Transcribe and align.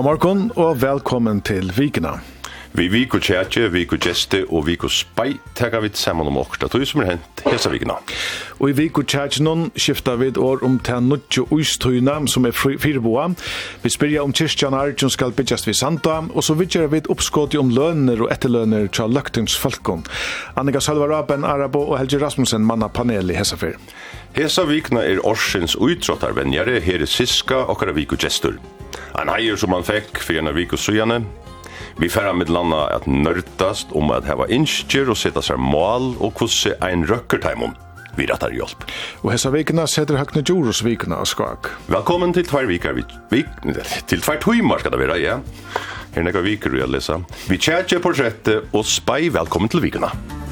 Góa 0.00 0.04
morgon 0.06 0.46
og 0.56 0.78
velkommen 0.80 1.42
til 1.44 1.66
Vikina. 1.76 2.14
Vi 2.72 2.86
vik 2.88 3.18
og 3.18 3.20
tjetje, 3.20 3.66
vik 3.68 3.90
og 3.92 4.00
gjeste 4.00 4.38
og 4.48 4.62
vik 4.64 4.86
og 4.88 4.94
spei 4.96 5.34
tega 5.58 5.82
vi 5.84 5.90
saman 5.92 6.30
om 6.30 6.38
okta 6.40 6.70
tog 6.72 6.86
som 6.88 7.02
er 7.02 7.10
hent 7.10 7.42
hesa 7.44 7.68
vikina. 7.68 7.98
Og 8.62 8.72
i 8.72 8.78
vik 8.78 8.96
og 8.96 9.10
tjetje 9.12 9.44
noen 9.44 9.68
skifta 9.76 10.16
vi 10.16 10.30
år 10.40 10.64
om 10.64 10.80
til 10.80 11.04
nutje 11.04 11.44
uistøyna 11.52 12.16
som 12.32 12.48
er 12.48 12.56
firboa. 12.56 13.28
Vi 13.84 13.92
spyrja 13.92 14.24
om 14.24 14.32
kyrkjan 14.32 14.78
arjun 14.80 15.12
skal 15.12 15.36
byggjast 15.36 15.68
vi 15.68 15.76
sanda 15.76 16.22
og 16.32 16.48
så 16.48 16.56
vidjer 16.56 16.88
vi 16.88 17.04
uppskoti 17.04 17.60
om 17.60 17.68
lønner 17.68 18.24
og 18.24 18.32
etterlønner 18.32 18.88
tja 18.88 19.04
løktings 19.04 19.60
falkon. 19.60 20.08
Annika 20.56 20.80
Salva 20.80 21.12
Raben, 21.12 21.44
Arabo 21.44 21.90
og 21.90 21.98
Helge 22.00 22.24
Rasmussen 22.24 22.64
manna 22.64 22.88
panel 22.88 23.28
i 23.28 23.36
hesa 23.36 23.60
fyr. 23.60 23.76
Hesa 24.32 24.64
vikna 24.64 25.04
er 25.04 25.20
orsins 25.28 25.76
uitrottarvenjare 25.76 26.80
her 26.88 27.04
i 27.04 27.16
Siska 27.20 27.66
okkara 27.68 27.92
vik 27.92 28.16
og 28.16 28.24
gestur. 28.24 28.62
En 29.20 29.30
heier 29.32 29.58
som 29.60 29.74
han 29.76 29.86
fikk 29.86 30.22
for 30.22 30.40
en 30.40 30.52
vik 30.56 30.74
og 30.76 30.82
søgjane. 30.82 31.20
Vi 32.00 32.08
færre 32.08 32.32
med 32.36 32.48
landa 32.52 32.86
at 32.94 33.06
nørdast 33.10 33.92
om 33.98 34.12
at 34.14 34.26
heva 34.28 34.46
innskjer 34.48 35.10
og 35.10 35.18
sette 35.20 35.42
seg 35.44 35.60
mål 35.60 36.14
og 36.20 36.34
kusse 36.38 36.76
ein 36.84 37.06
røkkerteimum 37.08 37.76
vi 38.18 38.26
rattar 38.26 38.52
hjelp. 38.54 38.84
Og 39.22 39.30
hessa 39.34 39.52
vikna 39.54 39.86
setter 39.88 40.18
høkne 40.20 40.42
Djurus 40.44 40.82
vikna 40.84 41.20
av 41.22 41.28
skak. 41.30 41.70
Velkommen 41.92 42.34
til 42.36 42.46
tvær 42.48 42.68
vikar, 42.70 42.96
vi, 42.98 43.06
vik, 43.32 43.48
til 44.10 44.24
tvær 44.24 44.42
tøymar 44.42 44.82
skal 44.82 44.96
det 44.96 45.02
være, 45.04 45.20
ja. 45.22 45.38
Her 46.16 46.26
nekka 46.26 46.42
vikar 46.44 46.74
vi 46.74 46.82
har 46.82 46.90
lesa. 46.90 47.20
Vi 47.48 47.60
tjætje 47.60 48.02
portrettet 48.02 48.74
og 48.74 48.86
spei 48.88 49.28
velkommen 49.32 49.70
til 49.70 49.84
vikna. 49.86 50.10
Velkommen 50.10 50.30
til 50.30 50.40
vikna. 50.40 50.49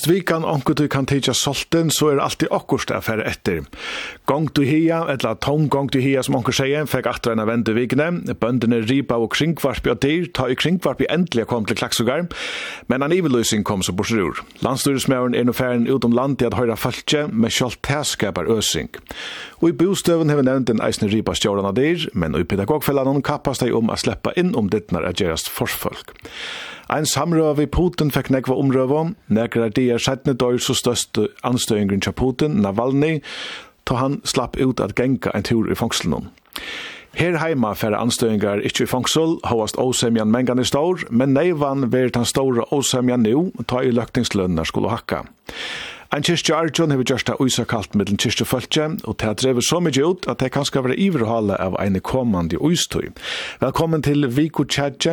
Fast 0.00 0.08
vikan 0.08 0.46
onkur 0.48 0.72
du 0.72 0.86
kan 0.88 1.04
teitja 1.04 1.34
solten, 1.36 1.90
så 1.92 2.06
er 2.08 2.20
alltid 2.24 2.48
okkurst 2.56 2.88
að 2.88 3.02
færa 3.04 3.24
etter. 3.28 3.66
Gong 4.24 4.46
du 4.56 4.62
hia, 4.64 5.02
etla 5.12 5.34
tong 5.44 5.66
gong 5.68 5.90
du 5.92 5.98
hia 6.00 6.22
som 6.24 6.38
onkur 6.38 6.56
segja, 6.56 6.86
fekk 6.88 7.10
atra 7.10 7.34
enn 7.34 7.42
vendu 7.44 7.74
vikne. 7.76 8.06
Bøndene 8.40 8.78
ripa 8.88 9.18
og 9.20 9.34
kringvarpi 9.34 9.92
og 9.92 9.98
dyr, 10.00 10.30
ta 10.32 10.46
i 10.48 10.56
kringvarpi 10.56 11.04
endelig 11.12 11.44
kom 11.50 11.68
til 11.68 11.76
klaksugar, 11.76 12.24
men 12.88 13.04
an 13.04 13.12
iveløysing 13.12 13.60
kom 13.68 13.84
så 13.84 13.92
borsur 13.92 14.30
ur. 14.30 14.40
Landstyrismæren 14.64 15.36
er 15.36 15.44
no 15.44 15.52
færen 15.52 15.84
utom 15.92 16.16
landi 16.16 16.48
at 16.48 16.56
høyra 16.56 16.80
falkje, 16.80 17.26
med 17.28 17.52
sjalt 17.52 17.82
tæskapar 17.84 18.48
øsing. 18.56 18.88
Og 19.60 19.68
i 19.68 19.76
bostøven 19.84 20.32
hever 20.32 20.48
nevnt 20.48 20.72
en 20.72 20.80
eisne 20.80 21.12
ripa 21.12 21.36
stjórana 21.36 21.76
dyr, 21.76 22.08
men 22.16 22.32
og 22.32 22.46
i 22.46 22.48
pedagogfellanon 22.48 23.20
kappas 23.20 23.60
dei 23.60 23.68
om 23.76 23.92
a 23.92 24.00
sleppa 24.00 24.32
inn 24.40 24.56
om 24.56 24.72
dittnar 24.72 25.04
a 25.04 25.12
gerast 25.12 25.52
forsfolk. 25.52 26.16
Ein 26.90 27.06
samrøv 27.06 27.60
vi 27.60 27.68
Putin 27.70 28.08
fekk 28.10 28.32
nekva 28.34 28.56
omrøv 28.58 28.92
om, 28.92 29.10
nekra 29.30 29.68
er 29.78 30.00
sættne 30.02 30.34
døyr 30.34 30.58
så 30.58 30.74
største 30.74 31.28
anstøyngren 31.46 32.00
til 32.02 32.12
Putin, 32.12 32.56
Navalny, 32.64 33.20
ta 33.86 33.94
han 34.00 34.18
slapp 34.24 34.58
ut 34.58 34.80
at 34.80 34.96
genka 34.98 35.30
en 35.34 35.46
tur 35.46 35.70
i 35.70 35.76
fangselen. 35.78 36.26
Her 37.14 37.38
heima 37.38 37.76
færre 37.78 37.98
anstøyngar 37.98 38.64
ikkje 38.66 38.88
i 38.88 38.90
fangsel, 38.90 39.38
hovast 39.46 39.78
åsemjan 39.78 40.30
mengan 40.34 40.58
i 40.58 40.66
stor, 40.66 40.98
men 41.10 41.34
neivan 41.34 41.92
verit 41.92 42.18
han 42.18 42.26
store 42.26 42.66
åsemjan 42.74 43.22
nu, 43.22 43.52
ta 43.70 43.84
i 43.86 43.94
løktingslønner 43.94 44.66
skulle 44.66 44.90
hakka. 44.90 45.22
Ein 46.10 46.24
kyrkja 46.26 46.56
Arjun 46.58 46.90
hefur 46.90 47.06
gjørst 47.06 47.28
að 47.30 47.40
uysa 47.44 47.62
kalt 47.70 47.92
middelen 47.94 48.18
kyrkja 48.18 48.42
fölkja, 48.42 48.86
og 49.06 49.14
det 49.22 49.28
har 49.28 49.36
drevet 49.38 49.62
så 49.62 49.78
mykje 49.78 50.06
ut 50.10 50.24
at 50.26 50.40
det 50.42 50.48
kan 50.50 50.64
skal 50.66 50.82
være 50.82 50.96
iverhala 50.98 51.54
av 51.62 51.76
ein 51.78 51.94
komandi 52.02 52.58
uystøy. 52.58 53.12
Velkommen 53.60 54.02
til 54.02 54.26
Viku 54.26 54.64
Tjadje. 54.66 55.12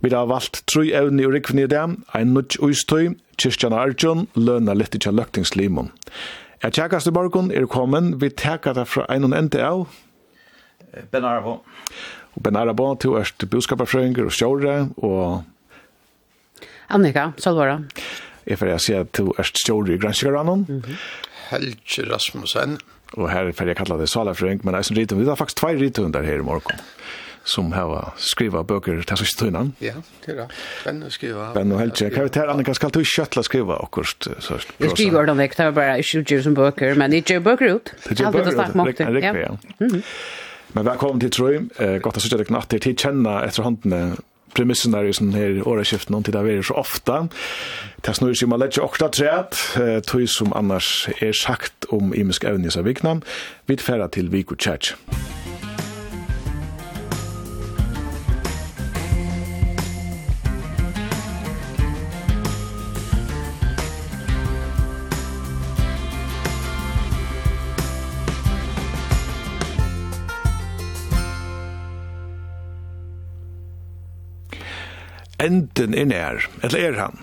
Vi 0.00 0.10
har 0.14 0.30
valgt 0.30 0.62
tru 0.64 0.86
evni 0.86 1.26
og 1.28 1.34
rikvinni 1.34 1.66
i 1.66 1.68
dag, 1.68 1.92
ein 2.16 2.32
nudj 2.32 2.56
uystøy, 2.64 3.10
kyrkjan 3.36 3.76
Arjun, 3.76 4.22
løna 4.32 4.72
litt 4.80 4.96
ikkja 4.96 5.12
løktingslimon. 5.12 5.92
Jeg 6.64 6.76
tjekkast 6.78 7.12
i 7.12 7.12
morgon 7.12 7.52
er 7.52 7.68
kommen, 7.68 8.14
vi 8.16 8.32
tekka 8.32 8.72
det 8.80 8.86
fra 8.88 9.04
ein 9.12 9.28
og 9.28 9.36
ende 9.36 9.60
av. 9.60 9.84
Ben 11.12 11.28
Arabo. 11.28 11.58
Og 12.32 12.40
Ben 12.48 12.56
Arabo, 12.56 12.94
to 12.96 13.12
erst 13.20 13.44
boskaparfrøyngur 13.44 14.32
og 14.32 14.32
sjåre, 14.32 14.78
og... 15.04 15.44
Annika, 16.88 17.28
Salvara. 17.36 17.76
Annika, 17.76 18.29
Jeg 18.50 18.58
får 18.58 18.72
jeg 18.72 18.86
si 18.86 18.94
at 18.98 19.12
du 19.14 19.30
er 19.38 19.46
Stjord 19.46 19.88
i 19.88 19.98
Grønskjøranen. 20.00 20.66
Mm 20.68 20.82
-hmm. 20.86 20.96
Helge 21.50 22.12
Rasmussen. 22.12 22.78
Og 23.12 23.30
her 23.30 23.52
får 23.52 23.66
jeg 23.66 23.76
kalla 23.76 23.96
det 23.98 24.08
Salafrøyng, 24.08 24.60
men 24.64 24.74
jeg 24.74 24.84
som 24.84 24.96
rytum, 24.96 25.18
vi 25.18 25.24
har 25.24 25.34
faktisk 25.34 25.56
tvei 25.56 25.74
rytum 25.80 26.12
der 26.12 26.22
her 26.22 26.38
i 26.38 26.42
morgen 26.42 26.78
som 27.44 27.72
har 27.72 28.12
skriva 28.16 28.62
bøker 28.62 29.00
til 29.02 29.16
sørste 29.16 29.44
tøynan. 29.44 29.72
Ja, 29.80 29.94
det 30.26 30.34
er 30.34 30.42
det. 30.42 30.56
Ben 30.84 31.02
og 31.02 31.12
skriva. 31.12 31.52
Ben 31.54 31.72
og 31.72 31.80
Helge. 31.80 32.10
Hva 32.12 32.26
er 32.26 32.28
det, 32.28 32.44
Annika, 32.52 32.74
skal 32.76 32.92
du 32.94 33.00
kjøtla 33.00 33.42
skriva 33.42 33.78
akkurat? 33.80 34.28
Jeg 34.28 34.90
skriver 34.92 35.26
dem 35.30 35.40
vekk, 35.40 35.56
det 35.56 35.66
er 35.66 35.74
bare 35.76 35.98
ikke 35.98 36.22
utgjør 36.22 36.42
som 36.42 36.54
bøker, 36.54 36.94
men 37.00 37.16
ikke 37.16 37.38
gjør 37.38 37.44
bøker 37.48 37.74
ut. 37.74 37.94
Det 38.08 38.18
gjør 38.20 38.30
bøker 38.36 38.52
ut, 38.52 38.96
det 38.98 39.06
er 39.06 39.14
riktig, 39.16 39.46
ja. 39.46 40.00
Men 40.72 40.86
velkommen 40.86 41.20
til 41.20 41.30
Trøy. 41.34 41.54
Godt 42.04 42.20
å 42.20 42.22
sitte 42.22 42.38
deg 42.38 42.52
natt 42.54 42.68
til. 42.70 42.82
Tid 42.84 43.00
kjenner 43.02 43.42
etter 43.48 43.66
håndene 43.66 44.20
premissen 44.54 44.92
där 44.92 45.04
i 45.04 45.12
sån 45.12 45.34
här 45.34 45.68
åraskiften 45.68 46.14
och 46.14 46.24
till 46.24 46.32
det 46.32 46.52
är 46.52 46.62
så 46.62 46.74
ofta. 46.74 47.28
Det 47.96 48.14
snurrar 48.14 48.34
sig 48.34 48.46
om 48.46 48.60
lätt 48.60 48.78
ju 48.78 48.82
också 48.82 49.08
träd, 49.08 49.46
tog 50.06 50.28
som 50.28 50.52
annars 50.52 51.08
är 51.18 51.32
sagt 51.32 51.84
om 51.84 52.14
imisk 52.14 52.44
övning 52.44 52.70
av 52.78 52.84
vikna. 52.84 53.20
vid 53.66 53.80
färra 53.80 54.08
till 54.08 54.28
Viko 54.28 54.56
Church. 54.58 54.94
enden 75.40 75.96
er 75.96 76.08
nær, 76.10 76.48
eller 76.62 76.88
er 76.90 76.98
han. 77.00 77.20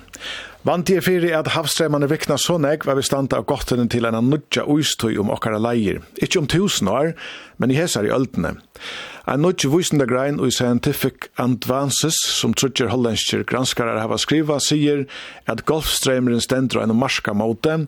Vant 0.68 0.90
jeg 0.90 1.06
fyrir 1.06 1.32
at 1.38 1.54
havstremmene 1.54 2.10
vikna 2.12 2.36
så 2.42 2.58
nek 2.60 2.84
var 2.88 2.98
vi 2.98 3.06
standa 3.06 3.38
av 3.40 3.46
gottene 3.48 3.86
til 3.88 4.08
en 4.10 4.18
nudja 4.28 4.66
uistøy 4.68 5.14
om 5.22 5.30
okkara 5.32 5.62
leir. 5.64 6.02
Ikke 6.20 6.42
om 6.42 6.50
tusen 6.52 6.90
år, 6.92 7.14
men 7.56 7.72
i 7.72 7.78
hesar 7.78 8.04
i 8.04 8.12
öldene. 8.12 8.58
En 9.32 9.46
nudja 9.46 9.70
visende 9.72 10.08
grein 10.10 10.42
og 10.44 10.52
Scientific 10.52 11.30
Advances, 11.40 12.20
som 12.20 12.56
trutjer 12.58 12.92
hollandskjer 12.92 13.46
granskarar 13.48 14.02
hava 14.02 14.20
skriva, 14.20 14.60
sier 14.60 15.06
at 15.48 15.64
golfstremmeren 15.70 16.44
stendra 16.44 16.84
en 16.84 16.98
marska 17.00 17.38
måte, 17.38 17.86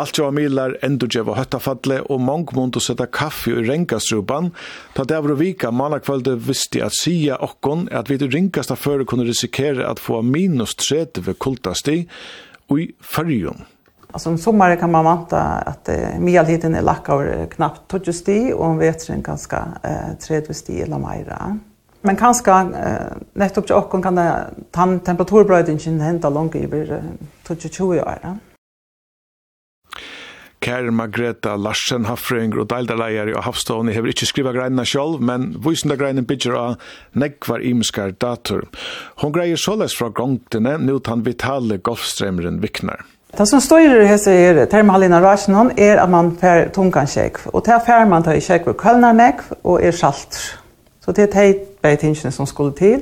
Alt 0.00 0.18
jo 0.18 0.26
amilar 0.26 0.78
endur 0.82 1.10
djeva 1.12 1.36
høttafalle 1.36 2.00
og 2.08 2.20
mong 2.24 2.54
mundu 2.56 2.80
setta 2.80 3.06
kaffi 3.06 3.52
i 3.52 3.64
rengastruban, 3.66 4.50
ta 4.96 5.04
det 5.04 5.18
avru 5.18 5.36
vika 5.36 5.70
mannakvalde 5.70 6.38
visti 6.46 6.80
at 6.82 6.96
sia 6.96 7.36
okkon 7.44 7.88
at 7.92 8.08
vi 8.10 8.16
ringasta 8.22 8.76
føre 8.78 9.04
kunne 9.04 9.28
risikere 9.28 9.84
at 9.88 10.00
få 10.00 10.22
minus 10.22 10.74
30 10.80 11.34
kultasti 11.40 12.02
i 12.72 12.88
fyrjun. 13.00 13.66
Alltså 14.12 14.28
om 14.28 14.38
sommaren 14.38 14.76
kan 14.76 14.90
man 14.90 15.04
vanta 15.04 15.40
att 15.40 15.88
eh, 15.88 16.18
medeltiden 16.18 16.74
är 16.74 16.82
lackar 16.82 17.46
knappt 17.46 17.92
20 18.04 18.12
sti 18.12 18.52
och 18.52 18.64
om 18.64 18.78
vetren 18.78 19.22
ganska 19.22 19.68
eh, 19.82 20.16
30 20.28 20.54
sti 20.54 20.82
eller 20.82 20.98
meira. 20.98 21.58
Men 22.00 22.16
kanske 22.16 22.50
eh, 22.52 23.16
nettopp 23.32 23.66
till 23.66 23.74
okkon 23.74 24.02
kan 24.02 24.14
det, 24.14 24.44
tan 24.70 25.00
henta 25.06 25.24
langt 25.24 26.02
hända 26.02 26.30
långt 26.30 26.54
över 26.54 27.02
20-20 27.46 28.02
år. 28.02 28.18
Ja? 28.22 28.36
Kær 30.62 30.90
Margreta 30.94 31.56
Larsen, 31.58 32.04
hafrøyngr 32.06 32.60
og 32.62 32.68
deildarleier 32.70 33.32
og 33.34 33.42
havstående 33.48 33.94
hever 33.96 34.12
ikke 34.12 34.28
skriva 34.28 34.52
greinene 34.54 34.84
sjolv, 34.86 35.18
men 35.18 35.48
vysende 35.64 35.96
greinen 35.98 36.26
bygger 36.28 36.54
av 36.58 36.76
nekvar 37.18 37.64
imeskar 37.66 38.14
dator. 38.22 38.68
Hon 39.22 39.34
greier 39.34 39.58
såles 39.58 39.96
fra 39.98 40.12
gongtene, 40.14 40.76
nødt 40.78 41.10
han 41.10 41.26
vitale 41.26 41.80
golfstrømeren 41.82 42.62
viknar. 42.62 43.02
Det 43.32 43.46
som 43.48 43.60
står 43.60 43.80
i 43.80 43.88
det 43.88 44.06
här 44.06 44.28
är 44.28 44.66
termalina 44.66 45.20
rasjonen 45.20 45.70
är 45.76 45.96
att 45.96 46.10
man 46.10 46.36
får 46.36 46.68
tungan 46.68 47.06
käk. 47.06 47.46
Och 47.46 47.62
det 47.64 47.82
här 47.86 48.06
man 48.06 48.22
tar 48.22 48.34
i 48.34 48.40
käk 48.40 48.64
för 48.64 48.72
kölnarnäck 48.72 49.40
och 49.62 49.82
är 49.82 49.92
salt. 49.92 50.58
Så 51.04 51.12
det 51.12 51.22
är 51.36 51.54
det 51.80 51.88
här 51.88 51.96
tingene 51.96 52.32
som 52.32 52.46
skulle 52.46 52.72
till. 52.72 53.00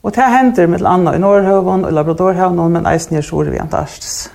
Och 0.00 0.10
det 0.10 0.20
här 0.20 0.30
händer 0.30 0.66
med 0.66 0.82
andra 0.82 1.16
i 1.16 1.18
Norrhövån 1.18 1.84
och 1.84 1.92
Labradorhövån 1.92 2.72
men 2.72 2.86
eisen 2.86 3.18
är 3.18 3.22
sjor 3.22 3.44
vid 3.44 3.60
Antarktis. 3.60 4.30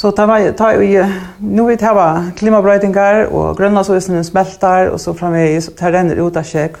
Så 0.00 0.10
ta 0.16 0.24
vi 0.26 0.52
ta 0.56 0.70
vi 0.78 0.94
nu 1.38 1.66
vi 1.66 1.76
tar 1.76 2.30
klimatbrøytingar 2.36 3.26
og 3.36 3.58
grønlandsøysen 3.58 4.24
smeltar 4.24 4.88
og 4.88 5.00
så 5.00 5.12
framvegis 5.12 5.68
tar 5.76 5.92
den 5.92 6.14
ut 6.16 6.38
av 6.40 6.46
sjekk. 6.48 6.78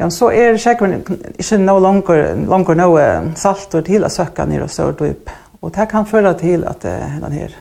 Ja, 0.00 0.08
så 0.08 0.30
er 0.32 0.56
men 0.80 1.04
ikke 1.36 1.58
no 1.58 1.78
longer 1.78 2.34
longer 2.48 2.74
no 2.74 2.96
salt 3.36 3.74
og 3.74 3.84
til 3.84 4.04
å 4.04 4.08
søkke 4.08 4.46
ned 4.46 4.62
og 4.62 4.70
så 4.70 4.88
dyp. 4.92 5.28
Og 5.60 5.74
det 5.76 5.88
kan 5.90 6.06
føre 6.06 6.32
til 6.34 6.64
at 6.64 6.80
den 6.80 7.32
her 7.32 7.52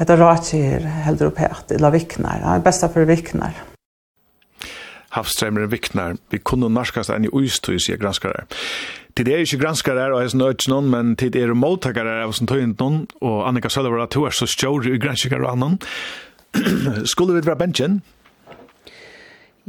Hetta 0.00 0.16
ratsi 0.16 0.58
er 0.58 0.80
heldur 1.04 1.28
upp 1.28 1.38
hætt, 1.38 1.70
illa 1.70 1.90
viknar, 1.90 2.40
ja, 2.40 2.58
besta 2.58 2.88
fyrir 2.88 3.06
viknar. 3.06 3.52
Havstrømmer 5.10 5.66
viknar, 5.66 6.16
vi 6.30 6.38
kunne 6.38 6.70
norskast 6.72 7.10
enn 7.10 7.26
i 7.28 7.30
uistøy, 7.30 7.78
sier 7.78 8.00
granskare. 8.00 8.46
Tid 9.16 9.28
er 9.28 9.42
ikke 9.42 9.60
granskare 9.62 10.10
og 10.12 10.20
heisen 10.22 10.42
øtjen 10.44 10.74
noen, 10.74 10.88
men 10.92 11.12
tid 11.18 11.36
er 11.38 11.52
mottakare 11.56 12.20
av 12.24 12.34
sin 12.36 12.48
tøyent 12.50 12.80
noen, 12.82 13.02
og 13.24 13.42
Annika 13.48 13.70
Sølver 13.72 14.04
at 14.04 14.14
hun 14.18 14.28
er 14.28 14.36
så 14.36 14.48
stjør 14.48 14.90
i 14.92 15.00
granskare 15.02 15.42
og 15.42 15.54
annan. 15.54 15.78
skulle 17.12 17.36
vi 17.36 17.46
være 17.46 17.58
bensjen? 17.60 18.00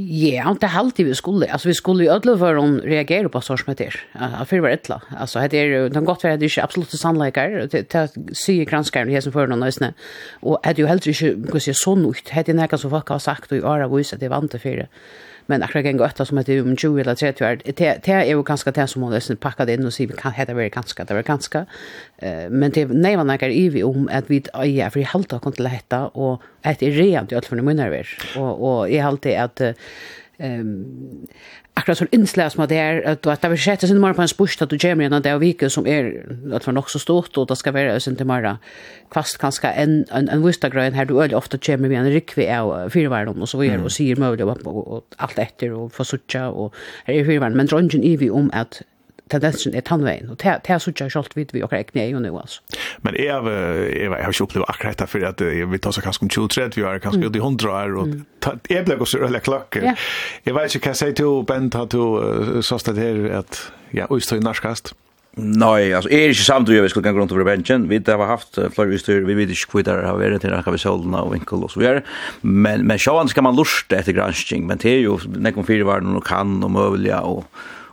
Ja, 0.02 0.54
det 0.56 0.66
er 0.66 0.78
alltid 0.80 1.06
vi 1.06 1.14
skulle. 1.14 1.50
Altså, 1.52 1.68
vi 1.68 1.74
skulle 1.78 2.06
i 2.06 2.10
ødelig 2.10 2.38
for 2.40 2.58
å 2.58 2.64
reagere 2.80 3.30
på 3.30 3.42
sånn 3.44 3.60
som 3.60 3.74
det 3.76 3.90
er. 3.90 3.98
Altså, 4.16 4.46
for 4.50 4.62
å 4.62 4.66
være 4.66 4.78
etla. 4.80 5.00
Altså, 5.12 5.44
det 5.52 5.60
er 5.60 5.74
jo, 5.74 5.82
det 5.90 5.98
kan 5.98 6.08
godt 6.08 6.24
være 6.26 6.38
at 6.38 6.42
det 6.42 6.48
er 6.48 6.54
ikke 6.54 6.68
absolutt 6.68 6.96
sannleikar, 6.96 7.58
det 7.74 7.84
er 8.00 8.14
syge 8.38 8.70
granskaren 8.70 9.12
i 9.12 9.20
som 9.22 9.36
for 9.36 9.52
noen 9.52 9.62
nøysene. 9.66 9.92
Og 10.42 10.62
det 10.64 10.80
er 10.80 10.86
jo 10.86 10.90
heller 10.90 11.12
ikke, 11.14 11.34
hva 11.52 11.64
sier, 11.64 11.78
sånn 11.78 12.08
ut. 12.08 12.24
Det 12.24 12.48
er 12.48 12.58
nekka 12.58 12.80
som 12.82 12.94
folk 12.94 13.12
har 13.14 13.22
sagt, 13.22 13.52
og 13.52 13.60
i 13.60 13.68
åra 13.68 13.90
viser 13.92 14.18
at 14.18 14.24
det 14.24 14.32
er 14.32 14.36
vant 14.38 14.54
til 14.54 14.64
fire. 14.64 14.88
Det 14.88 15.31
men 15.52 15.64
akkurat 15.64 15.86
en 15.86 16.00
ötta 16.00 16.26
som 16.26 16.38
att 16.38 16.50
om 16.50 16.78
20 16.78 17.00
eller 17.00 17.16
30 17.16 17.46
år, 17.46 17.58
det 17.66 18.08
är 18.08 18.26
ju 18.26 18.44
ganska 18.44 18.72
det 18.72 18.88
som 18.88 19.04
hun 19.04 19.14
liksom 19.14 19.36
packade 19.36 19.74
in 19.74 19.86
och 19.86 19.94
vi 20.00 20.08
kan 20.08 20.32
hette 20.32 20.54
være 20.54 20.70
ganske, 20.70 21.04
det 21.04 21.14
var 21.14 21.24
ganska. 21.24 21.66
Men 22.50 22.72
det 22.72 22.86
nej 22.88 23.18
man 23.18 23.30
i 23.50 23.70
vi 23.70 23.84
om 23.84 24.10
att 24.12 24.30
vi 24.30 24.44
är 24.54 24.90
för 24.90 25.00
i 25.00 25.04
halta 25.04 25.40
kan 25.40 25.52
till 25.52 25.68
og 25.68 26.16
och 26.16 26.42
ett 26.64 26.84
er 26.84 26.92
rent 26.92 27.32
i 27.32 27.36
alla 27.36 27.42
fall 27.42 27.60
i 27.60 27.62
munnar 27.62 28.08
och 28.38 28.80
och 28.80 28.90
i 28.90 28.98
halta 28.98 29.44
att 29.44 29.62
ehm 30.38 31.28
akkurat 31.76 31.98
så 31.98 32.06
innsläs 32.12 32.58
med 32.58 32.70
det 32.70 32.78
är 32.78 33.02
at 33.08 33.42
det 33.42 33.50
vill 33.50 33.60
sätta 33.60 33.88
sin 33.88 34.00
mer 34.02 34.14
på 34.14 34.22
en 34.22 34.28
spust 34.28 34.62
at 34.62 34.70
du 34.70 34.78
ger 34.78 34.96
mig 34.96 35.10
det 35.10 35.20
där 35.20 35.40
vike 35.40 35.70
som 35.70 35.88
er 35.88 36.12
at 36.54 36.68
var 36.68 36.74
nok 36.74 36.90
så 36.90 37.00
stort 37.00 37.38
og 37.38 37.48
det 37.50 37.58
skal 37.58 37.74
være 37.74 38.00
sin 38.00 38.16
til 38.16 38.28
morgon 38.28 38.58
kvast 39.12 39.40
kanskje 39.40 39.74
en 39.78 40.06
en 40.12 40.30
en 40.30 40.44
vista 40.48 40.70
her 40.70 41.06
du 41.06 41.22
öl 41.22 41.34
ofte 41.34 41.58
kommer 41.58 41.90
med 41.90 41.98
en 41.98 42.14
rikvi 42.14 42.46
av 42.46 42.90
fyrvarden 42.90 43.42
og 43.42 43.48
så 43.48 43.58
videre 43.58 43.84
og 43.84 43.92
sier 43.92 44.20
mulig 44.20 44.46
og, 44.46 44.58
og, 44.66 44.88
og 44.88 45.04
alt 45.20 45.40
etter 45.40 45.72
og 45.72 45.92
få 45.92 46.04
sucha 46.04 46.50
og 46.50 46.74
her 47.06 47.20
er 47.20 47.26
fyrvarden 47.26 47.58
men 47.58 47.68
dröngen 47.68 48.04
i 48.04 48.16
vi 48.16 48.30
om 48.30 48.50
at 48.54 48.84
tendensen 49.32 49.76
er 49.78 49.86
tannveien, 49.88 50.30
og 50.32 50.40
det 50.42 50.70
er 50.70 50.82
sånn 50.84 50.98
jeg 50.98 51.14
selv 51.14 51.36
vidt 51.38 51.54
vi 51.56 51.64
akkurat 51.66 51.88
ikke 51.88 52.00
nøye 52.00 52.22
nå, 52.22 52.32
altså. 52.42 52.62
Men 53.06 53.18
jeg, 53.20 53.52
jeg, 53.52 54.08
jeg 54.08 54.26
har 54.26 54.36
ikke 54.36 54.48
opplevd 54.48 54.68
akkurat 54.68 54.98
dette, 54.98 55.10
for 55.12 55.28
at 55.32 55.46
jeg 55.48 55.70
vil 55.72 55.84
ta 55.84 55.94
seg 55.96 56.08
kanskje 56.08 56.26
om 56.28 56.34
20-30, 56.38 56.80
vi 56.80 56.88
er 56.88 57.04
kanskje 57.04 57.28
ut 57.28 57.40
i 57.40 57.44
100 57.44 57.76
år, 57.76 58.00
og 58.02 58.72
jeg 58.72 58.88
ble 58.88 59.00
også 59.02 59.22
rødlig 59.22 59.44
klokk. 59.48 59.82
Jeg 59.82 60.58
vet 60.58 60.76
ikke 60.76 60.92
hva 60.92 60.96
jeg 60.96 61.04
sier 61.04 61.20
til 61.22 61.46
Bent, 61.48 61.78
at 61.78 61.94
du 61.96 62.62
sa 62.66 62.80
det 62.92 63.00
her, 63.00 63.24
at 63.42 63.64
jeg 63.96 64.12
utstår 64.12 64.42
i 64.42 64.46
norskast. 64.46 64.94
Nei, 65.40 65.94
altså, 65.96 66.10
jeg 66.12 66.26
er 66.26 66.34
ikke 66.34 66.44
samt 66.44 66.68
vi 66.68 66.90
skulle 66.92 67.08
gå 67.08 67.22
rundt 67.22 67.32
over 67.32 67.46
benchen. 67.48 67.86
Vi 67.88 68.02
har 68.04 68.28
haft 68.28 68.58
flere 68.76 68.92
utstyr, 68.98 69.24
vi 69.24 69.36
vet 69.38 69.54
ikke 69.54 69.78
hvor 69.78 69.86
det 69.88 69.94
har 70.04 70.18
vært 70.20 70.44
til 70.44 70.52
Raka 70.52 70.74
Vesolna 70.74 71.22
og 71.24 71.32
Vinkel 71.32 71.64
og 71.64 71.72
så 71.72 71.80
videre. 71.80 72.02
Men, 72.44 72.84
men 72.88 73.00
sjåan 73.00 73.32
skal 73.32 73.46
man 73.48 73.56
lurte 73.56 73.96
etter 73.96 74.16
gransking, 74.18 74.66
men 74.68 74.82
det 74.84 74.92
er 74.92 75.06
jo 75.06 75.16
nekken 75.32 75.68
firevarene 75.68 76.18
og 76.20 76.26
kan 76.28 76.58
og 76.60 76.74
møvelja 76.76 77.22
og 77.24 77.46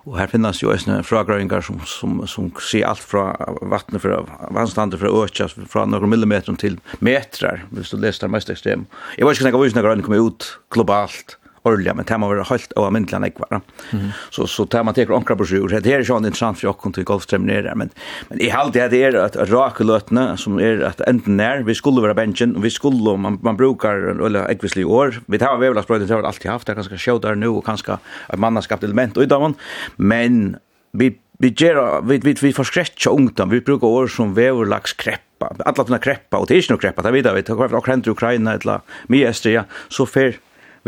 Og 0.07 0.19
her 0.19 0.31
finnes 0.31 0.63
jo 0.63 0.73
en 0.73 1.05
fragrøyngar 1.07 1.65
som, 1.65 1.81
som, 1.89 2.21
som 2.31 2.53
sier 2.63 2.89
alt 2.89 3.03
fra 3.03 3.33
vattnet 3.73 4.03
fra 4.05 4.23
vannstandet 4.55 5.01
fra 5.01 5.11
økja, 5.25 5.49
fra 5.69 5.87
noen 5.89 6.13
millimeter 6.13 6.55
til 6.61 6.79
metrar, 7.05 7.65
hvis 7.75 7.93
du 7.93 7.99
leser 8.01 8.27
det 8.27 8.35
mest 8.37 8.53
ekstrem. 8.53 8.87
Jeg 9.19 9.27
var 9.27 9.35
ikke 9.35 9.47
snakka 9.47 9.61
hvor 9.61 9.85
var 9.89 9.99
ikke 9.99 10.09
kom 10.09 10.29
ut 10.29 10.49
globalt, 10.75 11.39
orliga 11.69 11.95
men 11.95 12.05
tema 12.05 12.29
var 12.29 12.45
helt 12.45 12.73
och 12.73 12.93
myndlan 12.93 13.25
ekvar. 13.25 13.61
Mm. 13.91 14.09
Så 14.31 14.47
så 14.47 14.67
tema 14.67 14.93
tar 14.93 15.17
ankra 15.17 15.37
brosjur. 15.37 15.81
Det 15.83 15.93
är 15.93 16.03
ju 16.03 16.17
en 16.17 16.25
intressant 16.25 16.59
för 16.59 16.67
jag 16.67 16.95
till 16.95 17.05
golfterminera 17.05 17.75
men 17.75 17.91
men 18.29 18.41
i 18.41 18.51
allt 18.51 18.73
det 18.73 19.03
är 19.03 19.15
att 19.15 19.37
raka 19.37 19.85
lötna 19.85 20.37
som 20.37 20.59
är 20.59 20.81
att 20.81 21.01
enten 21.01 21.37
när 21.37 21.63
vi 21.63 21.75
skulle 21.75 22.01
vara 22.01 22.15
benchen 22.15 22.57
och 22.57 22.65
vi 22.65 22.71
skulle 22.71 23.17
man 23.17 23.39
man 23.43 23.57
brukar 23.57 23.97
eller 24.27 24.51
ekvisli 24.51 24.85
år. 24.85 25.21
Vi 25.27 25.39
tar 25.39 25.57
väl 25.57 25.79
att 25.79 25.89
det 25.89 26.15
har 26.15 26.23
alltid 26.23 26.51
haft 26.51 26.67
det 26.67 26.75
kanske 26.75 26.99
showdar 26.99 27.35
nu 27.35 27.49
och 27.49 27.65
kanske 27.65 27.99
ett 28.29 28.39
mannaskapt 28.39 28.85
element 28.85 29.17
och 29.17 29.23
idag 29.23 29.55
men 29.97 30.57
vi 30.93 31.19
vi 31.39 31.49
gera 31.51 32.01
vi 32.01 32.19
vi 32.19 32.37
vi 32.43 32.53
förskräcka 32.53 33.11
ungdom 33.11 33.51
vi 33.51 33.61
brukar 33.61 33.87
år 33.87 34.07
som 34.07 34.35
vävlax 34.35 34.93
kreppa 34.93 35.53
alla 35.59 35.85
såna 35.85 35.99
kreppa 35.99 36.39
och 36.39 36.47
det 36.47 36.55
är 36.55 36.71
ju 36.71 36.77
kreppa 36.77 37.03
där 37.03 37.13
vidare 37.13 37.35
vi 37.35 37.43
tar 37.43 37.55
kvar 37.55 37.75
och 37.75 37.87
händer 37.87 38.11
Ukraina 38.11 38.53
eller 38.53 38.81
Miestria 39.07 39.65
så 39.89 40.07
för 40.07 40.35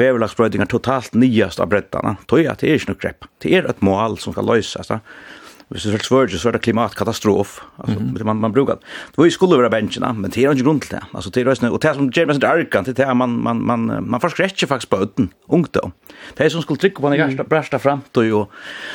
veverlagsbrøydingar 0.01 0.71
totalt 0.73 1.17
nyast 1.19 1.61
av 1.63 1.71
breddana. 1.73 2.17
Tøy 2.31 2.47
at 2.51 2.63
det 2.63 2.71
er 2.71 2.81
ikke 2.81 2.93
noe 2.93 3.03
grepp. 3.05 3.29
Det 3.43 3.55
er 3.57 3.69
et 3.71 3.85
mål 3.85 4.19
som 4.23 4.35
skal 4.35 4.49
løses 4.49 4.91
hvis 5.71 5.83
det 5.87 5.95
er 5.95 6.03
svørge, 6.03 6.39
så 6.39 6.49
er 6.49 6.53
det 6.53 6.61
klimatkatastrof. 6.63 7.61
Altså, 7.79 7.99
mm 7.99 8.09
-hmm. 8.09 8.25
man, 8.25 8.37
man 8.37 8.53
brukar 8.53 8.75
det. 8.75 8.83
Det 9.11 9.19
var 9.19 9.25
ju 9.25 9.31
skulle 9.31 9.57
vara 9.57 9.69
bänkarna, 9.71 10.13
men 10.13 10.31
det 10.31 10.45
är 10.45 10.51
inte 10.51 10.65
grund 10.65 10.83
till 10.83 10.91
det. 10.91 11.01
Alltså, 11.13 11.31
det 11.31 11.41
är 11.41 11.71
och 11.73 11.81
det 11.81 11.95
som 11.95 12.11
ger 12.11 12.27
mig 12.27 12.35
sånt 12.35 12.45
arkan, 12.45 12.85
det 12.85 12.99
är 12.99 13.15
man, 13.15 13.43
man, 13.43 13.67
man, 13.67 14.11
man 14.11 14.21
forskräcker 14.21 14.67
faktiskt 14.67 14.91
på 14.91 14.97
öden, 14.97 15.29
ungdom. 15.49 15.93
Det 16.37 16.45
är 16.45 16.49
som 16.49 16.63
skulle 16.63 16.79
trycka 16.79 17.01
på 17.01 17.07
en 17.07 17.15
hjärsta, 17.15 17.45
brärsta 17.45 17.79
framtid 17.79 18.33
och 18.33 18.51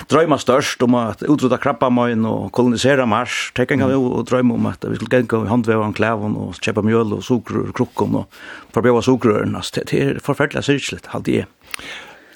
drömma 0.10 0.38
störst 0.38 0.81
om 0.81 0.94
att 0.94 1.24
utrota 1.24 1.57
krabbamöjn 1.57 2.25
och 2.25 2.51
kolonisera 2.51 3.06
Mars. 3.06 3.51
Det 3.56 3.66
kan 3.66 3.88
vi 3.88 3.94
och 3.94 4.25
drömma 4.25 4.54
om 4.54 4.66
att 4.66 4.86
vi 4.86 4.95
skulle 4.95 5.21
gå 5.21 5.45
i 5.45 5.48
handvävan, 5.48 5.94
klävan 5.94 6.36
och 6.36 6.56
köpa 6.56 6.81
mjöl 6.81 7.14
och 7.14 7.23
sukker 7.23 7.57
och 7.57 7.76
krukkom 7.76 8.16
och 8.16 8.33
förbjöva 8.73 9.02
sukkerrören. 9.02 9.56
Alltså, 9.56 9.81
det 9.85 10.02
är 10.02 10.19
förfärligt 10.19 10.66
syrligt, 10.66 11.07
allt 11.07 11.26
det 11.26 11.40
är. 11.40 11.45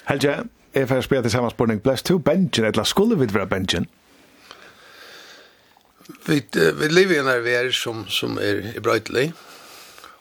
Helge, 0.04 0.36
jeg 0.74 0.88
får 0.88 1.00
spørre 1.00 1.22
til 1.22 1.30
samme 1.30 1.50
spørning. 1.50 1.80
Blæst 1.82 2.06
to 2.06 2.18
benchen, 2.18 2.64
eller 2.64 2.82
skulle 2.82 3.18
vi 3.18 3.34
være 3.34 3.46
benchen? 3.46 3.86
Vi, 6.26 6.42
vi 6.52 6.88
lever 6.90 7.16
i 7.16 7.20
en 7.22 7.30
arver 7.32 7.70
som, 7.74 8.04
som 8.12 8.36
er 8.42 8.74
i 8.74 8.82
brøytelig, 8.82 9.30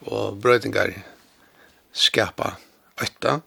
og 0.08 0.40
brøytingar 0.42 0.94
skapa 1.92 2.54
øtta. 3.02 3.40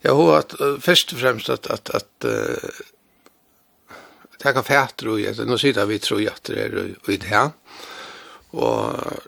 Jeg 0.00 0.16
har 0.16 0.38
at, 0.38 0.54
først 0.80 1.12
og 1.14 1.20
fremst 1.20 1.50
at, 1.52 1.68
at, 1.70 1.90
at 1.94 2.28
uh, 2.28 3.96
det 4.40 4.54
kaffe 4.54 4.72
fætre 4.72 5.12
og 5.12 5.20
gjette, 5.20 5.44
nå 5.44 5.58
sier 5.60 5.84
vi 5.88 6.00
tror 6.00 6.22
at 6.30 6.48
det 6.48 6.56
er 6.62 6.78
og 6.80 7.12
i 7.12 7.18
det 7.20 7.28
her, 7.28 7.52
og 8.56 9.20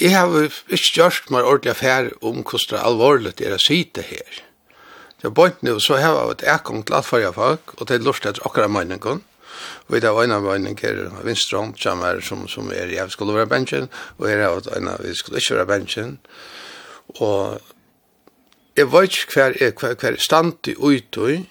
jeg 0.00 0.16
har 0.16 0.32
ikke 0.42 0.94
gjort 0.96 1.30
meg 1.30 1.46
ordentlig 1.46 1.74
affær 1.74 2.08
om 2.24 2.40
hvordan 2.40 2.70
det 2.70 2.78
er 2.78 2.86
alvorlig 2.88 3.34
det 3.38 3.46
er 3.46 3.54
å 3.54 3.60
si 3.62 3.82
det 3.94 4.06
her. 4.08 4.38
Det 5.20 5.28
er 5.28 5.34
bort 5.36 5.60
nå, 5.62 5.76
så 5.78 5.98
har 6.00 6.16
jeg 6.16 6.28
vært 6.30 6.44
ekong 6.48 6.84
til 6.88 6.96
alt 6.96 7.06
for 7.06 7.34
folk, 7.36 7.74
og 7.76 7.88
det 7.88 7.98
er 7.98 8.06
lort 8.06 8.24
etter 8.24 8.46
akkurat 8.48 8.72
meningen, 8.72 9.20
Og 9.88 9.96
i 9.96 10.00
dag 10.00 10.14
var 10.14 10.24
en 10.24 10.36
av 10.38 10.48
en 10.54 10.76
kjære 10.76 11.24
vinstrom, 11.24 11.74
som 11.76 12.02
er 12.06 12.20
som, 12.20 12.46
som 12.48 12.70
er 12.72 12.92
jeg 12.94 13.10
skulle 13.10 13.34
være 13.34 13.50
bensjen, 13.50 13.88
og 14.18 14.28
jeg 14.28 14.40
er 14.40 14.76
en 14.76 14.88
av 14.88 15.04
vi 15.04 15.14
skulle 15.14 15.38
ikke 15.42 15.60
være 15.60 15.66
bensjen. 15.66 16.18
Og 17.20 17.60
jeg 18.76 18.92
vet 18.92 19.16
ikke 19.16 19.34
hver 19.34 19.56
er, 19.60 19.72
hver, 19.80 19.94
hver 19.94 20.12
er 20.12 20.22
stand 20.22 20.68
i 20.68 20.76
utøy, 20.78 21.42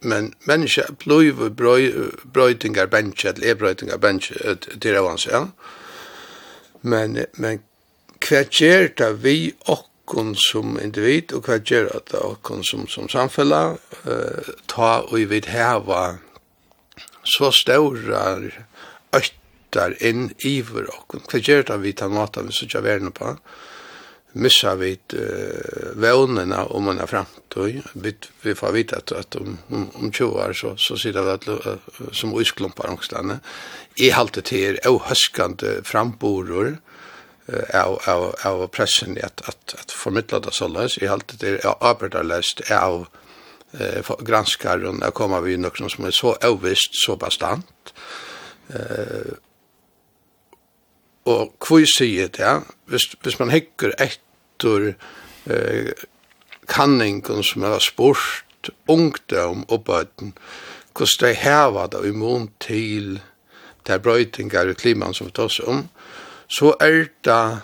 men 0.00 0.34
mennesker 0.46 0.92
blir 0.98 1.34
brøytingar 2.34 2.86
bensje, 2.86 3.32
eller 3.32 3.50
er 3.50 3.58
brøytingar 3.58 3.98
bensje, 3.98 4.56
det 4.74 4.92
er 4.94 5.00
var 5.02 5.18
ja. 5.26 5.46
Men, 6.82 7.18
men 7.34 7.62
hver 8.28 8.44
gjør 8.44 8.88
det 8.98 9.10
vi 9.22 9.52
okkon 9.66 10.34
som 10.38 10.78
individ 10.80 11.32
og 11.36 11.48
hva 11.48 11.58
gjør 11.58 11.90
det 12.10 12.20
okkon 12.22 12.62
som, 12.64 12.86
som 12.88 13.08
samfella 13.08 13.62
uh, 14.06 14.52
ta 14.70 15.02
og 15.02 15.16
vi 15.16 15.24
vil 15.32 15.50
heva 15.50 16.18
så 17.28 17.52
stora 17.52 18.38
öttar 19.12 20.02
inn 20.02 20.30
vår 20.72 20.86
och 20.98 21.14
vad 21.32 21.42
gör 21.42 21.62
det 21.62 21.76
vi 21.76 21.92
tar 21.92 22.08
maten 22.08 22.46
vi 22.46 22.52
söker 22.52 22.80
världen 22.80 23.12
på 23.12 23.36
missar 24.32 24.76
vi 24.76 24.98
uh, 25.14 25.20
vånerna 25.94 26.64
om 26.64 26.84
man 26.84 26.98
har 26.98 27.06
framtid. 27.06 27.82
Vi, 27.92 28.14
vi 28.42 28.54
får 28.54 28.72
veta 28.72 28.96
att, 28.96 29.12
att 29.12 29.36
om, 29.36 29.58
om, 29.68 29.90
om 29.94 30.12
20 30.12 30.24
år 30.24 30.52
så, 30.52 30.74
så 30.76 30.96
sitter 30.96 31.22
vi 31.22 31.30
att, 31.30 31.48
uh, 31.48 31.74
som 32.12 32.34
oisklumpar 32.34 32.88
omstande. 32.88 33.38
I 33.94 34.10
halte 34.10 34.42
till 34.42 34.58
er 34.58 34.80
ohöskande 34.88 35.82
framboror 35.84 36.76
uh, 37.52 37.84
av, 37.84 38.00
av, 38.06 38.34
av 38.44 38.66
pressen 38.66 39.18
att, 39.22 39.48
att, 39.48 39.74
att 39.80 39.92
förmedla 39.92 40.40
det 40.40 40.52
så 40.52 40.52
sådär. 40.52 41.02
I 41.04 41.06
halte 41.06 41.36
till 41.36 41.48
er 41.48 41.60
arbetarlöst 41.80 42.70
av 42.70 43.06
eh, 43.72 44.16
granskaren 44.20 45.02
att 45.02 45.14
kommer 45.14 45.40
vi 45.40 45.56
något 45.56 45.92
som 45.92 46.04
är 46.04 46.10
så 46.10 46.36
ovisst, 46.42 46.90
så 47.04 47.16
bastant. 47.16 47.94
Eh, 48.68 49.32
och 51.22 51.56
kvui 51.60 51.86
säger 51.98 52.28
det, 52.28 52.42
ja? 52.42 52.62
visst 52.84 53.14
hvis 53.22 53.38
man 53.38 53.50
hikker 53.50 53.92
etter 54.00 54.94
eh, 55.44 55.92
kanning 56.66 57.22
som 57.42 57.62
har 57.62 57.78
sport 57.78 58.70
ungdom 58.88 59.64
og 59.68 59.84
bøten, 59.84 60.32
hvordan 60.92 61.20
de 61.20 61.34
heva 61.34 61.86
det 61.86 62.04
i 62.08 62.12
mån 62.12 62.48
til 62.60 63.20
der 63.86 63.98
brøytingar 63.98 64.68
i 64.68 64.74
klimaen 64.74 65.14
som 65.14 65.26
vi 65.26 65.32
tar 65.32 65.52
om, 65.68 65.88
så 66.48 66.74
er 66.80 67.08
det 67.24 67.60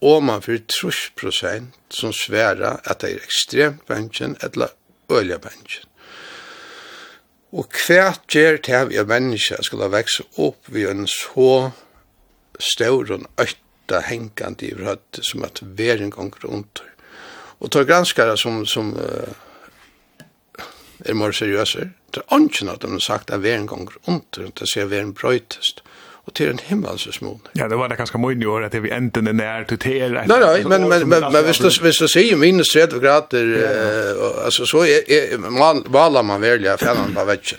og 0.00 0.22
man 0.24 0.42
fyrir 0.42 0.64
trus 0.68 1.10
prosent 1.16 1.74
som 1.90 2.12
sværa 2.12 2.78
at 2.84 3.00
det 3.00 3.12
er 3.14 3.24
ekstremt 3.24 3.86
bensjen 3.88 4.36
eller 4.42 4.74
øyla 5.10 5.38
bensjen. 5.38 5.88
Og 7.54 7.70
hva 7.70 8.14
gjør 8.26 8.58
det 8.66 8.80
vi 8.90 8.98
er 8.98 9.06
mennesker 9.06 9.62
skal 9.62 9.86
vekse 9.92 10.26
opp 10.42 10.70
vi 10.74 10.88
en 10.90 11.06
så 11.06 11.70
stor 12.58 13.12
og 13.14 13.28
øyta 13.38 14.00
hengande 14.08 14.66
i 14.66 14.74
vrødde 14.74 15.22
som 15.22 15.44
at 15.46 15.62
veren 15.62 16.10
gonger 16.10 16.48
rundt. 16.48 16.82
Og 17.60 17.70
tar 17.70 17.86
granskare 17.86 18.36
som, 18.36 18.66
som 18.66 18.92
uh, 18.98 19.30
er 21.04 21.14
mer 21.14 21.32
seriøse, 21.32 21.90
det 22.14 22.22
er 22.22 22.34
ønsken 22.34 22.68
at 22.68 22.82
de 22.82 22.90
har 22.90 22.98
sagt 22.98 23.30
at 23.30 23.42
veren 23.42 23.66
gonger 23.66 23.94
rundt, 24.08 24.38
det 24.58 24.68
ser 24.70 24.90
veren 24.90 25.14
brøytest. 25.14 25.82
Og 25.82 25.84
och 26.24 26.34
till 26.34 26.48
en 26.48 26.58
himmelsens. 26.58 27.20
Ja, 27.52 27.68
det 27.68 27.76
var 27.76 27.88
det 27.88 27.96
ganska 27.96 28.18
mycket 28.18 28.48
år 28.48 28.62
att 28.64 28.72
det 28.72 28.80
vi 28.80 28.90
äntligen 28.90 29.26
är 29.26 29.32
nära 29.32 29.64
till 29.64 29.78
till. 29.78 30.12
Nej, 30.12 30.26
nej, 30.26 30.64
men 30.64 30.88
men 30.88 31.08
men 31.08 31.32
men 31.32 31.46
visst 31.46 31.62
du, 31.62 31.70
visst 31.82 32.00
du 32.00 32.08
säger 32.08 32.36
minus 32.36 32.72
30 32.72 33.00
grader 33.00 33.68
alltså 34.44 34.66
så 34.66 34.84
är 34.84 35.38
man 35.38 35.84
valar 35.86 36.22
man 36.22 36.40
välja 36.40 36.76
fällan 36.76 37.14
på 37.14 37.24
vägen 37.24 37.58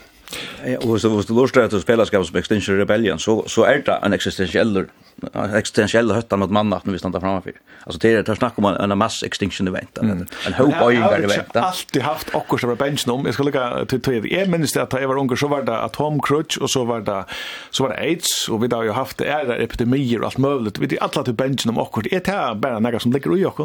och 0.80 1.02
så 1.02 1.10
måste 1.10 1.34
lust 1.34 1.58
att 1.58 1.82
spela 1.82 2.06
skaps 2.06 2.34
med 2.34 2.40
Extinction 2.40 2.78
rebellion 2.78 3.20
så 3.20 3.44
så 3.48 3.66
er 3.66 3.82
det 3.86 4.00
en 4.04 4.14
existentiell 4.14 4.86
existentiell 5.34 6.12
hötta 6.12 6.38
mot 6.38 6.52
mannat 6.52 6.86
när 6.86 6.94
vi 6.94 7.00
stannar 7.00 7.20
framför. 7.20 7.54
Alltså 7.84 8.00
det 8.00 8.14
är 8.14 8.24
det 8.24 8.36
snack 8.36 8.54
om 8.56 8.66
en 8.66 8.98
mass 8.98 9.24
extinction 9.24 9.68
event 9.68 9.98
en 9.98 10.54
hope 10.54 10.84
och 10.84 10.94
ingar 10.94 11.20
event. 11.20 11.56
Alltid 11.56 12.02
haft 12.02 12.36
också 12.36 12.58
som 12.58 12.76
bench 12.76 13.08
om. 13.08 13.26
Jag 13.26 13.34
ska 13.34 13.44
lägga 13.44 13.86
till 13.86 14.02
till 14.02 14.34
är 14.34 14.46
minst 14.46 14.78
att 14.78 14.94
jag 14.94 15.08
var 15.08 15.18
ung 15.18 15.38
så 15.38 15.48
var 15.48 15.62
det 15.62 15.78
atom 15.78 16.22
crutch 16.22 16.58
och 16.58 16.70
så 16.70 16.84
var 16.84 17.02
det 17.02 17.26
så 17.70 17.84
var 17.84 17.90
det 17.90 17.98
aids 17.98 18.50
och 18.50 18.64
vi 18.64 18.68
har 18.76 18.84
ju 18.84 18.92
haft 18.92 19.18
det 19.18 19.26
är 19.26 19.62
epidemier 19.62 20.20
och 20.20 20.26
allt 20.26 20.38
möjligt. 20.38 20.80
Vi 20.80 20.88
det 20.88 21.00
alla 21.00 21.24
till 21.24 21.34
bench 21.34 21.68
om 21.68 21.78
också. 21.78 22.02
Det 22.02 22.28
är 22.28 22.56
bara 22.56 22.80
några 22.80 23.00
som 23.00 23.12
ligger 23.12 23.38
i 23.38 23.46
och 23.46 23.60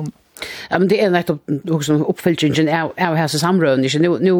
Ja, 0.70 0.78
men 0.78 0.88
det 0.88 1.00
er 1.02 1.11
nettopp 1.11 1.70
också 1.70 1.94
uppfyllningen 1.94 2.68
av 2.68 2.92
av 2.99 3.16
hese 3.16 3.38
samrøven, 3.38 3.85
ikke? 3.85 4.02
Nå, 4.04 4.18
nå 4.25 4.35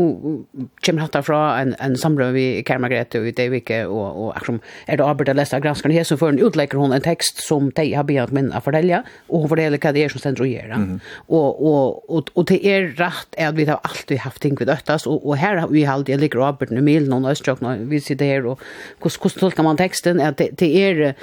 kommer 0.85 1.07
hatt 1.07 1.19
fra 1.27 1.61
en 1.61 1.75
en 1.81 1.97
samröd 1.97 2.33
vi 2.33 2.63
Karmagret 2.67 3.15
og 3.19 3.27
i 3.29 3.31
Deivike, 3.37 3.87
og, 3.87 4.17
og 4.17 4.37
akkurat 4.37 4.61
er 4.87 4.97
det 4.97 5.07
arbeidet 5.07 5.35
å 5.35 5.41
arbete 5.41 5.57
av 5.57 5.63
granskarna 5.65 5.95
her, 5.95 6.05
så 6.05 6.17
för 6.17 6.27
hun 6.27 6.39
utlägger 6.39 6.79
hun 6.79 6.93
en 6.93 7.01
tekst 7.01 7.43
som 7.47 7.71
de 7.77 7.95
har 7.95 8.05
begynt 8.05 8.33
min 8.33 8.53
å 8.53 8.61
fortelle, 8.61 9.03
og 9.29 9.45
hun 9.45 9.49
forteller 9.49 9.79
hva 9.79 9.93
det 9.93 10.05
er 10.05 10.13
som 10.13 10.21
stender 10.21 10.45
å 10.45 10.51
gjøre. 10.51 10.77
Mm 10.77 10.89
-hmm. 10.89 11.01
og, 11.29 11.63
og, 11.63 12.11
og, 12.11 12.31
og, 12.35 12.49
det 12.49 12.61
er 12.67 12.95
rett 12.99 13.35
at 13.39 13.57
vi 13.57 13.65
har 13.65 13.81
alltid 13.85 14.19
haft 14.19 14.43
ting 14.43 14.57
vi 14.59 14.65
døttes, 14.65 15.07
og, 15.07 15.27
og 15.27 15.37
her 15.37 15.59
har 15.59 15.69
vi 15.69 15.83
har 15.83 15.95
alltid 15.95 16.21
ligger 16.21 16.41
arbeidet 16.41 16.75
nu 16.75 16.81
Milen 16.81 17.13
og 17.13 17.31
Østjøkken, 17.31 17.67
när 17.67 17.89
vi 17.89 18.01
sitter 18.01 18.25
her, 18.25 18.47
og 18.47 18.59
hvordan, 19.01 19.21
hur 19.23 19.41
tolkar 19.41 19.63
man 19.63 19.77
teksten? 19.77 20.21
att 20.21 20.39
det 20.39 20.49
det 20.59 20.77
er... 20.77 21.15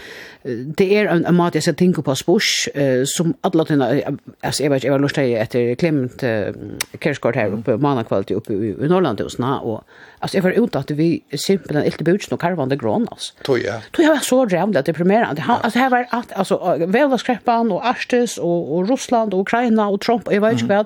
det 0.78 0.98
er 0.98 1.08
en 1.12 1.26
en 1.26 1.36
mat 1.36 1.56
jeg 1.56 1.64
skal 1.64 1.76
tenke 1.76 2.02
på 2.02 2.16
spurs 2.16 2.70
som 3.16 3.36
alle 3.44 3.66
tiden 3.66 3.82
alltså 4.44 4.64
jeg 4.68 4.74
vet 4.74 4.84
ikke, 4.84 4.90
jeg 4.90 4.96
var 4.98 5.04
lustig 5.04 5.26
etter 5.40 5.70
klemt 5.80 6.24
uh, 6.28 6.98
kerskort 7.04 7.40
her 7.40 7.56
oppe, 7.56 7.78
mm. 7.78 7.84
manakvalitet 7.84 8.42
oppe 8.42 8.56
i, 8.56 8.74
i 8.76 8.90
Norrlandhusene, 8.92 9.54
og 9.64 9.84
Alltså 10.20 10.38
jag 10.38 10.44
var 10.44 10.52
ute 10.52 10.80
att 10.80 10.92
vi 10.92 11.24
simpelt 11.38 11.86
inte 11.86 12.04
bjuds 12.04 12.32
någon 12.32 12.38
karvande 12.38 12.76
grön 12.76 13.08
alltså. 13.12 13.34
Tog 13.44 13.60
jag. 13.60 13.92
Tog 13.92 14.06
jag 14.06 14.10
var 14.10 14.18
så 14.18 14.46
rädd 14.46 14.78
att 14.78 14.86
deprimerande. 14.86 15.42
Han, 15.42 15.62
alltså 15.62 15.80
här 15.80 15.90
var 15.90 16.08
att 16.10 16.32
alltså 16.32 16.78
Välaskräppan 16.88 17.72
och 17.72 17.86
Arstes 17.86 18.38
och 18.38 18.78
och 18.78 18.90
Ryssland 18.90 19.34
och 19.34 19.40
Ukraina 19.40 19.88
och 19.88 20.02
Trump 20.02 20.28
och 20.28 20.34
jag 20.34 20.42
vet 20.42 20.54
inte 20.54 20.66
vad. 20.66 20.86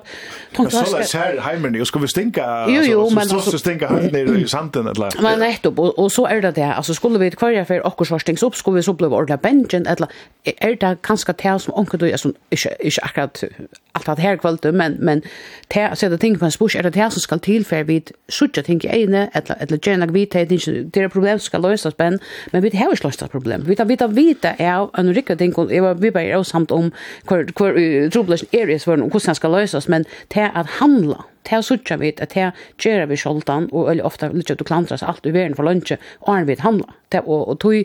Tant 0.56 0.72
jag 0.72 1.06
så 1.06 1.18
här 1.18 1.38
hemmen 1.38 1.80
och 1.80 2.02
vi 2.02 2.08
stinka 2.08 2.66
jo, 2.68 2.82
jo, 2.82 3.10
men 3.10 3.26
så 3.28 3.40
så 3.40 3.58
stinka 3.58 3.88
här 3.88 4.10
nere 4.10 4.40
i 4.40 4.48
sanden 4.48 4.86
eller. 4.86 5.22
Men 5.22 5.38
nej 5.38 5.58
då 5.62 5.70
och 5.70 6.12
så 6.12 6.26
är 6.26 6.42
det 6.42 6.50
det 6.50 6.74
alltså 6.74 6.94
skulle 6.94 7.18
vi 7.18 7.30
kvar 7.30 7.64
för 7.64 7.86
och 8.00 8.06
så 8.06 8.18
stinks 8.18 8.42
upp 8.42 8.56
skulle 8.56 8.74
vi 8.74 8.82
så 8.82 8.92
bli 8.92 9.06
ordla 9.06 9.36
benchen 9.36 9.86
eller 9.86 10.08
är 10.44 10.76
det 10.76 10.96
kanske 11.00 11.32
tär 11.32 11.58
som 11.58 11.74
onkel 11.74 12.00
då 12.00 12.18
som 12.18 12.34
inte 12.50 12.76
inte 12.80 13.02
akkurat 13.02 13.44
allt 13.92 14.08
att 14.08 14.18
här 14.18 14.36
kvällt 14.36 14.64
men 14.64 14.92
men 14.92 15.22
tär 15.68 15.94
så 15.94 16.08
det 16.08 16.18
ting 16.18 16.38
på 16.38 16.44
en 16.44 16.52
spush 16.52 16.76
är 16.78 16.82
det 16.82 16.96
här 16.96 17.10
som 17.10 17.20
ska 17.20 17.38
tillfär 17.38 17.84
vid 17.84 18.10
sjuka 18.40 18.62
ting 18.62 18.80
i 18.80 19.21
evne, 19.22 19.30
eller, 19.32 19.56
eller 19.60 19.78
gärna 19.88 20.06
vi 20.06 20.20
vet 20.20 20.32
det 20.32 20.52
ikke, 20.52 20.90
det 20.94 21.02
er 21.02 21.08
problem 21.08 21.38
ska 21.38 21.58
lösas 21.58 21.94
men, 21.98 22.18
men 22.52 22.62
vi 22.62 22.70
har 22.76 22.90
ju 22.90 22.96
løst 23.04 23.30
problem. 23.30 23.64
Vi 23.66 23.76
tar 23.76 23.84
vi 23.84 23.94
vite 23.94 24.06
vite 24.06 24.54
är 24.58 24.88
en 24.98 25.14
rikket 25.14 25.38
ting, 25.38 25.58
og 25.58 25.72
jeg 25.72 26.02
vi 26.02 26.10
bara 26.10 26.22
är 26.22 26.42
samt 26.42 26.70
om 26.70 26.92
hver, 27.28 27.44
hver 27.56 28.04
uh, 28.04 28.10
trobelsen 28.10 28.48
er 28.52 28.68
i 28.68 28.78
svøren, 28.78 29.02
og 29.02 29.10
hvordan 29.10 29.82
men 29.88 30.04
det 30.34 30.50
att 30.54 30.66
handla, 30.66 31.24
det 31.42 31.58
er 31.58 31.64
sånn 31.66 32.00
vi 32.00 32.12
at 32.14 32.34
det 32.34 32.50
gjør 32.82 33.06
vi 33.10 33.18
sjoldan, 33.18 33.68
og 33.72 33.88
veldig 33.90 34.06
ofte 34.06 34.30
litt 34.32 34.50
at 34.52 34.60
du 34.60 34.66
klantras 34.68 35.02
alt 35.02 35.26
i 35.26 35.34
verden 35.34 35.56
for 35.58 35.66
lunsje, 35.68 35.98
og 36.22 36.34
han 36.34 36.48
vil 36.50 36.62
handla. 36.62 36.98
Det, 37.12 37.20
og, 37.26 37.48
og 37.52 37.58
tog 37.60 37.76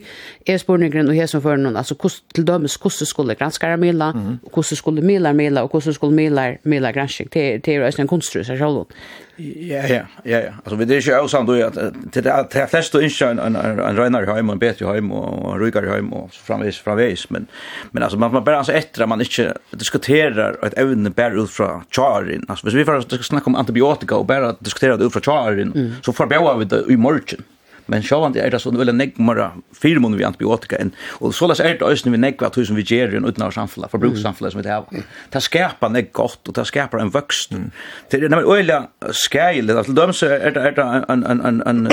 er 0.48 0.60
spurningren 0.62 1.10
og 1.12 1.18
jeg 1.18 1.28
som 1.28 1.44
fører 1.44 1.60
noen, 1.60 1.76
altså 1.76 1.98
kost, 2.00 2.24
til 2.36 2.46
dømes 2.48 2.78
hvordan 2.80 3.10
skulle 3.10 3.36
granskere 3.36 3.76
mila, 3.82 4.14
mm. 4.16 4.40
hvordan 4.54 4.80
skulle 4.80 5.04
mila 5.04 5.34
mila, 5.36 5.66
og 5.66 5.74
hvordan 5.74 5.98
skulle 5.98 6.16
mila, 6.16 6.54
mila 6.64 6.94
granskik, 6.96 7.34
det 7.34 7.66
det 7.66 7.76
er 7.76 7.84
jo 7.84 8.04
en 8.04 8.14
konstru 8.14 8.44
seg 8.48 8.62
sjoldan. 8.62 8.94
Ja, 9.38 9.84
ja, 9.86 10.06
ja, 10.26 10.40
ja. 10.48 10.54
Altså, 10.64 10.76
vi 10.80 10.86
er 10.88 10.98
ikke 10.98 11.20
også 11.22 11.38
samt 11.38 11.50
at 11.52 11.76
til 12.14 12.24
det 12.26 12.32
er 12.34 12.70
flest 12.72 12.96
å 12.98 13.02
innskje 13.06 13.28
en, 13.36 13.42
en, 13.44 13.58
en 13.60 14.00
røynare 14.00 14.34
heim, 14.34 14.50
en 14.50 14.62
bedre 14.62 14.88
heim, 14.90 15.12
og 15.14 15.52
en 15.52 15.60
rykare 15.62 15.92
heim, 15.92 16.10
og 16.18 16.32
framvis, 16.34 16.80
framvis, 16.82 17.28
men, 17.36 17.46
men 17.92 18.04
altså, 18.08 18.18
man, 18.18 18.34
man 18.34 18.46
bare 18.48 18.64
altså 18.64 18.74
etter 18.74 19.06
at 19.06 19.12
man 19.12 19.22
ikke 19.22 19.52
diskuterer 19.78 20.58
et 20.66 20.78
evne 20.82 21.12
bare 21.14 21.38
ut 21.38 21.54
fra 21.54 21.84
tjarin, 21.94 22.48
altså, 22.48 22.66
hvis 22.66 22.80
vi 22.80 22.88
får 22.88 23.06
snakke 23.30 23.47
om 23.48 23.58
antibiotika 23.60 24.20
og 24.20 24.28
bara 24.30 24.54
diskutera 24.60 24.98
det 24.98 25.08
ut 25.08 25.16
fra 25.16 25.24
tjaren 25.24 25.74
mm. 25.76 25.94
så 26.06 26.14
förbjöd 26.14 26.60
vi 26.60 26.72
det 26.74 26.84
i 26.94 26.98
morgen. 26.98 27.46
men 27.88 28.04
sjåan 28.04 28.36
det 28.36 28.44
er 28.44 28.52
det 28.52 28.60
sånn 28.62 28.78
veldig 28.80 28.96
negmara 28.98 29.50
fire 29.76 30.02
måneder 30.04 30.22
vi 30.22 30.28
antibiotika 30.28 30.80
enn, 30.82 30.92
og 31.22 31.34
så 31.36 31.50
er 31.56 31.78
det 31.80 31.86
også 31.88 32.12
vi 32.12 32.20
negva 32.20 32.50
tusen 32.54 32.78
vi 32.78 32.86
ger 32.88 33.14
i 33.14 33.20
en 33.20 33.28
utenavr 33.28 33.56
samfunnet, 33.56 33.92
forbrukssamfunnet 33.94 34.54
som 34.54 34.62
vi 34.62 34.72
har. 34.72 35.06
Det 35.34 35.44
skapar 35.44 35.94
neg 35.94 36.12
gott, 36.16 36.42
og 36.46 36.58
det 36.58 36.68
skapar 36.68 37.02
en 37.04 37.14
vøksten. 37.14 37.70
Det 38.12 38.20
er 38.20 38.34
nemlig 38.34 38.60
øyla 38.60 38.82
skeilig, 39.16 39.78
til 39.88 40.16
så 40.18 40.34
er 40.36 40.58
det, 40.58 40.66
er 40.72 40.76
det 40.78 40.88
en, 41.14 41.24
en, 41.24 41.46
en, 41.48 41.62
en 41.64 41.88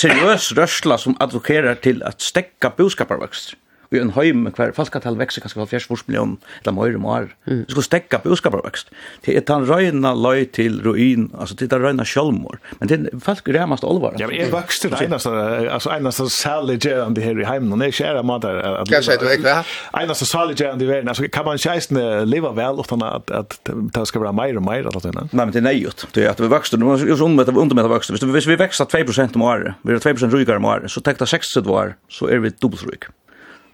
seriøs 0.00 0.50
rörsla 0.58 0.98
som 0.98 1.16
advokerar 1.22 1.78
til 1.84 2.02
at 2.06 2.22
stekka 2.22 2.74
boskaparvøkst 2.76 3.54
i 3.96 4.02
en 4.04 4.12
heim 4.16 4.46
hver 4.56 4.74
falskatal 4.76 5.18
vekst 5.18 5.42
kanskje 5.44 5.66
70 5.66 6.06
million 6.08 6.36
eller 6.62 6.76
mer 6.76 6.96
om 6.98 7.08
år. 7.10 7.28
Mm. 7.46 7.64
Det 7.64 7.74
skulle 7.74 7.88
stekka 7.88 8.20
boskaparvekst. 8.24 8.92
Det 9.26 9.36
er 9.36 9.44
den 9.48 9.66
røyna 9.68 10.12
løy 10.16 10.46
til 10.56 10.80
ruin, 10.84 11.28
altså 11.34 11.56
det 11.58 11.70
er 11.72 11.82
røyna 11.82 12.06
sjølmor. 12.06 12.60
Men 12.80 12.90
det 12.90 12.98
er 13.00 13.22
falsk 13.22 13.48
remmast 13.54 13.86
olvar. 13.86 14.16
Ja, 14.20 14.28
men 14.30 14.38
jeg 14.40 14.52
vokste 14.52 14.90
det 14.92 15.02
eneste, 15.06 15.32
altså 15.72 15.92
eneste 15.96 16.28
særliggerande 16.32 17.24
her 17.24 17.40
i 17.40 17.48
heimen, 17.48 17.72
og 17.72 17.80
det 17.80 17.88
er 17.88 17.94
ikke 17.94 18.10
ære 18.12 18.24
måter 18.26 18.60
at 18.60 18.86
leva. 18.86 18.96
Kanskje 18.96 19.18
du 19.20 19.28
ikke 19.32 19.56
Eneste 19.96 20.26
særliggerande 20.28 20.84
i 20.84 20.88
verden, 20.88 21.08
altså 21.08 21.28
kan 21.32 21.46
man 21.46 21.60
kjeisne 21.60 22.04
leva 22.28 22.52
vel 22.56 22.80
utan 22.82 23.02
at, 23.06 23.30
at 23.34 23.58
det 23.66 24.06
skal 24.10 24.24
være 24.24 24.36
mer 24.36 24.60
og 24.60 24.66
mer 24.66 24.84
eller 24.84 25.00
annet? 25.00 25.32
Nei, 25.32 25.44
men 25.44 25.54
det 25.54 25.62
er 25.62 25.68
nøyot. 25.68 26.06
Det 26.14 26.24
er 26.24 26.34
at 26.34 26.42
vi 26.42 26.50
vokste, 26.52 26.78
nå 26.80 26.94
er 26.94 27.04
vi 27.04 27.16
undermett 27.16 27.52
av 27.52 27.60
undermett 27.60 27.88
av 27.88 27.94
vokste. 27.96 28.16
Hvis 28.36 28.48
vi 28.48 28.58
vekster 28.60 28.88
2% 28.92 29.38
om 29.38 29.46
året, 29.46 29.78
vi 29.86 29.96
er 29.96 30.02
2% 30.02 30.34
rykere 30.34 30.60
om 30.60 30.68
året, 30.68 30.92
så 30.92 31.02
tekta 31.04 31.28
60 31.28 31.70
år, 31.72 31.96
så 32.12 32.30
er 32.32 32.44
vi 32.44 32.54
dubbelt 32.54 32.86
ryk. 32.88 33.08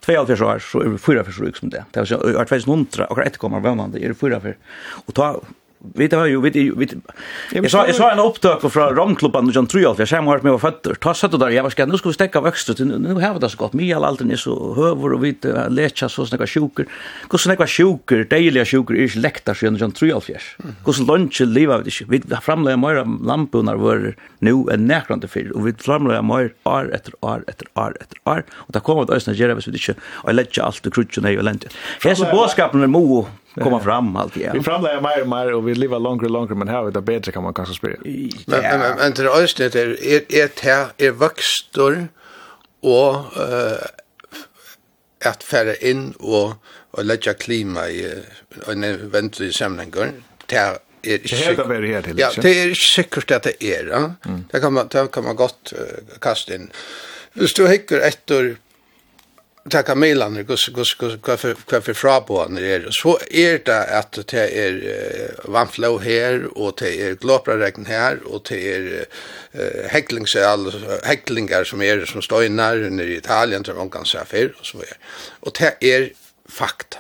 2,5 0.03 0.45
år, 0.45 0.63
så 0.67 0.83
er 0.83 0.95
vi 0.95 0.99
4 0.99 1.23
år 1.23 1.59
som 1.59 1.71
det. 1.71 1.85
Det 1.93 2.01
er 2.01 2.05
altså, 2.05 2.19
i 2.19 2.35
2000, 2.35 3.05
akkurat 3.07 3.29
etterkommer, 3.31 3.63
vannande, 3.63 4.01
er 4.03 4.11
det 4.11 4.19
4 4.19 4.41
år. 4.41 4.57
Og 5.07 5.15
ta 5.15 5.29
Vi 5.95 6.09
tar 6.09 6.27
ju 6.27 6.41
vi 6.41 6.51
vi 6.77 6.89
Jag 7.53 7.71
sa 7.71 7.87
jag 7.87 7.95
sa 7.95 8.11
en 8.13 8.19
upptag 8.19 8.73
från 8.73 8.97
romklubben 8.97 9.49
och 9.49 9.55
John 9.55 9.67
Trial 9.67 9.95
jag 9.99 10.09
sa 10.09 10.23
mig 10.23 10.41
var 10.41 10.59
fötter. 10.59 10.95
Ta 10.95 11.15
sätt 11.15 11.41
där 11.41 11.49
jag 11.51 11.63
var 11.63 11.71
ska 11.71 11.87
nu 11.87 11.99
ska 11.99 12.09
vi 12.09 12.15
stäcka 12.15 12.41
växter 12.41 12.75
till 12.75 12.87
nu 12.87 13.15
har 13.15 13.35
vi 13.35 13.41
det 13.41 13.49
så 13.49 13.57
gott 13.57 13.73
mig 13.73 13.93
all 13.93 14.05
alltid 14.05 14.33
är 14.33 14.37
så 14.37 14.75
höver 14.75 15.13
och 15.13 15.25
vi 15.25 15.37
lächa 15.69 16.09
så 16.09 16.27
snäcka 16.27 16.47
sjuker. 16.47 16.87
Hur 17.31 17.39
snäcka 17.39 17.67
sjuker, 17.67 18.27
dagliga 18.31 18.65
sjuker 18.65 18.95
är 18.95 19.19
läktar 19.19 19.55
sen 19.55 19.77
John 19.77 19.93
Trial 19.93 20.21
fjärs. 20.21 20.57
Hur 20.87 21.07
lunch 21.07 21.41
leva 21.41 21.79
vi 21.79 21.85
det. 21.85 22.07
Vi 22.09 22.37
framlägger 22.43 22.77
mer 22.77 23.27
lamporna 23.27 23.77
var 23.77 24.15
nu 24.39 24.65
en 24.73 24.87
näkrande 24.87 25.29
för 25.29 25.57
och 25.57 25.67
vi 25.67 25.73
framlägger 25.73 26.23
mer 26.23 26.51
år 26.65 26.95
efter 26.95 27.13
år 27.21 27.45
efter 27.47 27.67
år 27.75 27.97
efter 28.01 28.19
år 28.25 28.45
och 28.53 28.73
där 28.73 28.81
kommer 28.81 29.03
att 29.03 29.11
ösna 29.11 29.33
gera 29.33 29.55
vi 29.55 29.61
det 29.61 29.79
inte. 29.79 29.95
Och 30.03 30.35
lägga 30.35 30.63
allt 30.63 30.87
och 30.87 30.95
krutchen 30.95 31.27
i 31.27 31.39
och 31.39 31.45
länt. 31.45 31.65
Här 32.05 32.15
så 32.15 32.25
boskapen 32.25 32.83
är 32.83 32.87
mo 32.87 33.27
komma 33.55 33.81
fram 33.81 34.17
allt 34.17 34.37
igen. 34.37 34.53
Vi 34.55 34.63
framlägger 34.63 35.01
mer 35.01 35.23
och 35.23 35.29
mer 35.29 35.53
och 35.53 35.69
vi 35.69 35.75
lever 35.75 35.99
längre 35.99 36.25
och 36.25 36.31
längre 36.31 36.55
men 36.55 36.69
här 36.69 36.85
vet 36.85 36.95
det 36.95 37.03
bättre 37.03 37.33
kan 37.33 37.43
man 37.43 37.55
kanske 37.55 37.75
spela. 37.75 37.97
Men 38.05 38.35
men 38.47 38.81
men 38.81 38.97
det 38.97 39.03
är 39.03 39.07
inte 39.07 39.69
det 39.69 40.41
är 40.41 40.51
här 40.63 40.87
är 40.97 41.11
vuxtor 41.11 42.09
och 42.81 43.15
eh 43.15 43.79
att 45.25 45.43
färra 45.43 45.75
in 45.75 46.13
och 46.13 46.53
och 46.91 47.05
lägga 47.05 47.35
klima 47.35 47.89
i 47.89 48.23
en 48.69 48.85
eventuell 48.85 49.53
sammanhang. 49.53 49.91
Det 50.47 50.57
är 50.57 50.79
det 51.03 52.03
till. 52.03 52.19
Ja, 52.19 52.31
det 52.43 52.63
är 52.63 52.75
säkert 52.75 53.31
att 53.31 53.43
det 53.43 53.65
är. 53.65 54.15
Det 54.53 54.61
kan 54.61 54.73
man 54.73 54.89
det 54.89 55.11
kan 55.13 55.25
man 55.25 55.37
gott 55.37 55.73
kasta 56.21 56.55
in. 56.55 56.71
Hvis 57.33 57.55
du 57.55 57.69
hikker 57.69 58.01
etter 58.01 58.57
takka 59.71 59.95
mailan 59.95 60.37
er 60.37 60.43
gus 60.43 60.69
gus 60.75 60.95
gus 60.99 61.17
kaffe 61.23 61.55
kaffe 61.71 61.95
fra 61.95 62.21
på 62.21 62.47
när 62.49 62.63
är 62.63 62.89
så 62.91 63.19
är 63.31 63.59
det 63.65 63.99
att 63.99 64.19
det 64.27 64.59
är 64.67 64.75
vanflow 65.45 66.03
här 66.03 66.59
och 66.59 66.75
det 66.79 67.01
är 67.01 67.15
glopraregn 67.15 67.87
här 67.87 68.19
och 68.27 68.43
det 68.49 68.75
är 68.75 69.07
häcklings 69.89 70.37
häcklingar 71.05 71.65
som 71.65 71.83
är 71.83 72.05
som 72.05 72.23
står 72.23 72.45
inne 72.45 72.75
när 72.75 73.05
i 73.05 73.17
Italien 73.17 73.65
som 73.65 73.77
man 73.77 73.91
kan 73.91 74.05
säga 74.05 74.25
för 74.25 74.55
och 74.61 74.67
så 74.67 74.79
vidare. 74.79 74.97
och 75.41 75.53
det 75.59 75.95
är 75.95 76.13
fakta 76.49 76.99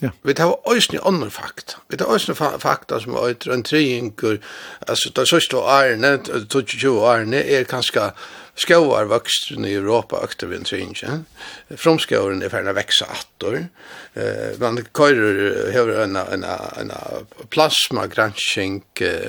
Ja. 0.00 0.10
Vi 0.22 0.34
tar 0.34 0.76
ösni 0.76 0.98
andre 1.02 1.30
fakta. 1.30 1.72
Vi 1.88 1.96
tar 1.96 2.14
ösni 2.14 2.34
fakta 2.58 3.00
som 3.00 3.14
är 3.14 3.52
en 3.52 3.62
triangle. 3.62 4.38
Alltså 4.86 5.10
det 5.10 5.26
sista 5.26 5.84
är 5.84 5.96
nämnt 5.96 6.30
22 6.66 6.88
år 6.88 7.34
är 7.34 7.64
kanske 7.64 8.10
skåvar 8.54 9.04
vuxen 9.04 9.64
i 9.64 9.74
Europa 9.74 10.20
ökter 10.24 10.46
vi 10.46 10.56
en 10.56 10.64
synge. 10.64 11.22
Fromskåren 11.76 12.42
är 12.42 12.48
färna 12.48 12.72
växa 12.72 13.04
attor. 13.04 13.66
Eh, 14.14 14.58
man 14.58 14.84
kör 14.96 15.14
över 15.76 16.02
en, 16.04 16.16
en, 16.16 16.44
en 16.44 16.92
plasmagransking 17.48 18.82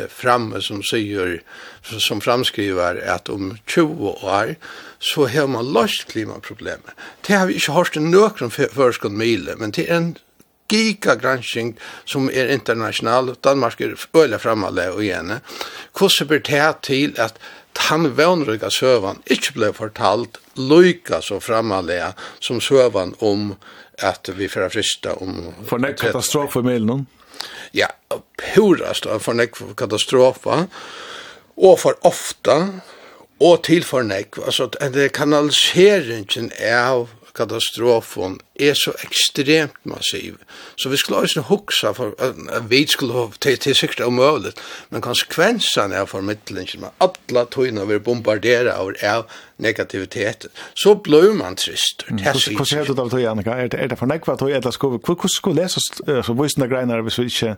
framme 0.09 0.61
som 0.61 0.83
säger, 0.83 1.41
som 1.81 2.21
framskriver 2.21 3.07
att 3.07 3.29
om 3.29 3.57
20 3.67 4.07
år 4.07 4.55
så 4.99 5.27
har 5.27 5.47
man 5.47 5.73
löst 5.73 6.11
klimaproblemet. 6.11 6.91
Det 7.21 7.33
har 7.33 7.47
vi 7.47 7.53
inte 7.53 7.71
hört 7.71 7.95
någon 7.95 8.51
förskott 8.51 9.11
mile, 9.11 9.55
men 9.57 9.71
det 9.71 9.89
är 9.89 9.95
en 9.95 10.17
giga 10.71 11.15
gransking 11.15 11.75
som 12.05 12.29
er 12.29 12.47
international, 12.47 13.35
Danmark 13.43 13.81
er 13.81 13.95
øyla 14.13 14.37
framalle 14.37 14.89
og 14.91 15.03
igjen. 15.03 15.39
Hvordan 15.93 16.27
bør 16.27 16.39
det 16.39 16.75
til 16.83 17.13
at 17.17 17.37
han 17.77 18.15
vannrygga 18.15 18.69
søvan 18.71 19.21
inte 19.25 19.53
blei 19.53 19.71
fortalt 19.73 20.39
loika 20.55 21.21
så 21.21 21.39
framalle 21.39 22.13
som 22.39 22.61
søvan 22.61 23.15
om 23.19 23.55
at 24.03 24.29
vi 24.35 24.47
fyrir 24.51 24.69
frista 24.69 25.13
om... 25.13 25.53
For 25.67 25.79
nek 25.79 25.99
för 25.99 26.59
i 26.59 26.63
meilen 26.63 27.05
Ja, 27.71 27.87
purast 28.37 29.05
for 29.19 29.33
nek 29.33 29.59
va 29.59 30.67
og 31.55 31.79
for 31.79 31.95
ofta, 32.03 32.55
og 33.39 33.63
til 33.63 33.83
for 33.83 34.03
nek, 34.03 34.37
altså 34.37 34.67
det 34.91 35.13
kanaliseringen 35.15 36.51
av 36.59 37.09
katastrofen 37.35 38.39
er 38.59 38.73
så 38.77 38.93
ekstremt 39.03 39.77
massiv. 39.83 40.37
Så 40.75 40.89
vi 40.89 40.97
skulle 40.97 41.19
også 41.19 41.41
huksa 41.49 41.91
for 41.95 42.15
at 42.19 42.69
vi 42.69 42.85
skulle 42.87 43.13
ha 43.13 43.25
til, 43.39 43.57
til 43.57 43.75
sikkert 43.75 44.05
omøvlet, 44.07 44.59
men 44.89 45.03
konsekvensene 45.03 45.97
av 45.99 46.11
formidlingen 46.11 46.85
med 46.85 47.03
alle 47.03 47.45
tøyene 47.51 47.87
vi 47.89 47.99
bombarderer 47.99 48.71
av, 48.73 48.93
av 49.03 49.25
negativitet, 49.57 50.47
så 50.75 50.95
blir 50.95 51.33
man 51.35 51.55
trist. 51.55 52.05
Hvordan 52.09 52.65
ser 52.65 52.87
du 52.87 52.93
det 52.93 53.03
av 53.05 53.11
tøy, 53.11 53.23
Annika? 53.29 53.55
Er 53.55 53.71
det, 53.71 53.79
er 53.79 53.91
det 53.91 53.99
for 53.99 54.11
nekva 54.11 54.35
tøy, 54.39 54.51
eller 54.51 54.75
skulle 54.75 54.99
vi, 54.99 55.05
hvordan 55.07 55.31
skulle 55.31 55.63
lese 55.63 55.83
så 56.25 56.35
vissende 56.35 56.69
greinar 56.71 57.03
hvis 57.05 57.19
vi 57.21 57.29
ikke 57.31 57.55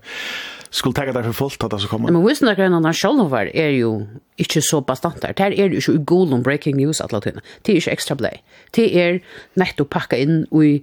skulle 0.70 0.98
tenke 0.98 1.16
deg 1.16 1.30
for 1.30 1.46
fullt 1.46 1.66
at 1.66 1.74
det 1.74 1.82
så 1.84 1.92
kommer? 1.92 2.14
Men 2.14 2.26
vissende 2.26 2.54
greinarna 2.58 2.94
sjálf 2.96 3.34
er 3.38 3.74
jo 3.78 3.92
ikke 4.38 4.62
så 4.62 4.82
bastant 4.86 5.22
der. 5.24 5.34
Det 5.34 5.58
er 5.58 5.74
jo 5.74 5.82
ikke 5.82 6.06
god 6.06 6.34
om 6.38 6.44
breaking 6.46 6.78
news 6.78 7.02
at 7.02 7.14
la 7.14 7.22
tøyene. 7.24 7.42
Det 7.66 7.74
er 7.74 7.82
ikke 7.82 7.98
ekstra 7.98 8.18
blei. 8.20 8.36
Det 8.78 8.88
er 8.94 9.20
nettopp 9.58 9.90
pakka 9.96 10.20
inn 10.22 10.44
i 10.54 10.78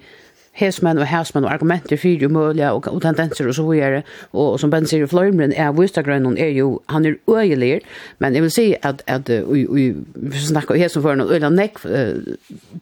hesmenn 0.59 1.01
og 1.03 1.09
hesmenn 1.11 1.47
og 1.47 1.53
argumenter 1.53 1.99
fyrir 2.01 2.31
muliga 2.33 2.73
og, 2.77 2.87
og 2.91 3.03
tendenser 3.03 3.49
og 3.51 3.57
så 3.59 3.67
videre. 3.69 4.03
Og, 4.33 4.55
og 4.55 4.61
som 4.63 4.73
Ben 4.73 4.87
sier, 4.89 5.07
Fløymren 5.11 5.55
er 5.57 5.75
Vustagrønnen 5.75 6.39
er 6.39 6.53
jo, 6.55 6.79
han 6.93 7.07
er 7.09 7.19
øyelig, 7.29 7.81
men 8.23 8.35
jeg 8.35 8.47
vil 8.47 8.55
si 8.55 8.67
at, 8.83 9.03
at 9.11 9.31
vi 9.31 10.45
snakker 10.47 10.79
hesen 10.79 11.05
for 11.05 11.19
noen 11.19 11.35
øyla 11.35 11.51
nekk, 11.53 11.83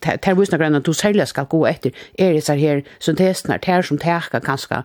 ter 0.03 0.38
Vustagrønnen 0.38 0.85
du 0.85 0.92
særlig 0.97 1.29
skal 1.31 1.49
gå 1.51 1.64
etter, 1.70 1.97
er 2.18 2.37
disse 2.37 2.57
her 2.59 2.85
syntesene, 3.01 3.61
ter 3.62 3.85
som 3.87 4.01
teka 4.01 4.42
kanskje, 4.44 4.83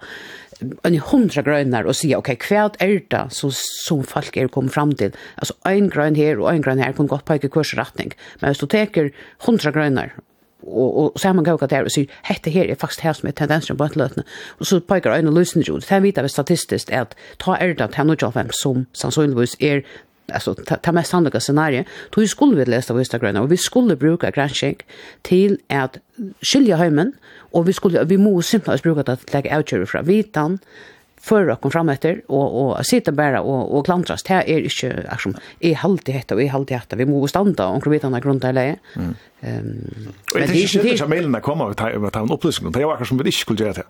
en 0.88 0.98
hundra 1.12 1.44
grønner 1.46 1.86
og 1.88 1.96
sier, 1.98 2.18
ok, 2.18 2.32
hva 2.48 2.68
er 2.84 2.96
det 3.12 3.24
som, 3.36 3.52
som 3.54 4.02
folk 4.08 4.38
er 4.38 4.50
kommet 4.54 4.74
fram 4.74 4.94
til? 4.98 5.14
Altså, 5.38 5.54
en 5.70 5.90
grønn 5.94 6.18
her 6.18 6.42
og 6.42 6.50
en 6.52 6.64
grønn 6.66 6.82
her 6.82 6.96
kan 6.98 7.10
gått 7.12 7.28
på 7.28 7.38
ikke 7.38 7.52
kursretning. 7.60 8.16
Men 8.42 8.52
hvis 8.52 8.64
du 8.64 8.68
teker 8.72 9.12
hundra 9.46 9.74
grønner 9.76 10.16
og, 10.68 10.98
og 10.98 11.20
saman 11.20 11.44
går 11.44 11.68
der 11.68 11.88
og 11.88 11.92
sier, 11.92 12.12
hette 12.28 12.52
her 12.52 12.70
er 12.70 12.76
faktisk 12.80 13.06
her 13.06 13.14
som 13.14 13.28
er 13.28 13.36
tendensen 13.38 13.78
på 13.78 13.88
etterløtene. 13.88 14.24
Og 14.60 14.66
så 14.66 14.80
peker 14.80 15.16
øyne 15.16 15.34
løsene 15.34 15.64
jo, 15.68 15.80
det 15.80 16.04
vet 16.04 16.24
vi 16.24 16.30
statistisk 16.30 16.92
at 16.92 17.16
ta 17.40 17.58
er 17.60 17.74
det 17.74 17.92
til 17.96 18.10
noe 18.10 18.28
av 18.28 18.52
som 18.52 18.86
sannsynligvis 18.94 19.58
er 19.60 19.82
alltså 20.34 20.54
ta, 20.54 20.92
mest 20.92 21.12
sannolika 21.12 21.40
scenario 21.40 21.84
då 22.10 22.28
skulle 22.28 22.56
vi 22.56 22.66
läsa 22.66 22.94
av 22.94 23.00
Instagram 23.00 23.36
och 23.36 23.52
vi 23.52 23.58
skulle 23.58 23.96
bruka 23.96 24.32
granskning 24.32 24.76
till 25.22 25.58
att 25.70 25.98
skilja 26.42 26.76
hemmen 26.76 27.14
och 27.52 27.68
vi 27.68 27.74
skulle 27.74 28.04
vi 28.04 28.18
måste 28.18 28.52
simpelt 28.52 28.84
bruka 28.84 29.04
det 29.04 29.14
att 29.14 29.34
lägga 29.34 29.58
out 29.58 29.90
från 29.90 30.06
vitan 30.06 30.60
för 31.28 31.48
att 31.48 31.62
komma 31.62 31.72
fram 31.72 31.90
efter 31.90 32.22
och 32.28 32.78
och 32.78 32.86
sitta 32.86 33.12
bara 33.12 33.42
och 33.42 33.78
och 33.78 33.86
klantras 33.86 34.24
det 34.24 34.34
är 34.34 34.60
inte 34.60 35.06
liksom 35.12 35.36
är 35.60 35.76
halt 35.76 36.06
det 36.06 36.32
och 36.32 36.42
är 36.42 36.50
halt 36.50 36.70
det 36.70 36.96
vi 36.96 37.06
måste 37.06 37.30
stanna 37.30 37.68
och 37.68 37.88
vi 37.88 37.90
vet 37.90 38.04
andra 38.04 38.20
grund 38.20 38.44
eller 38.44 38.66
ehm 38.66 39.16
men 40.34 40.48
det 40.48 40.58
är 40.58 40.86
inte 40.86 40.98
så 40.98 41.08
mailen 41.08 41.42
kommer 41.42 41.70
att 41.70 41.78
ta 41.78 42.20
en 42.20 42.32
upplysning 42.32 42.72
det 42.72 42.80
är 42.80 43.00
ju 43.00 43.06
som 43.06 43.18
vi 43.18 43.26
inte 43.26 43.38
skulle 43.38 43.64
göra 43.64 43.74
det. 43.74 43.84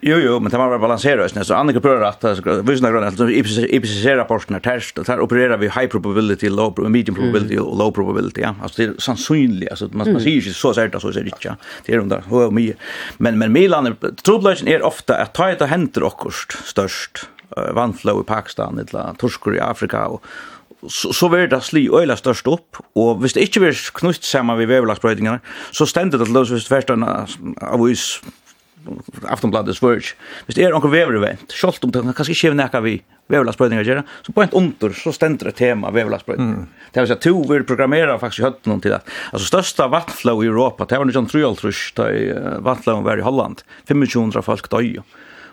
Jo 0.00 0.16
jo, 0.18 0.40
men 0.40 0.50
det 0.50 0.58
var 0.58 0.78
balanserat 0.78 1.46
så 1.46 1.54
andra 1.54 1.80
prövar 1.80 2.02
att 2.02 2.24
visna 2.68 2.90
grön 2.90 3.04
alltså 3.04 3.30
IPCC 3.30 4.06
rapporten 4.06 4.56
är 4.56 4.60
test 4.60 4.98
och 4.98 5.04
där 5.04 5.20
opererar 5.20 5.58
vi 5.58 5.66
high 5.66 5.86
probability 5.86 6.48
low 6.48 6.90
medium 6.90 7.14
probability 7.14 7.58
och 7.58 7.78
low 7.78 7.90
probability 7.90 8.40
ja. 8.40 8.54
Alltså 8.62 8.82
det 8.82 8.88
är 8.88 8.94
sannolikt 8.98 9.70
alltså 9.70 9.88
man 9.92 10.12
man 10.12 10.20
ser 10.20 10.30
ju 10.30 10.52
så 10.52 10.74
säkert 10.74 11.02
så 11.02 11.12
säkert 11.12 11.42
det 11.42 11.48
inte. 11.48 11.56
Det 11.86 11.94
är 11.94 11.98
undrar 11.98 12.24
hur 12.30 12.50
mycket. 12.50 12.76
Men 13.16 13.38
men 13.38 13.52
Milan 13.52 13.96
trubbeln 14.22 14.68
är 14.68 14.82
ofta 14.82 15.14
att 15.14 15.34
ta 15.34 15.54
det 15.54 15.66
händer 15.66 16.02
och 16.02 16.32
störst 16.64 17.28
vanflow 17.74 18.20
i 18.20 18.24
Pakistan 18.24 18.78
eller 18.78 19.14
torskor 19.14 19.56
i 19.56 19.60
Afrika 19.60 20.06
och 20.06 20.24
så 20.88 21.12
så 21.12 21.28
vart 21.28 21.50
det 21.50 21.60
sli 21.60 21.88
öla 21.88 22.16
störst 22.16 22.46
upp 22.46 22.76
och 22.94 23.24
visst 23.24 23.36
inte 23.36 23.60
vi 23.60 23.72
knust 23.92 24.24
samman 24.24 24.58
vi 24.58 24.66
vävlagsbrödingarna 24.66 25.40
så 25.70 25.86
ständigt 25.86 26.20
att 26.20 26.28
lösa 26.28 26.54
visst 26.54 26.70
värsta 26.70 27.26
av 27.60 27.90
is 27.90 28.20
aftonbladet 29.28 29.76
svörj. 29.78 30.14
Hvis 30.46 30.58
det 30.58 30.66
er 30.66 30.76
onkur 30.76 30.92
vever 30.92 31.20
vent, 31.22 31.54
om 31.84 31.94
det 31.94 32.16
kanskje 32.16 32.36
ikke 32.36 32.58
nekka 32.58 32.82
vi 32.84 32.98
veverlagsbrøydingar 33.28 33.84
gjerra, 33.84 34.04
så 34.24 34.32
på 34.32 34.44
en 34.44 34.54
under 34.56 34.94
så 34.96 35.12
stender 35.12 35.50
det 35.50 35.58
tema 35.60 35.92
veverlagsbrøydingar. 35.92 36.64
Mm. 36.64 36.90
Det 36.92 37.02
vil 37.02 37.10
si 37.10 37.16
at 37.16 37.24
to 37.26 37.34
vil 37.50 37.66
programmera 37.68 38.16
faktisk 38.20 38.42
i 38.42 38.46
høtten 38.48 38.82
til 38.84 38.94
det. 38.96 39.00
Altså 39.32 39.50
størsta 39.50 39.88
vattflow 39.92 40.42
i 40.44 40.48
Europa, 40.48 40.88
det 40.88 41.00
var 41.00 41.10
1933 41.10 41.74
da 41.98 42.58
vattflowen 42.64 43.06
var 43.06 43.20
i 43.20 43.26
Holland, 43.26 43.64
2500 43.90 44.44
folk 44.46 44.70
døy. 44.72 44.96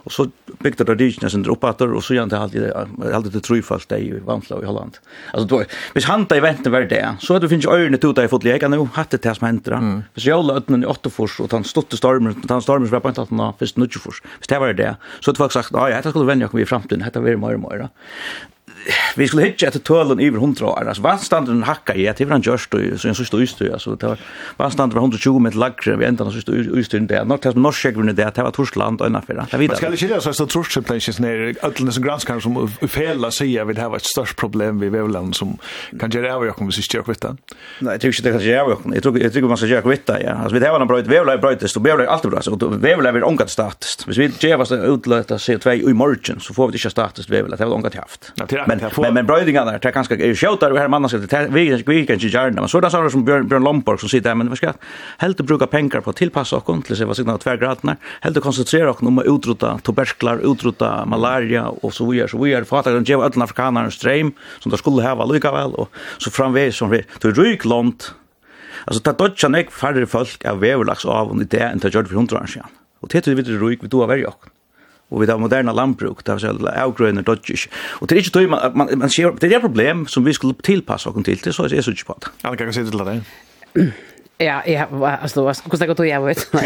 Og 0.05 0.13
så 0.13 0.27
bygde 0.61 0.85
det 0.85 0.95
rikene 0.99 1.29
sin 1.33 1.43
droppater, 1.45 1.89
og 1.89 2.03
så 2.05 2.13
gjør 2.13 2.27
han 2.27 2.35
alltid, 2.37 2.67
alltid 3.09 3.33
det 3.33 3.41
trufalt 3.45 3.87
det 3.89 3.99
i 4.05 4.11
Vamsla 4.25 4.59
i 4.61 4.67
Holland. 4.69 4.99
Altså, 5.33 5.47
då, 5.49 5.63
hvis 5.95 6.05
han 6.05 6.27
da 6.29 6.37
i 6.37 6.43
venten 6.45 6.71
var 6.71 6.85
det, 6.89 7.03
så 7.19 7.35
er 7.35 7.41
det 7.41 7.49
finnes 7.49 7.65
øyne 7.65 7.97
til 7.97 8.13
det 8.13 8.27
i 8.27 8.31
fotlega, 8.31 8.69
nå 8.69 8.85
hatt 8.95 9.15
det 9.15 9.23
det 9.25 9.35
som 9.37 9.47
henter. 9.49 9.77
Mm. 9.81 10.03
Hvis 10.13 10.27
jeg 10.29 10.37
holder 10.37 10.61
øynene 10.61 10.85
i 10.85 10.91
åttefors, 10.93 11.39
og 11.41 11.53
han 11.57 11.65
stod 11.65 11.89
til 11.89 12.01
stormen, 12.01 12.37
den 12.41 12.61
stormen 12.61 12.87
som 12.87 12.97
var 12.97 13.05
på 13.05 13.13
en 13.13 13.17
tatt 13.17 13.33
den 13.33 13.45
første 13.59 13.81
nødgjefors, 13.81 14.21
hvis 14.37 14.51
det 14.51 14.61
var 14.61 14.77
det, 14.77 14.91
så 15.19 15.31
hadde 15.31 15.41
folk 15.41 15.55
sagt, 15.57 15.73
ja, 15.73 15.97
dette 15.97 16.13
skulle 16.13 16.29
vennja 16.29 16.51
komme 16.51 16.61
i 16.61 16.69
fremtiden, 16.69 17.05
dette 17.05 17.23
var 17.25 17.41
mer 17.41 17.57
og 17.57 17.65
mer 17.65 17.87
vi 19.15 19.27
skulle 19.27 19.47
hitja 19.49 19.69
etter 19.69 19.81
tølen 19.85 20.19
iver 20.21 20.39
100 20.41 20.67
år. 20.69 20.83
Altså, 20.85 21.03
vannstanderen 21.05 21.63
hakka 21.67 21.95
i, 21.97 22.07
at 22.09 22.19
det 22.19 22.27
var 22.29 22.37
han 22.37 22.45
gjørst, 22.45 22.75
og 22.75 22.99
så 23.01 23.09
en 23.09 23.17
sørste 23.17 23.39
utstyr, 23.41 23.71
altså, 23.73 23.95
det 23.99 24.11
var, 24.11 24.21
vannstanderen 24.59 24.99
var 24.99 25.07
120 25.07 25.41
meter 25.45 25.61
lagre, 25.61 25.97
vi 25.99 26.07
enda 26.07 26.27
den 26.27 26.35
sørste 26.35 26.57
utstyren 26.75 27.09
der, 27.09 27.25
når 27.25 27.41
det 27.43 27.53
var 27.55 27.65
norskjegverne 27.65 28.15
der, 28.17 28.31
det 28.35 28.45
var 28.45 28.55
Torsland 28.55 29.01
og 29.01 29.09
innanfyra. 29.09 29.47
Man 29.51 29.79
skal 29.79 29.97
ikke 29.97 30.11
lese 30.13 30.33
at 30.33 30.53
Torsland 30.53 30.91
ikke 30.95 31.15
er 31.29 31.53
ødlende 31.65 31.95
som 31.95 32.05
granskar 32.05 32.43
som 32.43 32.59
ufela 32.59 33.31
sier 33.33 33.65
vil 33.69 33.79
hava 33.81 33.99
et 34.01 34.09
størst 34.09 34.37
problem 34.39 34.81
ved 34.83 34.93
vevland 34.93 35.33
som 35.37 35.55
kan 35.99 36.13
gjøre 36.13 36.33
av 36.35 36.45
jokken 36.49 36.69
hvis 36.69 36.81
ikke 36.83 36.99
gjør 36.99 37.07
kvittan. 37.09 37.39
Nei, 37.85 37.95
jeg 37.95 38.03
tror 38.03 38.15
ikke 38.15 38.25
det 38.27 38.35
kan 38.35 38.45
gjøre 38.45 38.63
av 38.65 38.71
jokken. 38.75 38.95
Jeg 38.95 39.33
tror 39.35 39.49
man 39.49 39.61
skal 39.61 39.73
gjøre 39.73 39.85
kvittan, 39.87 40.21
ja. 40.25 40.35
Altså, 40.43 40.59
vi 40.59 40.65
har 40.65 40.81
en 40.81 40.89
brøyt, 40.89 41.09
vevla 41.09 41.35
er 41.35 41.43
brøytest, 41.43 41.79
og 41.79 41.85
vevla 41.85 42.05
er 42.05 42.13
alltid 42.13 42.33
brøytest, 42.33 42.53
og 42.53 42.77
vevla 42.83 43.11
er 43.11 43.27
omgat 43.27 43.53
statist. 43.53 44.05
Hvis 44.09 44.21
vi 44.21 44.29
gjør 44.45 44.65
oss 44.65 44.73
utløyta 44.75 45.39
CO2 45.41 45.77
i 45.89 45.95
morgen, 45.97 46.41
så 46.43 46.55
får 46.55 46.71
vi 46.71 46.81
ikke 46.81 46.93
statist 46.93 47.31
vevla, 47.31 47.57
det 47.57 47.65
har 47.65 47.71
vi 47.71 47.99
haft. 47.99 48.31
Ja, 48.39 48.47
men 48.81 48.91
men 48.97 49.13
men 49.13 49.25
brödingarna 49.25 49.71
det 49.71 49.91
kanske 49.91 50.15
är 50.15 50.35
skjutar 50.35 50.71
och 50.71 50.77
här 50.77 50.87
mannen 50.87 51.09
ska 51.09 51.17
det 51.17 51.47
vi 51.51 51.83
vi 51.87 52.05
kan 52.05 52.17
ju 52.17 52.29
gärna 52.29 52.61
men 52.61 52.69
så 52.69 52.79
där 52.79 52.89
så 52.89 53.09
som 53.09 53.25
Björn 53.25 53.47
Björn 53.47 53.63
Lomborg 53.63 53.99
som 53.99 54.09
sitter 54.09 54.29
här 54.29 54.35
men 54.35 54.49
vi 54.49 54.55
ska 54.55 54.73
helt 55.17 55.39
att 55.39 55.45
bruka 55.45 55.67
pengar 55.67 56.01
på 56.01 56.09
att 56.09 56.15
tillpassa 56.15 56.55
och 56.55 56.65
kontlis 56.65 57.01
vad 57.01 57.15
signalet 57.15 57.41
tvär 57.41 57.57
graderna 57.57 57.97
helt 58.21 58.37
att 58.37 58.43
koncentrera 58.43 58.91
oss 58.91 59.01
om 59.01 59.19
att 59.19 59.25
utrota 59.25 59.79
tuberklar 59.83 60.51
utrota 60.51 61.05
malaria 61.05 61.67
och 61.67 61.93
så 61.93 62.11
vidare 62.11 62.27
så 62.27 62.43
vi 62.43 62.53
är 62.53 62.63
fatta 62.63 62.91
den 62.91 63.03
ger 63.03 63.23
alla 63.23 63.43
afrikaner 63.43 63.89
stream 63.89 64.31
som 64.59 64.69
de 64.71 64.77
skulle 64.77 65.01
ha 65.01 65.25
lika 65.25 65.51
väl 65.51 65.73
och 65.73 65.89
så 66.17 66.31
framväs 66.31 66.75
som 66.75 66.89
vi 66.89 67.03
till 67.19 67.33
ryk 67.33 67.65
land 67.65 68.03
alltså 68.85 69.01
ta 69.01 69.13
dotcha 69.13 69.47
nek 69.47 69.71
färre 69.71 70.05
folk 70.05 70.45
av 70.45 70.59
väverlags 70.59 71.05
av 71.05 71.29
och 71.29 71.45
det 71.45 71.71
inte 71.73 71.87
gjort 71.87 72.07
för 72.07 72.15
100 72.15 72.39
år 72.39 72.45
sedan. 72.45 72.67
Och 72.99 73.09
det 73.11 73.27
är 73.27 73.35
det 73.35 73.43
vi 73.43 73.57
ryk 73.57 73.83
vi 73.83 73.87
då 73.87 74.01
av 74.01 74.07
varje 74.07 74.27
och 75.09 75.23
vi 75.23 75.31
har 75.31 75.37
moderna 75.37 75.73
lantbruk 75.73 76.25
där 76.25 76.37
så 76.37 76.69
avgröna 76.83 77.21
dodge. 77.21 77.67
Och 77.99 78.07
det 78.07 78.15
är 78.15 78.17
inte 78.17 78.47
man 78.47 78.77
man, 78.77 78.89
man 78.99 79.09
ser 79.09 79.31
det 79.39 79.55
är 79.55 79.59
problem 79.59 80.07
som 80.07 80.23
vi 80.23 80.33
skulle 80.33 80.53
tillpassa 80.53 81.09
oss 81.09 81.23
till 81.23 81.37
det 81.43 81.53
så 81.53 81.63
är 81.63 81.69
det 81.69 81.83
så 81.83 81.91
inte 81.91 82.05
på. 82.05 82.15
Ja, 82.41 82.49
kan 82.57 82.73
se 82.73 82.81
det 82.81 83.03
där. 83.03 83.21
Ja, 84.37 84.61
ja, 84.65 85.17
alltså 85.21 85.43
vad 85.43 85.57
ska 85.57 85.77
jag 85.79 85.87
gå 85.87 85.95
till 85.95 86.05
jag 86.05 86.25
vet. 86.25 86.47
Ja, 86.53 86.59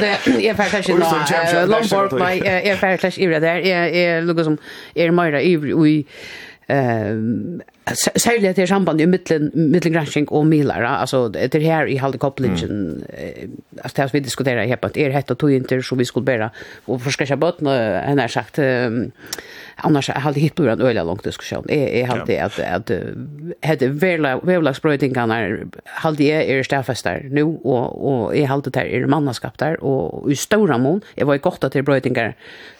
det 0.00 0.48
är 0.48 0.54
för 0.54 0.70
kanske 0.70 0.92
inte 0.92 1.66
Lombard 1.66 2.12
my 2.12 2.38
är 2.46 2.76
faktiskt 2.76 3.18
i 3.18 3.26
det 3.26 3.40
där 3.40 3.56
är 3.56 3.88
är 3.88 4.22
lugg 4.22 4.44
som 4.44 4.58
är 4.94 5.10
mer 5.10 5.32
i 5.32 5.52
i 5.88 6.06
eh 6.66 6.76
Særlig 7.94 8.48
at 8.48 8.56
det 8.58 8.64
er 8.64 8.66
samband 8.66 9.00
i 9.00 9.06
middelgransking 9.06 10.26
og 10.34 10.46
milar, 10.50 10.82
altså 10.82 11.28
det 11.30 11.54
er 11.54 11.60
her 11.62 11.86
i 11.86 11.94
halde 12.02 12.18
kopplingen, 12.18 13.04
mm. 13.06 13.60
altså 13.78 14.02
det 14.02 14.14
vi 14.14 14.20
diskuterer 14.26 14.64
i 14.66 14.74
på, 14.74 14.90
er 14.98 15.14
hett 15.14 15.30
og 15.30 15.38
tog 15.38 15.52
inter 15.54 15.84
som 15.86 15.98
vi 15.98 16.04
skulle 16.04 16.26
bæra, 16.26 16.48
og 16.86 16.98
for 17.00 17.14
skal 17.14 17.38
bøtene, 17.38 17.76
henne 18.02 18.24
er 18.26 18.32
sagt, 18.32 18.58
um, 18.58 19.12
annars 19.86 20.10
halde 20.10 20.40
det 20.40 20.54
blir 20.58 20.72
en 20.72 20.82
øyla 20.82 21.04
lang 21.06 21.22
diskusjon, 21.22 21.68
jeg 21.70 22.08
halde 22.10 22.40
at, 22.40 22.58
at 22.58 22.90
hette 23.62 23.92
vevlagsbrøytingene 24.02 25.70
halde 26.02 26.26
jeg 26.26 26.50
er 26.50 26.66
stafestar 26.66 27.22
nu, 27.30 27.60
og, 27.64 28.02
og 28.02 28.36
jeg 28.36 28.48
halde 28.50 28.70
det 28.74 28.82
er 28.82 29.06
mannaskap 29.06 29.60
der, 29.62 29.78
og 29.78 30.26
i 30.30 30.34
ståra 30.34 30.78
mån, 30.78 31.04
jeg 31.16 31.26
var 31.26 31.38
godt 31.38 31.64
at 31.64 31.78
det 31.78 31.86
er 31.86 32.32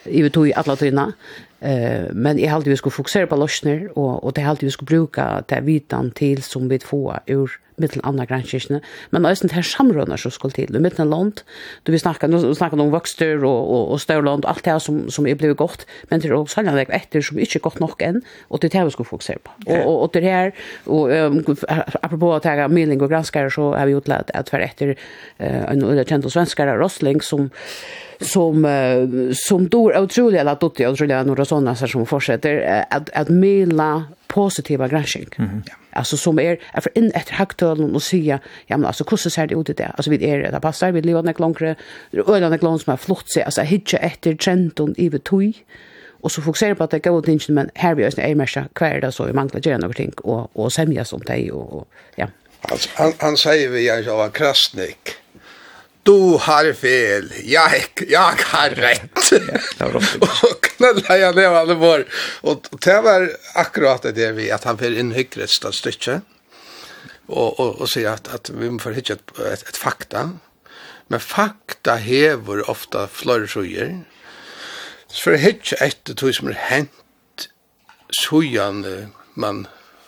i 0.07 0.23
vi 0.23 0.31
tog 0.31 0.49
i 0.49 0.53
atla 0.57 0.75
Eh 1.61 2.12
men 2.12 2.38
jag 2.38 2.51
hade 2.51 2.71
vi 2.71 2.77
skulle 2.77 2.92
fokusera 2.92 3.27
på 3.27 3.37
lösningar 3.37 3.99
och 3.99 4.25
och 4.25 4.33
det 4.33 4.40
hade 4.40 4.66
vi 4.66 4.71
skulle 4.71 4.87
bruka 4.87 5.45
det 5.49 5.61
vitan 5.61 6.11
till 6.11 6.42
som 6.42 6.69
vi 6.69 6.79
får 6.79 7.21
ur 7.27 7.51
mittel 7.77 8.01
andra 8.05 8.25
gränskirkene, 8.25 8.81
men 9.11 9.27
også 9.27 9.49
det 9.49 9.57
her 9.57 9.66
samrønner 9.66 10.21
som 10.21 10.33
skal 10.35 10.53
til, 10.57 10.77
i 10.77 10.83
mittel 10.83 11.09
land, 11.11 11.42
du 11.87 11.92
vil 11.92 12.01
snakke, 12.01 12.29
nå 12.31 12.40
snakker 12.57 12.81
om 12.81 12.92
vokster 12.95 13.45
og, 13.45 13.71
og, 13.75 13.90
og 13.92 14.01
størland, 14.01 14.47
alt 14.49 14.64
det 14.64 14.73
här 14.73 14.79
som, 14.79 15.11
som 15.11 15.27
er 15.27 15.35
blevet 15.35 15.57
godt, 15.57 15.87
men 16.11 16.21
det 16.21 16.31
er 16.31 16.37
også 16.37 16.55
sannlig 16.55 16.77
vekk 16.81 16.95
etter 16.97 17.21
som 17.21 17.38
ikke 17.38 17.61
er 17.61 17.66
godt 17.69 17.81
nok 17.81 18.03
enn, 18.03 18.23
og 18.49 18.62
det 18.62 18.71
er 18.71 18.79
det 18.79 18.87
vi 18.87 18.97
skal 18.97 19.11
fokusere 19.11 19.45
på. 19.45 19.53
Og, 19.66 19.77
og, 19.77 20.01
og 20.03 20.14
det 20.14 20.23
her, 20.23 20.51
og 20.87 21.12
um, 21.12 21.57
apropos 22.03 22.37
at 22.37 22.45
jeg 22.45 22.62
har 22.62 22.73
melding 22.73 23.03
og 23.03 23.12
granskere, 23.12 23.51
så 23.51 23.73
har 23.77 23.87
vi 23.87 23.92
gjort 23.92 24.09
at, 24.09 24.49
för 24.49 24.51
for 24.51 24.64
etter 24.64 24.95
uh, 25.40 25.73
en 25.73 26.05
kjent 26.05 26.33
svenskere, 26.33 26.79
Rosling, 26.83 27.23
som 27.23 27.51
som 28.20 28.66
som 29.35 29.68
dor 29.68 29.98
otroliga 29.98 30.42
la 30.42 30.55
dotti 30.55 30.87
otroligt 30.87 31.26
några 31.26 31.44
sådana 31.44 31.76
så 31.76 31.87
som 31.87 32.07
fortsätter 32.07 32.85
att 32.90 33.11
att 33.11 33.29
mila 33.29 34.05
positiva 34.26 34.88
granskning. 34.88 35.29
Mm 35.38 35.50
-hmm. 35.50 35.70
Alltså 35.90 36.16
som 36.16 36.38
är 36.38 36.59
är 36.72 36.81
för 36.81 36.98
in 36.98 37.12
ett 37.14 37.29
högtalen 37.29 37.94
och 37.94 38.02
säga 38.02 38.40
ja 38.66 38.76
men 38.76 38.87
alltså 38.87 39.05
hur 39.11 39.16
ser 39.16 39.46
det 39.46 39.55
ut 39.55 39.76
det? 39.76 39.92
Alltså 39.96 40.11
vi 40.11 40.31
är 40.31 40.52
det 40.52 40.61
passar 40.61 40.92
vi 40.92 41.02
lever 41.02 41.22
när 41.22 41.35
längre 41.38 41.76
öland 42.26 42.50
när 42.50 42.64
långt 42.64 42.83
som 42.83 42.90
har 42.90 42.96
flott 42.96 43.33
sig 43.33 43.42
alltså 43.42 43.62
hitcha 43.62 43.96
efter 43.96 44.37
och 44.81 44.88
i 44.98 45.18
toy 45.18 45.55
och 46.20 46.33
så 46.33 46.42
fokuserar 46.42 46.74
på 46.74 46.85
att 46.85 46.90
det 46.90 46.98
går 46.98 47.29
inte 47.29 47.52
men 47.52 47.70
här 47.74 47.94
vi 47.94 48.05
är 48.05 48.18
en 48.18 48.37
människa 48.37 48.68
kvar 48.72 49.00
där 49.00 49.11
så 49.11 49.24
vi 49.24 49.33
manglar 49.33 49.61
göra 49.66 49.79
någonting 49.79 50.12
och 50.16 50.57
och 50.57 50.72
sämja 50.72 51.05
sånt 51.05 51.26
där 51.26 51.52
och, 51.52 51.72
och 51.72 51.88
ja. 52.16 52.26
Alltså 52.61 52.88
han 52.94 53.12
han 53.18 53.37
säger 53.37 53.68
vi 53.68 53.87
jag 53.87 54.16
var 54.16 54.29
krasnik 54.29 55.16
du 56.07 56.38
har 56.40 56.73
fel, 56.73 57.33
jag, 57.45 57.73
jag 58.09 58.35
har 58.53 58.71
rätt. 58.71 59.33
och 60.42 60.64
knälla 60.64 61.19
jag 61.19 61.37
ner 61.37 61.49
alla 61.49 61.75
vår. 61.75 62.05
Och 62.40 62.66
det 62.81 63.01
var 63.01 63.37
akkurat 63.55 64.03
det 64.03 64.33
vi, 64.33 64.51
att 64.51 64.64
han 64.64 64.79
får 64.79 64.99
in 64.99 65.12
hyckrets 65.12 65.61
stycke. 65.73 66.21
Och, 67.27 67.61
och, 67.61 67.81
och 67.81 67.88
säga 67.88 68.12
att, 68.12 68.35
att 68.35 68.51
vi 68.51 68.79
får 68.79 68.90
hitta 68.90 69.12
ett, 69.12 69.38
ett, 69.38 69.69
ett 69.69 69.77
fakta. 69.77 70.31
Men 71.07 71.21
fakta 71.21 71.95
hever 71.95 72.71
ofta 72.71 73.09
flöre 73.09 73.49
suger. 73.49 74.05
Så 75.07 75.23
för 75.23 75.33
hitta 75.37 75.87
ett 75.87 76.16
tog 76.16 76.35
som 76.35 76.49
är 76.49 76.53
hänt 76.53 76.90
sugan 78.29 78.87
man 79.35 79.66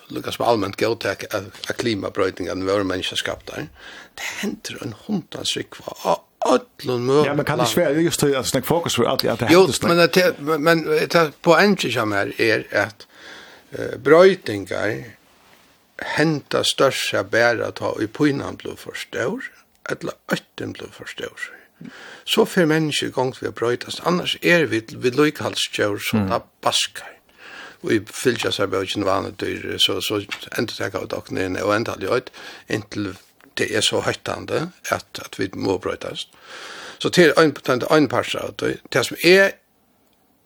lukka 0.09 0.33
som 0.33 0.45
allmänt 0.47 0.81
gåtak 0.81 1.35
av 1.35 1.51
klimabröjtingarna 1.77 2.65
våra 2.65 2.85
människa 2.85 3.17
skapta. 3.17 3.57
Det 4.15 4.23
händer 4.23 4.79
en 4.83 4.95
hundans 5.07 5.57
rikva 5.57 5.93
av 6.03 6.21
öllun 6.47 7.07
mö. 7.07 7.23
Ja, 7.27 7.35
men 7.35 7.45
kan 7.45 7.59
det 7.59 7.67
svära 7.67 7.93
just 8.01 8.21
det 8.21 8.45
snäck 8.45 8.67
fokus 8.67 8.95
för 8.95 9.05
att 9.05 9.19
det 9.19 9.49
Jo, 9.51 9.69
men 9.83 9.97
det, 9.97 10.39
men 10.39 10.85
det 10.85 11.33
på 11.43 11.57
en 11.57 11.77
som 11.77 12.13
här 12.13 12.41
är 12.41 12.67
att 12.77 13.07
uh, 13.79 13.99
bröjtingar 13.99 15.05
hända 16.03 16.65
största 16.65 17.25
bära 17.25 17.71
ta 17.71 17.97
i 18.01 18.07
pynan 18.07 18.57
blå 18.57 18.77
förstår 18.77 19.45
eller 19.91 20.13
ötten 20.33 20.73
blå 20.73 20.87
förstår. 20.93 21.41
Så 22.25 22.47
för 22.47 22.67
människor 22.67 23.09
gångt 23.09 23.43
vi 23.43 23.51
bröjtas 23.51 24.01
annars 24.05 24.39
är 24.41 24.65
vi 24.65 24.85
vid 24.89 25.17
lojkalstjör 25.17 25.99
som 25.99 26.19
mm. 26.19 26.41
baskar 26.61 27.18
og 27.83 27.93
i 27.95 28.01
fylgja 28.11 28.51
seg 28.55 28.73
bøy 28.73 28.83
bøtjen 28.83 29.07
vanet 29.07 29.39
dyr, 29.41 29.77
så, 29.79 30.01
så 30.03 30.21
enda 30.59 30.75
teka 30.75 31.03
av 31.03 31.09
dokken 31.13 31.39
inn 31.39 31.59
og 31.63 31.75
enda 31.77 31.95
alli 31.95 32.11
inntil 32.69 33.15
det 33.59 33.69
er 33.75 33.83
så 33.83 34.01
høytande 34.07 34.69
at, 34.95 35.07
at 35.19 35.39
vi 35.39 35.49
må 35.55 35.79
brøytast. 35.83 36.31
Så 36.99 37.11
til 37.15 37.33
ein, 37.39 37.55
den 37.67 37.83
ein 37.91 38.09
parts 38.09 38.35
av 38.35 38.55
det, 38.59 38.79
det 38.93 39.05
som 39.07 39.19
er, 39.25 39.53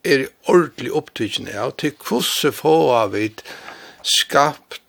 er 0.03 0.27
ordentlig 0.47 0.93
opptidgjende 0.93 1.53
av, 1.57 1.75
til 1.77 1.93
hvordan 1.97 2.53
får 2.53 3.07
vi 3.13 3.27
skapt 4.03 4.82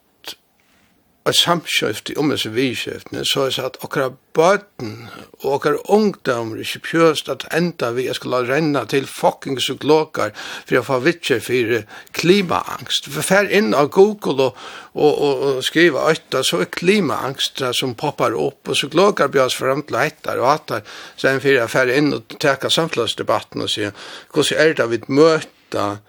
et 1.25 1.37
samskjøft 1.39 2.11
om 2.21 2.29
disse 2.33 2.51
vidskjøftene, 2.53 3.23
så 3.25 3.47
er 3.47 3.53
det 3.55 3.63
at 3.65 3.77
akkurat 3.87 4.17
bøten 4.37 5.07
og 5.41 5.55
akkurat 5.55 5.87
ungdommer 5.95 6.61
ikke 6.61 6.83
pjøst 6.85 7.31
at 7.33 7.47
enda 7.57 7.93
vi 7.97 8.05
skal 8.13 8.35
la 8.35 8.41
renna 8.45 8.83
til 8.91 9.07
fucking 9.09 9.57
psykologer 9.57 10.35
for 10.37 10.81
å 10.81 10.85
få 10.85 10.99
vittje 11.07 11.39
for 11.45 11.87
klimaangst. 12.19 13.09
For 13.09 13.25
fer 13.25 13.49
inn 13.49 13.73
av 13.73 13.89
Google 13.97 14.51
og, 14.51 14.61
og, 14.93 15.13
og, 15.13 15.47
og 15.49 15.65
skriva 15.65 16.05
øtta, 16.13 16.45
så 16.45 16.61
er 16.61 16.73
klimaangst 16.75 17.65
som 17.79 17.97
poppar 17.97 18.37
opp, 18.37 18.61
og 18.69 18.77
psykologer 18.77 19.33
blir 19.33 19.47
oss 19.47 19.57
frem 19.57 19.81
til 19.89 20.03
etter 20.03 20.43
og 20.43 20.51
etter, 20.53 20.85
så 21.17 21.31
er 21.31 21.39
en 21.39 21.45
fyrir 21.47 21.73
fer 21.73 21.95
inn 21.95 22.13
og 22.19 22.37
teka 22.37 22.69
samfunnsdebatten 22.69 23.65
og 23.65 23.73
sier, 23.73 23.97
hvordan 24.35 24.61
er 24.61 24.77
det 24.77 24.91
vi 24.93 25.01
møter 25.09 26.03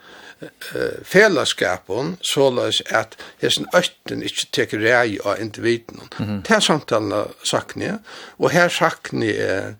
fellesskapen 1.04 2.16
såleis 2.20 2.82
at 2.92 3.16
hessen 3.40 3.68
ötten 3.74 4.24
ikkje 4.26 4.48
tar 4.52 4.78
rei 4.82 5.18
av 5.24 5.40
individen. 5.40 6.00
Mm 6.18 6.26
-hmm. 6.26 6.42
Det 6.42 6.56
er 6.56 6.60
samtalen 6.60 7.28
sakne, 7.44 7.98
og 8.38 8.50
her 8.50 8.68
sakne 8.68 9.32
er 9.32 9.74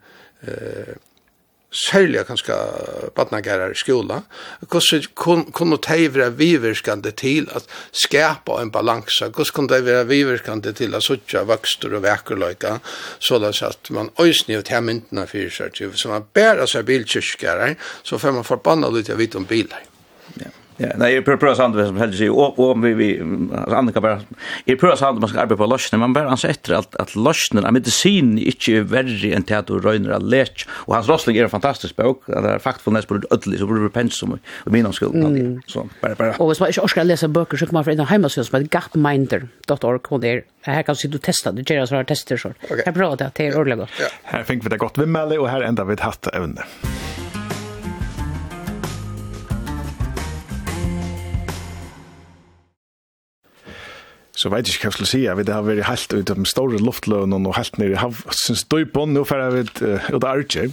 eh, 0.47 0.97
særlig 1.91 2.27
kanskje 2.27 2.55
barnagärar 3.15 3.73
i 3.73 3.75
skola, 3.75 4.23
hvordan 4.61 5.03
kun, 5.15 5.45
kunne 5.53 5.77
de 5.77 6.09
være 6.15 6.37
viverskande 6.37 7.11
til 7.11 7.49
at 7.55 7.65
skapa 7.93 8.61
en 8.63 8.71
balanse, 8.71 9.29
hvordan 9.29 9.53
kunne 9.55 9.75
de 9.75 9.85
være 9.85 10.07
viverskande 10.07 10.73
til 10.73 10.95
at 10.95 11.03
söka 11.03 11.45
växter 11.45 11.95
og 11.95 12.03
vekkerløyka, 12.03 12.79
såleis 13.19 13.63
at 13.63 13.91
man 13.91 14.11
øysni 14.21 14.57
ut 14.57 14.69
her 14.69 14.81
myndina 14.81 15.27
fyrir 15.27 15.51
seg, 15.51 15.77
så 15.95 16.09
man 16.09 16.25
bæra 16.35 16.67
seg 16.67 16.87
bilkyrkjare, 16.87 17.75
så 18.03 18.19
får 18.19 18.33
man 18.33 18.45
förbanna 18.45 18.89
litt 18.91 19.11
av 19.11 19.19
vidt 19.19 19.35
om 19.35 19.45
bilar. 19.45 19.83
Ja. 20.35 20.53
Ja, 20.79 20.89
nej, 20.97 21.15
jag 21.15 21.25
prövar 21.25 21.55
sant 21.55 21.77
vad 21.77 21.87
som 21.87 21.97
helst 21.97 22.19
sier, 22.19 22.33
og 22.37 22.59
om 22.61 22.83
vi 22.85 22.91
vi 22.95 23.07
bare, 23.97 24.19
jeg 24.69 24.77
prøver 24.77 24.93
å 24.93 24.99
sande, 25.01 25.23
man 25.23 25.31
skal 25.31 25.47
arbeide 25.47 25.61
på 25.63 25.69
lösning 25.71 26.03
men 26.03 26.13
bare 26.13 26.29
anser 26.29 26.53
efter 26.53 26.75
at 26.77 26.97
att 27.01 27.15
lösningen 27.17 27.65
av 27.65 27.73
medicin 27.73 28.37
inte 28.39 28.83
verre 28.85 29.31
enn 29.33 29.47
til 29.49 29.57
at 29.57 29.71
du 29.71 29.79
røyner 29.81 30.13
av 30.19 30.27
lätt 30.29 30.67
og 30.85 30.95
hans 30.95 31.09
röstling 31.09 31.39
er 31.39 31.49
en 31.49 31.51
fantastisk 31.55 31.97
bok 31.97 32.27
det 32.27 32.37
är 32.37 32.59
faktfullt 32.59 33.09
på 33.09 33.17
det 33.17 33.33
ødelig, 33.33 33.59
så 33.59 33.67
burde 33.67 33.83
du 33.83 33.89
pensa 33.89 34.17
som 34.17 34.35
i 34.37 34.71
min 34.71 34.87
omskuld, 34.87 35.15
mm. 35.15 35.63
så 35.67 35.89
bare, 36.03 36.15
bare. 36.15 36.35
Og 36.41 36.49
hvis 36.49 36.61
man 36.61 36.69
ikke 36.69 36.85
orsker 36.85 37.01
å 37.01 37.09
lese 37.09 37.29
bøker, 37.29 37.57
så 37.57 37.67
kan 37.67 37.75
man 37.75 37.85
från 37.85 37.95
en 37.95 38.01
av 38.01 38.11
hemsida 38.13 38.45
som 38.45 38.59
heter 38.59 38.69
gapminder.org 38.69 40.09
hvor 40.09 40.21
det 40.21 40.31
er, 40.31 40.43
her 40.67 40.83
kan 40.83 40.95
du 40.95 41.01
si 41.01 41.09
du 41.09 41.19
testa 41.19 41.53
du 41.53 41.63
gjør 41.63 41.87
så 41.87 41.97
här 41.97 42.05
tester 42.05 42.37
så 42.37 42.53
her 42.85 42.93
prøver 42.93 43.17
det 43.17 43.33
det 43.37 43.47
er 43.47 43.57
ordentlig 43.57 43.79
godt. 43.79 44.13
Her 44.25 44.45
fick 44.45 44.65
vi 44.65 44.69
det 44.69 44.79
godt 44.79 44.99
vi 44.99 45.07
med 45.07 45.39
och 45.39 45.49
här 45.49 45.63
ända 45.63 45.85
vi 45.85 45.93
ett 45.93 46.01
hatt 46.01 46.27
ävne 46.35 46.65
Så 54.37 54.53
vet 54.53 54.69
jeg 54.69 54.77
ikke 54.77 54.87
hva 54.87 54.93
jeg 54.93 54.99
skulle 54.99 55.13
si, 55.13 55.23
jeg 55.25 55.39
vet 55.39 55.49
det 55.49 55.57
har 55.57 55.65
vært 55.65 55.89
helt 55.89 56.13
ut 56.13 56.33
av 56.33 56.43
de 56.43 56.51
store 56.51 56.81
luftløvene 56.83 57.41
og 57.41 57.57
helt 57.57 57.81
nere 57.81 57.97
i 57.97 58.03
havsens 58.03 58.67
døypån, 58.69 59.17
nå 59.17 59.25
fer 59.29 59.41
jeg 59.47 59.67
ut 59.71 59.83
av 60.21 60.29
Archer. 60.35 60.69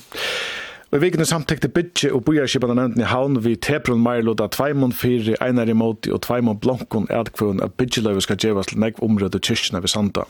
Og 0.94 1.00
i 1.00 1.06
vikene 1.08 1.26
samtekte 1.26 1.72
bytje 1.74 2.12
og 2.14 2.22
bojarskipene 2.28 2.76
nevnt 2.78 3.00
i 3.02 3.08
havn 3.10 3.40
vi 3.42 3.56
tepron 3.58 4.04
Meirlod 4.04 4.44
av 4.44 4.52
Tveimon 4.54 4.92
fyri, 4.94 5.34
Einar 5.42 5.72
i 5.72 5.74
måti 5.74 6.12
og 6.14 6.22
Tveimon 6.28 6.60
Blankon 6.62 7.08
er 7.10 7.24
at 7.24 7.32
kvøen 7.34 7.64
at 7.66 7.74
bytjeløyve 7.80 8.22
skal 8.22 8.38
djevas 8.38 8.70
til 8.70 8.84
negv 8.84 9.02
området 9.02 9.42
kyrkjene 9.42 9.82
ved 9.82 9.90
Sanda. 9.90 10.28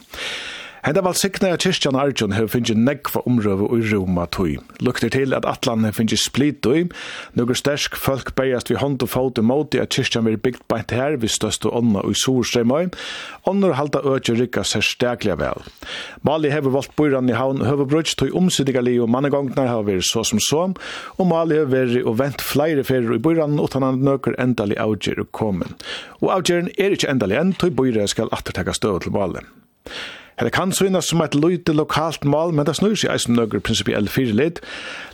Henda 0.83 0.99
valsikna 0.99 1.47
ja 1.47 1.55
kyrkjan 1.63 1.95
Arjun 1.95 2.33
hefur 2.35 2.49
finnst 2.57 2.75
negva 2.75 3.21
omrøvu 3.23 3.69
ui 3.71 3.85
Roma 3.87 4.25
tui. 4.27 4.57
Lukter 4.83 5.07
til 5.15 5.31
at 5.31 5.45
Atlan 5.47 5.85
hefur 5.87 6.01
finnst 6.01 6.25
split 6.25 6.57
tui. 6.65 6.81
Nugur 7.39 7.55
stersk 7.55 7.95
folk 7.95 8.33
berjast 8.35 8.67
vi 8.67 8.75
hånd 8.75 9.05
og 9.05 9.07
fóti 9.13 9.39
móti 9.47 9.79
at 9.79 9.93
kyrkjan 9.95 10.25
veri 10.27 10.41
byggt 10.43 10.65
bænt 10.67 10.91
her 10.91 11.15
vi 11.21 11.29
støstu 11.31 11.69
onna 11.71 12.01
og 12.01 12.11
i 12.11 12.17
Sorstrøymøy. 12.19 12.89
Onnur 13.47 13.77
halda 13.79 14.01
økje 14.03 14.35
rikka 14.41 14.65
sérstaklega 14.67 15.37
vel. 15.39 15.63
Mali 16.27 16.51
hefur 16.51 16.75
valgt 16.75 16.97
bøyran 16.99 17.31
i 17.31 17.37
havn 17.39 17.63
brudj 17.63 18.17
tui 18.19 18.33
umsidiga 18.35 18.83
li 18.83 18.97
og 18.99 19.07
mannegongnar 19.15 19.69
hefur 19.71 19.87
veri 19.87 20.03
så 20.03 20.25
som 20.27 20.41
så. 20.43 20.65
Og 21.15 21.29
Mali 21.29 21.61
hefur 21.61 21.71
veri 21.77 22.01
og 22.03 22.17
vent 22.19 22.43
flere 22.43 22.83
fyrir 22.83 23.15
i 23.15 23.21
bøyran 23.23 23.55
utan 23.55 23.87
han 23.87 24.01
nøkker 24.03 24.35
endali 24.35 24.75
avgjer 24.75 25.23
komin. 25.31 25.79
Og 26.19 26.33
avgjeren 26.41 26.67
er 26.75 26.97
ikkje 26.97 27.15
endali 27.15 27.39
enn 27.39 27.55
tui 27.55 27.71
bøyra 27.71 28.09
skal 28.11 28.33
attertaka 28.35 28.75
støv 28.75 28.99
til 29.07 29.15
Mali. 29.15 29.45
Det 30.39 30.51
kan 30.51 30.71
synas 30.73 31.05
som 31.11 31.21
et 31.21 31.35
løyte 31.35 31.73
lokalt 31.73 32.25
mål, 32.25 32.53
men 32.57 32.65
det 32.65 32.75
snur 32.75 32.95
seg 32.97 33.13
eisen 33.13 33.37
nøkker 33.37 33.61
prinsipiell 33.63 34.09
fyrlid. 34.09 34.59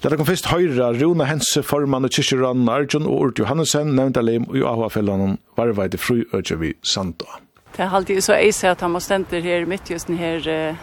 Det 0.02 0.16
kom 0.16 0.28
først 0.28 0.48
høyre 0.52 0.94
Rune 0.96 1.28
Hense, 1.28 1.64
formann 1.64 2.08
og 2.08 2.14
kyrkjøran 2.16 2.70
Arjun 2.72 3.06
og 3.06 3.26
Urt 3.28 3.40
Johannesen, 3.40 3.94
nevnte 3.98 4.24
leim 4.24 4.48
og 4.48 4.64
AHA-fellene 4.72 5.38
var 5.58 5.98
fru 5.98 6.24
ødje 6.34 6.60
vi 6.60 6.74
Sando. 6.84 7.28
Det 7.76 7.86
er 7.86 7.96
alltid 7.96 8.22
så 8.22 8.34
eise 8.40 8.72
at 8.72 8.82
han 8.82 8.92
må 8.92 9.00
her 9.00 9.66
midt 9.66 9.92
just 9.92 10.08
den 10.08 10.18
her 10.18 10.76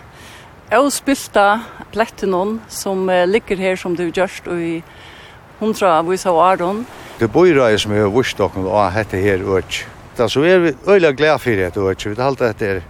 avspilta 0.70 1.60
pletten 1.92 2.60
som 2.68 3.06
ligger 3.06 3.56
her 3.56 3.76
som 3.76 3.96
du 3.96 4.10
gjørst 4.10 4.48
og 4.48 4.60
i 4.60 4.82
hundra 5.60 5.98
av 5.98 6.08
vise 6.08 6.28
av 6.28 6.38
Aron. 6.38 6.86
Det 7.18 7.32
bor 7.32 7.46
som 7.78 7.92
er 7.92 8.08
vurs 8.12 8.34
dokken 8.34 8.66
og 8.66 8.92
hette 8.92 9.16
her 9.16 9.40
ødje. 9.40 9.86
Så 10.16 10.40
er 10.44 10.58
vi 10.58 10.74
øyla 10.88 11.12
glad 11.12 11.38
for 11.38 11.50
det 11.50 11.76
ødje. 11.76 12.10
Vi 12.10 12.14
talte 12.14 12.48
etter 12.48 12.82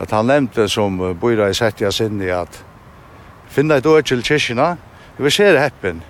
at 0.00 0.10
han 0.10 0.26
nevnte 0.30 0.68
som 0.70 0.98
bøyra 1.20 1.48
i 1.50 1.56
sett 1.56 1.80
jeg 1.82 1.92
sinne 1.92 2.24
i 2.24 2.30
at 2.34 2.62
finna 3.50 3.78
et 3.78 3.86
år 3.86 4.04
til 4.06 4.22
kyrkina, 4.22 4.76
det 5.16 5.24
vil 5.24 5.32
se 5.34 5.50
det 5.52 5.60
heppen. 5.60 6.02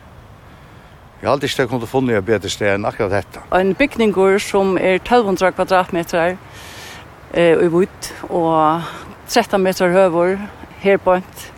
Jeg 1.21 1.27
har 1.27 1.35
aldri 1.35 1.49
ikke 1.49 1.67
kunnet 1.67 1.89
funnet 1.91 2.15
jeg 2.15 2.25
bedre 2.25 2.51
sted 2.53 2.75
enn 2.75 2.87
akkurat 2.87 3.17
dette. 3.17 3.43
En 3.55 3.75
bygningur 3.75 4.39
som 4.39 4.77
er 4.79 5.01
1200 5.01 5.53
kvadratmeter 5.57 6.37
eh, 7.35 7.55
i 7.59 7.71
vutt 7.73 8.13
og 8.29 8.85
13 9.29 9.63
meter 9.63 9.91
høver, 9.91 10.37
herbant, 10.79 11.53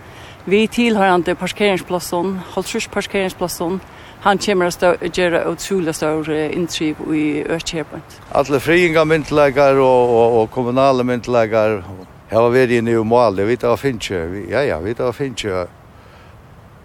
vi 0.46 0.66
tilhørende 0.66 1.34
parkeringsplassen, 1.34 2.38
halvtrus 2.54 2.88
parkeringsplassen, 2.88 3.80
han 4.20 4.38
kommer 4.38 4.66
att 4.66 5.18
göra 5.18 5.48
otroliga 5.48 5.92
stora 5.92 6.50
intryck 6.50 6.96
i 7.12 7.44
Östergötland. 7.48 8.02
Alla 8.32 8.60
friinga 8.60 9.04
myndigheter 9.04 9.76
och, 9.76 10.10
och, 10.10 10.42
och 10.42 10.50
kommunala 10.50 11.02
myndigheter 11.02 11.84
Her 12.30 12.44
var 12.44 12.52
vi 12.54 12.76
inne 12.78 12.92
i 12.94 12.98
Mali, 13.02 13.42
vi 13.42 13.56
tar 13.58 13.74
finnkje, 13.76 14.18
ja 14.52 14.60
ja, 14.62 14.76
vi 14.78 14.92
tar 14.94 15.10
finnkje, 15.10 15.64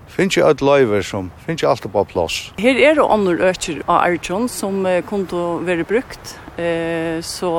finnkje 0.10 0.42
alt 0.42 0.64
løyver 0.66 1.06
som, 1.06 1.28
finnkje 1.46 1.70
alt 1.70 1.86
på 1.86 2.04
plass. 2.10 2.38
Her 2.58 2.80
er 2.82 2.98
det 2.98 3.06
andre 3.06 3.52
økker 3.52 3.84
av 3.86 4.00
Arjun 4.00 4.50
som 4.50 4.80
uh, 4.90 5.04
kunne 5.06 5.44
være 5.68 5.86
brukt, 5.86 6.34
uh, 6.58 7.22
så 7.22 7.52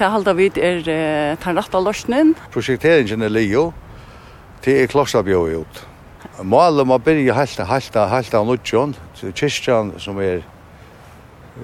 det 0.00 0.10
halda 0.10 0.34
vi 0.34 0.50
er 0.58 0.82
uh, 0.82 1.38
den 1.38 1.62
rette 1.62 1.84
løsningen. 1.86 2.34
Prosjekteringen 2.50 3.22
er 3.22 3.30
lio, 3.30 3.68
det 4.66 4.80
er 4.82 4.90
klossabjøy 4.90 5.60
ut. 5.62 5.82
Målet 6.42 6.90
må 6.90 6.98
begynne 6.98 7.38
helt, 7.38 7.66
helt, 7.70 8.02
helt 8.18 8.34
av 8.34 8.50
Nudjon, 8.50 8.98
kyrkjan 9.14 9.94
som 10.02 10.18
er 10.18 10.42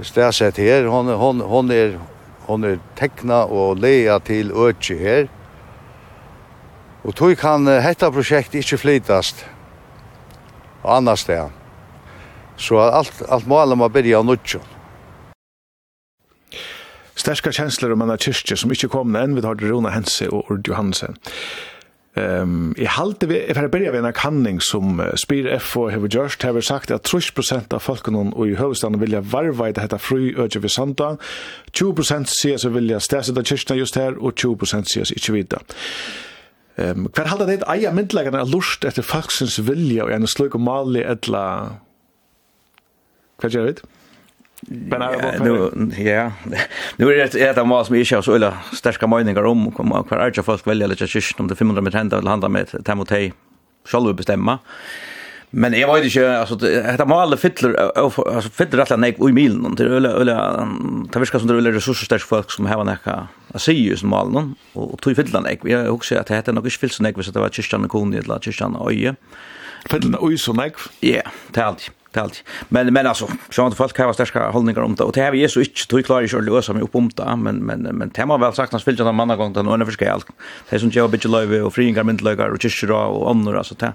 stedsett 0.07 0.63
her, 0.63 0.87
hon, 0.87 1.11
hon, 1.19 1.43
hon 1.43 1.75
er 1.75 1.99
Hon 2.47 2.65
er 2.65 2.81
tekna 2.99 3.45
og 3.49 3.81
leia 3.81 4.19
til 4.21 4.53
øtje 4.53 4.99
her. 5.01 5.29
Og 7.05 7.17
tog 7.17 7.37
kan 7.41 7.69
hetta 7.85 8.11
prosjekt 8.13 8.57
ikkje 8.57 8.81
flytast 8.81 9.45
og 10.85 10.97
annar 10.99 11.21
steg. 11.21 11.53
Så 12.57 12.79
alt, 12.79 13.23
alt 13.29 13.49
målet 13.51 13.79
må 13.79 13.89
byrja 13.89 14.21
av 14.21 14.29
nudjon. 14.29 14.71
Sterska 17.15 17.53
kjensler 17.55 17.95
om 17.95 18.03
en 18.05 18.17
kyrkje 18.21 18.57
som 18.59 18.73
ikkje 18.75 18.91
kom 18.93 19.15
enn 19.17 19.37
vi 19.37 19.45
har 19.45 19.57
Rona 19.61 19.95
Hense 19.95 20.29
og 20.29 20.51
Ord 20.53 20.69
Johansen. 20.69 21.17
Ehm 22.15 22.75
i 22.79 22.85
halte 22.85 23.27
vi 23.27 23.55
för 23.55 23.65
att 23.65 23.71
börja 23.71 23.93
med 23.93 24.05
en 24.05 24.13
kanning 24.13 24.61
som 24.61 25.11
Spear 25.15 25.47
F 25.47 25.77
och 25.77 25.93
Have 25.93 26.09
Just 26.09 26.43
have 26.43 26.63
sagt 26.63 26.91
att 26.91 27.03
30% 27.03 27.75
av 27.75 27.79
folken 27.79 28.15
och 28.15 28.49
i 28.49 28.55
huvudstaden 28.55 29.01
vilja 29.01 29.21
varva 29.21 29.73
det 29.73 29.81
heter 29.81 29.99
fru 29.99 30.43
öge 30.45 30.59
vid 30.59 30.71
söndag. 30.71 31.17
20% 31.73 32.25
ser 32.25 32.57
så 32.57 32.69
vilja 32.69 33.01
stäsa 33.01 33.33
det 33.33 33.47
kyrkan 33.47 33.77
just 33.77 33.97
här 33.97 34.25
och 34.25 34.35
20% 34.35 34.85
ser 34.85 35.05
sig 35.05 35.17
inte 35.17 35.33
vidare. 35.33 35.63
Ehm 36.77 37.09
kvar 37.09 37.25
halda 37.25 37.47
det 37.47 37.63
eia 37.67 37.93
myndlegarna 37.93 38.41
er 38.43 38.51
lust 38.51 38.85
etter 38.85 39.03
folksens 39.03 39.59
vilja 39.59 40.05
og 40.05 40.13
en 40.15 40.27
slug 40.27 40.55
og 40.55 40.61
mali 40.61 41.03
etla 41.03 41.45
Hva 43.39 43.51
gjør 43.51 43.67
vi 43.67 43.73
det? 43.73 43.94
Men 44.69 45.03
är 45.03 45.39
det 45.39 46.03
ja. 46.03 46.33
Nu 46.97 47.13
är 47.13 47.17
det 47.17 47.35
ett 47.35 47.59
av 47.59 47.67
som 47.85 47.97
är 47.97 48.23
så 48.23 48.35
eller 48.35 48.53
starka 48.73 49.07
meningar 49.07 49.45
om 49.45 49.73
kommer 49.73 50.03
kvar 50.03 50.19
archa 50.19 50.43
folk 50.43 50.67
välja 50.67 50.87
lite 50.87 51.07
kyrkan 51.07 51.37
om 51.39 51.49
det 51.49 51.57
500 51.57 51.83
meter 51.83 51.99
hända 51.99 52.19
eller 52.19 52.31
handla 52.31 52.49
med 52.49 52.85
Timotej 52.85 53.33
själv 53.89 54.15
bestämma. 54.15 54.59
Men 55.57 55.73
jag 55.73 55.95
vet 55.95 56.05
inte 56.05 56.39
alltså 56.39 56.55
det 56.55 56.83
detta 56.83 57.05
målet 57.05 57.41
fyller 57.41 57.99
alltså 57.99 58.51
fyller 58.51 58.79
alla 58.79 58.97
nej 58.97 59.17
i 59.21 59.33
milen 59.33 59.77
till 59.77 59.87
eller 59.87 60.21
eller 60.21 60.67
det 61.13 61.19
viskar 61.21 61.39
som 61.39 61.49
det 61.49 61.55
är 61.55 61.81
starka 61.81 62.25
folk 62.25 62.51
som 62.51 62.67
har 62.67 62.85
näka 62.85 63.29
att 63.53 63.63
se 63.63 63.73
ju 63.73 63.97
som 63.97 64.09
målen 64.09 64.55
och 64.73 65.01
tror 65.01 65.15
fyller 65.15 65.41
nej 65.41 65.59
jag 65.63 65.95
också 65.95 66.19
att 66.19 66.27
det 66.27 66.35
heter 66.35 66.53
något 66.53 66.73
fylls 66.73 67.01
nej 67.01 67.15
så 67.21 67.31
det 67.31 67.41
var 67.41 67.49
kyrkan 67.49 67.85
och 67.85 67.91
kon 67.91 68.15
eller 68.15 68.39
kyrkan 68.41 68.77
och 68.77 68.91
öje. 68.91 69.15
Fyller 69.91 70.19
nej 70.21 70.39
så 70.39 70.53
nej. 70.53 70.73
Ja, 71.01 71.23
det 71.53 71.61
är 71.61 71.65
alltid 71.65 71.91
talt. 72.15 72.45
Men 72.69 72.93
men 72.93 73.07
alltså 73.07 73.29
så 73.51 73.67
att 73.67 73.77
folk 73.77 73.99
har 73.99 74.13
starka 74.13 74.49
hållningar 74.49 74.81
om 74.81 74.95
det 74.95 75.05
och 75.05 75.13
det 75.13 75.21
har 75.21 75.33
ju 75.33 75.49
så 75.49 75.61
inte 75.61 75.87
tror 75.87 76.03
klart 76.03 76.35
att 76.35 76.45
lösa 76.45 76.73
mig 76.73 76.83
upp 76.83 76.95
om 76.95 77.11
det 77.15 77.37
men 77.37 77.57
men 77.57 77.81
men 77.83 78.11
det 78.15 78.23
har 78.23 78.39
väl 78.39 78.53
sagt 78.53 78.75
att 78.75 78.81
spelade 78.81 79.05
någon 79.05 79.21
annan 79.21 79.39
gång 79.39 79.53
den 79.53 79.69
ena 79.69 80.13
allt. 80.13 80.27
Det 80.71 80.79
som 80.79 80.91
jag 80.93 81.11
bitch 81.11 81.25
löve 81.25 81.61
och 81.61 81.75
fringar 81.75 82.05
mynt 82.05 82.21
lögar 82.21 82.49
och 82.49 82.63
kyrkor 82.63 82.91
och 82.91 83.31
andra 83.31 83.59
alltså 83.59 83.75
det. 83.75 83.93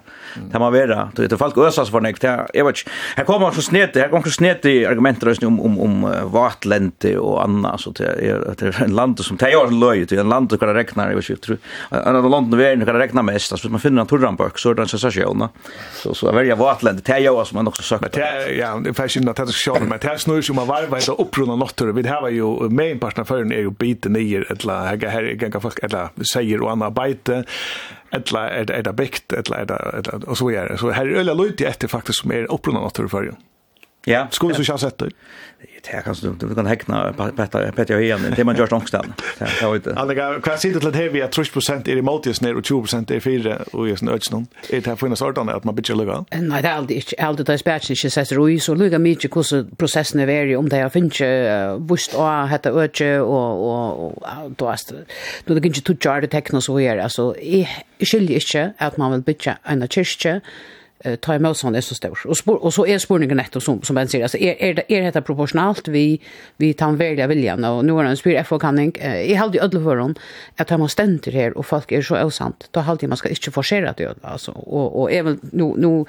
Det 0.50 0.58
har 0.58 0.70
vara 0.70 1.10
det 1.14 1.36
folk 1.36 1.58
ösas 1.58 1.90
för 1.90 2.00
näkt. 2.00 2.22
Jag 2.54 2.64
vet 2.64 2.76
här 3.16 3.24
kommer 3.24 3.50
så 3.50 3.62
snett 3.62 3.96
här 3.96 4.08
kommer 4.08 4.24
så 4.24 4.30
snett 4.30 4.64
i 4.64 4.86
argumentet 4.86 5.42
om 5.42 5.60
om 5.60 5.80
om 5.80 6.14
vatlente 6.32 7.18
och 7.18 7.44
annat 7.44 7.80
så 7.80 7.90
det 7.90 8.04
är 8.04 8.54
det 8.58 8.66
är 8.66 8.82
en 8.82 8.94
land 8.94 9.18
som 9.24 9.36
tar 9.36 9.66
en 9.66 9.80
löj 9.80 10.06
till 10.06 10.18
en 10.18 10.28
land 10.28 10.50
som 10.50 10.58
det 10.58 10.74
räkna 10.74 11.08
jag 11.08 11.16
vet 11.16 11.30
inte. 11.30 11.56
En 11.90 12.16
annan 12.16 12.30
land 12.30 12.50
där 12.50 12.84
kan 12.84 12.94
räkna 12.94 13.22
mest 13.22 13.52
alltså 13.52 13.68
man 13.68 13.80
finner 13.80 14.00
en 14.00 14.06
torranbök 14.06 14.58
så 14.58 14.74
den 14.74 14.88
sensationen. 14.88 15.48
Så 15.92 16.14
så 16.14 16.28
är 16.28 16.44
det 16.44 16.54
vatlente 16.54 17.02
tar 17.02 17.18
jag 17.18 17.46
som 17.46 17.56
man 17.56 17.68
också 17.68 17.82
sagt 17.82 18.09
det 18.12 18.52
ja, 18.52 18.80
det 18.84 18.94
fast 18.94 19.16
inte 19.16 19.30
att 19.30 19.36
det 19.36 19.46
ska 19.46 19.74
men 19.80 19.98
det 19.98 20.18
snurrar 20.18 20.42
ju 20.42 20.52
man 20.52 20.66
varva 20.66 20.98
ett 20.98 21.08
upprunna 21.08 21.56
notter. 21.56 21.86
Vi 21.86 22.08
har 22.08 22.28
ju 22.28 22.68
main 22.68 22.98
partner 22.98 23.24
för 23.24 23.52
är 23.52 23.58
ju 23.58 23.70
biten 23.70 24.16
i 24.16 24.34
eller 24.34 25.08
här 25.08 25.50
kan 25.50 25.60
folk 25.60 25.78
eller 25.82 26.08
säger 26.34 26.62
och 26.62 26.70
andra 26.70 26.90
bite 26.90 27.44
eller 28.10 28.70
är 28.70 28.82
det 28.82 28.92
bäckt 28.92 29.32
eller 29.32 29.56
är 29.56 30.02
det 30.02 30.26
och 30.26 30.38
så 30.38 30.50
är 30.50 30.68
det. 30.68 30.78
Så 30.78 30.90
här 30.90 31.06
är 31.06 31.24
det 31.24 31.34
lite 31.34 31.66
efter 31.66 31.88
faktiskt 31.88 32.18
som 32.18 32.32
är 32.32 32.52
upprunna 32.52 32.80
notter 32.80 33.06
för 33.06 33.22
ju. 33.22 33.32
Ja. 34.04 34.28
Skulle 34.30 34.54
så 34.54 34.72
jag 34.72 34.80
sett 34.80 34.98
det. 34.98 35.10
Det 35.82 36.02
kan 36.04 36.14
du 36.22 36.46
du 36.48 36.54
kan 36.54 36.66
häckna 36.66 37.12
Petter 37.36 37.72
bättre 37.76 38.04
igen 38.04 38.34
det 38.36 38.44
man 38.44 38.56
just 38.56 38.72
ångstan. 38.72 39.12
Det 39.38 39.66
var 39.66 39.76
inte. 39.76 39.94
Alltså 39.94 40.40
kan 40.40 40.58
se 40.58 40.68
det 40.68 40.84
lite 40.84 40.98
heavy 40.98 41.20
att 41.20 41.32
30 41.32 41.92
är 41.92 41.96
emot 41.96 42.26
just 42.26 42.42
ner 42.42 42.56
och 42.56 42.64
20 42.64 42.86
är 43.14 43.20
för 43.20 43.74
och 43.76 43.88
just 43.88 44.02
nöts 44.02 44.30
någon. 44.30 44.46
Det 44.70 44.86
här 44.86 44.96
finns 44.96 45.22
ordan 45.22 45.48
att 45.48 45.64
man 45.64 45.74
bitch 45.74 45.90
lugga. 45.90 46.24
Nej 46.32 46.62
det 46.62 46.68
är 46.68 46.72
aldrig 46.72 46.98
inte 46.98 47.22
aldrig 47.22 47.46
det 47.46 47.58
spärrs 47.58 47.90
inte 47.90 48.10
så 48.10 48.24
så 48.24 48.58
så 48.58 48.74
lugga 48.74 48.98
mycket 48.98 49.30
hur 49.34 49.76
processen 49.76 50.20
är 50.20 50.26
om 50.56 50.68
det 50.68 50.78
jag 50.78 50.92
finns 50.92 51.20
visst 51.90 52.14
och 52.14 52.48
hetta 52.48 52.70
öche 52.70 53.20
och 53.20 54.06
och 54.06 54.22
då 54.56 54.68
är 54.68 54.76
det 54.88 55.04
då 55.44 55.54
det 55.54 55.60
kan 55.60 55.66
inte 55.66 55.80
toucha 55.80 56.20
det 56.20 56.26
tekno 56.26 56.60
så 56.60 56.80
är 56.80 56.96
alltså 56.96 57.36
i 57.36 57.68
skiljer 57.98 58.40
inte 58.40 58.72
att 58.78 58.96
man 58.96 59.12
vill 59.12 59.20
bitcha 59.20 59.58
en 59.62 59.88
kyrka 59.88 60.40
eh 61.04 61.16
ta 61.16 61.34
emot 61.34 61.56
sån 61.56 61.74
är 61.74 61.80
så 61.80 61.94
stor. 61.94 62.18
Och 62.26 62.36
spår, 62.36 62.64
och 62.64 62.74
så 62.74 62.86
är 62.86 62.98
spårningen 62.98 63.36
netto 63.36 63.60
som 63.60 63.82
som 63.82 63.94
ben 63.96 64.08
säger 64.08 64.24
alltså 64.24 64.38
är 64.38 64.62
är 64.62 64.74
det 64.74 64.92
är 64.92 65.02
detta 65.02 65.22
proportionellt 65.22 65.88
vi 65.88 66.20
vi 66.56 66.74
tar 66.74 66.92
välja 66.92 67.26
viljan. 67.26 67.64
Och 67.64 67.84
nu 67.84 67.92
har 67.92 68.04
en 68.04 68.16
spyr 68.16 68.42
FO 68.42 68.58
kanning. 68.58 68.92
I 68.96 69.32
eh, 69.32 69.38
hade 69.38 69.58
ju 69.58 69.64
ödlor 69.64 69.84
för 69.84 69.96
hon 69.96 70.14
att 70.56 70.70
man 70.70 70.88
ständer 70.88 71.32
här 71.32 71.58
och 71.58 71.66
folk 71.66 71.92
är 71.92 72.02
så 72.02 72.24
osant. 72.24 72.68
Då 72.70 72.80
hade 72.80 73.08
man 73.08 73.16
ska 73.16 73.28
inte 73.28 73.50
forcera 73.50 73.94
det 73.96 74.14
alltså. 74.22 74.52
Och 74.52 75.00
och 75.00 75.12
även 75.12 75.40
nu 75.42 75.74
nu 75.76 76.04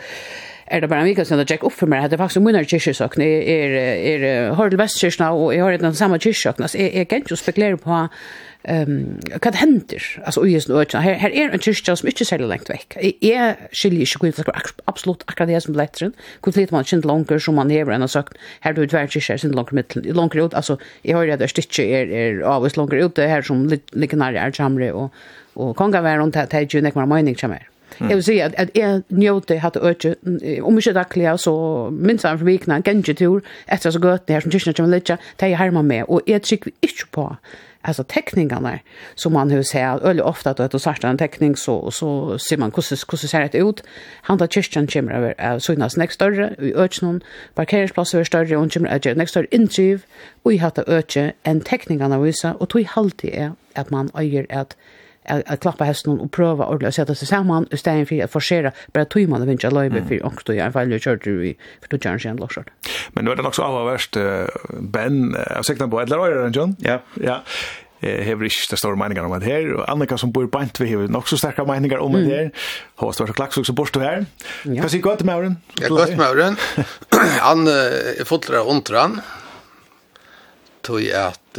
er 0.72 0.80
det 0.80 0.90
bare 0.90 1.04
en 1.04 1.10
vika 1.10 1.26
siden 1.28 1.44
jeg 1.44 1.56
tjekk 1.56 1.66
opp 1.68 1.76
for 1.76 1.92
meg, 1.92 2.06
det 2.08 2.16
er 2.16 2.22
faktisk 2.22 2.44
munner 2.46 2.68
kyrkjøsøkene, 2.68 3.26
är 3.26 3.74
er, 3.76 4.24
er 4.24 4.54
Hordel 4.56 4.80
Vestkyrkjøsøkene, 4.80 5.32
og 5.36 5.52
jeg 5.56 5.64
har 5.64 5.78
den 5.78 5.98
samme 5.98 6.20
kyrkjøsøkene, 6.20 6.70
så 6.72 6.78
jeg, 6.80 6.94
jeg 6.96 7.08
kan 7.08 7.22
ikke 7.22 7.36
spekulere 7.40 7.80
på 7.82 7.98
um, 7.98 8.94
hva 9.34 9.52
det 9.52 9.60
hender, 9.60 10.06
altså 10.24 10.44
i 10.46 10.54
Jesu 10.54 10.72
økene. 10.72 11.02
Her, 11.04 11.18
her 11.24 11.36
er 11.36 11.52
en 11.52 11.60
kyrkjøsøkene 11.60 12.00
som 12.00 12.12
ikke 12.12 12.24
er 12.24 12.30
særlig 12.30 12.50
lengt 12.54 12.72
vekk. 12.72 12.98
Jeg, 13.02 13.18
jeg 13.26 13.58
skiljer 13.82 14.08
ikke 14.08 14.32
hvor 14.32 14.54
det 14.56 14.86
absolutt 14.94 15.26
akkurat 15.28 15.52
det 15.52 15.64
som 15.66 15.76
letteren, 15.76 16.14
hvor 16.42 16.56
det 16.56 16.68
man 16.72 16.88
kjent 16.88 17.10
langer 17.10 17.44
som 17.44 17.60
man 17.60 17.74
hever 17.74 17.96
enn 17.96 18.08
har 18.08 18.14
sagt, 18.14 18.40
her 18.64 18.78
du 18.78 18.86
tver 18.86 19.12
kyrkjøsøkene, 19.12 19.44
sin 19.44 19.58
langer 19.58 19.76
middelen, 19.82 20.16
langer 20.16 20.46
ut, 20.46 20.56
altså 20.56 20.78
jeg 21.04 21.18
har 21.18 21.28
det 21.28 21.42
der 21.44 21.52
styrkje 21.52 21.90
er, 22.00 22.16
er 22.22 22.46
avvist 22.56 22.80
langer 22.80 23.04
ut, 23.04 23.18
det 23.20 23.28
her 23.30 23.44
som 23.44 23.68
ligger 23.68 24.24
nær 24.24 24.40
er 24.40 24.56
kjamre, 24.56 24.94
og, 24.96 25.12
og 25.56 25.76
kongaværen, 25.76 26.32
det 26.32 26.48
er 26.48 26.70
jo 26.70 26.86
nekmer 26.86 27.10
mening 27.10 27.36
kjamre. 27.36 27.71
Mm. 28.00 28.10
Jeg 28.10 28.16
vil 28.16 28.24
si 28.24 28.38
at, 28.40 28.54
at 28.58 28.70
jeg 28.76 29.02
njóti 29.10 29.56
hatt 29.62 29.78
øyne, 29.82 30.16
om 30.64 30.78
ikke 30.78 30.94
daglig, 30.94 31.40
så 31.40 31.54
minst 31.92 32.26
han 32.26 32.38
for 32.38 32.46
vikna, 32.46 32.76
en 32.76 32.84
gengetur, 32.84 33.42
etter 33.72 33.92
så 33.92 34.00
gøtene 34.00 34.36
her 34.36 34.46
som 34.46 34.52
kyrkene 34.52 34.74
kommer 34.78 34.96
litt, 34.96 35.08
det 35.08 35.48
er 35.48 35.54
jeg 35.54 35.58
herma 35.58 35.82
med, 35.82 36.04
og 36.08 36.22
jeg 36.28 36.42
trykker 36.42 36.72
ikke 36.82 37.12
på 37.12 37.28
alltså 37.84 38.04
teckningarna 38.04 38.80
som 39.16 39.34
man 39.34 39.52
hur 39.52 39.64
ser 39.64 40.10
eller 40.10 40.24
ofta 40.24 40.50
att 40.50 40.58
det 40.58 40.86
är 40.86 41.06
en 41.06 41.18
teckning 41.18 41.56
så 41.56 41.92
så 41.92 42.38
ser 42.38 42.58
man 42.58 42.72
hur 42.76 43.12
hur 43.12 43.28
ser 43.28 43.48
det 43.48 43.62
ut 43.62 43.84
han 44.22 44.38
tar 44.38 44.48
kyrkan 44.48 44.88
kommer 44.88 45.12
över 45.12 45.60
så 45.60 45.74
innan 45.74 45.90
nästa 45.98 46.14
större 46.14 46.56
i 46.60 46.74
öknen 46.74 47.22
parkeringsplats 47.56 48.14
är 48.14 48.24
större 48.24 48.58
och 48.58 48.72
kommer 48.74 48.90
över 48.90 49.16
nästa 49.16 49.32
större 49.32 49.48
intriv 49.52 50.06
och 50.44 50.54
i 50.54 50.58
hata 50.58 50.84
öke 50.88 51.34
en 51.44 51.62
teckningarna 51.62 52.20
visa 52.20 52.54
och 52.54 52.70
tog 52.70 52.84
halt 52.84 53.18
det 53.22 53.40
är 53.40 53.52
att 53.76 53.90
man 53.90 54.12
äger 54.14 54.46
att 54.50 54.76
att 55.26 55.60
klappa 55.60 55.84
hästen 55.84 56.20
och 56.20 56.32
pröva 56.32 56.66
och 56.66 56.82
lägga 56.82 56.92
sätta 56.92 57.16
sig 57.16 57.28
samman 57.28 57.64
och 57.72 57.80
stäng 57.80 58.06
för 58.06 58.24
att 58.24 58.32
forcera 58.32 58.72
bara 58.94 59.06
tog 59.06 59.30
man 59.30 59.48
vincha 59.48 59.70
löjbe 59.70 60.04
för 60.08 60.26
och 60.26 60.42
då 60.46 60.54
jag 60.54 60.74
fall 60.74 61.00
kör 61.00 61.20
du 61.24 61.56
för 61.82 61.88
då 61.90 61.98
kör 61.98 62.20
jag 62.24 62.40
lossar. 62.40 62.64
Men 63.10 63.26
nu 63.26 63.32
är 63.32 63.36
det 63.36 63.44
också 63.44 63.62
alla 63.62 63.92
värst 63.92 64.18
Ben 64.80 65.36
jag 65.56 65.66
säkert 65.66 65.90
på 65.90 66.02
eller 66.02 66.28
är 66.28 66.50
John? 66.50 66.76
Ja. 66.80 67.02
Ja. 67.14 67.44
Eh 68.00 68.26
har 68.26 68.36
inte 68.44 68.70
det 68.70 68.78
stora 68.78 68.96
meningar 68.96 69.24
om 69.24 69.40
det 69.40 69.46
här 69.46 69.74
och 69.74 69.90
Annika 69.90 70.18
som 70.18 70.32
bor 70.32 70.48
bant 70.48 70.80
vi 70.80 70.94
har 70.94 71.18
också 71.18 71.38
starka 71.38 71.66
meningar 71.66 71.98
om 71.98 72.14
det 72.14 72.36
här. 72.36 72.52
Har 72.96 73.12
så 73.12 73.26
klax 73.26 73.58
också 73.58 73.74
bort 73.74 73.96
här. 73.96 74.26
Kan 74.64 74.90
sig 74.90 75.00
gott 75.00 75.24
med 75.24 75.36
Auren. 75.36 75.58
Ja, 75.82 75.88
gott 75.88 76.18
med 76.18 76.28
Auren. 76.28 76.56
Han 77.40 77.68
är 77.68 78.24
fotlar 78.26 78.70
ontran. 78.70 79.22
Tog 80.82 81.02
jag 81.02 81.28
att 81.28 81.58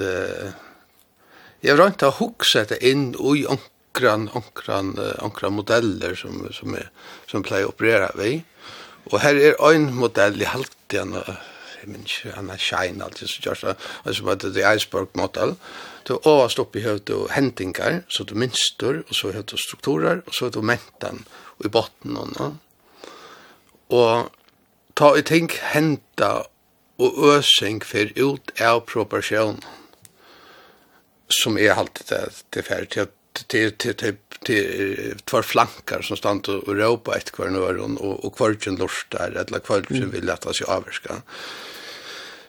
Jeg 1.62 1.76
har 1.78 1.92
ikke 1.92 2.08
hukset 2.18 2.72
det 2.72 2.80
inn 2.82 3.12
i 3.14 3.44
onkran, 3.46 4.24
onkran, 4.34 4.96
onkran 5.22 5.54
modeller 5.54 6.16
som, 6.18 6.40
som, 6.50 6.74
er, 6.74 6.88
som 7.30 7.44
pleier 7.46 7.68
å 7.68 7.70
operere 7.70 8.10
Och 8.16 9.12
Og 9.12 9.20
her 9.20 9.34
er 9.36 9.54
en 9.74 9.94
modell 9.94 10.42
i 10.42 10.44
halvtiden, 10.44 11.14
jeg 11.14 11.86
minns 11.86 12.18
ikke, 12.18 12.34
han 12.34 12.50
er 12.50 12.58
shine 12.58 13.04
alltid, 13.04 13.28
så 13.28 13.42
gjørs 13.42 13.60
det, 13.60 13.76
som 14.14 14.28
heter 14.28 14.52
The 14.52 14.74
Iceberg 14.74 15.08
Model. 15.14 15.56
Du 16.08 16.18
overst 16.24 16.58
opp 16.58 16.76
i 16.76 16.82
høyt 16.82 17.10
og 17.10 17.30
hentingar, 17.30 18.02
så 18.08 18.24
du 18.24 18.34
minstur, 18.34 19.04
og 19.08 19.14
så 19.14 19.32
høyt 19.32 19.52
og 19.52 19.58
strukturer, 19.58 20.22
og 20.26 20.34
så 20.34 20.46
høyt 20.46 20.56
og 20.56 20.64
mentan, 20.64 21.24
i 21.64 21.68
botten 21.68 22.16
og 22.16 22.32
noe. 22.34 22.50
Og 23.90 24.30
ta 24.94 25.12
i 25.14 25.22
ting 25.22 25.50
henta 25.50 26.42
og 26.98 27.38
øsing 27.38 27.80
för 27.84 28.12
ut 28.18 28.60
av 28.60 28.80
proportionen 28.80 29.62
som 31.32 31.58
är 31.58 31.70
alltid 31.70 32.06
det 32.08 32.30
det 32.50 32.62
färd 32.62 32.98
att 32.98 33.48
till 33.48 33.72
till 33.72 33.94
till 33.94 34.16
till 34.44 35.14
två 35.24 35.42
flankar 35.42 36.02
som 36.02 36.16
stannar 36.16 36.68
och 36.68 36.76
ropa 36.76 37.16
ett 37.16 37.30
kvar 37.30 37.48
nu 37.48 37.58
och 37.58 38.24
och 38.24 38.36
kvarchen 38.36 38.76
lorstar 38.76 39.30
eller 39.30 39.58
kvarchen 39.58 40.10
vill 40.10 40.30
att 40.30 40.56
sig 40.56 40.66
avska 40.66 41.14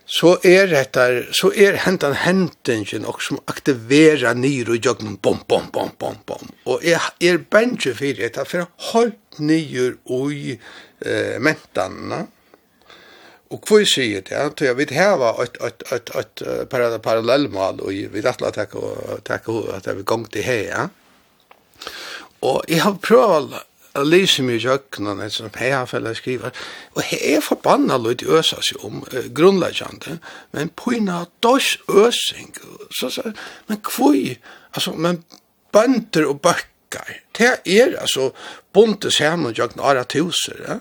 så 0.05 0.37
är 0.43 0.67
det 0.67 0.93
där 0.93 1.29
så 1.31 1.53
är 1.53 1.73
hentan 1.73 2.13
hentingen 2.13 3.05
och 3.05 3.21
som 3.21 3.39
aktiverer 3.45 4.33
nyr 4.33 4.69
och 4.69 4.77
jag 4.81 4.97
bom, 4.97 5.17
bom, 5.21 5.61
bom, 5.71 5.89
bom, 5.97 6.15
bom. 6.25 6.51
och 6.63 6.83
är 6.83 7.01
är 7.19 7.37
bensje 7.37 7.93
för 7.93 8.13
det 8.13 8.49
för 8.49 8.65
jeg 8.93 9.11
nyr 9.37 9.95
och 10.03 10.31
eh, 11.09 11.39
mentarna 11.39 12.27
Og 13.53 13.61
hvor 13.67 13.83
sier 13.85 14.23
det? 14.25 14.33
Jeg 14.33 14.55
tror 14.57 14.69
jeg 14.71 14.77
var 14.79 14.95
heve 14.97 15.29
et, 15.43 15.57
et, 15.67 15.83
et, 15.93 16.09
et, 16.19 16.43
et 16.47 17.01
parallellmål, 17.05 17.83
og 17.85 17.93
vi 17.93 18.23
vet 18.23 18.41
at 18.41 18.57
jeg 18.57 18.71
kan 18.71 19.69
at 19.75 19.87
jeg 19.87 19.95
vil 19.99 20.05
gang 20.09 20.25
til 20.31 20.43
her. 20.43 20.89
Og 22.41 22.63
jeg 22.67 22.81
har 22.81 22.97
prøvd 23.03 23.53
å 23.93 24.03
lese 24.07 24.41
mye 24.41 24.57
kjøkkenen, 24.57 25.21
et 25.21 25.35
sånt 25.35 25.59
her 25.61 25.75
har 25.83 26.07
jeg 26.07 26.17
skriver, 26.17 26.53
og 26.95 27.03
jeg 27.11 27.35
er 27.35 27.45
forbannet 27.45 28.01
litt 28.01 28.23
øsa 28.25 28.57
seg 28.65 28.81
om, 28.83 29.03
eh, 29.13 29.29
grunnleggende, 29.29 30.17
men 30.51 30.69
på 30.69 30.95
en 30.97 31.09
av 31.13 31.29
dørs 31.45 31.77
øsing, 31.87 32.55
så 32.89 33.11
sier 33.13 33.35
men 33.67 33.77
hvor, 33.85 34.17
altså, 34.73 34.95
men 34.97 35.23
bønder 35.71 36.25
og 36.25 36.41
bøkker, 36.41 37.19
det 37.37 37.51
er 37.65 37.93
altså 38.01 38.31
bundet 38.73 39.13
sammen 39.13 39.53
kjøkken 39.53 39.81
ara 39.81 40.03
tuser, 40.03 40.57
ja? 40.67 40.79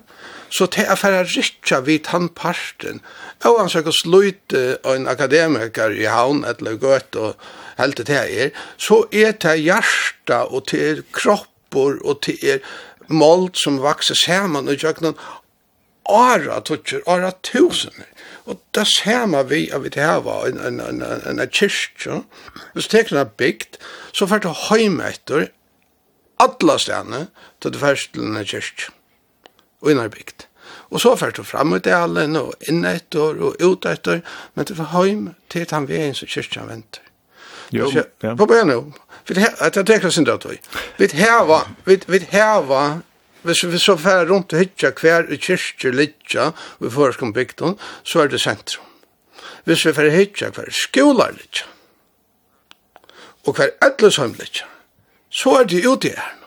Så 0.53 0.69
til 0.69 0.88
å 0.93 0.97
fære 1.01 1.81
vidt 1.87 2.12
han 2.12 2.29
parten. 2.29 3.01
og 3.45 3.61
han 3.61 3.71
søker 3.73 3.91
sløyte 3.91 4.79
en 4.85 5.09
akademiker 5.09 5.91
i 5.97 6.05
havn, 6.05 6.45
eller 6.45 6.77
gøt 6.77 7.17
og 7.17 7.37
helt 7.79 7.97
det 8.07 8.11
er, 8.11 8.51
så 8.77 9.05
er 9.12 9.33
det 9.33 9.57
hjärsta 9.65 10.45
og 10.51 10.67
til 10.69 11.05
kroppor 11.12 11.99
og 12.05 12.23
til 12.23 12.61
målt 13.09 13.57
som 13.59 13.81
vakser 13.83 14.15
sammen 14.15 14.69
og 14.69 14.77
gjør 14.77 15.01
noen 15.01 15.19
ara 16.09 16.61
tutcher, 16.61 17.03
ara 17.07 17.33
tusen. 17.43 18.05
Og 18.45 18.61
det 18.75 18.87
man 19.29 19.49
vi 19.51 19.71
at 19.71 19.83
vi 19.85 19.91
her 19.95 20.21
var 20.21 20.47
en, 20.47 20.59
en, 20.59 20.81
en, 20.81 21.03
en, 21.03 21.38
en 21.41 21.49
kyrkja. 21.49 22.23
Hvis 22.75 22.88
det 22.88 23.12
er 23.12 23.25
bygd, 23.25 23.79
så 24.12 24.27
får 24.27 24.43
det 24.43 24.57
høymetter, 24.69 25.51
alle 26.43 26.79
stedene, 26.79 27.27
til 27.62 27.73
det 27.73 27.81
første 27.81 28.12
til 28.12 28.27
denne 28.27 28.45
kyrkja 28.45 28.91
og 29.83 29.92
innar 29.92 30.11
bygd. 30.12 30.47
Og 30.92 31.01
så 31.01 31.14
fer 31.16 31.33
du 31.33 31.42
fram 31.45 31.73
ut 31.73 31.87
i 31.88 31.95
allen 31.97 32.37
og 32.37 32.68
inn 32.68 32.85
etter 32.85 33.38
og 33.40 33.61
ut 33.61 33.87
etter, 33.88 34.21
men 34.55 34.68
du 34.68 34.75
får 34.77 34.90
heim 34.92 35.31
til 35.53 35.66
han 35.71 35.88
vi 35.88 35.97
er 35.97 36.05
veien 36.05 36.16
som 36.16 36.29
kyrkjan 36.29 36.68
venter. 36.68 37.05
Jo, 37.73 37.88
ja. 37.95 38.35
På 38.37 38.45
bøy 38.49 38.61
nå, 38.68 38.83
vi 39.29 39.38
tar 39.38 40.07
oss 40.07 40.18
ikke 40.21 40.35
at 40.35 40.45
vi. 40.51 40.59
Vi 40.99 41.09
heva, 41.16 41.62
vi 41.87 42.21
heva, 42.35 42.83
hvis 43.42 43.64
vi 43.64 43.81
så 43.81 43.97
fer 43.99 44.29
rundt 44.29 44.53
og 44.53 44.61
hytja 44.61 44.92
hver 45.01 45.31
i 45.33 45.38
kyrkje 45.40 45.95
litja 45.97 46.51
og 46.53 46.87
i 46.87 46.92
foreskom 46.92 47.33
bygden, 47.33 47.79
så 48.05 48.23
er 48.23 48.33
det 48.33 48.42
sentrum. 48.42 48.85
Hvis 49.64 49.87
vi 49.87 49.95
fer 49.97 50.12
hytja 50.12 50.53
hver 50.53 50.71
skolar 50.75 51.33
litja 51.35 51.66
og 53.42 53.57
hver 53.57 53.73
ætlesheim 53.83 54.37
litja, 54.38 54.68
så 55.33 55.57
er 55.62 55.64
det 55.66 55.87
ute 55.87 56.12
her. 56.14 56.41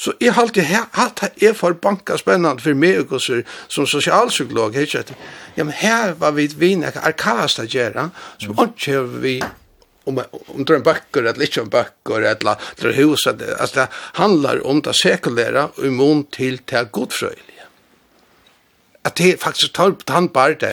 Så 0.00 0.14
jeg 0.20 0.32
har 0.32 0.46
alltid 0.46 0.64
hatt 0.96 1.20
det 1.20 1.50
er 1.50 1.56
for 1.56 1.76
banka 1.76 2.16
spennende 2.16 2.62
for 2.64 2.78
meg 2.78 3.10
og 3.12 3.20
så, 3.20 3.42
som 3.68 3.88
sosialpsykolog, 3.88 4.78
ikke 4.80 5.02
at, 5.04 5.12
ja, 5.58 5.64
men 5.66 5.76
her 5.76 6.14
var 6.20 6.32
vi 6.38 6.46
vinn, 6.56 6.86
jeg 6.86 6.96
arkast 7.04 7.60
å 7.60 7.66
gjøre, 7.68 8.06
som 8.40 8.56
ikke 8.64 9.02
vi, 9.20 9.34
om, 10.08 10.22
om 10.22 10.64
det 10.64 10.72
er 10.72 10.78
en 10.78 10.86
bøkker, 10.86 11.28
eller 11.28 11.44
ikke 11.44 11.66
en 11.66 11.72
bøkker, 11.74 12.28
eller 12.32 12.72
det 12.80 12.88
er 12.88 12.96
huset, 13.02 13.44
altså 13.58 13.82
det 13.82 13.88
handler 14.22 14.64
om 14.72 14.80
det 14.86 14.96
sekulære, 14.96 15.68
og 15.76 15.90
imot 15.92 16.32
til 16.38 16.62
det 16.64 16.86
godfrøyelige 16.96 17.59
att 19.02 19.14
det 19.14 19.40
faktiskt 19.40 19.72
tar 19.72 19.90
på 19.90 20.12
han 20.12 20.28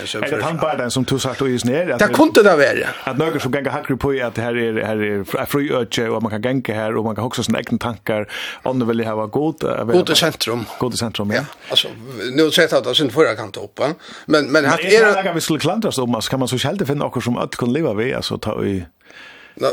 så 0.05 0.19
för 0.19 0.41
han 0.79 0.91
som 0.91 1.05
tog 1.05 1.21
sagt 1.21 1.41
och 1.41 1.49
is 1.49 1.65
ner 1.65 1.85
det 1.85 2.07
kunde 2.07 2.43
det 2.43 2.55
vara 2.55 2.87
att 3.03 3.17
några 3.17 3.39
som 3.39 3.53
gänga 3.53 3.71
hackar 3.71 3.95
på 3.95 4.09
att 4.09 4.37
här 4.37 4.57
är 4.57 4.83
här 4.83 4.97
är 4.97 5.45
fri 5.45 5.71
öche 5.71 6.09
och 6.09 6.23
man 6.23 6.31
kan 6.31 6.41
gänga 6.41 6.73
här 6.81 6.97
och 6.97 7.03
man 7.03 7.15
kan 7.15 7.23
också 7.23 7.43
sina 7.43 7.59
egna 7.59 7.77
tankar. 7.77 8.31
Om 8.63 8.79
det 8.79 8.85
vill 8.85 9.05
ha 9.05 9.25
god 9.25 9.59
god 9.91 10.17
centrum. 10.17 10.65
God 10.79 10.97
centrum 10.97 11.31
ja. 11.31 11.45
Alltså 11.69 11.87
nu 12.31 12.51
sett 12.51 12.73
att 12.73 12.83
det 12.83 12.95
sen 12.95 13.09
förra 13.09 13.35
kan 13.35 13.51
ta 13.51 13.61
upp 13.61 13.79
men 14.25 14.51
men 14.51 14.65
att 14.65 14.79
är 14.79 15.23
det 15.23 15.31
vi 15.33 15.41
skulle 15.41 15.59
klantra 15.59 15.91
så 15.91 16.05
man 16.05 16.21
kan 16.21 16.39
man 16.39 16.47
så 16.47 16.57
själv 16.57 16.85
finna 16.85 17.05
också 17.05 17.21
som 17.21 17.37
att 17.37 17.55
kunna 17.55 17.71
leva 17.71 17.93
vi 17.93 18.13
alltså 18.13 18.37
ta 18.37 18.65
i 18.65 18.85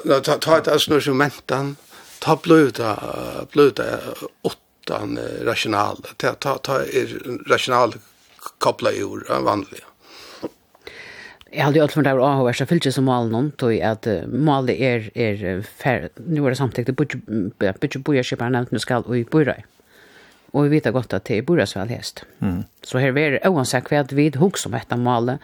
ta 0.09 0.21
ta 0.21 0.37
ta 0.37 0.61
det 0.61 0.73
alltså 0.73 1.01
som 1.01 1.19
mentan 1.19 1.77
ta 2.19 2.39
blöda 2.43 2.99
blöda 3.53 3.85
åttan 4.43 5.19
rational 5.43 5.97
ta 6.17 6.33
ta 6.33 6.59
ta 6.59 6.81
rational 7.47 7.95
koppla 8.65 8.91
ur 8.93 9.33
av 9.33 9.43
vanliga. 9.43 9.85
Jag 11.51 11.65
hade 11.65 11.79
ju 11.79 11.83
alltid 11.83 12.05
där 12.05 12.19
AHR 12.19 12.53
så 12.53 12.67
fyllt 12.67 12.95
som 12.95 13.05
mål 13.05 13.31
någon 13.31 13.51
tog 13.51 13.81
att 13.81 14.07
mål 14.27 14.71
är 14.71 15.11
är 15.15 15.63
fair 15.63 16.09
nu 16.15 16.47
är 16.47 16.51
det 16.51 16.57
samtidigt 16.57 16.87
det 16.87 16.93
budget 16.93 17.81
budget 17.81 18.05
bojer 18.05 18.23
skipar 18.23 18.51
nämnt 18.51 18.71
nu 18.71 18.79
ska 18.79 18.99
och 18.99 19.19
i 19.19 19.25
bojer. 19.25 19.65
Och 20.51 20.65
vi 20.65 20.69
vet 20.69 20.93
gott 20.93 21.13
att 21.13 21.25
det 21.25 21.39
är 21.39 21.43
bojer 21.43 21.67
så 21.67 21.79
väl 21.79 21.89
häst. 21.89 22.25
Mm. 22.39 22.65
Så 22.83 22.99
här 22.99 23.19
är 23.19 23.31
det 23.31 23.49
oavsett 23.49 23.91
vad 23.91 24.13
vid 24.13 24.37
hugg 24.37 24.59
som 24.59 24.75
heter 24.75 24.97
målet 24.97 25.41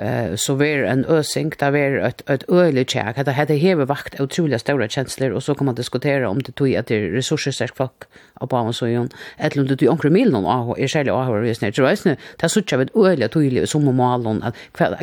eh 0.00 0.34
så 0.36 0.54
var 0.54 0.66
en 0.66 1.04
ösink 1.04 1.58
där 1.58 1.70
var 1.70 2.06
ett 2.08 2.30
ett 2.30 2.50
öle 2.50 2.84
check 2.84 3.18
att 3.18 3.26
det 3.26 3.32
hade 3.32 3.54
heve 3.54 3.84
vakt 3.84 4.20
otroligt 4.20 4.60
stora 4.60 4.88
känslor 4.88 5.30
och 5.30 5.42
så 5.42 5.54
kommer 5.54 5.66
man 5.66 5.74
diskutera 5.74 6.28
om 6.28 6.42
det 6.42 6.52
tog 6.52 6.76
att 6.76 6.86
det 6.86 7.10
resurser 7.10 7.50
stark 7.50 7.76
folk 7.76 8.02
och 8.34 8.48
bara 8.48 8.72
så 8.72 8.86
ju 8.88 9.08
eller 9.36 9.58
om 9.60 9.66
det 9.66 9.76
tog 9.76 9.88
onkel 9.88 10.10
mil 10.10 10.30
någon 10.30 10.46
ah 10.46 10.74
är 10.78 10.88
själva 10.88 11.12
ah 11.12 11.30
vad 11.30 11.42
visst 11.42 11.62
nej 11.62 11.72
vet 11.76 12.04
ni 12.04 12.16
det 12.36 12.48
så 12.48 12.62
tjänar 12.62 12.84
ett 12.84 12.96
öle 12.96 13.28
tydligt 13.28 13.70
som 13.70 13.88
om 13.88 14.00
allon 14.00 14.42
att 14.42 14.54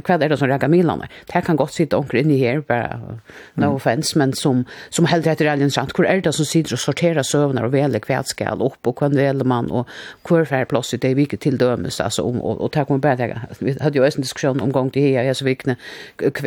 kvad 0.03 0.23
är 0.23 0.29
det 0.29 0.37
som 0.37 0.47
räcker 0.47 0.67
milarna. 0.67 1.07
Det 1.33 1.41
kan 1.41 1.55
gott 1.55 1.73
sitta 1.73 1.97
onkel 1.97 2.19
inne 2.19 2.37
här 2.37 2.59
bara 2.67 3.19
no 3.53 3.75
offense 3.75 4.17
men 4.17 4.33
som 4.33 4.65
som 4.89 5.05
helt 5.05 5.27
heter 5.27 5.45
alien 5.45 5.71
sant. 5.71 5.93
Hur 5.97 6.05
är 6.05 6.21
det 6.21 6.33
som 6.33 6.45
sitter 6.45 6.73
och 6.73 6.79
sorterar 6.79 7.23
sövnar 7.23 7.63
och 7.63 7.73
väl 7.73 7.99
kvad 7.99 8.27
ska 8.27 8.49
upp 8.51 8.87
och 8.87 8.97
kan 8.97 9.15
väl 9.15 9.43
man 9.43 9.71
och 9.71 9.87
kvar 10.23 10.45
färplats 10.45 10.93
i 10.93 10.97
det 10.97 11.13
vilket 11.13 11.39
till 11.39 11.57
dömes 11.57 12.01
alltså 12.01 12.21
om 12.21 12.41
och, 12.41 12.61
och, 12.61 12.73
kommer 12.73 12.89
och, 12.89 12.95
och, 12.95 13.61
och, 13.61 13.83
hade 13.83 13.99
och, 13.99 14.05
och, 14.05 14.21
diskussion 14.21 14.61
om 14.61 14.71
gongt 14.87 14.97
i 14.97 15.05
her, 15.11 15.27
jeg 15.27 15.35
så 15.35 15.45
vikne, 15.47 15.77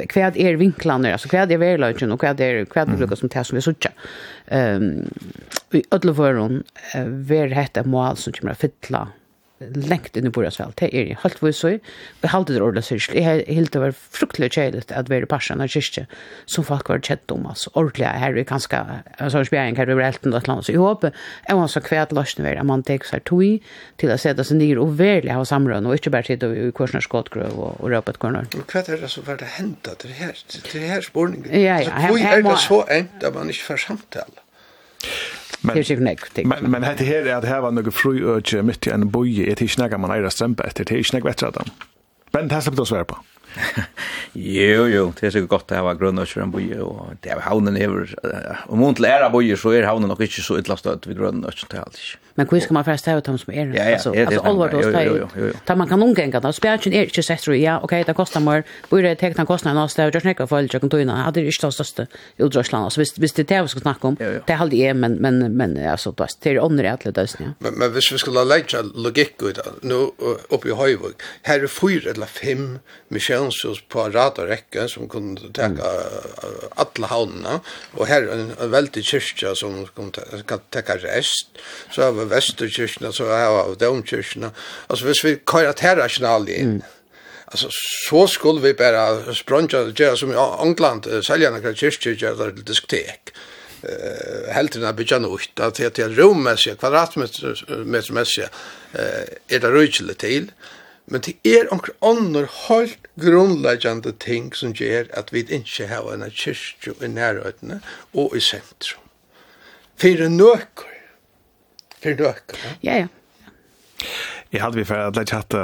kvad 0.09 0.37
är 0.37 0.57
vinklarna 0.57 1.13
alltså 1.13 1.29
kvad 1.29 1.53
är 1.53 1.59
verløgjen, 1.59 2.13
och 2.13 2.21
kvad 2.21 2.41
är 2.41 2.65
kvad 2.65 2.97
brukar 2.97 3.17
som 3.17 3.29
det 3.29 3.45
som 3.45 3.57
vi 3.57 3.63
sutja. 3.63 3.91
Um, 4.51 5.11
I 5.73 5.83
ødleføren, 5.91 6.65
uh, 6.95 7.07
ver 7.07 7.49
hetta 7.55 7.85
mål 7.85 8.17
som 8.17 8.33
kommer 8.33 8.53
att 8.53 8.59
fylla 8.59 9.09
lengt 9.61 10.17
inne 10.17 10.31
på 10.33 10.43
Røsvall. 10.43 10.73
Det 10.81 10.89
er 10.97 11.17
helt 11.21 11.41
hvor 11.43 11.53
så. 11.53 11.75
Vi 12.23 12.31
halte 12.33 12.55
det 12.55 12.63
ordentlig 12.65 12.87
sørst. 12.87 13.15
Jeg 13.15 13.45
helt 13.47 13.73
det 13.75 13.83
var 13.83 13.93
fruktelig 13.93 14.51
kjedelig 14.57 14.87
at 14.97 15.11
vi 15.11 15.19
er 15.19 15.27
i 15.27 15.29
parsen 15.29 15.61
av 15.61 15.69
kyrkje 15.71 16.07
som 16.49 16.65
folk 16.65 16.89
var 16.89 17.03
kjedd 17.05 17.35
om. 17.35 17.47
oss. 17.51 17.69
ordentlig 17.75 18.09
her 18.09 18.37
er 18.37 18.49
ganske, 18.49 18.81
altså, 19.19 19.45
spjæring 19.45 19.77
her 19.77 19.93
over 19.93 20.05
helt 20.05 20.25
noe 20.25 20.41
land. 20.49 20.65
Så 20.65 20.73
jeg 20.73 20.81
håper, 20.81 21.13
jeg 21.49 21.57
må 21.57 21.69
så 21.69 21.85
kvæt 21.85 22.15
løsne 22.17 22.45
være, 22.45 22.65
man 22.65 22.83
tek 22.83 23.05
seg 23.05 23.25
tog 23.29 23.71
til 24.01 24.13
å 24.13 24.19
sette 24.21 24.45
seg 24.45 24.61
ned 24.61 24.81
og 24.81 24.97
verlig 24.99 25.35
ha 25.37 25.45
samrøn, 25.45 25.87
og 25.87 25.99
ikke 25.99 26.13
bare 26.15 26.29
sitte 26.31 26.49
i 26.57 26.71
korsene 26.77 27.05
skåtgrøv 27.05 27.53
og, 27.53 27.81
og 27.81 27.93
røpet 27.93 28.21
kornene. 28.23 28.49
Men 28.55 28.69
hva 28.71 28.85
er 28.85 29.05
det 29.05 29.13
som 29.13 29.27
var 29.29 29.41
det 29.41 29.53
hentet 29.59 30.01
til 30.01 30.13
det 30.13 30.21
her, 30.21 30.45
til 30.49 30.81
det 30.81 30.89
her 30.89 31.05
spørningen? 31.05 31.53
Ja, 31.53 31.81
ja. 31.85 32.07
Hvor 32.09 32.21
er 32.21 32.47
det 32.49 32.61
så 32.65 32.85
endt 32.89 33.25
at 33.25 33.37
man 33.37 33.53
ikke 33.53 33.73
får 33.73 33.85
samtale? 33.89 34.47
Men, 35.61 35.75
det 35.75 35.81
är 35.81 35.85
säkert 35.85 36.03
nekv 36.03 36.25
ting. 36.33 36.49
Men, 36.49 36.71
men 36.71 36.81
det 36.81 37.05
här 37.05 37.27
är 37.27 37.35
att 37.35 37.45
här 37.45 37.61
var 37.61 37.71
något 37.71 37.95
fröjötje 37.95 38.63
mitt 38.63 38.87
i 38.87 38.91
en 38.91 39.11
boje. 39.11 39.45
Det 39.45 39.63
är 39.63 39.63
inte 39.63 39.99
man 39.99 40.11
äger 40.11 40.29
strömpa 40.29 40.65
efter. 40.65 40.85
Det 40.85 40.95
är 40.95 40.99
inte 40.99 41.17
nekv 41.17 41.27
efter 41.27 41.53
dem. 41.53 41.65
Men 42.31 42.49
det 42.49 42.55
här 42.55 42.61
släppte 42.61 42.83
oss 42.83 42.91
vara 42.91 43.05
på 43.05 43.19
jo, 44.35 44.87
jo, 44.87 45.05
det 45.19 45.27
er 45.27 45.35
sikkert 45.35 45.53
godt 45.55 45.75
å 45.75 45.83
ha 45.89 45.95
grunn 45.99 46.21
og 46.23 46.31
kjøre 46.31 46.47
en 46.47 46.55
boje, 46.55 46.81
og 46.85 47.19
det 47.25 47.35
er 47.35 47.43
havnen 47.45 47.79
hever, 47.81 48.15
om 48.71 48.85
hun 48.85 48.97
til 48.97 49.09
æra 49.11 49.31
boje, 49.33 49.59
så 49.59 49.75
er 49.75 49.89
havnen 49.89 50.11
nok 50.13 50.23
ikke 50.27 50.45
så 50.45 50.61
ytla 50.61 50.79
støtt 50.81 51.09
ved 51.11 51.19
grunn 51.19 51.43
og 51.45 51.57
kjøre 51.57 51.83
alt 51.83 51.99
ikke. 51.99 52.21
Men 52.39 52.47
hvor 52.49 52.61
skal 52.63 52.77
man 52.79 52.87
først 52.87 53.09
ut 53.11 53.27
dem 53.27 53.39
som 53.43 53.51
er? 53.53 53.73
Ja, 53.75 53.85
ja, 53.85 53.97
altså, 53.99 54.13
det 54.15 54.21
er 54.23 54.31
det. 54.31 54.39
Altså, 54.39 54.49
alvor 54.49 55.61
da 55.69 55.75
man 55.77 55.89
kan 55.91 56.03
ungenga 56.03 56.41
da, 56.41 56.53
spjælsen 56.57 56.95
er 56.95 57.11
ikke 57.11 57.25
sett, 57.27 57.45
ja, 57.59 57.81
ok, 57.83 57.99
det 58.07 58.15
kostar 58.17 58.41
mer, 58.45 58.63
boje 58.89 59.11
er 59.11 59.19
tekna 59.19 59.45
kostnaden 59.49 59.83
av 59.83 59.91
stedet, 59.93 60.15
jeg 60.15 60.25
snakker 60.25 60.49
for 60.49 60.63
alle 60.63 60.71
tøyna, 60.71 61.19
ja, 61.25 61.35
det 61.35 61.43
er 61.43 61.51
ikke 61.51 61.67
det 61.67 61.75
største 61.75 62.07
utdragsland, 62.39 62.87
altså, 62.87 63.03
hvis 63.19 63.37
det 63.37 63.45
er 63.45 63.51
det 63.51 63.63
vi 63.67 63.75
skal 63.75 63.85
snakke 63.85 64.13
om, 64.13 64.17
det 64.21 64.55
er 64.55 64.63
aldri 64.63 64.85
er, 64.87 64.95
men, 64.95 65.19
men, 65.21 65.43
men, 65.59 65.77
altså, 65.77 66.15
det 66.17 66.55
er 66.55 66.63
åndre 66.63 66.95
at 66.95 67.05
det 67.05 67.27
ja. 67.41 67.53
Men 67.59 67.81
men 67.81 67.93
hvis 67.95 68.11
vi 68.13 68.19
skulle 68.21 68.43
legge 68.45 68.83
logikk 68.95 69.43
ut, 69.43 69.61
nå 69.87 70.01
oppe 70.53 70.71
i 70.71 70.77
Høyvåg, 70.77 71.23
her 71.49 71.65
er 71.65 71.73
fyra 71.73 72.13
eller 72.13 72.29
fem, 72.31 72.67
Michel 73.09 73.40
Jonesus 73.41 73.81
på 73.89 74.07
rad 74.13 74.39
og 74.39 74.53
rekke 74.53 74.87
som 74.93 75.09
kunne 75.11 75.51
teka 75.57 75.91
mm. 75.91 76.71
alle 76.85 77.11
havnene, 77.11 77.59
og 77.97 78.07
her 78.11 78.29
en, 78.31 78.53
en 78.55 78.73
veldig 78.73 79.03
kyrkja 79.11 79.57
som 79.59 79.83
kan 79.97 80.63
teka 80.71 81.01
rest, 81.03 81.59
så 81.91 82.07
har 82.07 82.17
vi 82.19 82.29
Vesterkyrkjene, 82.31 83.13
så 83.17 83.29
har 83.33 83.73
vi 83.73 83.81
Domkyrkjene, 83.81 84.53
altså 84.89 85.11
hvis 85.11 85.25
vi 85.27 85.37
kører 85.43 85.77
terrasjonal 85.77 86.49
inn, 86.53 86.81
mm. 86.81 86.97
Alltså 87.51 87.69
så 88.09 88.27
skulle 88.27 88.61
vi 88.61 88.75
bara 88.75 89.35
sprunga 89.35 89.93
göra 89.97 90.17
som 90.17 90.33
i 90.33 90.37
England 90.63 91.07
några 91.07 91.61
kan 91.61 91.75
kyrkor 91.75 92.13
göra 92.13 92.51
till 92.51 92.65
diskotek. 92.65 93.33
Eh 93.83 94.55
helt 94.55 94.73
den 94.73 94.97
bygga 94.97 95.19
något 95.19 95.61
att 95.61 95.75
det 95.75 95.99
är 95.99 96.09
rummässiga 96.09 96.75
kvadratmetermässiga 96.75 98.49
eh 98.95 99.57
är 99.57 99.61
det 99.61 99.71
rutligt 99.71 100.21
till. 100.21 100.53
Men 101.07 101.25
det 101.27 101.37
er 101.47 101.71
onker 101.75 101.95
ånder 102.07 102.47
helt 102.69 103.09
grunnleggjande 103.21 104.13
ting 104.23 104.53
som 104.55 104.75
gjør 104.77 105.09
at 105.17 105.33
vi 105.35 105.45
ikke 105.49 105.89
har 105.91 106.11
en 106.13 106.27
kyrkje 106.31 106.95
i 107.03 107.11
nærhøytene 107.11 107.81
og 108.13 108.37
i 108.37 108.43
sentrum. 108.45 109.07
Fyre 110.01 110.29
nøkker. 110.33 110.93
Fyre 112.01 112.17
nøkker. 112.21 112.69
Ja, 112.83 113.03
ja. 113.03 113.09
Jeg 114.51 114.65
hadde 114.65 114.81
vi 114.81 114.85
for 114.85 114.99
at 114.99 115.15
lage 115.15 115.37
hatt 115.37 115.55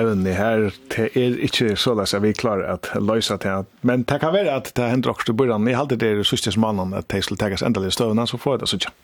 evnen 0.00 0.24
i 0.30 0.32
her, 0.32 0.70
det 0.94 1.10
er 1.18 1.34
ikke 1.44 1.74
så 1.76 1.92
løs 1.98 2.14
at 2.16 2.22
vi 2.24 2.32
klarer 2.32 2.70
at 2.72 2.88
løse 2.96 3.36
det. 3.42 3.56
Men 3.84 4.06
det 4.08 4.16
kan 4.22 4.32
være 4.32 4.54
at 4.54 4.70
det 4.76 4.88
hender 4.88 5.12
også 5.12 5.28
til 5.28 5.36
bøyene. 5.36 5.68
Jeg 5.68 5.76
hadde 5.76 5.98
det 6.00 6.26
sørste 6.26 6.54
mannen 6.60 6.94
at 6.96 7.10
det 7.12 7.24
skulle 7.26 7.40
tegges 7.42 7.62
endelig 7.66 7.92
støvende, 7.92 8.24
så 8.26 8.40
får 8.40 8.56
jeg 8.56 8.62
det 8.62 8.70
sånn. 8.72 8.96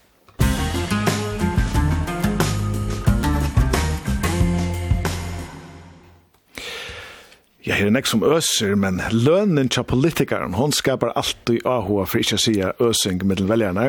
Ja, 7.66 7.74
her 7.74 7.88
er 7.88 7.96
nek 7.96 8.06
som 8.06 8.22
øser, 8.22 8.76
men 8.78 9.00
lønnen 9.10 9.66
til 9.74 9.82
politikeren, 9.90 10.54
hon 10.54 10.70
skapar 10.70 11.10
alltid 11.18 11.64
ahua 11.66 12.04
for 12.06 12.22
ikke 12.22 12.38
å 12.38 12.42
si 12.44 12.52
øsing 12.62 13.24
mellom 13.26 13.50
velgerne. 13.50 13.88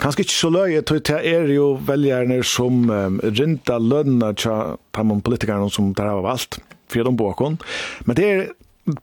Kanskje 0.00 0.24
ikke 0.24 0.32
så 0.38 0.50
løye, 0.54 0.80
tog 0.88 1.02
til 1.04 1.20
er 1.20 1.52
jo 1.52 1.74
velgerne 1.84 2.38
som 2.48 2.88
um, 2.88 3.18
rinda 3.20 3.76
lønna 3.76 4.32
til 4.40 4.78
de 4.96 5.18
politikerne 5.20 5.68
som 5.68 5.92
tar 5.92 6.14
av 6.14 6.30
alt, 6.32 6.58
fyrir 6.88 7.12
om 7.12 7.20
bakon. 7.20 7.60
Men 8.08 8.16
det 8.16 8.30
er 8.30 8.42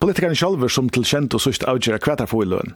politikerne 0.02 0.36
selv 0.36 0.66
som 0.74 0.89
tilkjent 0.89 1.38
og 1.38 1.45
sørst 1.45 1.70
avgjera 1.70 2.02
hva 2.02 2.18
det 2.18 2.26
er 2.26 2.34
for 2.34 2.41
i 2.41 2.49
løn. 2.49 2.74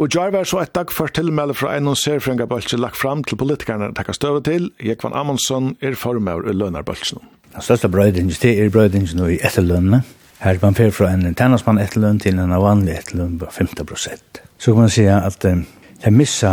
Og 0.00 0.16
Jar 0.16 0.32
var 0.32 0.48
så 0.48 0.64
et 0.64 0.72
dag 0.72 0.88
for 0.96 1.12
tilmelde 1.12 1.60
fra 1.60 1.76
en 1.76 1.92
og 1.92 2.48
bølse 2.48 2.80
lagt 2.80 2.96
fram 2.96 3.20
til 3.20 3.36
politikerne 3.36 3.92
takka 3.92 4.16
støve 4.16 4.40
til. 4.48 4.72
Jekvann 4.80 5.12
Amundsen 5.12 5.76
er 5.84 5.92
formøver 5.92 6.48
i 6.48 6.56
lønarbølsen. 6.56 7.20
Den 7.52 7.62
største 7.62 7.88
brøydingen 7.88 8.32
er 8.32 8.70
brøydingen 8.72 9.28
i 9.28 9.42
etterlønene. 9.44 10.02
Her 10.44 10.58
man 10.60 10.74
fer 10.76 10.90
fra 10.92 11.06
en 11.08 11.32
tennismann 11.32 11.78
etterlønn 11.80 12.18
til 12.20 12.36
en 12.36 12.50
vanlig 12.60 12.98
etterlønn 12.98 13.38
på 13.40 13.46
50 13.48 13.86
prosent. 13.88 14.42
Så 14.60 14.74
kan 14.74 14.84
man 14.84 14.90
si 14.92 15.06
at 15.08 15.44
um, 15.48 15.62
jeg 16.02 16.12
missa 16.12 16.50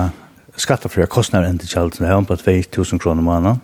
skattefria 0.55 1.09
kostnader 1.11 1.49
enn 1.49 1.57
til 1.59 1.73
kjaldet 1.73 2.05
her 2.07 2.21
på 2.23 2.37
2000 2.39 3.01
kroner 3.03 3.25
måneden, 3.25 3.59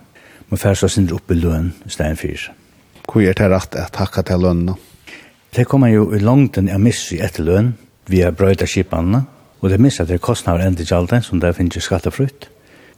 men 0.50 0.60
fer 0.60 0.76
så 0.76 0.90
sindre 0.92 1.16
opp 1.16 1.32
i 1.32 1.38
lønn 1.40 1.70
i 1.88 1.92
stedet 1.96 2.20
for. 2.20 2.44
Hvor 3.08 3.24
er 3.24 3.38
det 3.40 3.48
rett 3.54 3.78
at 3.80 3.94
takka 3.96 4.26
til 4.28 4.44
lønnen? 4.44 4.76
Det 5.56 5.64
kommer 5.72 5.94
jo 5.94 6.10
i 6.12 6.20
langten 6.20 6.68
jeg 6.68 6.84
missa 6.84 7.16
i 7.16 7.22
etterlønn 7.24 7.72
via 8.12 8.34
brøyda 8.36 8.68
skipene, 8.68 9.24
og 9.62 9.72
det 9.72 9.80
missa 9.80 10.04
det 10.04 10.20
kostnader 10.20 10.66
enn 10.68 10.76
til 10.76 10.90
kjaldet 10.92 11.24
som 11.24 11.40
det 11.40 11.54
finnes 11.56 11.88
skattefritt. 11.88 12.50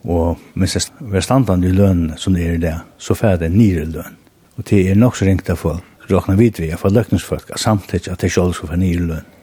Og 0.09 0.41
mens 0.57 0.73
jeg 0.73 1.13
er 1.13 1.29
standande 1.29 1.69
i 1.69 1.77
lønn 1.77 2.17
som 2.17 2.41
er 2.41 2.57
det, 2.57 2.73
så 2.97 3.13
fer 3.13 3.37
det 3.37 3.53
nyre 3.53 3.85
lønn. 3.85 4.17
Og 4.57 4.65
det 4.65 4.81
er 4.89 4.97
nok 4.97 5.21
så 5.21 5.29
ringt 5.29 5.53
av 5.53 5.61
folk 5.61 5.85
råkna 6.11 6.35
vid 6.39 6.59
vi, 6.59 6.69
jeg 6.71 6.79
får 6.79 6.95
løkningsfolk, 6.95 7.51
samtidig 7.55 8.11
at 8.11 8.21
det 8.21 8.31
ikke 8.31 8.49
skal 8.53 8.71
få 8.71 8.79
nye 8.79 9.03
lønn. 9.11 9.35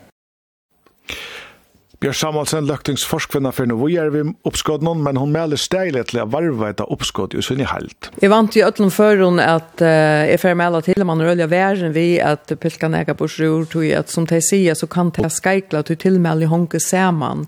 Bjørn 1.97 2.13
Samuelsen 2.13 2.67
løktingsforskvinna 2.69 3.49
for 3.57 3.69
noe 3.71 3.81
vi 3.81 3.95
er 3.97 4.11
vi 4.13 4.21
oppskåd 4.45 4.83
noen, 4.85 5.01
men 5.01 5.17
hun 5.17 5.31
melder 5.33 5.57
steilig 5.57 6.03
til 6.11 6.21
å 6.21 6.27
varve 6.29 6.69
etter 6.69 6.91
oppskåd 6.93 7.33
i 7.39 7.45
sin 7.45 7.63
i 7.65 7.69
halt. 7.69 8.11
Jeg 8.21 8.29
vant 8.29 8.53
jo 8.53 8.67
øtlen 8.67 8.93
før 8.93 9.23
hun 9.25 9.41
at 9.41 9.81
uh, 9.81 10.27
jeg 10.29 10.43
får 10.43 10.59
melda 10.61 10.83
til 10.85 11.07
man 11.09 11.25
er 11.25 11.33
øye 11.33 11.49
væren 11.49 11.97
vi 11.97 12.19
at 12.21 12.53
pilkan 12.61 12.99
ega 13.01 13.17
sjur, 13.17 13.65
tog 13.73 13.89
at 13.97 14.13
som 14.13 14.29
de 14.29 14.43
sier 14.45 14.77
så 14.77 14.87
kan 14.93 15.09
de 15.17 15.31
skeikla 15.33 15.83
til 15.89 15.97
tilmelde 16.05 16.53
honke 16.53 16.81
saman. 16.85 17.47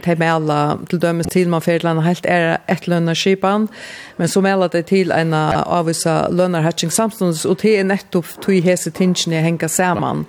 De 0.00 0.16
melda 0.16 0.78
til 0.88 1.04
dømes 1.04 1.28
til 1.28 1.52
man 1.52 1.60
fyrir 1.60 1.84
landa 1.84 2.06
helt 2.08 2.24
er 2.24 2.56
et 2.72 2.88
lønnerskipan, 2.88 3.68
men 4.16 4.32
så 4.32 4.40
melda 4.40 4.72
de 4.72 4.82
til 4.82 5.12
en 5.12 5.36
avvisa 5.36 6.30
lønner 6.32 6.64
hatching 6.64 6.92
samstånds 6.92 7.44
og 7.44 7.60
til 7.60 7.84
nettopp 7.84 8.38
tog 8.40 8.64
hese 8.64 8.96
tingene 8.96 9.44
henka 9.44 9.68
saman. 9.68 10.24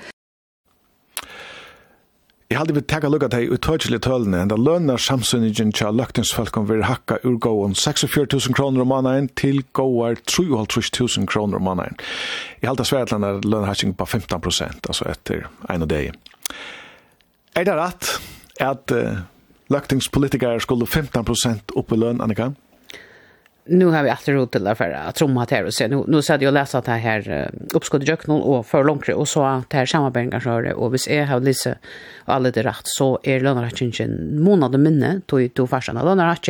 Jeg 2.52 2.58
halde 2.60 2.74
vi 2.76 2.82
tega 2.84 3.08
lukka 3.08 3.30
deg 3.32 3.54
utøytjelig 3.56 4.02
tølene, 4.04 4.41
enda 4.43 4.58
lønner 4.60 4.99
samsynningen 4.99 5.70
tja 5.72 5.88
løktingsfalkon 5.95 6.66
vil 6.68 6.82
hakka 6.84 7.22
ur 7.24 7.38
gåon 7.39 7.78
46.000 7.80 8.58
kroner 8.58 8.84
om 8.84 8.91
annaen 8.91 9.30
til 9.39 9.62
gåar 9.72 10.20
3.500 10.28 11.30
kroner 11.32 11.62
om 11.62 11.70
annaen. 11.72 11.95
Jeg 12.60 12.68
halde 12.68 12.84
svært 12.89 13.14
lønner 13.16 13.39
lønnerhatsing 13.45 13.95
på 13.95 14.04
15 14.04 14.43
prosent, 14.43 14.84
altså 14.91 15.08
etter 15.14 15.45
ein 15.72 15.88
og 15.88 15.93
deg. 15.93 16.12
Er 17.56 17.70
det 17.70 17.78
rett 17.80 18.12
at 18.68 18.95
uh, 18.99 19.24
løktingspolitikere 19.72 20.60
skulle 20.60 20.89
15 20.89 21.24
prosent 21.24 21.72
oppe 21.80 21.95
lønn, 21.95 22.20
Annika? 22.20 22.52
Ja 22.52 22.71
nu 23.66 23.86
har 23.86 24.03
vi 24.03 24.09
alltid 24.09 24.34
råd 24.36 24.51
till 24.51 24.72
för 24.76 24.89
att 24.89 25.16
tromma 25.16 25.47
här 25.49 25.66
och 25.66 25.74
se. 25.74 25.88
Nu 25.88 26.03
nu 26.07 26.22
så 26.22 26.34
hade 26.34 26.45
jag 26.45 26.53
läst 26.53 26.76
att 26.76 26.86
det 26.86 26.91
här 26.91 27.51
uppskottet 27.74 28.07
jag 28.07 28.28
någon 28.28 28.41
och 28.41 28.66
för 28.66 28.84
långt 28.84 29.09
och 29.09 29.28
så 29.28 29.43
att 29.43 29.74
här 29.74 29.86
samarbeten 29.86 30.32
kanske 30.32 30.49
har 30.49 30.64
det 30.64 30.74
och 30.74 30.91
hvis 30.91 31.07
jag 31.07 31.28
har 31.28 31.39
lite 31.39 31.78
alla 32.26 32.51
det 32.51 32.64
rätt 32.64 32.82
så 32.84 33.20
är 33.24 33.39
lönar 33.39 33.64
att 33.64 33.82
inte 33.82 34.07
månaden 34.32 34.84
minne 34.84 35.22
då 35.26 35.47
då 35.53 35.68
farsan 35.68 35.95
lönar 35.95 36.28
att 36.28 36.41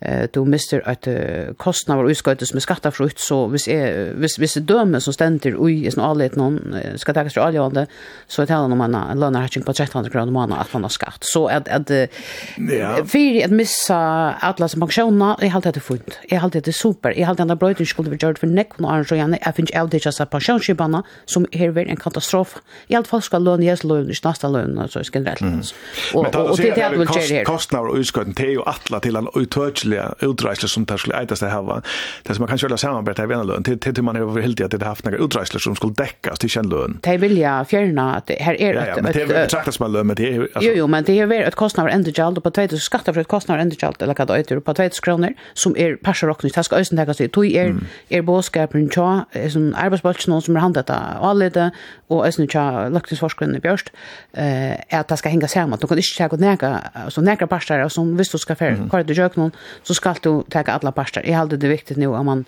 eh 0.00 0.28
du 0.34 0.44
mister 0.44 0.88
att 0.88 1.08
uh, 1.08 1.54
kostnader 1.56 2.04
och 2.04 2.10
utskottet 2.10 2.54
med 2.54 2.62
skattefrukt 2.62 3.20
så 3.20 3.46
hvis 3.46 3.68
är 3.68 4.12
hvis 4.14 4.38
hvis 4.38 4.54
det 4.54 4.68
dømme 4.68 5.00
som 5.00 5.12
ständer 5.12 5.56
oj 5.58 5.86
er 5.86 6.00
allhet 6.00 6.36
någon 6.36 6.48
noen 6.54 6.98
ska 6.98 7.12
ta 7.12 7.20
extra 7.20 7.46
olje 7.46 7.86
så 8.26 8.44
det 8.44 8.54
handlar 8.54 8.86
om 8.86 8.94
en 9.22 9.34
hatching 9.34 9.62
på 9.62 9.70
1300 9.70 10.10
kroner 10.10 10.32
månaden 10.32 10.60
att 10.60 10.72
man 10.72 10.82
har 10.82 10.88
skatt. 10.88 11.18
Så 11.20 11.46
att 11.46 11.68
att 11.68 11.90
ja. 11.90 13.04
för 13.06 13.44
att 13.44 13.50
missa 13.50 13.96
alla 14.40 14.68
som 14.68 14.80
pensionerna 14.80 15.36
är 15.40 15.48
helt 15.48 15.74
det 15.74 15.80
fint. 15.80 16.18
Är 16.28 16.38
helt 16.38 16.64
det 16.64 16.72
super. 16.72 17.18
Är 17.18 17.26
helt 17.26 17.38
den 17.38 17.48
där 17.48 17.84
skulle 17.84 18.10
vi 18.10 18.16
gjort 18.20 18.38
för 18.38 18.46
neck 18.46 18.70
och 18.76 18.92
arrange 18.92 19.14
igen 19.14 19.36
jag 19.44 19.54
finns 19.54 19.70
out 19.74 19.90
det 19.90 20.04
just 20.06 20.20
att 20.20 20.30
pensionsskiparna 20.30 21.02
som 21.24 21.46
är 21.50 21.68
väl 21.68 21.88
en 21.88 21.96
katastrof 21.96 22.58
i 22.86 22.94
alla 22.94 23.04
fall 23.04 23.22
ska 23.22 23.38
lön 23.38 23.62
ges 23.62 23.84
lön 23.84 24.10
i 24.10 24.14
nästa 24.24 24.48
lön 24.48 24.88
så 24.88 25.04
ska 25.04 25.20
det 25.20 25.30
rätt 25.30 25.74
och 26.14 26.56
det 26.56 26.68
är 26.68 26.90
det 26.90 26.96
väl 26.96 27.08
ger 27.30 27.36
här 27.36 27.44
kostnader 27.44 27.88
och 27.88 27.96
utskottet, 27.96 28.36
det 28.36 28.42
är 28.42 28.50
ju 28.50 28.62
alla 28.62 29.00
till 29.00 29.16
en 29.16 29.28
utöch 29.34 29.84
rättsliga 29.92 30.30
utreisliga 30.30 30.68
som 30.68 30.86
tar 30.86 30.96
skulle 30.96 31.22
ätas 31.22 31.40
det 31.40 31.48
här 31.48 31.62
va. 31.62 31.82
Det 32.22 32.34
som 32.34 32.42
man 32.42 32.48
kan 32.48 32.58
köra 32.58 32.76
samarbete 32.76 33.22
här 33.22 33.26
vid 33.26 33.38
en 33.38 33.46
lön 33.46 33.62
till 33.62 33.78
till 33.78 34.02
man 34.02 34.16
är 34.16 34.40
helt 34.40 34.60
att 34.60 34.70
det 34.70 34.82
har 34.82 34.86
haft 34.86 35.04
några 35.04 35.18
utreisliga 35.18 35.60
som 35.60 35.76
skulle 35.76 35.94
täckas 35.94 36.38
till 36.38 36.50
känd 36.50 36.70
lön. 36.70 36.98
Det 37.02 37.16
vill 37.16 37.38
jag 37.38 37.68
fjärna 37.68 38.14
att 38.14 38.30
här 38.30 38.60
är 38.60 38.74
det 38.74 39.02
men 39.02 39.12
det 39.12 39.26
betraktas 39.26 39.74
som 39.74 39.92
lön 39.92 40.06
men 40.06 40.16
det 40.16 40.34
är 40.34 40.40
alltså 40.40 40.60
Jo 40.60 40.72
jo 40.76 40.86
men 40.86 41.04
det 41.04 41.20
är 41.20 41.26
väl 41.26 41.42
ett 41.42 41.54
kostnad 41.54 41.90
ändå 41.90 42.10
jald 42.14 42.42
på 42.42 42.50
2000 42.50 42.78
skatta 42.78 43.12
för 43.14 43.20
ett 43.20 43.28
kostnad 43.28 43.60
ändå 43.60 43.76
jald 43.78 44.02
eller 44.02 44.14
vad 44.18 44.28
det 44.28 44.50
är 44.50 44.60
på 44.60 44.74
2000 44.74 45.02
kronor 45.02 45.34
som 45.54 45.76
är 45.76 45.96
passar 45.96 46.28
också 46.28 46.48
det 46.48 46.62
ska 46.64 46.76
ösen 46.76 46.98
täckas 46.98 47.16
till 47.16 47.30
tog 47.30 47.46
är 47.46 47.76
är 48.08 48.22
båskapen, 48.22 48.90
tja 48.90 49.24
som 49.52 49.74
arbetsplats 49.78 50.24
som 50.24 50.34
är 50.34 50.54
har 50.54 50.60
handlat 50.60 50.90
allite 51.20 51.70
och 52.08 52.26
ösen 52.26 52.48
tja 52.48 52.88
luktisforskaren 52.88 53.56
i 53.56 53.60
Björst 53.60 53.92
eh 54.32 54.98
att 54.98 55.08
det 55.08 55.16
ska 55.16 55.28
hänga 55.28 55.48
samman. 55.48 55.78
De 55.80 55.86
kan 55.86 55.98
inte 55.98 56.08
säga 56.08 56.26
att 56.26 56.40
näka 56.40 56.80
så 57.08 57.20
näka 57.20 57.46
passar 57.46 57.88
som 57.88 58.16
visst 58.16 58.32
du 58.32 58.38
ska 58.38 58.54
för 58.54 58.88
kvar 58.88 59.02
det 59.02 59.12
jök 59.12 59.36
någon 59.36 59.52
så 59.82 59.94
skal 59.94 60.14
du 60.22 60.42
ta 60.48 60.62
alla 60.62 60.92
pastar. 60.92 61.22
Jag 61.26 61.34
hade 61.34 61.56
det 61.56 61.68
viktigt 61.68 61.96
nu 61.96 62.06
om 62.06 62.26
man 62.26 62.44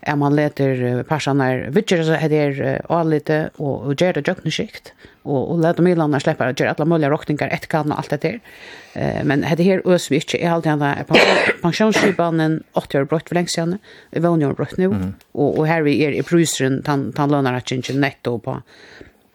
är 0.00 0.16
man 0.16 0.36
leter 0.36 1.02
pastarna 1.02 1.56
vilket 1.70 2.06
så 2.06 2.12
heter 2.12 2.82
allite 2.88 3.50
och 3.56 4.00
ger 4.00 4.12
det 4.12 4.28
jökna 4.28 4.50
skikt 4.50 4.92
och 5.22 5.50
och 5.50 5.58
låta 5.58 5.82
landa 5.82 6.20
släppa 6.20 6.44
att 6.44 6.60
göra 6.60 6.70
alla 6.70 6.84
möjliga 6.84 7.10
rockningar 7.10 7.48
ett 7.48 7.66
kan 7.66 7.92
och 7.92 7.98
allt 7.98 8.10
det 8.10 8.20
där. 8.20 8.40
Eh 8.92 9.24
men 9.24 9.40
det 9.40 9.62
här 9.62 9.82
ös 9.84 10.10
vi 10.10 10.16
inte 10.16 10.44
är 10.44 10.50
allt 10.50 10.66
ända 10.66 10.96
pensionsskipanen 11.62 12.62
80 12.72 12.98
år 12.98 13.04
brott 13.04 13.28
för 13.28 13.34
länge 13.34 13.48
sedan. 13.48 13.78
Vi 14.10 14.20
var 14.20 14.36
nu 14.36 14.52
brott 14.52 14.76
nu 14.76 15.12
och 15.32 15.58
och 15.58 15.66
här 15.66 15.82
vi 15.82 16.04
är 16.04 16.12
i 16.12 16.22
prisen 16.22 16.82
tan 16.82 17.12
tan 17.12 17.30
lönar 17.30 17.54
att 17.54 17.70
inte 17.72 17.92
netto 17.92 18.38
på 18.38 18.62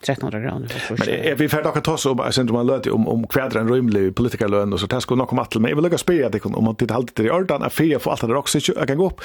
1300 0.01 0.39
grader. 0.39 0.83
Men 0.89 1.09
är 1.09 1.35
vi 1.35 1.49
färdiga 1.49 1.71
att 1.71 1.83
ta 1.83 1.97
så 1.97 2.11
om 2.11 2.31
sen 2.31 2.53
man 2.53 2.67
lät 2.67 2.87
om 2.87 3.07
om 3.07 3.27
kvadran 3.27 3.69
rymlig 3.69 4.15
politiska 4.15 4.47
lön 4.47 4.73
och 4.73 4.79
så 4.79 4.87
tas 4.87 5.03
skulle 5.03 5.17
nog 5.17 5.27
komma 5.27 5.45
till 5.45 5.59
mig. 5.59 5.71
jag 5.71 5.75
vill 5.75 5.83
lägga 5.83 5.97
spela 5.97 6.29
det 6.29 6.45
om 6.45 6.63
man 6.63 6.75
tittar 6.75 6.95
alltid 6.95 7.25
i 7.25 7.29
ordan 7.29 7.63
att 7.63 7.73
fyra 7.73 7.99
för 7.99 8.11
allt 8.11 8.21
det 8.21 8.35
också 8.35 8.59
jag 8.75 8.87
kan 8.87 8.97
gå 8.97 9.07
upp 9.07 9.21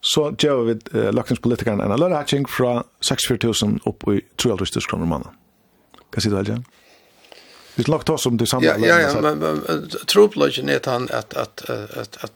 så 0.00 0.34
gör 0.38 0.62
vi 0.62 0.98
uh, 0.98 1.12
Laxens 1.12 1.40
politikerna 1.40 1.84
en 1.84 2.00
lön 2.00 2.12
hatching 2.12 2.46
från 2.46 2.82
64000 3.00 3.80
upp 3.84 4.08
i 4.08 4.20
300 4.42 4.66
kronor 4.88 5.06
mannen. 5.06 5.28
Kan 6.12 6.20
se 6.20 6.28
det 6.28 6.38
alltså. 6.38 6.62
Vi 7.74 7.82
ska 7.82 7.98
ta 7.98 8.12
oss 8.12 8.26
om 8.26 8.36
det 8.36 8.46
samma. 8.46 8.64
Ja, 8.64 9.00
ja, 9.00 9.20
men 9.20 9.88
troplodgen 10.06 10.68
är 10.68 10.80
han 10.84 11.08
att 11.12 11.34
att 11.34 11.70
att 11.70 12.24
att 12.24 12.32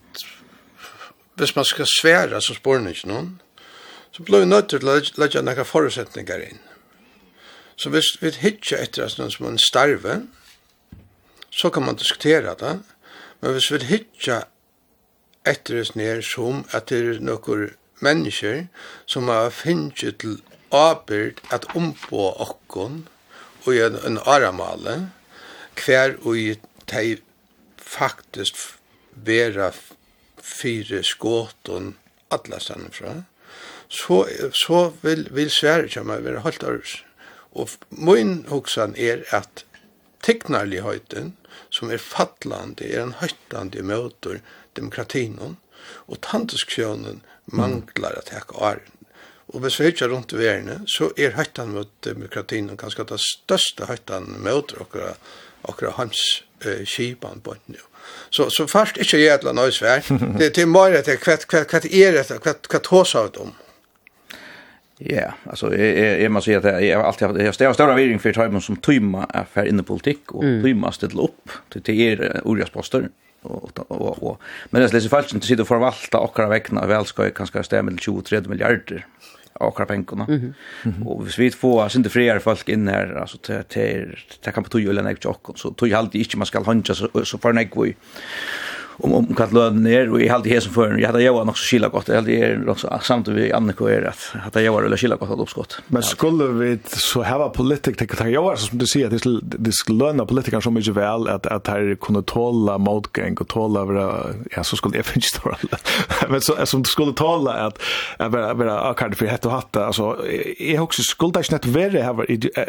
hvis 1.35 1.57
man 1.57 1.65
ska 1.65 1.85
svära 2.03 2.41
så 2.41 2.55
spår 2.55 2.79
ni 2.79 2.89
inte 2.89 3.07
någon. 3.09 3.43
Så 4.17 4.23
blir 4.23 4.47
nötter 4.47 4.97
att 4.97 5.19
lägga 5.19 5.43
några 5.43 5.65
förutsättningar 5.65 6.49
in. 6.49 6.59
Så 7.81 7.89
hvis 7.89 8.13
vi 8.21 8.29
hittar 8.37 8.83
etter 8.85 9.07
oss 9.07 9.17
noen 9.17 9.33
som 9.33 9.47
en 9.49 9.61
starve, 9.61 10.19
så 11.51 11.71
kan 11.73 11.87
man 11.87 11.97
diskutera 11.97 12.53
det. 12.61 12.75
Men 13.41 13.55
hvis 13.57 13.71
vi 13.73 13.81
hittar 13.89 14.51
etter 15.49 15.81
oss 15.81 15.95
ned 15.97 16.21
som 16.27 16.67
at 16.77 16.91
det 16.93 17.01
er 17.01 17.23
noen 17.25 17.71
mennesker 18.05 18.67
som 19.09 19.33
har 19.33 19.49
finnet 19.55 20.21
til 20.21 20.37
avbyrd 20.77 21.41
at 21.51 21.71
ombå 21.77 22.29
okkon 22.45 23.07
og 23.65 23.73
en, 23.75 23.97
en 24.07 24.21
aramale 24.29 24.99
hver 25.81 26.19
og 26.21 26.37
i 26.37 26.55
de 26.93 27.17
faktisk 27.81 28.61
vera 29.17 29.73
fire 30.37 31.03
skåton 31.05 31.95
alla 32.31 32.61
stannan 32.61 32.93
fra, 32.95 33.15
så, 33.89 34.25
så 34.55 34.91
vil, 35.03 35.27
vil 35.35 35.51
Sverige 35.51 35.97
kommer 35.97 36.23
være 36.23 36.45
holdt 36.45 36.67
av. 36.69 36.85
Og 37.53 37.69
min 37.91 38.45
hoksan 38.49 38.95
er 38.97 39.25
at 39.35 39.65
teknarligheten, 40.23 41.35
som 41.71 41.91
er 41.91 42.03
fattlande, 42.03 42.87
er 42.87 43.03
en 43.03 43.17
høytande 43.19 43.83
møter 43.83 44.41
demokratinon, 44.77 45.57
og 46.07 46.21
tantuskjønnen 46.23 47.23
manglar 47.51 48.19
at 48.21 48.33
hekka 48.35 48.59
åren. 48.61 48.97
Og 49.51 49.65
hvis 49.65 49.81
vi 49.81 49.91
ikke 49.91 50.07
rundt 50.07 50.33
i 50.33 50.39
verden, 50.39 50.87
så 50.87 51.11
er 51.19 51.35
høytan 51.35 51.73
mot 51.75 51.91
demokratien 52.07 52.71
og 52.71 52.79
kanskje 52.79 53.09
det 53.11 53.19
største 53.25 53.89
høytan 53.91 54.29
mot 54.45 54.75
okra, 54.79 55.15
okra 55.67 55.95
hans 55.97 56.21
eh, 56.63 56.85
kipan 56.87 57.43
på 57.43 57.57
nu. 57.67 57.81
Så, 58.31 58.47
så 58.55 58.67
først 58.71 59.01
ikke 59.03 59.19
gjør 59.19 59.35
et 59.35 59.43
eller 59.43 59.57
annet 59.57 59.75
svær. 59.75 60.07
Det, 60.39 60.53
det 60.55 60.63
er 60.63 60.71
mer 60.71 60.95
at 61.01 61.11
hva 61.11 61.35
er 61.35 61.43
dette, 61.43 62.39
hva 62.71 63.03
er 63.25 63.35
det 63.35 63.43
om? 63.43 63.53
Ja, 65.03 65.35
alltså 65.45 65.75
är 65.75 65.95
är 66.25 66.29
man 66.29 66.43
säger 66.43 66.59
att 66.59 66.85
jag 66.85 67.01
alltid 67.01 67.47
jag 67.47 67.55
står 67.55 67.73
stora 67.73 67.95
viring 67.95 68.19
för 68.19 68.33
tajmen 68.33 68.61
som 68.61 68.77
tymma 68.77 69.27
är 69.35 69.45
för 69.45 69.65
inne 69.67 69.83
politik 69.83 70.33
och 70.33 70.43
tymma 70.43 70.93
ställa 70.93 71.23
upp 71.23 71.51
till 71.69 71.83
till 71.83 72.01
er 72.01 72.41
orjasposter 72.45 73.09
och 73.43 73.79
och 73.91 74.23
och 74.23 74.41
men 74.71 74.83
det 74.83 74.95
är 74.95 75.01
så 75.01 75.09
falskt 75.09 75.35
att 75.35 75.45
sitta 75.45 75.65
förvalta 75.65 76.19
och 76.19 76.37
kara 76.37 76.49
väckna 76.49 76.87
väl 76.87 77.07
ska 77.07 77.25
ju 77.25 77.31
kanske 77.31 77.63
stämma 77.63 77.91
till 77.91 77.99
23 77.99 78.41
miljarder 78.41 79.07
akra 79.61 79.87
pengarna. 79.87 80.25
Mm 80.29 80.55
-hmm. 80.83 81.07
Och 81.07 81.25
hvis 81.25 81.39
vi 81.39 81.51
får 81.51 81.89
sin 81.89 82.01
inte 82.01 82.11
fler 82.11 82.39
folk 82.39 82.69
in 82.69 82.89
här 82.89 83.15
alltså 83.15 83.39
till 83.39 83.65
till 83.69 84.19
ta 84.41 84.51
kan 84.51 84.65
på 84.65 84.71
tog 84.71 84.83
eller 84.83 85.03
något 85.03 85.59
så 85.59 85.71
tog 85.71 85.89
jag 85.89 85.99
alltid 85.99 86.21
inte 86.21 86.37
man 86.37 86.47
ska 86.47 86.63
hanja 86.63 86.95
så 86.95 87.25
så 87.25 87.39
för 87.39 87.53
något 87.53 87.97
om 89.03 89.15
om 89.15 89.35
kat 89.35 89.53
lönen 89.53 89.83
ner 89.83 90.11
och 90.13 90.21
i 90.21 90.29
halt 90.29 90.47
här 90.47 90.61
som 90.61 90.73
för 90.73 90.99
jag 90.99 91.07
hade 91.07 91.23
jag 91.23 91.49
också 91.49 91.63
så 91.63 91.71
skilla 91.71 91.89
gott 91.89 92.07
det 92.07 92.43
är 92.43 92.69
också 92.69 93.01
samt 93.03 93.29
vi 93.29 93.53
Anneko 93.53 93.87
är 93.87 94.03
att 94.03 94.41
hade 94.43 94.63
jag 94.63 94.73
var 94.73 94.83
eller 94.83 94.97
skilla 94.97 95.17
gott 95.17 95.31
att 95.31 95.39
uppskott 95.39 95.83
men 95.87 96.03
skulle 96.03 96.45
vi 96.45 96.79
så 96.87 97.23
ha 97.23 97.39
var 97.39 97.49
politik 97.49 97.99
det 97.99 98.07
kan 98.07 98.33
jag 98.33 98.59
som 98.59 98.79
du 98.79 98.87
säger 98.87 99.11
det 99.11 99.41
det 99.43 99.73
skulle 99.73 100.05
löna 100.05 100.27
politiker 100.27 100.61
som 100.61 100.75
mycket 100.75 100.95
väl 100.95 101.29
att 101.29 101.47
att 101.47 101.67
här 101.67 101.97
kunde 102.01 102.23
tåla 102.23 102.79
motgång 102.79 103.37
och 103.41 103.49
tåla 103.49 103.85
vara 103.85 104.25
ja 104.57 104.65
så 104.65 104.77
skulle 104.77 104.97
jag 104.97 105.07
finns 105.07 105.25
stora. 105.25 105.57
men 106.29 106.41
så 106.41 106.67
som 106.67 106.85
skulle 106.85 107.13
tåla 107.13 107.53
att 107.53 107.79
vara 108.19 108.55
vara 108.55 108.81
akad 108.81 109.17
för 109.17 109.27
hett 109.27 109.47
och 109.47 109.53
hatta 109.53 109.87
alltså 109.87 110.17
är 110.59 110.81
också 110.81 111.03
skulle 111.03 111.33
det 111.33 111.53
inte 111.53 111.69
vara 111.69 112.03
här 112.03 112.13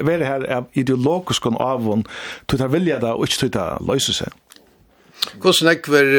vara 0.04 0.26
här 0.26 0.64
ideologiskt 0.74 1.44
kon 1.44 1.56
avon 1.58 2.04
till 2.46 2.64
att 2.64 2.72
vilja 2.72 3.00
där 3.00 3.14
och 3.14 3.24
inte 3.24 3.50
till 3.50 3.60
att 3.60 3.88
lösa 3.88 4.14
sig 4.14 4.28
Hvordan 5.42 5.70
er 5.72 5.82
kvar 5.86 6.10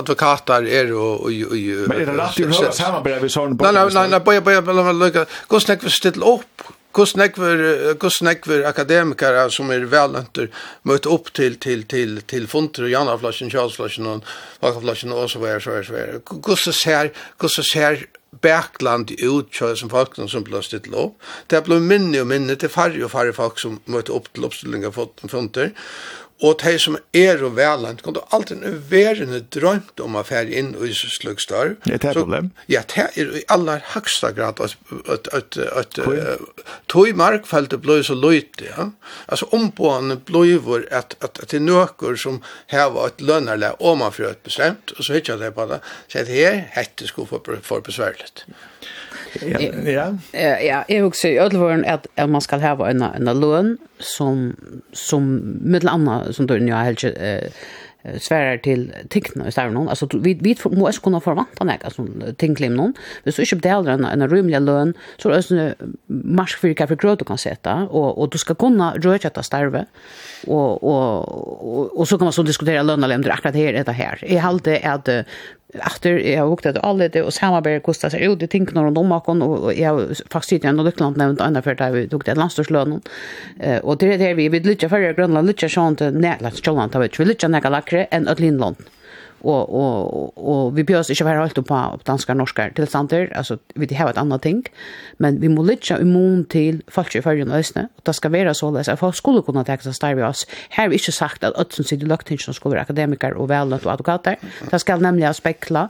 advokater 0.00 0.68
er 0.68 0.94
og... 0.96 1.28
Men 1.28 1.98
er 2.00 2.08
det 2.08 2.16
rett 2.18 2.40
i 2.40 2.48
rød 2.48 2.72
samarbeid 2.76 3.20
vi 3.24 3.32
sånn 3.32 3.58
på? 3.58 3.66
Nei, 3.68 3.84
nei, 3.84 4.06
nei, 4.14 4.22
bare, 4.24 4.40
bare, 4.44 4.62
bare, 4.64 4.86
bare, 4.88 5.12
bare, 5.12 5.26
hvordan 5.50 5.74
er 5.74 5.82
kvar 5.82 5.94
stille 5.94 6.32
opp? 6.34 6.64
Hvordan 6.94 7.24
er 7.24 8.38
kvar 8.38 8.66
akademikere 8.70 9.46
som 9.52 9.70
er 9.74 9.86
velnønter 9.90 10.50
møte 10.86 11.10
opp 11.10 11.32
til, 11.34 11.58
til, 11.60 11.86
til, 11.90 12.20
til 12.30 12.46
funter 12.50 12.86
og 12.86 12.92
Janaflasjen, 12.92 13.50
Kjallsflasjen 13.52 14.10
og 14.10 14.34
Vakaflasjen 14.62 15.14
og 15.14 15.26
så 15.30 15.42
videre, 15.42 15.64
så 15.64 15.74
videre, 15.74 15.88
så 15.88 15.96
videre. 15.96 16.20
Hvordan 16.30 16.78
ser, 16.80 17.10
hvordan 17.40 17.72
ser 17.72 18.06
backland 18.42 19.10
ut 19.22 19.54
så 19.54 19.74
som 19.76 19.90
folk 19.90 20.16
som 20.16 20.44
blir 20.44 20.62
stilt 20.64 20.90
opp. 20.94 21.16
Det 21.50 21.62
blir 21.66 21.82
minne 21.82 22.22
og 22.22 22.28
minne 22.30 22.56
til 22.58 22.72
færre 22.72 23.04
og 23.06 23.12
færre 23.12 23.34
folk 23.36 23.60
som 23.62 23.80
møter 23.86 24.14
opp 24.16 24.30
til 24.32 24.46
oppstillinger 24.48 24.94
for 24.94 25.12
funter. 25.30 25.74
Og 26.42 26.58
de 26.58 26.72
som 26.82 26.96
er 27.14 27.42
og 27.46 27.54
velant, 27.54 28.00
kan 28.02 28.16
du 28.16 28.20
alltid 28.34 28.64
være 28.90 29.40
drømt 29.54 30.00
om 30.02 30.16
å 30.18 30.24
fære 30.26 30.50
inn 30.58 30.72
i 30.82 30.90
slugstar. 30.92 31.76
Er 31.86 31.94
et 31.94 32.06
problem? 32.16 32.50
Ja, 32.66 32.82
det 32.90 33.06
er 33.06 33.36
i 33.38 33.44
aller 33.54 33.84
høgsta 33.92 34.32
grad 34.34 34.58
at, 34.64 34.74
at, 35.06 35.30
at, 35.30 35.58
at 35.62 36.00
tog 36.90 37.14
markfeltet 37.14 37.84
blir 37.84 38.02
så 38.02 38.18
løyte. 38.18 38.66
Ja? 38.66 38.88
Altså 39.28 39.48
ombående 39.54 40.18
blir 40.18 40.58
at, 40.90 41.14
at, 41.22 41.38
at 41.38 41.54
det 41.54 41.60
er 41.60 41.66
nøkker 41.68 42.18
som 42.18 42.42
har 42.74 42.98
et 43.06 43.22
lønnerlig 43.22 43.70
om 43.78 44.02
man 44.02 44.12
får 44.12 44.32
et 44.32 44.44
bestemt, 44.44 44.96
og 44.98 45.06
så 45.06 45.20
hittar 45.20 45.38
det 45.38 45.54
på 45.54 45.68
det. 45.70 45.80
Så 46.08 46.26
det 46.26 46.42
her 46.42 46.60
hette 46.74 47.06
skulle 47.06 47.30
få 47.30 47.60
for 47.62 47.80
besværligt. 47.84 48.46
Ja. 48.50 48.62
Ja. 49.42 50.18
Ja, 50.32 50.84
jag 50.88 51.02
husker 51.02 51.28
i 51.28 51.38
ødelvåren 51.38 51.84
att, 51.84 52.06
att 52.14 52.30
man 52.30 52.40
ska 52.40 52.56
ha 52.56 52.90
en, 52.90 53.02
en 53.02 53.40
lön 53.40 53.78
som, 53.98 54.56
som 54.92 55.40
middel 55.62 55.88
anna, 55.88 56.32
som 56.32 56.46
du 56.46 56.58
jag 56.68 56.76
helt 56.76 57.04
eh, 57.04 57.50
svärar 58.20 58.58
till 58.58 58.92
tingene 59.08 59.48
i 59.48 59.52
stället. 59.52 59.88
Alltså, 59.88 60.08
vi, 60.12 60.34
vi 60.34 60.56
måste 60.64 61.02
kunna 61.02 61.20
förvänta 61.20 61.64
forvante 61.64 61.64
nek, 61.64 61.84
altså, 61.84 62.32
tingklim 62.36 62.76
någon. 62.76 62.94
Vi 63.24 63.32
du 63.32 63.42
ikke 63.42 63.56
betaler 63.56 63.92
en, 63.92 64.04
en 64.04 64.28
rymlig 64.28 64.60
lön 64.60 64.94
så 65.18 65.28
är 65.28 65.34
det 65.34 65.42
sånn 65.42 65.94
marsk 66.08 66.58
for 66.60 66.68
hva 66.68 66.86
for 66.86 67.16
du 67.16 67.24
kan 67.24 67.38
sätta. 67.38 67.74
Och, 67.88 68.18
och 68.18 68.30
du 68.30 68.38
ska 68.38 68.54
kunne 68.54 68.92
røde 68.96 69.26
etter 69.26 69.42
starve, 69.42 69.86
och, 70.46 70.84
och, 70.84 71.98
och, 72.00 72.08
så 72.08 72.18
kan 72.18 72.26
man 72.26 72.32
så 72.32 72.42
diskutere 72.42 72.82
lønene 72.82 73.14
om 73.14 73.22
det 73.22 73.32
akkurat 73.32 73.54
her, 73.54 73.74
etter 73.74 73.92
her. 73.92 74.18
Jeg 74.22 75.24
efter 75.74 76.10
jag 76.10 76.40
har 76.40 76.48
åkt 76.48 76.66
att 76.66 76.84
alla 76.84 77.08
det 77.08 77.22
och 77.22 77.34
samarbete 77.34 77.84
kostar 77.84 78.10
sig 78.10 78.24
ut 78.24 78.40
det 78.40 78.46
tänker 78.46 78.74
någon 78.74 78.96
om 78.96 79.12
och 79.12 79.64
och 79.64 79.74
jag 79.74 80.16
faktiskt 80.30 80.64
ändå 80.64 80.82
lyckland 80.82 81.16
nämnt 81.16 81.40
andra 81.40 81.62
för 81.62 81.74
där 81.74 81.90
vi 81.90 82.08
tog 82.08 82.24
det 82.24 82.34
landslönen 82.34 83.00
eh 83.60 83.78
och 83.78 83.98
det 83.98 84.14
är 84.14 84.18
det 84.18 84.34
vi 84.34 84.48
vill 84.48 84.62
lycka 84.62 84.88
för 84.88 85.12
Grönland 85.12 85.46
lycka 85.46 85.68
sånt 85.68 86.00
nätlandsjolan 86.00 86.90
tar 86.90 87.00
vi 87.00 87.24
lycka 87.24 87.48
näka 87.48 87.68
lackre 87.68 88.04
än 88.04 88.28
att 88.28 88.40
Lindland 88.40 88.76
og 89.44 89.74
og 89.74 90.38
og 90.38 90.76
vi 90.76 90.82
bjørs 90.82 91.10
inte 91.10 91.24
vara 91.24 91.42
alt 91.42 91.54
på 91.54 92.00
danska 92.06 92.34
norska 92.34 92.68
tillstander 92.76 93.28
alltså 93.36 93.58
vi 93.74 93.94
har 93.94 94.10
ett 94.10 94.18
annat 94.18 94.42
ting. 94.42 94.64
Men 95.18 95.40
vi 95.40 95.48
måste 95.48 95.72
lägga 95.72 96.00
immun 96.00 96.44
till 96.44 96.82
folk 96.88 97.14
i 97.14 97.18
og 97.18 97.58
ösne 97.58 97.88
og 97.96 98.02
det 98.06 98.14
ska 98.14 98.28
vara 98.28 98.54
så 98.54 98.76
att 98.76 98.98
folk 98.98 99.16
skulle 99.16 99.42
kunna 99.42 99.64
ta 99.64 99.76
sig 99.76 99.94
starve 99.94 100.28
oss. 100.28 100.46
Här 100.70 100.88
är 100.88 100.92
inte 100.92 101.12
sagt 101.12 101.44
att 101.44 101.58
öll 101.58 101.70
som 101.70 101.84
sitter 101.84 102.06
lagt 102.06 102.30
inte 102.30 102.44
som 102.44 102.54
skulle 102.54 102.74
vara 102.74 102.82
akademiker 102.82 103.34
och 103.34 103.50
välnöt 103.50 103.86
och 103.86 103.92
advokater 103.92 104.36
det 104.70 104.78
ska 104.78 104.96
nämligen 104.96 105.34
spekla. 105.34 105.88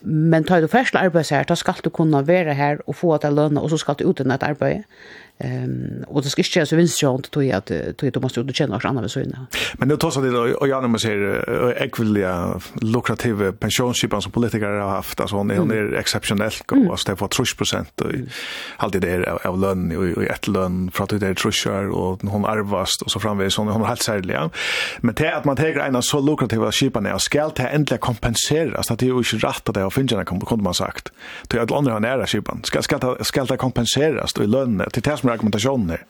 Men 0.00 0.44
tar 0.44 0.60
du 0.60 0.68
först 0.68 0.94
arbeid 0.94 1.30
her 1.30 1.44
da 1.44 1.56
ska 1.56 1.74
du 1.82 1.90
kunna 1.90 2.22
vara 2.22 2.52
här 2.52 2.88
och 2.88 2.96
få 2.96 3.14
att 3.14 3.34
löna 3.34 3.60
och 3.60 3.70
så 3.70 3.78
ska 3.78 3.94
du 3.94 4.04
ut 4.04 4.20
i 4.20 4.22
ett 4.22 4.42
arbete 4.42 4.84
Ehm 5.38 6.04
och 6.06 6.22
det 6.22 6.28
ska 6.28 6.42
inte 6.42 6.66
så 6.66 6.76
vinst 6.76 7.02
jag 7.02 7.14
inte 7.14 7.30
tog 7.30 7.50
att 7.50 7.70
tog 7.96 8.08
att 8.16 8.22
måste 8.22 8.42
du 8.42 8.54
känna 8.54 8.76
oss 8.76 8.84
andra 8.84 9.08
så 9.08 9.20
inne. 9.20 9.46
Men 9.74 9.88
nu 9.88 9.96
tar 9.96 10.10
det 10.22 10.54
och 10.54 10.68
jag 10.68 10.82
när 10.82 10.88
ser 10.98 11.82
ekvilliga 11.82 12.60
lukrativa 12.80 13.52
pensionsskipan 13.52 14.22
som 14.22 14.32
politiker 14.32 14.66
har 14.66 14.88
haft 14.88 15.20
alltså 15.20 15.36
hon 15.36 15.50
är 15.50 15.56
hon 15.56 15.70
är 15.70 15.94
exceptionellt 15.94 16.70
och 16.70 16.90
alltså 16.90 17.10
det 17.12 17.20
var 17.20 17.28
30 17.28 18.04
och 18.04 18.12
alltid 18.76 19.02
det 19.02 19.26
av 19.44 19.58
lön 19.58 19.96
och 20.16 20.22
ett 20.22 20.48
lön 20.48 20.90
för 20.90 21.04
att 21.04 21.10
det 21.10 21.26
är 21.26 21.34
trusher 21.34 21.88
och 21.88 22.22
hon 22.22 22.44
arvast 22.44 23.02
och 23.02 23.10
så 23.10 23.20
framvis 23.20 23.56
hon 23.56 23.68
hon 23.68 23.80
har 23.80 23.88
helt 23.88 24.02
särliga. 24.02 24.50
Men 25.00 25.14
det 25.14 25.34
att 25.36 25.44
man 25.44 25.56
tar 25.56 25.64
en 25.64 26.02
så 26.02 26.20
lukrativa 26.20 26.72
skipan 26.72 27.06
är 27.06 27.18
skall 27.18 27.52
det 27.56 27.62
ändligen 27.62 27.98
kompenseras 27.98 28.90
att 28.90 28.98
det 28.98 29.06
är 29.06 29.08
ju 29.08 29.18
inte 29.18 29.46
rätt 29.46 29.68
att 29.68 29.74
det 29.74 29.80
har 29.80 29.90
finns 29.90 30.12
kommer 30.24 30.62
man 30.62 30.74
sagt. 30.74 31.12
Det 31.48 31.56
är 31.56 31.62
att 31.62 31.72
andra 31.72 31.92
har 31.92 32.00
nära 32.00 32.26
skipan. 32.26 32.60
Ska 32.64 32.82
ska 32.82 33.16
ska 33.20 33.44
det 33.44 33.56
kompenseras 33.56 34.32
då 34.32 34.42
i 34.42 34.46
lön 34.46 34.82
till 34.92 35.02
som 35.24 35.32
argumentationen 35.32 35.90
här. 35.90 36.04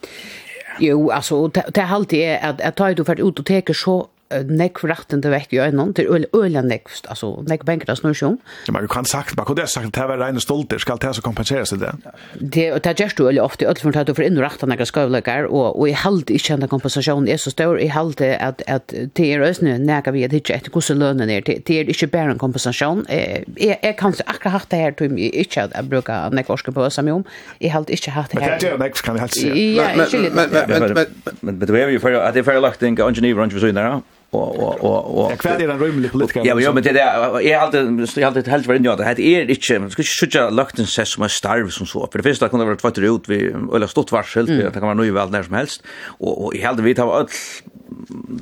Jo, 0.81 1.11
alltså 1.11 1.49
det 1.49 1.81
har 1.81 1.97
alltid 1.97 2.21
är 2.21 2.51
att 2.51 2.61
att 2.61 2.77
ta 2.77 2.95
du 2.95 3.05
för 3.05 3.29
ut 3.29 3.39
och 3.39 3.47
teker 3.47 3.75
så 3.75 4.07
nekk 4.49 4.83
ratten 4.85 5.15
retten 5.15 5.23
til 5.23 5.33
vekk 5.35 5.53
i 5.55 5.61
øynene, 5.63 5.95
til 5.95 6.09
øl, 6.11 6.27
øl 6.35 6.59
nekk, 6.65 6.91
altså 7.09 7.45
nekk 7.49 7.65
benker 7.67 7.87
det 7.87 7.99
snurr 7.99 8.17
som. 8.17 8.39
Ja, 8.67 8.73
man 8.73 8.89
kan 8.89 9.05
sagt, 9.05 9.37
man 9.37 9.47
kunne 9.47 9.67
sagt, 9.67 9.95
det 9.95 10.07
var 10.09 10.19
reine 10.19 10.41
stolter, 10.41 10.79
skal 10.79 10.99
det 11.03 11.15
så 11.17 11.23
kompenseres 11.23 11.69
til 11.69 11.81
det? 11.81 11.93
Det, 12.41 12.73
og 12.73 12.85
det 12.85 12.97
gjørs 12.99 13.15
du 13.15 13.29
øl 13.29 13.39
ofte, 13.39 13.67
øl 13.67 13.77
for 13.81 13.97
at 13.97 14.09
du 14.09 14.15
får 14.15 14.27
inn 14.29 14.41
ratten 14.41 14.55
retten 14.55 14.73
nekk 14.73 14.87
skøvlekker, 14.89 15.49
og, 15.51 15.79
og 15.79 15.89
jeg 15.89 16.01
halte 16.03 16.35
ikke 16.35 16.55
at 16.55 16.69
kompensasjonen 16.71 17.29
er 17.29 17.37
så 17.37 17.51
stor, 17.51 17.79
jeg 17.79 17.93
halte 17.93 18.35
at, 18.39 18.63
at 18.67 18.95
det 19.17 19.29
er 19.35 19.45
øsne 19.45 19.79
nekk 19.79 20.11
vi 20.15 20.25
at 20.25 20.33
ikke 20.33 20.55
etter 20.55 20.73
hvordan 20.73 21.01
lønnen 21.03 21.31
er, 21.31 21.45
det 21.45 21.71
er 21.71 21.89
ikke 21.91 22.11
bare 22.13 22.35
en 22.35 22.39
kompensasjon. 22.41 23.05
Jeg, 23.09 23.45
jeg 23.59 23.97
kan 23.99 24.15
akkurat 24.27 24.59
hatt 24.59 24.71
det 24.71 24.79
her, 24.81 24.97
til 24.99 25.19
jeg 25.19 25.35
ikke 25.45 25.69
at 25.69 25.75
jeg 25.75 25.91
bruker 25.91 26.35
nekk 26.35 26.49
varske 26.49 26.73
på 26.73 26.87
øsne 26.87 27.13
om, 27.13 27.25
jeg 27.61 27.73
halte 27.73 27.93
ikke 27.93 28.15
hatt 28.15 28.33
det 28.33 28.43
her. 28.43 28.57
Men 28.57 28.61
det 28.61 28.73
er 28.73 28.83
nekk, 28.83 29.01
kan 29.05 29.19
jeg 29.19 29.27
helt 29.27 29.39
si. 29.39 29.55
Ja, 29.75 29.91
ikke 29.95 30.25
litt. 30.25 31.43
Men 31.45 31.61
det 31.61 31.71
er 31.71 31.95
jo 31.95 32.03
for 32.03 32.19
at 32.19 32.35
det 32.35 32.45
er 32.45 32.47
ferdig 32.47 32.65
lagt 32.65 32.83
en 32.83 32.95
ingeniør, 32.95 33.45
ikke 33.45 33.59
for 33.59 33.67
sånn 33.67 33.79
der, 33.79 34.03
og 34.35 34.59
og 34.59 34.85
og 34.85 35.19
og 35.19 35.31
Ja, 35.31 35.37
Jag 35.45 35.63
er 35.63 35.71
ein 35.71 35.81
rúmlig 35.81 36.11
politiker. 36.11 36.45
Ja, 36.45 36.73
men 36.73 36.83
det 36.83 36.93
där 36.93 37.41
jag 37.41 37.61
hade 37.61 38.07
jag 38.17 38.25
hade 38.31 38.51
helt 38.51 38.67
varit 38.67 38.81
inne 38.81 38.93
att 38.93 39.17
det 39.17 39.81
man 39.81 39.91
skal 39.91 40.03
ikkje 40.03 40.19
skjuta 40.21 40.51
lukten 40.51 40.85
ses 40.85 41.09
som 41.09 41.25
er 41.25 41.29
starv 41.29 41.71
som 41.71 41.87
så. 41.87 42.09
For 42.13 42.19
det 42.19 42.25
første 42.25 42.49
första 42.49 42.59
det 42.59 42.67
vara 42.67 42.77
tvätt 42.77 42.99
ut 42.99 43.29
vi 43.29 43.55
eller 43.75 43.87
stort 43.87 44.13
varsel 44.13 44.47
det 44.47 44.73
kan 44.73 44.83
vara 44.83 44.95
nu 44.95 45.11
vel 45.11 45.31
när 45.31 45.43
som 45.43 45.55
helst. 45.55 45.83
Og 46.21 46.45
og 46.45 46.55
i 46.55 46.61
hade 46.61 46.83
vi 46.83 46.95
tar 46.95 47.19
all 47.19 47.29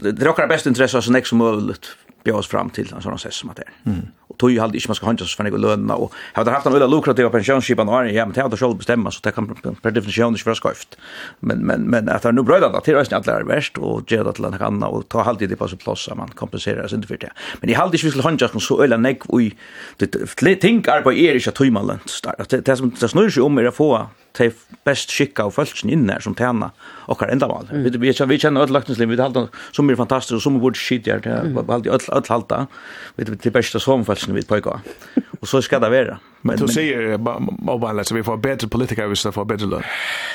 det 0.02 0.26
rokkar 0.26 0.48
best 0.48 0.66
interesse 0.66 1.02
så 1.02 1.12
nek 1.12 1.26
som 1.26 1.38
möjligt 1.38 1.96
björs 2.24 2.46
fram 2.46 2.70
til 2.70 2.88
en 2.94 3.02
sånn 3.02 3.18
sess 3.18 3.34
som 3.34 3.50
at 3.50 3.56
det 3.56 3.64
är. 3.66 3.90
Mm 3.90 4.06
och 4.32 4.38
tog 4.38 4.50
ju 4.50 4.60
halt 4.60 4.74
inte 4.74 4.88
man 4.88 4.94
ska 4.94 5.06
huncha 5.06 5.24
så 5.24 5.36
för 5.36 5.44
några 5.44 5.56
löner 5.56 6.00
och 6.00 6.12
har 6.34 6.44
haft 6.44 6.66
en 6.66 6.74
öla 6.74 6.86
lukrativa 6.86 7.30
pensionsskipan 7.30 7.88
och 7.88 8.06
ja 8.08 8.26
men 8.26 8.32
det 8.32 8.40
har 8.40 8.48
det 8.48 8.56
själv 8.56 8.76
bestämma 8.76 9.10
så 9.10 9.20
det 9.22 9.32
kan 9.32 9.54
per 9.82 9.90
definition 9.90 10.28
inte 10.28 10.44
vara 10.44 10.54
skojft 10.54 10.96
men 11.40 11.58
men 11.58 11.82
men 11.82 12.08
att 12.08 12.22
det 12.22 12.32
nu 12.32 12.42
bröda 12.42 12.80
till 12.80 12.94
resten 12.94 13.18
att 13.18 13.26
lära 13.26 13.44
värst 13.44 13.78
och 13.78 14.12
ge 14.12 14.22
det 14.22 14.32
till 14.32 14.44
en 14.44 14.54
annan 14.54 14.82
och 14.82 15.08
ta 15.08 15.22
alltid 15.22 15.48
det 15.48 15.56
på 15.56 15.68
så 15.68 15.76
plats 15.76 16.08
man 16.16 16.28
kompenserar 16.28 16.88
sig 16.88 16.96
inte 16.96 17.08
för 17.08 17.16
det 17.16 17.32
men 17.60 17.70
i 17.70 17.72
halt 17.72 17.94
inte 17.94 18.10
skulle 18.10 18.22
huncha 18.22 18.48
så 18.60 18.82
öla 18.82 18.96
neck 18.96 19.26
och 19.26 19.40
det 20.40 20.56
tänker 20.56 21.12
er 21.12 21.34
inte 21.34 21.48
att 21.48 21.54
tog 21.54 21.72
man 21.72 21.86
lönt 21.86 22.22
det 22.64 22.76
som 22.76 22.90
det 23.00 23.08
snurrar 23.08 23.30
sig 23.30 23.42
om 23.42 23.58
är 23.58 23.64
att 23.64 23.74
få 23.74 24.06
de 24.38 24.48
best 24.86 25.12
skikka 25.12 25.46
og 25.48 25.54
følelsen 25.56 25.92
inne 25.92 26.18
som 26.24 26.34
tjener 26.38 26.72
okkar 27.12 27.32
endamal. 27.32 27.68
Mm. 27.70 27.84
Vi, 27.84 27.94
vi, 28.06 28.12
vi 28.12 28.40
kjenner 28.40 28.66
öll 28.66 28.74
løgtensliv, 28.74 29.12
vi 29.12 29.20
halda 29.20 29.46
som 29.72 29.90
er 29.90 30.00
fantastisk, 30.00 30.38
og 30.38 30.44
som 30.44 30.58
er 30.58 30.64
bort 30.64 30.80
skit 30.80 31.10
her, 31.10 31.22
vi 31.22 31.54
halda 31.56 31.96
öll 31.98 32.28
halda, 32.32 32.66
vi 33.16 33.28
det 33.32 33.54
beste 33.54 33.80
som 33.80 34.02
somfølelsen 34.02 34.36
vi 34.36 34.46
pøyga. 34.48 34.80
Og 35.40 35.48
så 35.48 35.62
skal 35.64 35.82
det 35.84 35.92
være. 35.92 36.20
Men 36.42 36.56
du 36.56 36.68
säger 36.68 37.18
mobile 37.64 38.04
så 38.04 38.14
vi 38.14 38.22
får 38.22 38.36
bättre 38.36 38.68
politiker 38.68 39.06
vi 39.06 39.16
så 39.16 39.32
får 39.32 39.44
bättre 39.44 39.66
lön. 39.66 39.82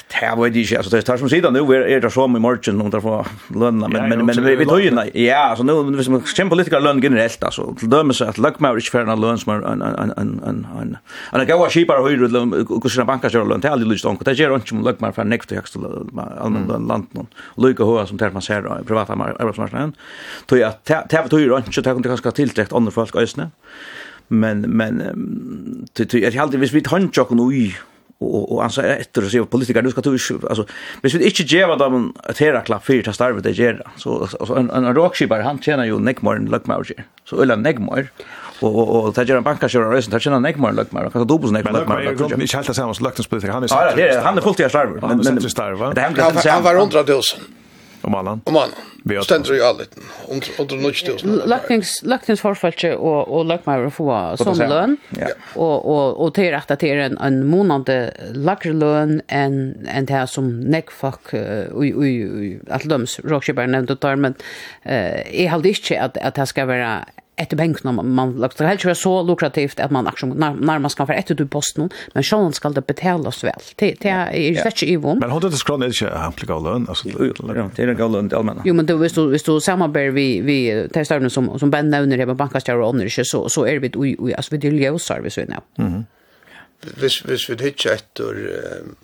Det 0.08 0.16
här 0.16 0.36
var 0.36 0.50
det 0.50 0.60
ju 0.60 0.78
alltså 0.78 0.96
det 0.96 1.02
tar 1.02 1.18
som 1.18 1.30
sidan 1.30 1.54
nu 1.54 1.60
är 1.60 2.02
det 2.02 2.10
så 2.10 2.28
med 2.28 2.42
margin 2.42 2.82
och 2.82 2.90
därför 2.90 3.26
lönen 3.56 3.92
men 3.92 4.10
men 4.10 4.26
men 4.26 4.58
vi 4.58 4.66
tar 4.66 4.78
ju 4.78 4.92
nej. 4.92 5.12
Ja, 5.14 5.56
så 5.58 5.64
nu 5.64 5.98
vi 5.98 6.04
som 6.04 6.50
politiker 6.50 6.80
lön 6.80 7.00
generellt 7.04 7.44
alltså 7.44 7.74
till 7.74 7.90
dömer 7.90 8.14
så 8.14 8.26
att 8.26 8.38
luck 8.38 8.60
marriage 8.60 8.92
för 8.92 9.06
en 9.06 9.22
lön 9.22 9.38
som 9.38 9.54
en 9.54 9.64
en 9.64 9.82
en 9.82 10.14
en 10.18 10.42
en 10.44 10.68
en 10.82 10.98
en 11.32 11.48
jag 11.48 11.58
var 11.58 11.70
cheapare 11.70 12.10
hur 12.10 12.28
det 12.28 12.82
kus 12.82 12.98
en 12.98 13.06
banka 13.06 13.30
så 13.30 13.44
lön 13.44 13.62
till 13.62 13.88
lust 13.88 14.06
och 14.06 14.24
Det 14.26 14.34
ger 14.34 14.56
inte 14.56 14.68
som 14.68 14.84
luck 14.84 15.00
marriage 15.00 15.16
för 15.16 15.24
next 15.24 15.52
högst 15.52 15.76
allmän 16.40 16.88
land 16.88 17.08
någon. 17.12 17.28
Lucka 17.58 17.84
hur 17.84 18.06
som 18.06 18.18
tar 18.18 18.32
man 18.32 18.42
ser 18.42 18.82
i 18.82 18.84
privata 18.84 19.14
arbetsmarknaden. 19.14 19.94
Tror 20.46 20.62
jag 20.62 20.70
att 20.70 20.86
det 20.86 21.32
var 21.32 21.40
ju 21.40 21.58
inte 21.58 21.72
så 21.72 21.82
tar 21.82 21.94
kan 21.94 22.02
det 22.02 22.10
kanske 22.10 22.32
tillträckt 22.32 22.74
andra 22.74 22.92
folk 22.92 23.16
ösnen 23.16 23.52
men 24.28 24.62
men 24.62 24.98
det 25.94 26.14
är 26.14 26.32
helt 26.32 26.54
visst 26.54 26.74
vi 26.74 26.82
tar 26.82 27.00
tant 27.00 27.18
och 27.18 27.36
nu 27.36 27.72
och 28.20 28.52
och 28.52 28.64
alltså 28.64 28.82
efter 28.84 29.22
att 29.22 29.32
se 29.32 29.44
politiker 29.44 29.82
nu 29.82 29.92
ska 29.92 30.02
du 30.02 30.12
alltså 30.50 30.66
visst 31.02 31.16
vi 31.16 31.26
inte 31.26 31.44
ge 31.44 31.66
vad 31.66 31.80
de 31.80 32.14
att 32.24 32.38
höra 32.38 32.62
klapp 32.62 32.86
för 32.86 33.10
att 33.10 33.16
starta 33.16 33.40
det 33.40 33.52
ger 33.52 33.82
så 33.96 34.28
en 34.58 34.70
en 34.70 34.96
rockskipare 34.96 35.42
han 35.42 35.62
tjänar 35.62 35.86
ju 35.86 36.00
neckmore 36.00 36.40
neckmorn 36.40 36.52
luckmorge 36.52 36.94
så 37.26 37.42
eller 37.42 37.56
neckmore 37.56 38.08
och 38.62 39.06
och 39.06 39.16
ta 39.16 39.24
ger 39.24 39.36
en 39.36 39.44
bankkassör 39.44 39.94
och 39.94 40.04
sen 40.04 40.12
ta 40.12 40.20
tjänar 40.20 40.40
neckmor 40.40 40.72
luckmor 40.72 41.10
kan 41.10 41.28
dubbel 41.28 41.52
neckmor 41.52 41.86
men 41.88 42.04
jag 42.04 42.18
kan 42.18 42.42
inte 42.42 42.58
helt 42.58 42.76
samma 42.76 42.94
luckmor 42.94 43.50
han 43.50 43.64
är 43.64 44.22
han 44.24 44.38
är 44.38 44.42
fullt 44.42 44.60
i 44.60 44.70
starva 44.70 45.08
men 45.08 45.18
men 45.18 45.36
det 45.96 46.02
händer 46.02 46.52
han 46.52 46.64
var 46.64 46.76
100 46.76 47.04
000 47.08 47.22
Om 48.08 48.16
allan? 48.16 48.42
Om 48.48 48.58
allan. 48.58 49.24
Stendur 49.24 49.56
i 49.56 49.62
allit 49.62 49.96
Under 50.60 50.80
nødstusen. 50.80 51.42
Løknings 51.48 52.42
forfalske 52.42 52.94
og, 52.96 53.28
og 53.28 53.46
løkmeier 53.50 53.88
å 53.90 53.92
få 53.94 54.08
som 54.40 54.58
løn. 54.60 54.98
Ja. 55.20 55.34
Og, 55.56 55.76
og, 55.84 56.18
og 56.24 56.34
til 56.38 56.52
rett 56.56 56.72
at 56.72 56.84
det 56.84 56.92
er 56.94 57.04
en, 57.10 57.20
en 57.24 57.42
månande 57.48 57.98
lagre 58.36 58.74
løn 58.76 59.20
enn 59.28 59.60
en 59.92 60.08
det 60.08 60.24
som 60.32 60.50
nekfak 60.72 61.34
oi 61.36 61.92
oi 61.92 62.12
ui, 62.24 62.50
at 62.72 62.88
løms 62.88 63.20
rockshipper 63.28 63.68
nevnt 63.68 63.92
tar, 64.02 64.20
men 64.20 64.38
uh, 64.88 65.20
er 65.24 65.52
halt 65.52 65.68
ikkje 65.68 66.00
at, 66.08 66.20
at 66.24 66.40
det 66.40 66.48
skal 66.52 66.70
være 66.72 66.92
etter 67.38 67.58
benken, 67.58 67.96
man, 67.96 68.10
man 68.16 68.34
det 68.42 68.68
helt 68.68 68.98
så 68.98 69.24
lukrativt 69.24 69.80
at 69.80 69.92
man 69.92 70.08
akkurat 70.08 70.38
när, 70.38 70.96
kan 70.96 71.08
få 71.08 71.14
etter 71.14 71.36
du 71.36 71.46
posten, 71.48 71.90
men 72.14 72.24
sjön 72.24 72.54
skal 72.54 72.74
det 72.74 72.82
betales 72.88 73.44
vel. 73.44 73.62
Det, 73.76 73.96
det 74.02 74.10
er 74.10 74.34
ja. 74.34 74.62
slett 74.62 74.82
ikke 74.82 74.92
i 74.92 74.96
vond. 74.96 75.22
Men 75.22 75.32
hundre 75.32 75.50
det 75.50 75.60
er 75.62 75.94
ikke 75.94 76.12
hentlig 76.18 76.50
gav 76.50 76.64
løn? 76.66 76.88
Altså, 76.90 77.10
ja, 77.10 77.68
det 77.76 77.86
er 77.86 77.94
gav 77.94 78.12
løn 78.12 78.30
til 78.30 78.40
allmenn. 78.40 78.62
Jo, 78.66 78.74
men 78.74 78.88
det, 78.90 78.98
hvis, 78.98 79.14
du, 79.14 79.28
hvis 79.30 79.46
du 79.46 79.60
samarbetar 79.60 80.16
vi, 80.18 80.28
vi 80.42 80.58
testar 80.94 81.22
nu 81.22 81.30
som, 81.30 81.52
som 81.60 81.72
Ben 81.72 81.92
nevner 81.94 82.18
det 82.18 82.28
med 82.28 82.38
bankastjære 82.38 82.82
og 82.82 82.96
ånder, 82.96 83.10
så, 83.10 83.46
så 83.50 83.66
er 83.66 83.84
vi, 83.86 83.92
ui, 83.96 84.16
ui, 84.18 84.34
altså, 84.34 84.58
vi 84.58 84.68
er 84.68 84.80
ljøsar, 84.82 85.22
hvis 85.22 85.38
vi 85.38 85.46
er 85.46 85.54
nå. 85.54 85.66
Hvis, 86.98 87.22
hvis 87.26 87.50
vi 87.50 87.58
hittar 87.62 87.98
etter 87.98 88.42
uh, 88.50 88.96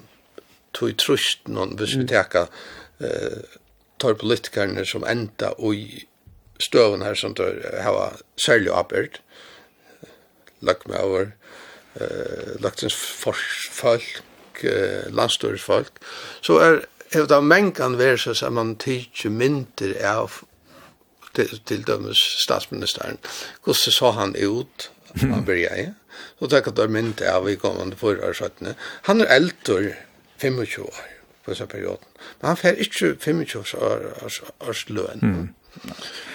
tog 0.73 0.93
trust 0.97 1.47
någon 1.49 1.77
hvis 1.77 1.97
vi 1.97 2.05
tar 2.09 2.47
eh 3.01 3.61
tar 4.03 4.17
politikerna 4.19 4.83
som 4.85 5.05
enda 5.07 5.53
og 5.57 5.77
støven 6.61 7.01
her 7.01 7.15
som 7.17 7.35
tar 7.35 7.59
hava 7.83 8.11
særlig 8.37 8.71
oppert, 8.71 9.21
lagt 10.61 10.87
med 10.87 10.99
over, 10.99 11.31
eh, 11.99 12.61
lagt 12.61 12.79
sin 12.79 12.89
folk, 12.89 14.63
eh, 14.63 15.09
landstøresfolk, 15.11 15.91
så 16.41 16.59
er 16.59 16.85
hevd 17.13 17.31
av 17.31 17.43
mengan 17.43 17.97
versus 17.97 18.43
at 18.43 18.53
man 18.53 18.75
tidsi 18.75 19.29
myndir 19.29 19.97
av 20.05 20.43
til, 21.33 21.59
til 21.65 21.83
dømes 21.87 22.19
statsministeren. 22.45 23.19
Hvordan 23.63 23.97
så 23.97 24.11
han 24.11 24.35
ut? 24.35 24.89
Han 25.21 25.45
byrja 25.45 25.75
i. 25.77 25.87
Så 26.39 26.49
takk 26.49 26.71
at 26.71 26.77
det 26.77 26.87
er 26.87 26.93
mynd 26.93 27.21
av 27.29 27.49
i 27.49 27.57
kommande 27.61 27.97
fyra. 27.97 28.31
Han 29.09 29.21
er 29.21 29.33
eldre 29.35 29.95
25 30.41 30.85
år 30.85 31.03
på 31.43 31.53
denne 31.53 31.67
perioden. 31.69 32.07
Men 32.41 32.47
han 32.47 32.57
fer 32.57 32.79
ikke 32.81 33.15
25 33.21 33.59
års, 33.59 33.73
års, 33.73 34.41
års 34.59 34.83
løn. 34.89 35.21
Mm. 35.21 35.49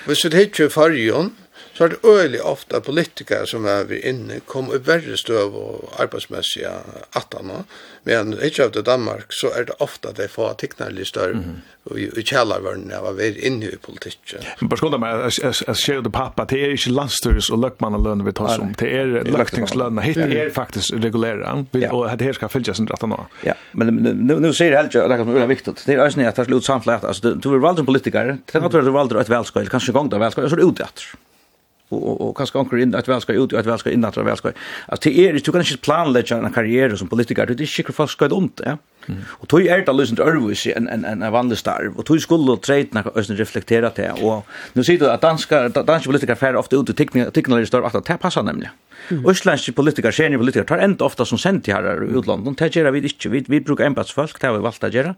Hvis 0.07 0.24
vi 0.24 0.36
hittir 0.36 0.68
fargen, 0.68 1.34
så 1.79 1.85
er 1.85 1.89
det 1.89 1.99
øyelig 2.03 2.43
ofte 2.43 2.76
at 2.76 2.83
politikere 2.89 3.47
som 3.47 3.66
er 3.70 3.85
vi 3.87 4.01
inne 4.03 4.41
kom 4.51 4.72
i 4.74 4.81
verre 4.83 5.14
støv 5.16 5.55
og 5.55 5.93
arbeidsmessige 6.03 6.72
attene, 7.14 7.61
men 8.09 8.35
ikke 8.43 8.64
av 8.66 8.72
det 8.74 8.83
Danmark, 8.89 9.31
så 9.31 9.53
er 9.55 9.68
det 9.68 9.76
ofte 9.79 10.11
at 10.11 10.18
de 10.18 10.26
får 10.29 10.57
tikknerlig 10.64 11.07
større. 11.07 11.39
Mm 11.39 11.45
-hmm. 11.45 11.99
i, 11.99 12.05
i 12.20 12.22
kjellervørnene 12.22 12.97
av 12.99 13.07
å 13.07 13.12
være 13.16 13.39
inne 13.47 13.64
i 13.64 13.76
politikken. 13.76 14.43
Men 14.61 14.68
bare 14.68 14.79
skånda 14.79 14.99
meg, 14.99 15.22
jeg 15.39 15.76
ser 15.76 16.03
det 16.03 16.12
pappa, 16.12 16.45
det 16.45 16.59
er 16.64 16.74
ikke 16.74 16.91
landstøres 16.93 17.51
og 17.51 17.62
løkmannelønene 17.62 18.26
vi 18.26 18.33
tar 18.33 18.57
som, 18.57 18.74
det 18.74 18.91
er 18.99 19.07
løktingslønene, 19.24 20.03
hitt 20.03 20.18
er 20.18 20.51
faktisk 20.51 20.99
regulære, 21.05 21.55
og 21.93 22.18
det 22.18 22.26
her 22.26 22.33
skal 22.33 22.49
fylles 22.49 22.76
sin 22.76 22.89
nå. 23.09 23.20
Ja, 23.45 23.55
men 23.72 23.87
nu 24.26 24.53
sier 24.53 24.72
jeg 24.72 24.76
helt 24.76 24.95
ikke, 24.95 25.09
det 25.09 25.20
er 25.20 25.24
veldig 25.24 25.49
viktig, 25.49 25.74
det 25.87 25.95
er 25.95 26.05
øyne 26.05 26.29
at 26.29 26.37
det 26.37 26.49
er 26.49 26.57
ut 26.57 26.64
samtlige, 26.64 27.07
altså 27.07 27.35
du 27.35 27.55
er 27.55 27.59
valgt 27.59 27.79
som 27.79 27.87
politiker, 27.87 28.24
det 28.24 28.53
kan 28.53 28.64
at 28.64 28.72
du 28.72 28.91
valgt 28.91 29.12
et 29.12 29.31
velskøy, 29.31 29.64
kanskje 29.70 29.93
gong 29.93 30.11
det 30.11 30.16
er 30.16 30.26
velskøy, 30.26 30.49
så 30.49 30.57
er 30.57 30.61
det 30.61 30.70
utdatter 30.72 31.28
och 31.89 32.20
och 32.20 32.36
kanske 32.36 32.59
onkel 32.59 32.80
in 32.80 32.95
att 32.95 33.09
väl 33.09 33.20
ska 33.20 33.32
ut 33.32 33.53
att 33.53 33.66
väl 33.66 33.78
ska 33.78 33.91
in 33.91 34.05
att 34.05 34.16
väl 34.16 34.36
ska 34.36 34.53
att 34.86 35.01
det 35.01 35.18
är 35.18 35.32
du 35.32 35.53
kan 35.53 35.61
inte 35.61 35.76
planlägga 35.76 36.36
en 36.36 36.53
karriär 36.53 36.97
som 36.97 37.09
politiker 37.09 37.47
det 37.47 37.64
är 37.64 37.66
säkert 37.66 37.95
fast 37.95 38.12
ska 38.12 38.26
ont 38.26 38.61
ja 38.64 38.78
och 39.26 39.49
tog 39.49 39.66
är 39.66 39.86
det 39.86 39.93
lösent 39.93 40.20
örvis 40.20 40.66
en 40.66 40.89
en 40.89 41.05
en 41.05 41.32
vanlig 41.32 41.59
starv 41.59 41.97
och 41.97 42.07
tog 42.07 42.20
skulle 42.20 42.57
träna 42.57 43.05
ösen 43.14 43.36
reflektera 43.36 43.91
det 43.97 44.12
och 44.12 44.47
nu 44.72 44.84
ser 44.84 44.99
du 44.99 45.11
att 45.11 45.20
danska 45.20 45.68
danska 45.68 46.09
politiker 46.09 46.34
fär 46.34 46.57
ofta 46.57 46.76
ut 46.76 46.89
och 46.89 46.97
tekniker 46.97 47.64
står 47.64 47.86
att 47.86 48.07
det 48.07 48.18
passar 48.18 48.43
nämligen 48.43 48.70
Østlandske 49.09 49.72
politikere, 49.72 50.12
senior 50.12 50.43
politikere, 50.43 50.66
tar 50.68 50.82
enda 50.84 51.07
ofta 51.07 51.24
som 51.24 51.39
sendt 51.41 51.70
her 51.72 51.86
i 52.05 52.11
utlandet. 52.18 52.59
Det 52.61 52.76
gjør 52.76 52.91
vi 52.93 53.03
ikke. 53.09 53.30
Vi, 53.32 53.45
vi 53.49 53.61
bruker 53.64 53.86
embedsfolk, 53.86 54.36
det 54.36 54.51
har 54.51 54.57
vi 54.57 54.64
valgt 54.64 54.84
å 54.84 54.91
gjøre. 54.93 55.14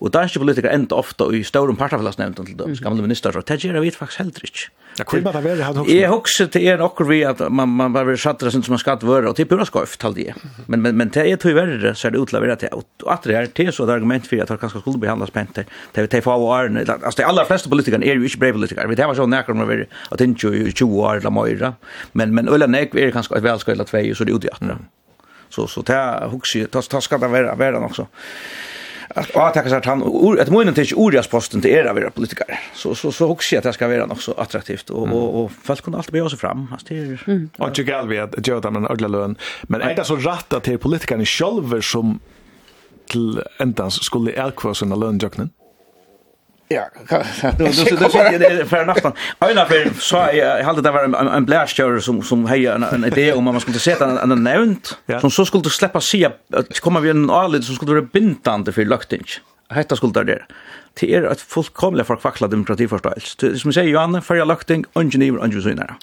Og 0.00 0.12
danske 0.12 0.42
politikere 0.42 0.74
enda 0.76 0.98
ofta 1.00 1.30
i 1.32 1.42
ståren 1.46 1.78
partafellesnevnden 1.80 2.50
til 2.50 2.58
det, 2.58 2.76
gamle 2.84 3.04
minister, 3.06 3.32
det 3.32 3.60
gjør 3.64 3.80
vi 3.80 3.94
faktisk 3.94 4.24
heller 4.24 4.50
ikke. 4.50 4.68
Jag 5.86 6.10
huxar 6.10 6.46
till 6.46 6.62
er 6.62 6.80
och 6.80 7.10
vi 7.10 7.24
att 7.24 7.52
man 7.52 7.68
man 7.68 7.92
bara 7.92 8.16
shattra 8.16 8.50
sen 8.50 8.62
som 8.62 8.72
man 8.72 8.78
skatt 8.78 9.02
vara 9.02 9.30
och 9.30 9.36
typ 9.36 9.52
hur 9.52 9.64
skoft 9.64 10.02
hade 10.02 10.14
det. 10.14 10.34
Men 10.66 10.82
men 10.82 10.96
men 10.96 11.08
det 11.08 11.30
är 11.30 11.36
tror 11.36 11.52
värre 11.52 11.94
så 11.94 12.08
är 12.08 12.10
det 12.10 12.18
utlaverat 12.18 12.58
till 12.58 12.68
och 13.02 13.12
att 13.12 13.22
det 13.22 13.34
är 13.34 13.46
till 13.46 13.72
så 13.72 13.84
ett 13.84 13.90
argument 13.90 14.26
för 14.26 14.38
att 14.38 14.48
det 14.48 14.56
kanske 14.56 14.80
skulle 14.80 14.98
behandlas 14.98 15.30
pent. 15.30 15.58
Det 15.92 16.02
vet 16.02 16.24
få 16.24 16.34
år 16.34 16.86
alltså 16.88 17.22
de 17.22 17.24
allra 17.24 17.44
flesta 17.44 17.70
politiker 17.70 18.04
är 18.04 18.14
ju 18.14 18.24
inte 18.24 18.38
brave 18.38 18.52
politiker. 18.52 18.86
Vi 18.86 18.94
det 18.94 19.06
var 19.06 19.14
så 19.14 19.26
nära 19.26 19.54
med 19.54 19.66
vi 19.66 19.84
att 20.10 20.20
inte 20.20 20.46
ju 20.46 20.72
20 20.72 21.00
år 21.00 21.16
eller 21.16 21.30
mer. 21.30 21.72
Men 22.12 22.34
men 22.34 22.48
eller 22.48 22.66
nej 22.66 22.90
är 22.92 23.10
kanske 23.10 23.36
ett 23.36 23.68
eller 23.68 23.84
två 23.84 24.14
så 24.14 24.24
det 24.24 24.32
utgör. 24.32 24.76
Så 25.48 25.66
så 25.66 25.82
det 25.82 26.28
huxar 26.30 26.64
tas 26.66 26.88
tas 26.88 27.04
ska 27.04 27.18
det 27.18 27.28
vara 27.28 27.54
vara 27.54 27.84
också 27.84 28.06
att 29.14 29.36
attacka 29.36 29.68
sig 29.68 29.78
att 29.78 29.84
han 29.84 30.02
ett 30.38 30.50
månaden 30.50 30.74
till 30.74 30.94
Orias 30.96 31.26
posten 31.26 31.60
till 31.60 31.70
era 31.70 31.92
våra 31.92 32.10
politiker. 32.10 32.60
Så 32.74 32.94
så 32.94 33.12
så 33.12 33.28
också 33.28 33.56
att 33.56 33.62
det 33.62 33.72
ska 33.72 33.88
vara 33.88 34.06
något 34.06 34.20
så 34.20 34.32
attraktivt 34.32 34.90
och 34.90 35.08
och 35.08 35.44
och 35.44 35.52
folk 35.62 35.82
kunde 35.82 35.98
alltid 35.98 36.12
be 36.12 36.20
oss 36.20 36.40
fram. 36.40 36.68
Alltså 36.72 36.86
det 36.88 36.98
är 36.98 37.48
och 37.58 37.74
tycker 37.74 37.92
jag 37.92 38.00
att 38.22 38.46
jag 38.46 38.58
att 38.58 38.64
en 38.64 38.86
ödla 38.86 39.08
lön. 39.08 39.36
Men 39.62 39.80
är 39.80 39.94
det 39.94 40.04
så 40.04 40.16
rätt 40.16 40.52
att 40.52 40.64
till 40.64 40.78
politikerna 40.78 41.24
själva 41.24 41.82
som 41.82 42.20
till 43.06 43.42
ändans 43.58 43.94
skulle 43.94 44.32
ärkva 44.32 44.74
sina 44.74 44.96
lönjöknen? 44.96 45.50
Ja, 46.72 46.88
du 47.58 47.64
du 47.64 47.96
du 47.96 48.38
det 48.38 48.38
där 48.38 48.64
för 48.64 48.84
natten. 48.84 49.12
Ena 49.40 49.66
för 49.66 50.00
så 50.00 50.16
jag 50.16 50.64
hade 50.64 50.82
det 50.82 50.90
var 50.90 51.04
en 51.04 51.14
en 51.14 51.44
blärstjör 51.44 51.98
som 51.98 52.22
som 52.22 52.46
hejar 52.46 52.74
en, 52.74 52.82
en 52.82 53.04
idé 53.04 53.32
om 53.32 53.44
man 53.44 53.60
skulle 53.60 53.78
sätta 53.78 54.20
en 54.20 54.32
en 54.32 54.44
nämnt 54.44 54.98
som 55.20 55.30
så 55.30 55.44
skulle 55.44 55.70
släppa 55.70 56.00
se 56.00 56.28
att 56.52 56.80
komma 56.80 57.00
vi 57.00 57.10
en 57.10 57.30
arlid 57.30 57.64
som 57.64 57.74
skulle 57.74 57.92
vara 57.92 58.02
bindande 58.12 58.72
för 58.72 58.84
luktinch. 58.84 59.40
Hetta 59.68 59.96
skulle 59.96 60.12
där 60.12 60.24
det. 60.24 60.42
Det 61.00 61.14
är 61.14 61.22
ett 61.22 61.40
fullkomligt 61.40 62.06
förkvackla 62.06 62.48
demokratiförståelse. 62.48 63.58
Som 63.58 63.72
säger 63.72 63.88
Johan 63.88 64.22
för 64.22 64.34
jag 64.34 64.48
lukting 64.48 64.84
engineer 64.94 65.36
och 65.36 65.44
engineer. 65.44 65.94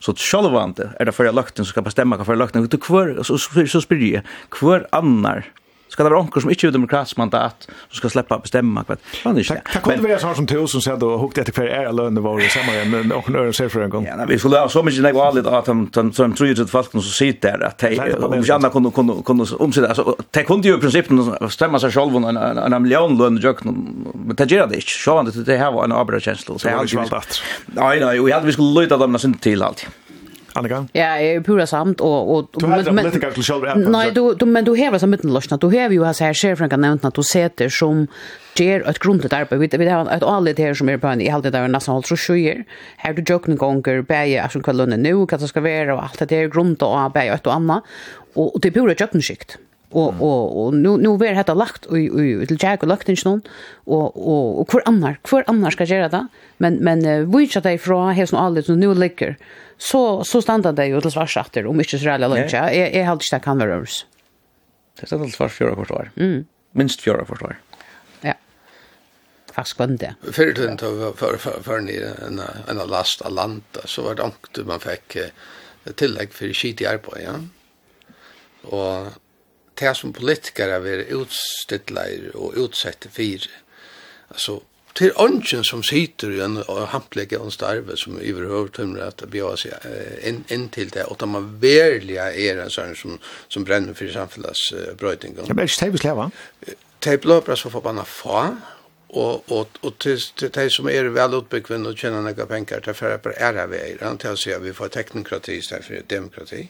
Så 0.00 0.14
självant 0.14 0.78
är 0.78 1.04
det 1.04 1.12
för 1.12 1.24
jag 1.24 1.34
lukting 1.34 1.64
som 1.64 1.70
ska 1.70 1.82
bestämma 1.82 2.16
vad 2.16 2.26
för 2.26 2.36
lukting. 2.36 2.66
Du 2.66 2.78
kvar 2.78 3.22
så 3.22 3.38
så 3.66 3.80
spyr 3.80 4.14
jag 4.14 4.22
kvar 4.50 4.86
annar 4.92 5.44
Ska 5.92 6.02
det 6.02 6.10
vara 6.10 6.20
onkel 6.20 6.42
som 6.42 6.50
inte 6.50 6.66
är 6.66 6.70
demokratisk 6.70 7.16
mandat 7.16 7.68
som 7.88 7.96
ska 7.96 8.08
släppa 8.08 8.38
bestämma 8.38 8.84
vad 8.86 8.98
fan 9.00 9.34
det 9.34 9.50
är. 9.50 9.62
Det 9.72 9.78
kunde 9.82 10.02
vara 10.08 10.18
sånt 10.18 10.36
som 10.36 10.46
till 10.46 10.68
som 10.68 10.80
säger 10.80 10.96
då 10.96 11.16
hukte 11.16 11.40
efter 11.40 11.52
för 11.52 11.66
är 11.66 11.92
lön 11.92 12.14
det 12.14 12.20
var 12.20 12.40
i 12.40 12.48
samma 12.48 12.72
men 12.84 13.12
och 13.12 13.30
när 13.30 13.52
ser 13.52 13.68
för 13.68 13.80
en 13.80 13.90
gång. 13.90 14.06
Ja, 14.06 14.24
vi 14.28 14.38
skulle 14.38 14.58
ha 14.58 14.68
så 14.68 14.82
mycket 14.82 15.02
något 15.02 15.22
allt 15.22 15.46
att 15.46 15.64
de 15.64 15.90
han 15.94 16.12
som 16.12 16.32
tror 16.32 16.48
ju 16.48 16.62
att 16.62 16.70
folk 16.70 16.90
som 16.90 17.02
sitter 17.02 17.58
där 17.58 17.66
att 17.66 17.78
de 17.78 18.24
om 18.24 18.44
jag 18.46 18.50
andra 18.50 18.70
kunde 18.70 18.90
kunde 18.90 19.22
kunde 19.22 19.44
omsätta 19.58 19.88
alltså 19.88 20.16
det 20.30 20.44
kunde 20.44 20.68
ju 20.68 20.74
i 20.74 20.78
princip 20.78 21.06
stämma 21.50 21.78
sig 21.80 21.90
själv 21.90 22.16
en 22.16 22.36
en 22.36 22.82
miljon 22.82 23.18
lön 23.18 23.40
jag 23.42 23.56
men 23.64 24.36
det 24.36 24.50
gör 24.50 24.66
det 24.66 24.74
inte. 24.74 24.86
Så 24.86 25.16
han 25.16 25.32
det 25.46 25.56
här 25.56 25.72
var 25.72 25.84
en 25.84 25.92
arbetskänsla 25.92 26.58
så 26.58 26.68
jag 26.68 26.86
ju 26.86 26.96
valt. 26.96 27.42
Nej 27.66 28.00
nej, 28.00 28.24
vi 28.24 28.32
hade 28.32 28.46
vi 28.46 28.52
skulle 28.52 28.80
lyda 28.80 28.96
dem 28.96 29.18
sen 29.18 29.34
till 29.34 29.62
allt. 29.62 29.86
Annika? 30.54 30.86
Ja, 30.92 31.02
jag 31.02 31.24
är 31.24 31.40
pura 31.40 31.66
samt 31.66 32.00
och 32.00 32.36
och 32.36 32.48
du 32.52 32.66
men 32.66 32.94
men 32.94 33.06
inte 33.06 33.20
kanske 33.20 33.42
själv 33.42 33.64
här. 33.64 33.76
Nej, 33.76 34.10
du 34.12 34.34
du 34.34 34.46
men 34.46 34.64
du 34.64 34.70
har 34.70 34.98
så 34.98 35.06
mitten 35.06 35.32
lösna. 35.32 35.56
Du 35.56 35.70
hever 35.70 35.94
jo 35.94 36.04
her, 36.04 36.34
chef 36.34 36.58
från 36.58 36.68
kan 36.68 36.80
nämnt 36.80 37.04
att 37.04 37.14
du 37.14 37.22
sätter 37.22 37.68
som 37.68 38.06
ger 38.56 38.88
ett 38.88 38.98
grundligt 38.98 39.32
arbete. 39.32 39.56
Vi 39.56 39.68
vi 39.78 39.88
har 39.88 40.10
ett 40.16 40.22
allt 40.22 40.58
här 40.58 40.74
som 40.74 40.88
är 40.88 40.98
på 40.98 41.06
en 41.06 41.20
i 41.20 41.28
halvt 41.28 41.52
där 41.52 41.68
nästan 41.68 41.96
allt 41.96 42.06
så 42.06 42.16
sjuer. 42.16 42.64
Här 42.96 43.12
du 43.12 43.22
joken 43.26 43.56
gånger 43.56 44.02
bäge 44.02 44.42
alltså 44.42 44.60
kallar 44.60 44.86
nu 44.86 45.26
kan 45.26 45.38
det 45.38 45.48
ska 45.48 45.60
vara 45.60 45.94
och 45.94 46.02
allt 46.02 46.28
det 46.28 46.36
är 46.36 46.48
grund 46.48 46.82
och 46.82 47.10
bäge 47.12 47.32
ett 47.32 47.46
och 47.46 47.54
annat. 47.54 47.84
Och 48.34 48.60
det 48.60 48.68
är 48.68 48.72
pura 48.72 48.94
jokenskikt 48.98 49.58
og 49.92 50.20
og 50.20 50.56
og 50.56 50.74
nu 50.74 50.96
nu 50.96 51.16
ver 51.18 51.34
detta 51.34 51.54
lagt 51.54 51.86
och 51.86 51.98
och 51.98 52.48
till 52.48 52.58
Jack 52.60 52.82
och 52.82 52.88
lagt 52.88 53.08
inn 53.08 53.16
någon 53.24 53.42
og 53.86 54.16
og 54.16 54.60
och 54.60 54.68
kvar 54.68 54.82
annar 54.86 55.18
kvar 55.22 55.44
annar 55.46 55.70
ska 55.70 55.84
göra 55.84 56.08
det 56.08 56.26
men 56.58 56.74
men 56.84 57.30
vi 57.30 57.46
chat 57.46 57.62
det 57.62 57.78
från 57.78 58.14
här 58.14 58.26
som 58.26 58.38
allt 58.38 58.66
så 58.66 58.74
nu 58.74 58.94
ligger 58.94 59.36
så 59.78 60.24
så 60.24 60.42
stannar 60.42 60.72
det 60.72 60.86
ju 60.86 61.00
till 61.00 61.10
svarsatter 61.10 61.66
om 61.66 61.80
inte 61.80 61.98
så 61.98 62.04
där 62.04 62.18
lunch 62.18 62.54
är 62.54 62.70
är 62.70 63.04
helt 63.04 63.22
stack 63.22 63.44
kan 63.44 63.58
vara 63.58 63.86
Det 65.00 65.06
står 65.06 65.24
till 65.24 65.32
svars 65.32 65.52
fyra 65.52 65.76
förstår. 65.76 66.10
Mm. 66.16 66.44
Minst 66.72 67.00
fyra 67.00 67.24
förstår. 67.24 67.56
Ja. 68.20 68.34
Fast 69.52 69.76
kunde. 69.76 70.14
För 70.32 70.52
det 70.52 70.70
inte 70.70 70.84
för 71.16 71.36
för 71.36 71.62
för 71.62 71.80
ni 71.80 71.96
en 72.26 72.40
en 72.68 72.88
last 72.88 73.20
av 73.20 73.32
land 73.32 73.62
så 73.84 74.02
var 74.02 74.14
det 74.14 74.64
man 74.64 74.80
fick 74.80 75.16
tillägg 75.94 76.32
för 76.32 76.52
skit 76.52 76.80
i 76.80 76.86
arbete 76.86 77.22
ja. 77.24 77.34
Och 78.62 79.06
det 79.82 79.94
som 79.98 80.14
politikere 80.14 80.80
vil 80.84 81.06
utstille 81.18 82.32
og 82.34 82.58
utsette 82.62 83.10
fire. 83.12 83.50
Altså, 84.30 84.60
til 84.94 85.12
ånden 85.16 85.64
som 85.64 85.80
sitter 85.84 86.34
i 86.36 86.40
en 86.44 86.58
hamplegge 86.92 87.38
og 87.40 87.52
starve 87.54 87.96
som 87.96 88.18
overhøver 88.18 88.68
tømmer 88.76 89.06
at 89.06 89.24
vi 89.32 89.40
har 89.40 89.56
seg 89.60 89.86
inn, 90.28 90.42
inn 90.52 90.68
til 90.74 90.92
det, 90.92 91.06
og 91.08 91.16
da 91.20 91.28
man 91.30 91.48
verlig 91.62 92.18
er 92.20 92.60
en 92.60 92.72
sånn 92.72 92.92
som, 92.98 93.16
som 93.48 93.64
brenner 93.64 93.96
for 93.96 94.12
samfunnets 94.12 94.66
uh, 94.76 94.92
brøyting. 95.00 95.38
Det 95.38 95.48
er 95.48 95.64
ikke 95.64 95.84
teivis 95.86 96.04
leva? 96.04 96.28
Teivis 97.00 97.30
leva 97.30 97.56
så 97.56 97.72
forbanna 97.72 98.04
fa, 98.08 98.50
og 99.12 99.44
og 99.52 99.68
og 99.82 99.98
til 100.00 100.20
til 100.36 100.50
dei 100.54 100.68
som 100.70 100.88
er 100.88 101.10
vel 101.12 101.34
utbyggvin 101.36 101.86
og 101.86 101.96
kjenner 102.00 102.24
nokre 102.24 102.46
penger 102.46 102.80
til 102.80 102.94
for 102.94 103.16
på 103.24 103.34
æra 103.36 103.66
veier, 103.66 104.00
han 104.00 104.18
til 104.18 104.32
å 104.32 104.40
si 104.40 104.52
at 104.52 104.62
vi 104.64 104.72
får 104.72 104.88
teknokrati 104.88 105.56
i 105.58 105.62
stedet 105.62 105.84
for 105.84 106.08
demokrati. 106.08 106.68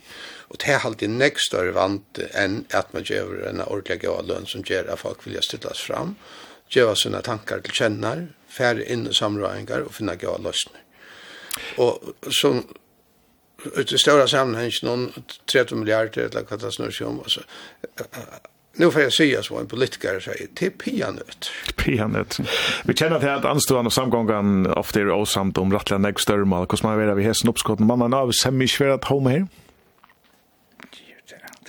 Og 0.50 0.58
det 0.58 0.74
er 0.74 0.86
alltid 0.86 1.08
nekk 1.08 1.38
større 1.38 1.74
vant 1.74 2.18
enn 2.34 2.64
at 2.70 2.92
man 2.94 3.06
gjør 3.06 3.46
en 3.48 3.62
ordentlig 3.62 4.02
god 4.02 4.28
lønn 4.28 4.46
som 4.46 4.62
gjør 4.62 4.90
at 4.92 4.98
folk 4.98 5.26
vil 5.26 5.42
stillas 5.42 5.80
fram, 5.80 6.16
gjør 6.70 6.94
sine 6.94 7.22
tankar 7.22 7.62
til 7.62 7.78
kjenner 7.78 8.28
færre 8.48 8.84
inn 8.84 9.06
i 9.06 9.12
og 9.12 9.94
finna 9.94 10.14
god 10.14 10.42
løsner. 10.42 10.80
Og 11.78 12.14
som 12.30 12.64
ut 13.76 13.92
i 13.92 13.98
stora 13.98 14.26
sammanhang, 14.26 14.72
noen 14.82 15.10
30 15.46 15.78
milliarder 15.78 16.26
eller 16.26 16.46
hva 16.48 16.58
det 16.58 16.72
snur 16.74 16.90
seg 16.90 17.06
om, 17.06 17.20
altså, 17.22 17.44
Nu 18.76 18.90
får 18.90 19.02
jag 19.02 19.12
säga 19.12 19.42
så 19.42 19.58
en 19.58 19.66
politiker 19.66 20.20
säger 20.20 20.46
till 20.54 20.70
pianöt. 20.70 21.50
Pianöt. 21.76 22.38
Vi 22.84 22.94
känner 22.94 23.18
till 23.18 23.28
att 23.28 23.44
anstående 23.44 23.86
och 23.86 23.92
samgången 23.92 24.66
ofta 24.66 25.00
är 25.00 25.10
åsamt 25.10 25.58
om 25.58 25.72
rattliga 25.72 25.98
näggstörmål. 25.98 26.66
Hur 26.70 26.76
ska 26.76 26.88
man 26.88 26.98
vara 26.98 27.14
vid 27.14 27.26
hästen 27.26 27.50
uppskotten? 27.50 27.86
Man 27.86 28.12
har 28.12 28.32
semiskvärat 28.32 29.04
home 29.04 29.30
här 29.30 29.46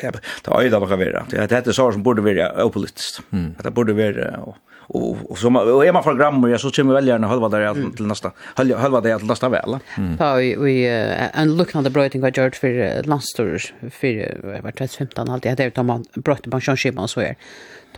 det 0.01 0.07
är 0.07 0.11
det 0.11 0.65
är 0.65 0.69
det 0.69 0.79
bara 0.79 0.95
vara. 0.95 1.25
det 1.29 1.37
är 1.37 1.47
det 1.47 1.55
är 1.55 1.61
det 1.61 1.69
är 1.69 1.73
det 2.33 3.59
är 3.59 3.63
det 3.63 3.71
borde 3.71 3.93
vara 3.93 4.37
och 4.37 4.57
och 4.93 5.17
och 5.29 5.37
så 5.37 5.47
är 5.81 5.93
man 5.93 6.03
från 6.03 6.53
och 6.53 6.61
så 6.61 6.71
kommer 6.71 6.93
väljarna 6.93 7.27
halva 7.27 7.49
där 7.49 7.91
till 7.95 8.05
nästa 8.05 8.31
halva 8.55 9.01
där 9.01 9.17
till 9.17 9.27
nästa 9.27 9.49
väl. 9.49 9.79
Ja, 10.19 10.35
vi 10.35 10.87
en 11.33 11.65
the 11.83 11.89
brighting 11.89 12.21
vad 12.21 12.37
George 12.37 12.51
för 12.51 13.03
landstors 13.03 13.73
för 13.91 14.61
vart 14.61 14.91
15 14.91 15.29
alltid 15.29 15.51
hade 15.51 15.65
utan 15.65 15.85
man 15.85 16.05
bröt 16.15 16.51
pensionsskipan 16.51 17.07
så 17.07 17.21
är. 17.21 17.35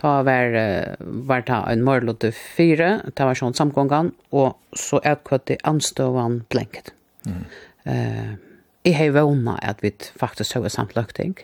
Ta 0.00 0.22
var 0.22 0.96
var 0.98 1.40
ta 1.40 1.70
en 1.70 1.84
morlot 1.84 2.24
4, 2.56 3.00
ta 3.14 3.24
var 3.24 3.34
sån 3.34 3.54
samgångan 3.54 4.12
och 4.30 4.58
så 4.72 5.00
är 5.04 5.14
kvatte 5.14 5.56
anståvan 5.62 6.44
blänket. 6.48 6.92
Mm. 7.26 7.44
Eh 7.84 8.34
i 8.86 8.92
har 8.92 9.10
vunnet 9.10 9.58
at 9.62 9.82
vi 9.82 9.90
faktisk 10.16 10.54
har 10.54 10.68
samt 10.68 10.94
løkting. 10.94 11.34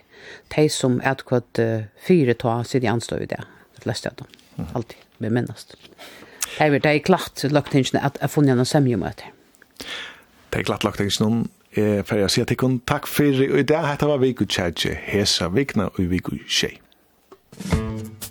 De 0.55 0.69
som 0.69 1.01
er 1.03 1.19
kvart 1.27 1.59
fire 1.99 2.33
ta 2.33 2.63
sitt 2.63 2.85
anstå 2.87 3.17
i 3.19 3.25
det, 3.25 3.43
läste 3.83 4.07
jag 4.07 4.15
då. 4.15 4.25
dem, 4.55 4.67
alltid 4.73 5.02
vi 5.19 5.29
minnast. 5.29 5.75
Det 6.53 6.67
er 6.67 6.79
det 6.79 6.85
er 6.85 6.99
klart 7.05 7.43
lagt 7.49 7.75
at 7.75 8.17
jeg 8.21 8.29
funnet 8.29 8.55
noen 8.57 8.69
semje 8.69 8.97
møter. 8.97 9.33
Det 10.53 10.59
er 10.59 10.67
klart 10.67 10.83
lagt 10.83 11.01
inn 11.01 11.11
noen 11.19 11.47
eh, 11.71 12.03
for 12.05 12.21
jeg 12.21 12.29
sier 12.29 12.45
til 12.45 12.57
kun 12.57 12.79
takk 12.87 13.09
for 13.09 13.43
i 13.43 13.63
dag. 13.63 13.87
Hette 13.89 14.09
var 14.09 14.21
Viku 14.21 14.45
Tjadje, 14.45 14.93
Hesa 14.93 15.49
Vikna 15.49 15.89
og 15.93 16.11
Viku 16.11 16.37
Tjej. 16.47 16.79
Thank 17.53 18.22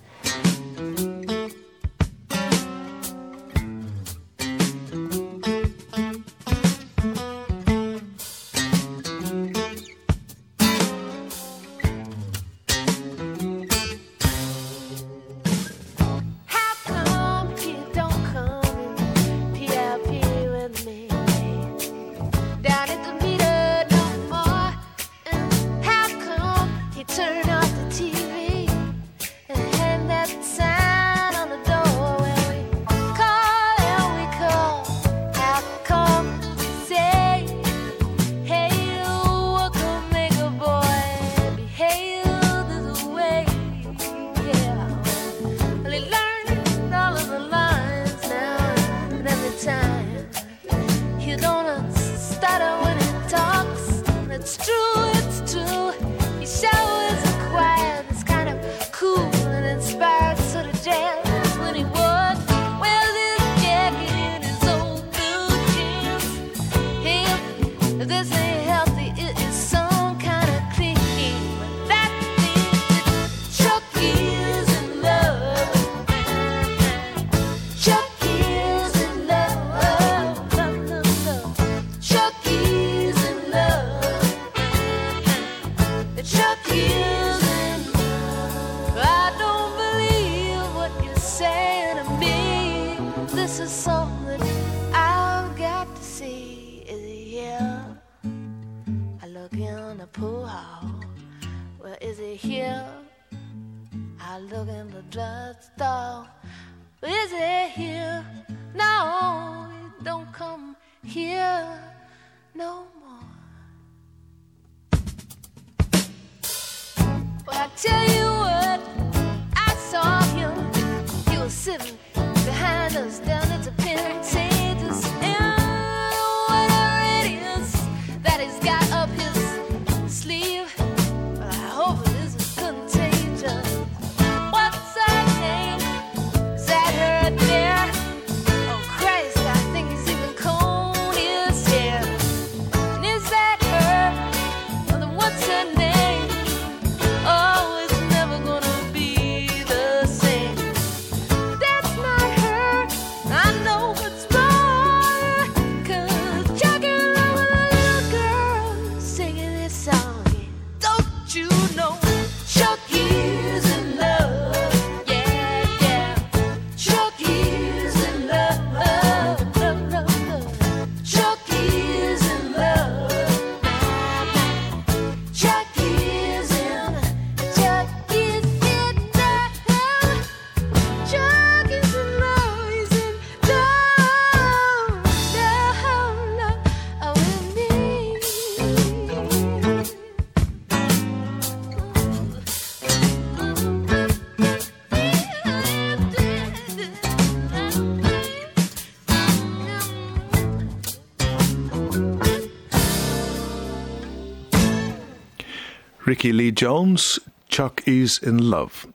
Jackie 206.22 206.38
Lee 206.38 206.52
Jones, 206.52 207.18
Chuck 207.48 207.82
is 207.84 208.20
in 208.22 208.38
love. 208.38 208.86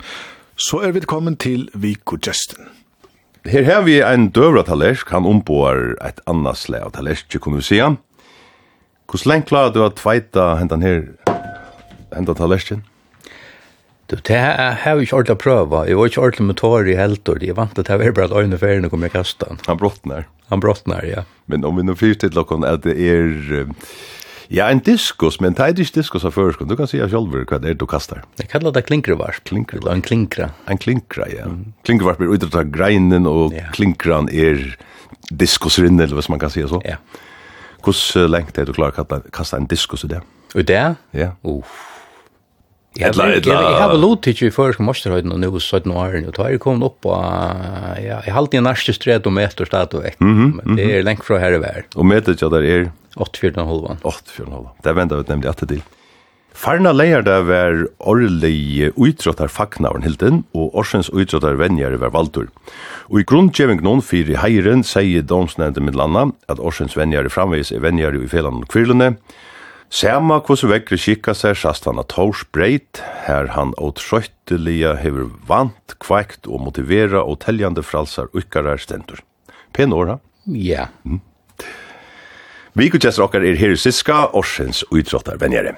Så 0.55 0.79
er 0.79 0.93
vi 0.95 1.01
kommet 1.03 1.41
til 1.43 1.65
Viko 1.73 2.15
Justin. 2.15 2.69
Her 3.43 3.65
har 3.67 3.81
vi 3.83 3.97
en 3.99 4.29
døvra 4.31 4.63
talersk, 4.63 5.11
han 5.11 5.27
omboar 5.27 5.97
et 6.07 6.21
annet 6.23 6.55
slag 6.55 6.85
av 6.87 6.93
talersk, 6.95 7.35
kunne 7.43 7.59
vi 7.59 7.67
si 7.67 7.81
han. 7.83 7.97
Hvordan 9.11 9.33
lenge 9.33 9.47
klarer 9.49 9.75
du 9.75 9.81
å 9.83 9.91
tveita 9.91 10.53
hentan 10.61 10.87
her, 10.87 11.03
hentan 12.15 12.39
talersken? 12.39 12.87
Du, 14.07 14.15
det 14.15 14.39
har 14.39 14.95
vi 14.95 15.03
ikke 15.03 15.19
ordentlig 15.19 15.35
å 15.35 15.43
prøve. 15.43 15.85
Jeg 15.89 15.99
var 15.99 16.07
ikke 16.13 16.27
ordentlig 16.29 16.47
med 16.47 16.61
tår 16.63 16.91
i 16.93 16.95
heltor. 16.95 17.43
Jeg 17.43 17.59
vant 17.59 17.75
at 17.75 17.91
det 17.91 18.03
var 18.05 18.15
bare 18.21 18.31
at 18.31 18.37
øyne 18.39 18.61
ferien 18.61 18.87
kom 18.87 19.03
jeg 19.03 19.17
kastet. 19.19 19.67
Han 19.67 19.83
brottner. 19.83 20.31
Han 20.47 20.63
brottner, 20.63 21.03
ja. 21.03 21.27
Men 21.51 21.67
om 21.67 21.75
vi 21.75 21.83
nå 21.83 21.99
fyrt 21.99 22.23
til 22.23 22.31
dere 22.31 22.63
at 22.71 22.87
det 22.87 22.95
er... 22.95 23.67
Uh, 23.67 23.91
Ja, 24.53 24.69
en 24.71 24.79
diskus, 24.79 25.39
men 25.43 25.55
det 25.57 25.63
er 25.63 25.73
ikke 25.75 25.99
diskus 25.99 26.25
av 26.27 26.35
først. 26.35 26.61
Du 26.67 26.75
kan 26.79 26.87
si 26.89 26.99
selv 26.99 27.35
hva 27.35 27.59
det 27.61 27.73
er 27.73 27.79
du 27.79 27.85
kastar. 27.89 28.23
Jeg 28.39 28.49
kaller 28.51 28.71
det 28.75 28.85
klinkrevarp. 28.87 29.43
Klinkrevarp. 29.47 29.91
En 29.93 30.03
klinkra. 30.05 30.51
En 30.71 30.79
klinkra, 30.79 31.27
ja. 31.31 31.47
Mm. 31.51 31.73
Klinkrevarp 31.87 32.21
er 32.21 32.31
utrettet 32.31 32.59
av 32.61 32.71
greinen, 32.71 33.27
og 33.27 33.55
ja. 33.55 33.67
klinkran 33.75 34.31
er 34.31 34.63
diskusrinne, 35.31 36.03
eller 36.05 36.19
hva 36.19 36.27
man 36.35 36.43
kan 36.43 36.53
si 36.53 36.63
så. 36.67 36.81
Ja. 36.87 36.99
Hvordan 37.83 38.31
lengt 38.31 38.57
er 38.57 38.67
du 38.67 38.73
klar 38.75 38.95
å 38.95 39.21
kasta 39.31 39.59
en 39.59 39.67
diskus 39.69 40.07
i 40.07 40.11
det? 40.15 40.23
I 40.55 40.63
det? 40.63 40.83
Ja. 41.15 41.33
Uff. 41.47 41.86
Ja, 42.97 43.11
jeg 43.13 43.53
har 43.53 43.91
vel 43.91 44.01
lot 44.01 44.27
ikke 44.29 44.47
i 44.49 44.53
først 44.53 44.81
masterhøyden 44.81 45.33
og 45.35 45.41
nå 45.43 45.51
17 45.59 45.91
år, 45.93 46.15
og 46.25 46.31
da 46.35 46.45
har 46.47 46.55
jeg 46.55 46.63
kommet 46.63 46.87
opp 46.89 47.05
og 47.05 47.19
ja, 48.01 48.21
jeg 48.25 48.33
halte 48.33 48.57
i 48.57 48.63
nærste 48.65 48.95
stred 48.97 49.27
og 49.29 49.35
meter 49.37 49.69
stad 49.69 49.93
og 49.93 50.05
vekk, 50.07 50.23
men 50.23 50.79
det 50.79 50.87
er 50.95 51.05
lengt 51.05 51.25
fra 51.27 51.37
her 51.41 51.57
i 51.57 51.61
vær. 51.61 51.85
Og 51.95 52.07
meter 52.09 52.33
ikke 52.33 52.49
der 52.55 52.65
er? 52.65 52.89
8-4,5. 53.17 54.01
8-4,5. 54.05 54.65
Det 54.85 54.95
venter 54.97 55.21
vi 55.21 55.31
nemlig 55.31 55.49
etter 55.49 55.69
til. 55.69 55.85
Farna 56.57 56.89
leier 56.89 57.21
det 57.21 57.35
var 57.45 57.83
årlig 58.09 58.89
utråttar 58.97 59.51
fagnavn 59.53 60.01
hilden, 60.01 60.39
og 60.57 60.73
årsens 60.73 61.11
utrottar 61.13 61.59
venjer 61.59 61.93
var 62.01 62.15
valdur. 62.15 62.47
Og 63.13 63.21
i 63.21 63.25
grunnkjeving 63.29 63.83
noen 63.85 64.01
fyri 64.01 64.39
heiren 64.41 64.81
sier 64.81 65.21
domsnevnte 65.21 65.83
mitt 65.85 65.97
landa 65.97 66.31
at 66.49 66.57
årsens 66.57 66.97
venjer 66.97 67.29
framvis 67.29 67.69
er 67.69 67.83
venjer 67.85 68.17
i 68.17 68.29
felan 68.31 68.63
og 68.63 68.71
kvirlene, 68.73 69.11
Sama 69.89 70.41
hos 70.43 70.65
vekkri 70.67 70.97
kikka 70.99 71.31
seg 71.37 71.55
sast 71.55 71.85
han 71.87 71.99
at 72.01 72.11
hors 72.17 72.41
breit, 72.51 72.99
her 73.23 73.47
han 73.55 73.71
åtrøyttelige 73.79 74.97
hever 74.99 75.29
vant, 75.47 75.95
kveikt 76.03 76.49
og 76.51 76.65
motivera 76.65 77.23
og 77.23 77.39
teljande 77.45 77.85
fralsar 77.87 78.27
ukkarar 78.35 78.81
stendur. 78.83 79.23
Pen 79.71 79.95
åra? 79.95 80.19
Ja. 80.45 80.89
Mm. 81.07 81.21
Vi 82.77 82.89
gudgjester 82.91 83.23
okkar 83.23 83.47
er 83.47 83.55
her 83.57 83.73
i 83.73 83.79
Siska, 83.79 84.27
Orsens 84.35 84.83
utrottar 84.91 85.39
venjere. 85.39 85.77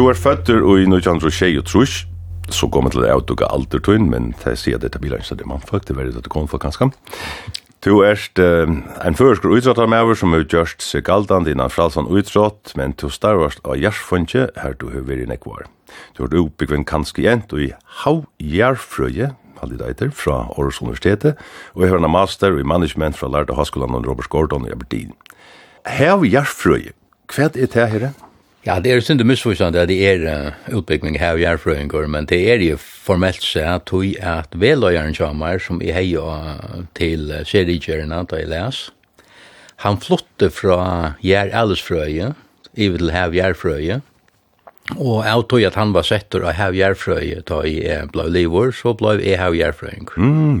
du 0.00 0.06
er 0.08 0.16
føtter 0.16 0.62
i 0.64 0.86
1923, 0.88 2.06
så 2.48 2.66
går 2.72 2.84
man 2.86 2.92
til 2.94 3.02
det 3.04 3.10
avdukke 3.12 3.48
alder 3.52 3.82
tøyn, 3.84 4.06
men 4.08 4.30
det 4.40 4.54
sier 4.56 4.78
at 4.78 4.84
dette 4.86 5.00
bilen 5.02 5.20
ikke 5.20 5.34
er 5.34 5.40
det 5.42 5.48
man 5.50 5.60
føtter, 5.60 5.92
det 5.92 5.96
var 5.98 6.06
det 6.08 6.22
det 6.24 6.32
kom 6.32 6.46
for 6.48 6.62
ganske. 6.62 6.88
Du 7.84 8.00
er 8.04 8.16
en 8.40 9.18
førsker 9.18 9.52
utrått 9.52 9.80
av 9.80 9.90
meg 9.92 10.08
som 10.16 10.32
har 10.32 10.46
gjort 10.46 10.80
seg 10.84 11.04
galdan 11.04 11.48
innan 11.48 11.72
fralsan 11.72 12.08
utrått, 12.08 12.72
men 12.80 12.94
du 12.96 13.10
starvast 13.12 13.60
av 13.64 13.76
jarsfunnkje 13.76 14.46
her 14.62 14.78
du 14.80 14.86
har 14.94 15.04
vært 15.04 15.26
i 15.26 15.28
nekvar. 15.34 15.68
Du 16.16 16.24
har 16.24 16.38
oppbyggven 16.46 16.88
kanskje 16.88 17.26
jent 17.26 17.52
og 17.52 17.66
i 17.66 17.70
Hau 18.00 18.24
jarfrøye, 18.40 19.34
halde 19.60 19.92
det 20.00 20.10
fra 20.16 20.46
Aarhus 20.54 20.80
Universitetet, 20.80 21.36
og 21.76 21.84
jeg 21.84 21.92
har 21.92 22.00
en 22.00 22.08
master 22.08 22.56
i 22.56 22.64
management 22.64 23.20
fra 23.20 23.28
Lærte 23.28 23.58
Haskolan 23.58 24.00
og 24.00 24.08
Robert 24.08 24.32
Gordon 24.32 24.64
i 24.64 24.72
Aberdeen. 24.72 25.12
Hav 25.84 26.24
jarfrøye, 26.24 26.96
hva 27.28 27.52
er 27.52 27.68
det 27.68 27.88
her? 27.92 28.10
Ja, 28.66 28.76
det 28.76 28.92
er 28.92 29.00
synd 29.00 29.22
og 29.24 29.28
misforstående 29.30 29.80
at 29.80 29.88
det 29.88 29.96
er 30.04 30.26
uh, 30.28 30.74
utbygging 30.76 31.16
her 31.16 31.32
og 31.32 31.40
gjerfrøyngur, 31.40 32.04
men 32.12 32.26
det 32.28 32.42
er 32.52 32.60
jo 32.60 32.76
formelt 32.76 33.40
seg 33.40 33.86
tog 33.88 34.04
at 34.20 34.52
veløyeren 34.52 35.16
kommer, 35.16 35.56
som 35.64 35.80
jeg 35.80 35.96
heier 35.96 36.26
uh, 36.28 36.82
til 36.98 37.30
uh, 37.32 37.40
seriegjørene 37.48 38.20
da 38.28 38.42
jeg 38.42 38.50
les, 38.52 38.82
han 39.80 39.96
flotte 39.96 40.50
fra 40.52 41.16
Gjær 41.24 41.54
Ellesfrøye, 41.56 42.34
iver 42.76 43.00
til 43.00 43.14
Hev 43.14 43.38
Gjerfrøye, 43.38 44.00
og 44.98 45.24
jeg 45.24 45.46
tog 45.48 45.64
at 45.64 45.80
han 45.80 45.96
var 45.96 46.04
settur 46.04 46.44
av 46.44 46.58
Hev 46.58 46.76
Gjerfrøye 46.76 47.40
da 47.48 47.62
jeg 47.64 48.12
ble 48.12 48.28
livor, 48.28 48.74
så 48.76 48.92
ble 48.92 49.16
jeg 49.22 49.40
Hev 49.40 49.56
Gjerfrøyngur. 49.56 50.20
Mm. 50.20 50.60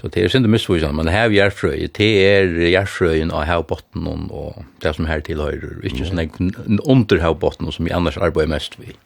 Så 0.00 0.08
det 0.08 0.24
är 0.24 0.28
synd 0.28 0.46
att 0.46 0.50
missvisa, 0.50 0.92
men 0.92 1.08
här 1.08 1.30
är 1.32 1.88
det 1.98 2.34
är 2.34 2.44
järfröjen 2.68 3.30
av 3.30 3.44
havbotten 3.44 4.06
och 4.30 4.64
det 4.80 4.94
som 4.96 5.06
her 5.06 5.20
tilhører, 5.20 5.84
ikke 5.84 6.06
inte 6.06 6.62
en 6.66 6.80
under 6.84 7.20
havbotten 7.20 7.72
som 7.72 7.84
vi 7.84 7.92
annars 7.92 8.16
arbeider 8.16 8.48
mest 8.48 8.78
vi. 8.78 8.96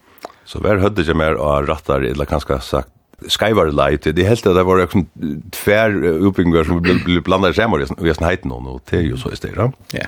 Så 0.45 0.59
hver 0.59 0.79
hörde 0.79 1.03
jag 1.03 1.17
mer 1.17 1.35
av 1.35 1.67
rattar, 1.67 2.01
eller 2.01 2.25
kanske 2.25 2.61
sagt, 2.61 2.89
skyvar 3.29 3.73
light 3.73 4.05
det 4.05 4.23
helt 4.23 4.45
det 4.45 4.63
var 4.63 4.81
liksom 4.81 5.07
tvär 5.51 6.05
uppbyggingar 6.05 6.65
som 6.65 6.83
blir 6.83 7.21
blandade 7.21 7.55
samman 7.55 7.87
och 7.99 8.09
jag 8.09 8.17
snajt 8.17 8.45
någon 8.45 8.67
och 8.67 8.83
det 8.91 8.97
är 8.97 9.03
ju 9.03 9.17
så 9.17 9.33
i 9.33 9.37
stället. 9.37 9.73
Ja. 9.93 10.07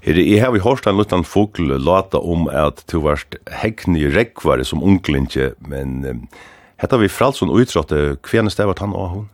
Her 0.00 0.18
i 0.18 0.38
har 0.38 0.52
vi 0.52 0.58
hørt 0.58 0.86
en 0.86 0.98
liten 0.98 1.24
fugl 1.24 1.78
lata 1.78 2.18
om 2.18 2.48
at 2.48 2.82
du 2.90 2.98
varst 2.98 3.36
hekni 3.46 4.08
rekvare 4.10 4.64
som 4.64 4.82
unglinje, 4.82 5.52
men 5.58 6.04
um, 6.04 6.24
hetta 6.76 6.98
vi 6.98 7.08
fralson 7.08 7.52
utrådte, 7.54 8.16
hvem 8.30 8.46
er 8.50 8.80
han 8.80 8.94
og 8.94 9.08
hun? 9.08 9.28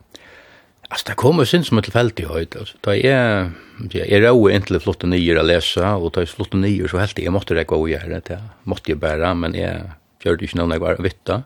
Alltså 0.90 1.04
det 1.08 1.14
kommer 1.14 1.44
sin 1.44 1.64
som 1.64 1.78
ett 1.78 1.92
fält 1.92 2.20
i 2.20 2.24
höjd 2.24 2.56
alltså. 2.58 2.76
Det 2.80 3.06
är 3.06 3.50
det 3.78 4.14
är 4.14 4.20
ro 4.20 4.50
egentligen 4.50 4.80
flott 4.80 5.02
och 5.02 5.08
nyer 5.08 5.42
läsa 5.42 5.96
och 5.96 6.12
det 6.12 6.20
är 6.20 6.26
flott 6.26 6.54
och 6.54 6.60
nyer 6.60 6.88
så 6.88 6.98
helt 6.98 7.18
jag 7.18 7.32
måste 7.32 7.54
räcka 7.54 7.74
och 7.74 7.88
göra 7.88 8.20
det. 8.20 8.42
Måste 8.62 8.90
ju 8.90 8.96
bära 8.96 9.34
men 9.34 9.54
jag 9.54 9.80
gör 10.22 10.36
det 10.36 10.42
inte 10.42 10.56
någon 10.56 10.70
jag 10.70 10.80
var 10.80 10.96
vitta. 10.96 11.42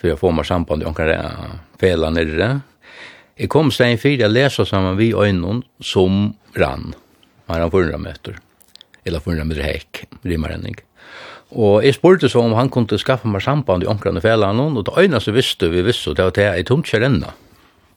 För 0.00 0.08
jag 0.08 0.18
får 0.18 0.32
mig 0.32 0.44
samband 0.44 0.82
jag 0.82 0.96
kan 0.96 1.14
fela 1.80 2.10
nere. 2.10 2.60
Jag 3.34 3.48
kom 3.48 3.70
sen 3.70 3.98
för 3.98 4.24
att 4.24 4.30
läsa 4.30 4.66
samman 4.66 4.96
vi 4.96 5.12
ögonen 5.12 5.62
som 5.80 6.34
rann. 6.54 6.94
Man 7.46 7.60
har 7.60 7.70
400 7.70 7.98
meter. 7.98 8.38
Eller 9.04 9.20
400 9.20 9.44
meter 9.44 9.62
häck, 9.62 10.04
rimmar 10.22 10.50
ennig. 10.50 10.84
Og 11.50 11.84
jeg 11.84 11.94
spurte 11.94 12.28
så 12.28 12.40
om 12.40 12.52
han 12.54 12.68
kunne 12.70 12.98
skaffa 12.98 13.28
meg 13.28 13.42
samband 13.42 13.82
i 13.82 13.86
omkring 13.90 14.16
og 14.16 14.22
fela 14.22 14.52
noen, 14.52 14.76
og 14.76 14.84
det 14.86 14.94
øyne 15.02 15.20
så 15.20 15.32
visste 15.34 15.70
vi 15.70 15.82
visste, 15.82 16.14
det 16.14 16.24
var 16.24 16.36
det 16.36 16.44
jeg 16.44 16.66
tomt 16.68 16.86
kjærenne. 16.86 17.26
Mm 17.26 17.49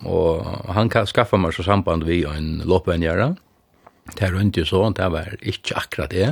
Og 0.03 0.43
han 0.75 0.89
kan 0.91 1.07
skaffa 1.07 1.39
meg 1.39 1.55
så 1.55 1.65
samband 1.65 2.05
vi 2.07 2.23
og 2.27 2.35
en 2.35 2.61
loppvenjere. 2.67 3.33
Det 4.11 4.27
er 4.27 4.35
rundt 4.35 4.57
jo 4.59 4.65
så, 4.67 4.83
det 4.91 5.09
var 5.11 5.35
ikke 5.39 5.77
akkurat 5.79 6.11
det. 6.11 6.29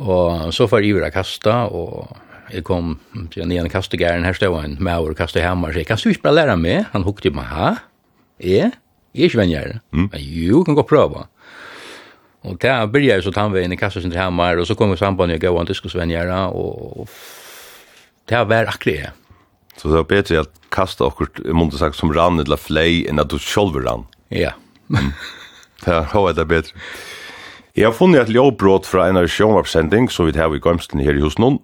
Og 0.00 0.54
så 0.56 0.66
var 0.70 0.84
Ivra 0.86 1.10
kasta, 1.12 1.66
og 1.68 2.08
jeg 2.50 2.64
kom 2.64 2.94
til 3.30 3.44
den 3.44 3.52
ene 3.52 3.68
kastegæren, 3.68 4.24
her 4.24 4.32
stod 4.32 4.56
en 4.64 4.78
maur 4.80 5.12
kastet 5.14 5.44
hjemme, 5.44 5.68
og 5.68 5.76
sier, 5.76 5.84
kan 5.84 6.00
du 6.00 6.08
ikke 6.08 6.24
bare 6.24 6.38
lære 6.40 6.56
meg? 6.56 6.86
Han 6.94 7.04
hukte 7.04 7.32
meg, 7.34 7.50
ha? 7.52 7.74
Jeg? 8.40 8.72
Jeg 9.12 9.26
er 9.26 9.28
ikke 9.28 9.42
venjere. 9.42 9.78
Mm. 9.92 10.08
Men 10.08 10.24
jo, 10.24 10.64
kan 10.64 10.78
gå 10.78 10.86
prøve. 10.88 11.26
Og 12.40 12.56
det 12.62 12.72
begynte 12.88 13.12
jeg 13.12 13.24
så 13.26 13.34
tannveien 13.36 13.72
i 13.72 13.76
kastet 13.76 14.06
sin 14.06 14.14
hjemme, 14.16 14.48
og 14.56 14.66
så 14.66 14.74
kom 14.78 14.94
jeg 14.94 15.02
samband 15.02 15.34
med 15.34 15.42
gøyene 15.42 15.68
diskusvenjere, 15.68 16.46
og 16.56 17.08
det 18.30 18.40
var 18.48 18.70
akkurat 18.72 18.86
det. 18.86 19.19
Så 19.80 19.88
det 19.88 19.96
var 19.96 20.08
bedre 20.10 20.42
at 20.44 20.50
kasta 20.68 21.06
okkur, 21.08 21.30
i 21.40 21.54
måndag 21.56 21.80
sagt, 21.80 21.96
som 21.96 22.12
rann 22.12 22.36
eller 22.42 22.60
flei, 22.60 23.06
enn 23.08 23.22
at 23.22 23.32
du 23.32 23.38
själv 23.40 23.78
rann. 23.80 24.04
Ja. 24.28 24.52
Det 25.80 25.94
er 25.96 26.34
det 26.36 26.46
bedre. 26.48 26.76
Jeg 27.72 27.86
har 27.86 27.94
funnet 27.96 28.26
et 28.26 28.34
ljåbrot 28.34 28.84
fra 28.84 29.06
en 29.08 29.16
av 29.16 29.28
sjånvarpsending, 29.30 30.10
så 30.12 30.26
vi 30.26 30.34
tar 30.36 30.52
i 30.52 30.60
gømsten 30.60 31.00
her 31.00 31.16
i 31.16 31.24
hos 31.24 31.38
noen. 31.40 31.56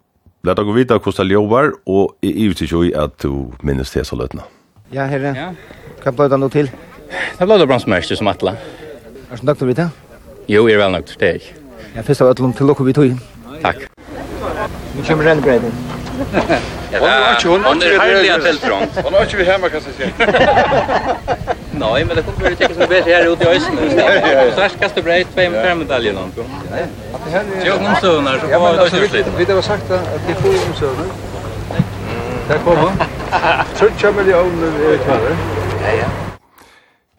La 0.46 0.54
Læt 0.54 0.62
dere 0.62 0.76
vite 0.78 0.96
hvordan 1.02 1.28
ljåvar, 1.28 1.72
og 1.84 2.14
jeg 2.24 2.32
er 2.32 2.54
ute 2.54 2.68
i 2.86 2.92
at 2.96 3.18
du 3.20 3.52
minnes 3.60 3.90
det 3.92 4.06
så 4.06 4.16
løtene. 4.16 4.46
Ja, 4.94 5.04
herre. 5.10 5.34
Ja. 5.36 5.50
Hva 6.00 6.14
ble 6.14 6.30
det 6.32 6.40
nå 6.40 6.48
til? 6.48 6.70
Det 7.10 7.44
ble 7.44 7.58
det 7.60 7.68
bransmørste 7.68 8.16
som 8.16 8.32
atle. 8.32 8.56
Er 9.28 9.36
du 9.36 9.44
nøkt 9.44 9.60
til 9.60 9.68
å 9.68 9.72
vite? 9.74 9.88
Jo, 10.48 10.64
jeg 10.70 10.78
er 10.78 10.84
vel 10.86 10.96
nøkt, 10.96 11.16
det 11.20 11.28
er 11.28 11.38
jeg. 11.40 11.54
Jeg 11.98 12.08
først 12.08 12.24
av 12.24 12.32
øtlom 12.32 12.56
til 12.56 12.72
dere 12.72 12.88
vi 12.88 12.96
tog. 12.96 13.22
Takk. 13.66 13.88
Nå 14.96 15.04
kommer 15.04 15.32
rennebredden. 15.34 16.05
Ja, 16.92 16.98
Hon 17.00 17.08
är 17.08 17.30
inte 17.30 17.48
hon. 17.48 17.64
Hon 17.64 17.82
är 17.82 17.98
härliga 17.98 18.38
tältrång. 18.38 18.86
Hon 19.04 19.14
har 19.14 19.22
inte 19.22 19.36
vi 19.36 19.44
hemma 19.44 19.68
kan 19.68 19.80
säga. 19.80 20.10
Nej, 21.70 22.04
men 22.04 22.16
det 22.16 22.22
kommer 22.22 22.50
ju 22.50 22.56
tänkas 22.56 22.78
med 22.78 22.88
bättre 22.88 23.10
här 23.10 23.32
ute 23.32 23.44
i 23.44 23.48
Östen. 23.48 24.52
Starkaste 24.52 25.02
brejt, 25.02 25.28
två 25.34 25.50
med 25.50 25.64
fem 25.64 25.78
medaljer 25.78 26.12
någon. 26.12 26.32
Jo, 27.64 27.74
någon 27.82 27.96
sönar 27.96 28.38
så 28.38 28.46
får 28.48 29.00
vi 29.00 29.08
ta 29.08 29.16
lite. 29.16 29.30
Vi 29.38 29.44
det 29.44 29.54
var 29.54 29.62
sagt 29.62 29.90
att 29.90 30.20
det 30.26 30.34
får 30.34 30.52
ju 30.52 30.58
sönar. 30.58 31.06
Där 32.48 32.58
kommer. 32.58 32.92
Trutja 33.78 34.12
miljoner 34.16 34.92
är 34.92 34.96
kvar. 34.98 35.20
Ja, 35.82 35.92
ja. 35.92 36.08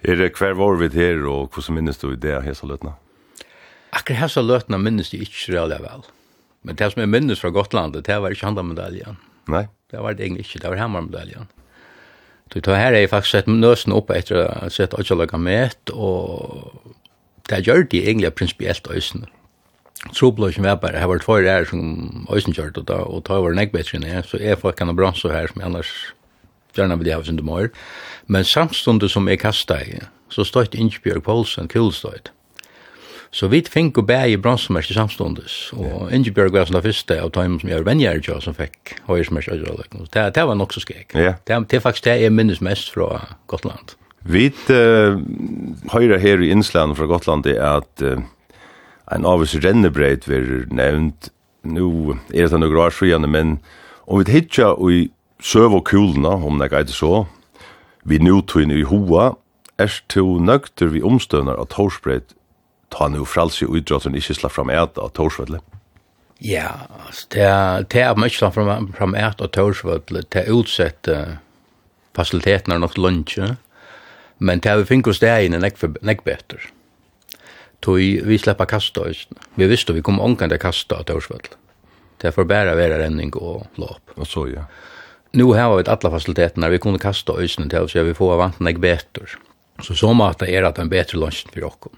Er 0.03 0.15
det 0.15 0.37
hver 0.39 0.53
var 0.53 0.75
vi 0.75 0.87
her, 0.93 1.25
og 1.27 1.49
hvordan 1.53 1.75
minnes 1.75 1.97
du 1.97 2.11
i 2.13 2.15
det, 2.15 2.37
Hesa 2.45 2.67
Løtna? 2.67 2.93
Akkurat 3.91 4.19
Hesa 4.21 4.41
Løtna 4.41 4.77
minnes 4.77 5.09
du 5.09 5.17
ikke 5.17 5.51
reellig 5.51 5.81
vel. 5.83 6.05
Men 6.67 6.75
det 6.75 6.91
som 6.91 6.99
jeg 6.99 7.11
minnes 7.11 7.39
fra 7.39 7.53
Gotlandet, 7.55 8.03
det 8.09 8.17
var 8.19 8.33
ikke 8.35 8.49
handamedaljen. 8.49 9.19
Nei. 9.47 9.67
Det 9.87 10.01
var 10.03 10.17
det 10.17 10.25
egentlig 10.25 10.43
ikke, 10.43 10.59
det 10.59 10.69
var 10.73 10.81
hammermedaljen. 10.81 11.47
Så 12.51 12.59
det 12.59 12.75
her 12.75 12.91
er 12.91 13.03
jeg 13.05 13.11
faktisk 13.11 13.35
sett 13.37 13.47
nøsen 13.47 13.95
opp 13.95 14.11
etter 14.11 14.41
å 14.41 14.45
ha 14.51 14.69
sett 14.71 14.95
Øtjalaga 14.95 15.39
met, 15.39 15.91
og 15.91 16.75
det 17.47 17.63
gjør 17.63 17.87
de 17.91 18.03
egentlig 18.03 18.33
prinsipielt 18.35 18.87
øyne. 18.91 19.27
Trobler 20.13 20.51
som 20.53 20.67
jeg 20.67 20.79
bare, 20.79 20.99
jeg 20.99 21.09
var 21.09 21.23
tvær 21.23 21.47
her 21.47 21.65
som 21.67 22.27
øsene 22.31 22.55
kjørt, 22.55 22.77
og 22.77 22.87
da 22.91 22.99
og 23.07 23.23
tar 23.27 23.41
var 23.43 23.55
nek 23.55 23.71
bedre 23.73 23.97
enn 23.97 24.07
jeg, 24.07 24.27
så 24.27 24.39
er 24.39 24.59
folk 24.59 24.77
kan 24.79 24.91
ha 24.91 24.95
bronser 24.95 25.33
her 25.33 25.49
som 25.51 25.61
jeg 25.61 25.71
annars 25.71 25.93
gjerne 26.77 26.99
vil 26.99 27.11
ha 27.15 27.23
sin 27.23 27.39
demor. 27.39 27.71
Men 28.27 28.45
samstundet 28.47 29.11
som 29.11 29.27
jeg 29.27 29.41
kastet, 29.41 30.07
så 30.29 30.45
støyt 30.45 30.75
Ingebjørg 30.75 31.23
Poulsen, 31.25 31.71
kullstøyt. 31.71 32.31
Så 33.35 33.49
vi 33.51 33.59
fikk 33.67 33.99
å 33.99 34.05
bære 34.07 34.31
i 34.33 34.39
bronsmersk 34.39 34.93
samståndes, 34.95 35.55
og 35.75 36.11
Ingebjørg 36.15 36.53
var 36.55 36.67
sånn 36.69 36.77
det 36.79 36.85
første 36.85 37.17
av 37.19 37.33
time 37.35 37.59
som 37.59 37.69
jeg 37.69 37.81
var 37.81 37.89
venjer 37.89 38.21
ikke, 38.21 38.39
som 38.43 38.55
fikk 38.55 38.95
høyresmersk 39.09 39.51
øyeløkken. 39.51 40.07
Det, 40.13 40.23
det 40.37 40.45
var 40.47 40.57
nok 40.59 40.75
så 40.75 40.83
skrek. 40.83 41.15
Ja. 41.17 41.35
Det, 41.43 41.59
det 41.67 41.79
er 41.79 41.83
faktisk 41.83 42.07
det 42.07 42.17
jeg 42.21 42.35
minnes 42.35 42.63
mest 42.63 42.93
fra 42.95 43.25
Gotland. 43.51 43.97
Vi 44.27 44.47
uh, 44.71 45.19
høyre 45.93 46.19
her 46.19 46.43
i 46.43 46.51
Innsland 46.51 46.97
fra 46.99 47.07
Gotland 47.07 47.47
er 47.51 47.61
at 47.63 48.03
uh, 48.03 48.23
en 49.15 49.27
av 49.27 49.43
oss 49.43 49.55
rennebreit 49.63 50.27
vil 50.27 50.65
nevnt, 50.71 51.29
nå 51.67 52.17
er 52.31 52.47
det 52.47 52.59
noen 52.59 52.79
år 52.79 52.95
siden, 52.95 53.27
men 53.31 53.57
om 54.07 54.23
vi 54.23 54.31
hitja 54.31 54.71
i 54.87 55.07
søv 55.43 55.75
og 55.77 55.85
kulene, 55.87 56.31
om 56.47 56.59
det 56.59 56.71
ikke 56.71 56.83
er 56.85 56.95
så, 56.95 57.13
vi 58.07 58.19
nå 58.23 58.39
tog 58.47 58.63
inn 58.63 58.73
i 58.75 58.87
hoa, 58.87 59.33
er 59.77 59.93
to 60.09 60.39
nøkter 60.41 60.89
vi 60.95 61.03
omstøvner 61.05 61.59
av 61.59 61.69
torsbreit 61.75 62.33
ta 62.93 63.07
nu 63.11 63.25
fralsi 63.25 63.65
og 63.67 63.77
idrotten 63.79 64.15
ikkje 64.15 64.39
slapp 64.39 64.55
fram 64.55 64.71
eit 64.73 64.97
av 65.01 65.11
Torsvødle? 65.17 65.59
Ja, 66.43 66.87
altså, 67.07 67.25
det 67.33 67.43
er, 67.43 67.85
det 67.89 68.01
er 68.03 68.17
mykje 68.19 68.41
slapp 68.41 68.57
fram, 68.57 68.89
fram 68.97 69.15
eit 69.17 69.41
av 69.41 69.51
Torsvødle, 69.55 70.23
det 70.33 70.43
er 70.43 70.53
utsett 70.53 71.09
uh, 71.11 71.37
faciliteten 72.17 72.73
er 72.73 72.81
nok 72.83 72.97
lunsje, 72.97 73.55
men 74.37 74.61
det 74.61 74.71
er 74.71 74.81
vi 74.81 74.89
fink 74.91 75.09
hos 75.09 75.21
det 75.23 75.31
ene 75.33 75.59
nek, 75.61 75.79
nek 76.05 76.23
betur. 76.25 76.69
Tog 77.81 78.01
vi 78.25 78.37
sleppa 78.41 78.65
kasta, 78.69 79.05
vi 79.57 79.69
visste 79.69 79.93
vi 79.93 80.05
kom 80.05 80.21
omkant 80.21 80.53
til 80.53 80.61
kasta 80.61 81.01
av 81.01 81.09
Torsvødle. 81.09 81.57
Det 82.17 82.31
er 82.31 82.33
for 82.33 82.49
bæra 82.49 82.73
vera 82.77 82.97
renning 82.97 83.33
og 83.37 83.67
lop. 83.77 84.01
Og 84.17 84.25
så, 84.25 84.47
ja. 84.49 84.63
Nu 85.37 85.51
har 85.53 85.75
vi 85.75 85.83
alla 85.85 86.11
faciliteterna, 86.11 86.69
vi 86.69 86.79
kunde 86.81 86.99
kasta 86.99 87.33
ösnen 87.33 87.69
till 87.69 87.85
oss, 87.85 87.95
vi 87.95 88.13
får 88.13 88.37
vant 88.37 88.59
nek 88.59 88.79
betur. 88.81 89.37
Så 89.81 89.93
så 89.95 90.13
måtta 90.13 90.47
er 90.49 90.65
at 90.65 90.79
en 90.79 90.89
betur 90.89 91.19
lunchen 91.19 91.51
för 91.53 91.63
okkom. 91.63 91.93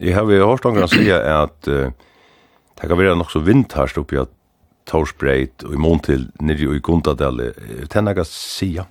Jeg 0.00 0.16
har 0.16 0.28
jo 0.32 0.48
hørt 0.48 0.64
noen 0.64 0.88
sier 0.88 1.20
at 1.20 1.68
uh, 1.68 1.90
det 2.80 2.88
kan 2.88 2.96
være 2.96 3.18
nok 3.20 3.32
så 3.32 3.42
vindharst 3.44 3.98
oppi 4.00 4.16
at 4.20 4.32
Torsbreit 4.88 5.62
og 5.66 5.76
i 5.76 5.80
mån 5.80 6.00
til 6.02 6.24
nere 6.42 6.72
i 6.74 6.80
Gundadal. 6.82 7.42
Det 7.84 7.92
er 7.92 8.06
noen 8.06 8.24
sier. 8.26 8.88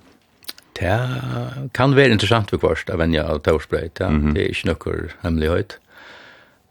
Det 0.78 0.96
kan 1.76 1.96
være 1.96 2.14
interessant 2.14 2.52
for 2.52 2.62
kvart 2.62 2.88
av 2.92 3.02
venja 3.02 3.26
av 3.28 3.42
Torsbreit. 3.44 4.00
Ja. 4.00 4.08
Mm 4.08 4.22
-hmm. 4.22 4.34
Det 4.34 4.42
er 4.42 4.50
ikke 4.50 4.70
noen 4.70 5.10
hemmelighet. 5.22 5.78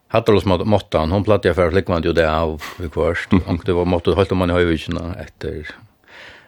Hattar 0.08 0.34
oss 0.34 0.46
mot 0.46 0.66
måttan, 0.66 1.12
hon 1.12 1.24
platt 1.24 1.46
jeg 1.46 1.56
fyrir 1.56 1.72
flikkvand 1.72 2.06
jo 2.06 2.14
det 2.14 2.26
av 2.26 2.62
kvarst. 2.90 3.30
Hon 3.46 3.60
det 3.66 3.76
var 3.76 3.86
måttet 3.86 4.16
holdt 4.16 4.32
om 4.32 4.38
man 4.38 4.50
i 4.50 4.54
høyvikina 4.54 5.16
etter 5.22 5.76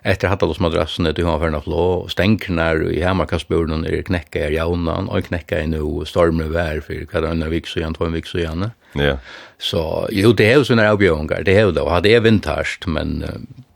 Efter 0.04 0.28
Hattalos-madrassen 0.28 1.06
är 1.06 1.14
det 1.14 1.24
hon 1.24 1.39
förna 1.39 1.62
flå, 1.62 2.08
stänknar 2.08 2.91
i 2.91 3.02
hemmarkastburen 3.02 3.86
är 3.86 4.02
knäcka 4.02 4.49
i 4.49 4.56
jaunan, 4.56 5.10
och 5.10 5.24
knäcka 5.24 5.62
i 5.62 5.68
nu, 5.68 5.82
och 5.82 6.08
stormar 6.08 6.43
vär 6.43 6.80
för 6.80 7.06
kada 7.06 7.30
en 7.30 7.49
vik 7.49 7.68
så 7.68 7.80
igen, 7.80 7.93
två 7.93 8.06
en 8.06 8.14
vik 8.14 8.26
så 8.26 8.38
igen. 8.38 8.72
Ja. 8.93 9.18
Så 9.58 10.08
jo, 10.12 10.34
det 10.34 10.52
är 10.52 10.58
ju 10.58 10.64
såna 10.64 10.89
avbjörningar, 10.91 11.43
det 11.43 11.58
är 11.58 11.72
då 11.72 11.72
det, 11.72 12.02
det 12.02 12.16
är 12.16 12.88
men 12.88 13.24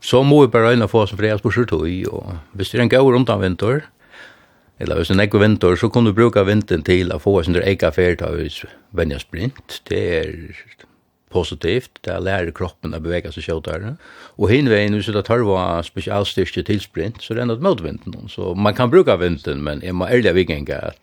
så 0.01 0.23
må 0.23 0.41
vi 0.41 0.47
bara 0.47 0.69
öjna 0.69 0.87
få 0.87 1.07
som 1.07 1.17
fredags 1.17 1.41
på 1.41 1.51
sjutoi, 1.51 2.05
och 2.05 2.33
visst 2.51 2.73
är 2.73 2.79
en 2.79 2.89
en 2.89 3.11
runt 3.11 3.29
av 3.29 3.41
vinter, 3.41 3.81
eller 4.79 4.95
hvis 4.95 5.07
det 5.07 5.33
er 5.33 5.39
vinter, 5.39 5.75
så 5.75 5.89
kan 5.89 6.05
du 6.05 6.13
bruka 6.13 6.43
vinteren 6.43 6.83
til 6.83 7.11
å 7.13 7.19
få 7.19 7.39
oss 7.39 7.47
under 7.47 7.61
eka 7.61 7.91
av 8.21 8.49
vennja 8.91 9.19
sprint, 9.19 9.81
det 9.89 10.17
er 10.17 10.55
positivt, 11.35 11.99
det 12.07 12.17
lærer 12.23 12.55
kroppen 12.55 12.95
å 12.95 13.01
bevege 13.03 13.33
seg 13.35 13.49
kjøttere. 13.49 13.95
Og 14.39 14.51
hinveien, 14.51 14.95
hvis 14.95 15.11
det 15.11 15.25
tar 15.27 15.43
var 15.47 15.85
spesialstyrke 15.85 16.65
til 16.65 16.83
sprint, 16.83 17.21
så 17.23 17.33
er 17.33 17.41
det 17.41 17.47
enda 17.47 17.59
mot 17.63 17.83
vinden. 17.83 18.29
Så 18.31 18.55
man 18.55 18.77
kan 18.77 18.93
bruke 18.93 19.19
vinden, 19.21 19.63
men 19.65 19.83
jeg 19.83 19.97
må 19.97 20.07
ærlig 20.09 20.35
vikenge 20.43 20.79
at 20.91 21.01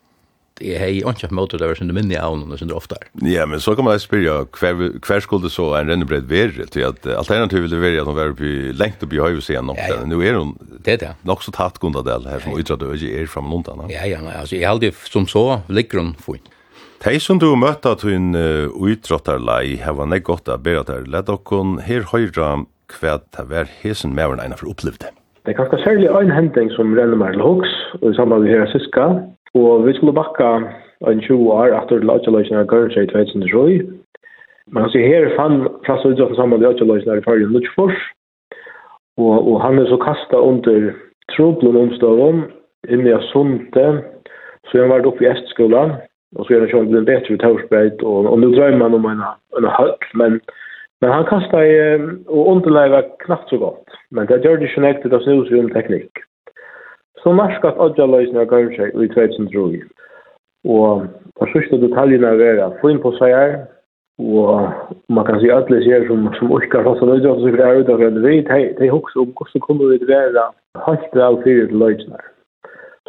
jeg 0.61 0.79
har 0.79 0.91
ikke 0.93 1.27
hatt 1.27 1.35
måte 1.35 1.59
det 1.59 1.69
var 1.69 1.79
sånn 1.79 1.93
minne 1.95 2.19
av 2.21 2.37
noen 2.39 2.53
det 2.55 2.77
ofte. 2.77 2.99
Ja, 3.25 3.47
men 3.49 3.63
så 3.63 3.75
kan 3.77 3.87
man 3.87 3.99
spørre 4.03 4.45
hver, 4.59 4.83
hver 5.03 5.25
skulle 5.25 5.49
det 5.49 5.53
så 5.55 5.71
en 5.79 5.91
rennebredd 5.91 6.29
være 6.31 6.67
til 6.73 6.87
at 6.87 7.07
alternativet 7.09 7.71
ville 7.71 7.81
være 7.83 8.03
at 8.03 8.11
hun 8.11 8.19
var 8.19 8.35
oppi 8.35 8.53
lengt 8.77 9.03
oppi 9.03 9.19
i 9.19 9.23
høyve 9.23 9.45
seg 9.45 9.63
nok. 9.65 9.81
Ja, 9.81 9.97
ja. 9.97 10.07
Nå 10.09 10.21
er 10.23 10.39
hun 10.39 10.55
det, 10.85 11.01
det. 11.03 11.15
nok 11.29 11.45
så 11.45 11.55
tatt 11.55 11.81
Gunda 11.83 12.03
Gundadel 12.03 12.29
her 12.31 12.45
som 12.45 12.53
ja, 12.53 12.61
ja. 12.61 12.67
utrettet 12.67 13.07
ikke 13.09 13.23
er 13.23 13.31
fremme 13.33 13.53
noen 13.53 13.71
annen. 13.73 13.93
Ja, 13.93 14.07
ja, 14.09 14.21
altså 14.37 14.59
jeg 14.59 14.69
aldri 14.69 14.93
som 15.09 15.29
så 15.31 15.63
ligger 15.73 16.03
hun 16.03 16.15
fint. 16.21 16.52
Tei 17.03 17.17
som 17.19 17.41
du 17.43 17.49
møtta 17.59 17.97
tun 17.99 18.29
uh, 18.39 18.71
utrottarlai 18.79 19.81
hava 19.83 20.05
nek 20.07 20.23
gott 20.29 20.47
a 20.47 20.55
bera 20.55 20.85
der. 20.87 21.03
Let 21.11 21.33
okkon 21.33 21.81
her 21.83 22.05
høyra 22.13 22.51
hva 22.95 23.15
ta 23.35 23.43
vær 23.49 23.67
hesen 23.81 24.13
mevern 24.15 24.39
eina 24.39 24.55
for 24.61 24.71
opplevde. 24.71 25.11
Det 25.43 25.51
er 25.51 25.57
kanskje 25.59 25.81
særlig 25.83 26.13
ein 26.15 26.31
hending 26.31 26.71
som 26.77 26.93
renner 26.95 27.19
meg 27.19 27.35
til 27.35 27.43
hoks, 27.43 27.73
og 27.99 28.05
i 28.07 28.15
samband 28.15 28.47
med 28.47 28.55
her 28.55 28.71
syska, 28.71 29.07
og 29.59 29.83
vi 29.89 29.97
skulle 29.97 30.15
bakka 30.15 30.53
en 31.11 31.25
20 31.27 31.51
år 31.57 31.75
etter 31.81 32.07
lautjaløsene 32.07 32.63
av 32.63 32.71
Gørnsjøy 32.71 33.11
2003. 33.11 33.83
Men 34.71 34.87
altså 34.87 35.03
her 35.03 35.27
fann 35.35 35.67
plass 35.83 36.07
og 36.07 36.15
utsatt 36.15 36.39
sammen 36.39 36.61
med 36.61 36.69
lautjaløsene 36.69 37.19
i 37.19 37.27
fargen 37.27 37.51
Lutsfors, 37.51 37.99
og, 39.19 39.35
og 39.43 39.59
han 39.67 39.83
er 39.83 39.91
så 39.91 39.99
kasta 40.07 40.39
under 40.39 40.93
troblen 41.35 41.83
omstående, 41.83 42.47
inni 42.87 43.11
av 43.11 43.27
Sunte, 43.35 43.91
så 44.71 44.85
han 44.85 44.95
var 44.95 45.11
oppe 45.11 45.27
i 45.27 45.33
Estskolan, 45.35 45.99
och 46.35 46.47
så 46.47 46.55
är 46.55 46.61
det 46.61 46.69
själv 46.69 46.89
blir 46.89 47.01
bättre 47.01 47.37
Torsberg 47.37 47.91
och 48.03 48.27
och 48.27 48.39
nu 48.39 48.47
drömmer 48.51 48.79
man 48.79 48.95
om 48.95 49.05
en 49.05 49.23
en 49.57 49.65
höll 49.65 49.97
men 50.15 50.41
men 51.01 51.11
han 51.11 51.25
kastar 51.25 51.63
ju 51.63 52.19
och 52.27 52.53
underläge 52.53 53.03
knappt 53.19 53.49
så 53.49 53.59
gott 53.59 53.87
men 54.11 54.27
det 54.27 54.45
gör 54.45 54.57
det 54.57 54.67
ju 54.77 54.89
inte 54.89 55.09
det 55.09 55.23
snus 55.23 55.51
ju 55.51 55.69
teknik 55.69 56.11
så 57.23 57.33
marskat 57.33 57.79
odja 57.79 58.07
lösningar 58.07 58.47
kanske 58.47 58.87
i 58.87 59.09
2003 59.09 59.81
och 60.65 61.03
på 61.35 61.47
sista 61.47 61.77
detaljerna 61.77 62.29
är 62.29 62.81
få 62.81 62.91
in 62.91 62.99
på 62.99 63.13
sig 63.13 63.67
og 64.19 64.73
man 65.09 65.25
kan 65.25 65.41
si 65.41 65.49
alle 65.51 65.83
ser 65.85 66.07
som, 66.07 66.29
som 66.39 66.53
orkar 66.53 66.85
fast 66.85 67.03
og 67.03 67.09
løyder, 67.09 67.39
så 67.41 67.47
det 67.47 67.65
er 67.65 67.81
utafor 67.81 68.07
en 68.07 68.23
vit, 68.23 68.49
hei, 68.49 68.73
de 68.79 68.91
hokser 68.91 69.21
om 69.21 69.33
hvordan 69.37 69.65
kommer 69.65 69.91
vi 69.91 69.99
til 69.99 70.13
å 70.13 70.21
være 70.21 70.45
helt 70.87 71.17
vel 71.17 71.39
fyrir 71.45 71.71
til 71.71 71.83
løydene. 71.83 72.21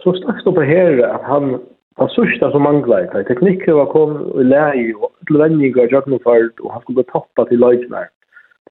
Så 0.01 0.15
snakkes 0.19 0.47
det 0.47 0.55
på 0.55 0.65
her 0.67 1.03
at 1.07 1.27
han 1.27 1.57
Han 2.01 2.09
sørste 2.09 2.49
som 2.51 2.63
manglet 2.65 3.11
er 3.13 3.25
Teknikken 3.27 3.75
var 3.77 3.89
kom 3.93 4.15
i 4.41 4.45
leie 4.47 4.93
og 4.97 5.11
til 5.27 5.37
vendinger 5.41 5.83
og 5.85 5.91
jøkkenfart 5.93 6.63
og 6.63 6.71
han 6.73 6.81
skulle 6.85 7.05
toppa 7.11 7.45
til 7.49 7.61
løytene. 7.61 8.07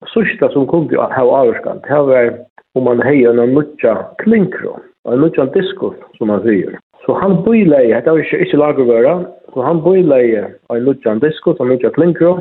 Det 0.03 0.09
sørste 0.11 0.49
som 0.55 0.67
kom 0.67 0.89
til 0.91 0.99
å 0.99 1.07
ha 1.07 1.27
avskan, 1.43 1.83
det 1.87 2.01
var 2.09 2.33
om 2.75 2.89
han 2.91 3.03
heier 3.07 3.37
en 3.37 3.55
nødja 3.55 3.95
klinkro, 4.23 4.75
en 5.07 5.23
nødja 5.23 5.47
diskos, 5.55 5.95
som 6.19 6.33
han 6.33 6.43
sier. 6.47 6.79
Så 7.05 7.15
han 7.19 7.43
bøyleie, 7.45 8.01
det 8.01 8.11
var 8.11 8.23
ikke, 8.23 8.41
ikke 8.47 8.59
lagervøra, 8.59 9.15
så 9.55 9.67
han 9.67 9.83
bøyleie 9.85 10.45
en 10.73 10.85
nødja 10.89 11.15
diskos, 11.23 11.61
en 11.61 11.71
nødja 11.71 11.93
klinkro, 11.95 12.33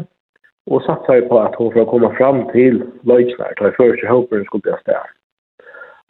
og 0.71 0.83
satt 0.85 1.05
seg 1.09 1.27
på 1.29 1.39
at 1.41 1.57
hun 1.59 1.71
for 1.73 1.89
komme 1.89 2.09
fram 2.17 2.45
til 2.53 2.81
løytene, 3.09 3.51
da 3.59 3.69
jeg 3.69 3.77
først 3.77 4.05
i 4.05 4.09
håperen 4.09 4.47
skulle 4.47 4.65
bli 4.65 4.73
av 4.73 4.81
sted. 4.81 5.13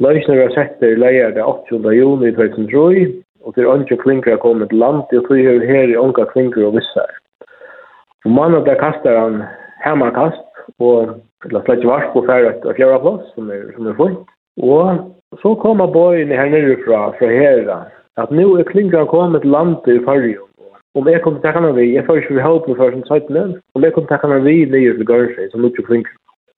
Løytene 0.04 0.40
var 0.40 0.56
sett 0.56 0.84
i 0.86 0.96
leier 0.96 1.36
det 1.36 1.44
8. 1.44 1.82
juni 1.98 2.32
2003, 2.38 3.06
og 3.46 3.56
til 3.56 3.66
er 3.66 4.02
klinker 4.04 4.34
er 4.34 4.38
kommet 4.38 4.70
til 4.70 4.80
land, 4.80 5.04
og 5.12 5.24
så 5.28 5.34
er 5.34 5.66
her 5.66 5.90
i 5.90 5.98
unga 5.98 6.26
klinker 6.34 6.66
og 6.66 6.76
vissar. 6.76 7.10
Og 8.26 8.32
mannen 8.32 8.66
der 8.66 8.76
kastar 8.76 9.18
han 9.18 9.44
hemmakast, 9.86 10.46
og 10.80 11.16
la 11.50 11.62
slett 11.66 11.88
vars 11.88 12.06
på 12.14 12.22
færre 12.28 12.54
av 12.54 12.78
fjerde 12.78 13.00
plass, 13.02 13.34
som 13.36 13.50
er, 13.50 13.66
som 13.76 13.88
er 13.88 13.98
funnet. 13.98 14.30
Og 14.62 15.42
så 15.42 15.56
kommer 15.64 15.90
bøyene 15.90 16.38
her 16.38 16.52
nere 16.54 16.78
fra, 16.86 17.10
fra 17.18 17.30
her, 17.34 17.72
at 18.22 18.32
nå 18.32 18.48
er 18.60 18.70
klinkere 18.70 19.10
kommet 19.10 19.42
til 19.42 19.52
land 19.52 19.88
i 19.88 20.00
fargen, 20.06 20.48
Om 20.94 21.08
jeg 21.08 21.22
kom 21.24 21.38
til 21.38 21.44
takkene 21.46 21.70
vi, 21.76 21.94
jeg 21.96 22.04
får 22.06 22.18
ikke 22.20 22.34
vi 22.36 22.42
håpe 22.44 22.68
håpet 22.68 22.78
for 22.78 22.92
sin 22.92 23.06
søytene, 23.08 23.44
om 23.76 23.84
jeg 23.84 23.94
kom 23.94 24.04
til 24.04 24.12
takkene 24.12 24.42
vi 24.44 24.66
nye 24.66 24.94
til 24.98 25.06
Gørsøy, 25.08 25.46
som 25.52 25.66
ikke 25.66 25.86
klinker. 25.88 26.12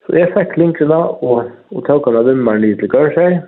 Så 0.06 0.16
jeg 0.18 0.32
fikk 0.34 0.56
klinkere 0.56 0.98
og, 1.22 1.52
og 1.70 1.84
tok 1.86 2.08
han 2.08 2.18
av 2.18 2.26
vimmer 2.26 2.58
nye 2.58 2.74
til 2.80 2.90
Gørsøy, 2.90 3.38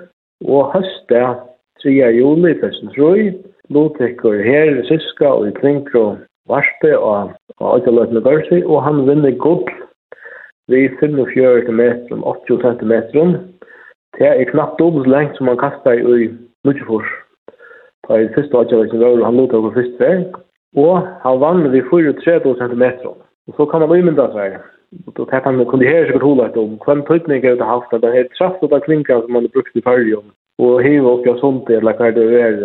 og 0.47 0.71
høstet 0.77 1.43
3. 1.87 1.93
juli 2.19 2.55
2003, 2.55 3.35
lotekker 3.71 4.43
her 4.43 4.71
i 4.75 4.87
Siska 4.89 5.29
og 5.29 5.49
i 5.49 5.53
Klinkro 5.55 6.17
Varspe 6.51 6.99
og 6.99 7.31
Øytaløtene 7.63 8.23
Børsi, 8.23 8.63
og 8.65 8.83
han 8.83 9.07
vinner 9.07 9.31
gull 9.39 9.71
vi 10.69 10.89
45 11.01 11.73
meter, 11.73 12.17
80 12.49 12.63
cm. 12.67 12.93
Det 14.19 14.27
er 14.27 14.51
knapt 14.51 14.79
dobbelt 14.79 15.07
lengt 15.07 15.37
som 15.37 15.47
han 15.47 15.59
kastar 15.63 15.93
i 15.93 16.29
Nudjefors. 16.65 17.11
Det 18.03 18.17
er 18.17 18.27
i 18.27 18.35
første 18.35 18.59
Øytaløtene 18.59 19.01
Børsi, 19.05 19.25
han 19.25 19.37
lodte 19.37 19.55
over 19.55 19.75
første 19.79 20.03
vei, 20.03 20.25
og 20.77 21.07
han 21.23 21.41
vann 21.41 21.73
vi 21.73 21.83
34 21.91 22.57
cm. 22.63 22.85
Og 23.47 23.53
så 23.57 23.65
kan 23.71 23.81
man 23.81 23.95
umynda 23.95 24.27
seg 24.35 24.59
då 24.91 25.25
tar 25.25 25.41
han 25.41 25.65
kunde 25.67 25.87
höra 25.87 26.07
sig 26.07 26.21
hålla 26.21 26.47
ett 26.47 26.57
om 26.57 26.79
hvem 26.87 27.03
tøytning 27.03 27.45
er 27.45 27.57
det 27.57 27.65
haft 27.65 27.93
att 27.93 28.01
det 28.01 28.13
här 28.13 28.29
traff 28.39 28.63
och 28.63 28.85
klinka 28.85 29.21
som 29.21 29.33
man 29.33 29.47
brukt 29.47 29.77
i 29.77 29.83
färgen 29.83 30.31
og 30.63 30.83
hiva 30.85 31.17
opp 31.17 31.27
av 31.29 31.41
sånt 31.43 31.71
eller 31.71 31.97
hva 31.99 32.11
det 32.17 32.27
er 32.41 32.61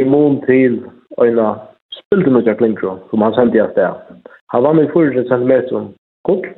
i 0.00 0.06
mån 0.08 0.40
til 0.46 0.80
øyna 1.20 1.54
spilte 1.94 2.32
noe 2.32 2.54
klinkro 2.58 2.96
som 3.10 3.22
han 3.22 3.34
sendte 3.36 3.60
jeg 3.60 3.72
sted. 3.72 4.22
Han 4.54 4.64
var 4.66 4.78
med 4.78 4.92
40 4.94 5.28
cm 5.30 5.90
kort 6.28 6.48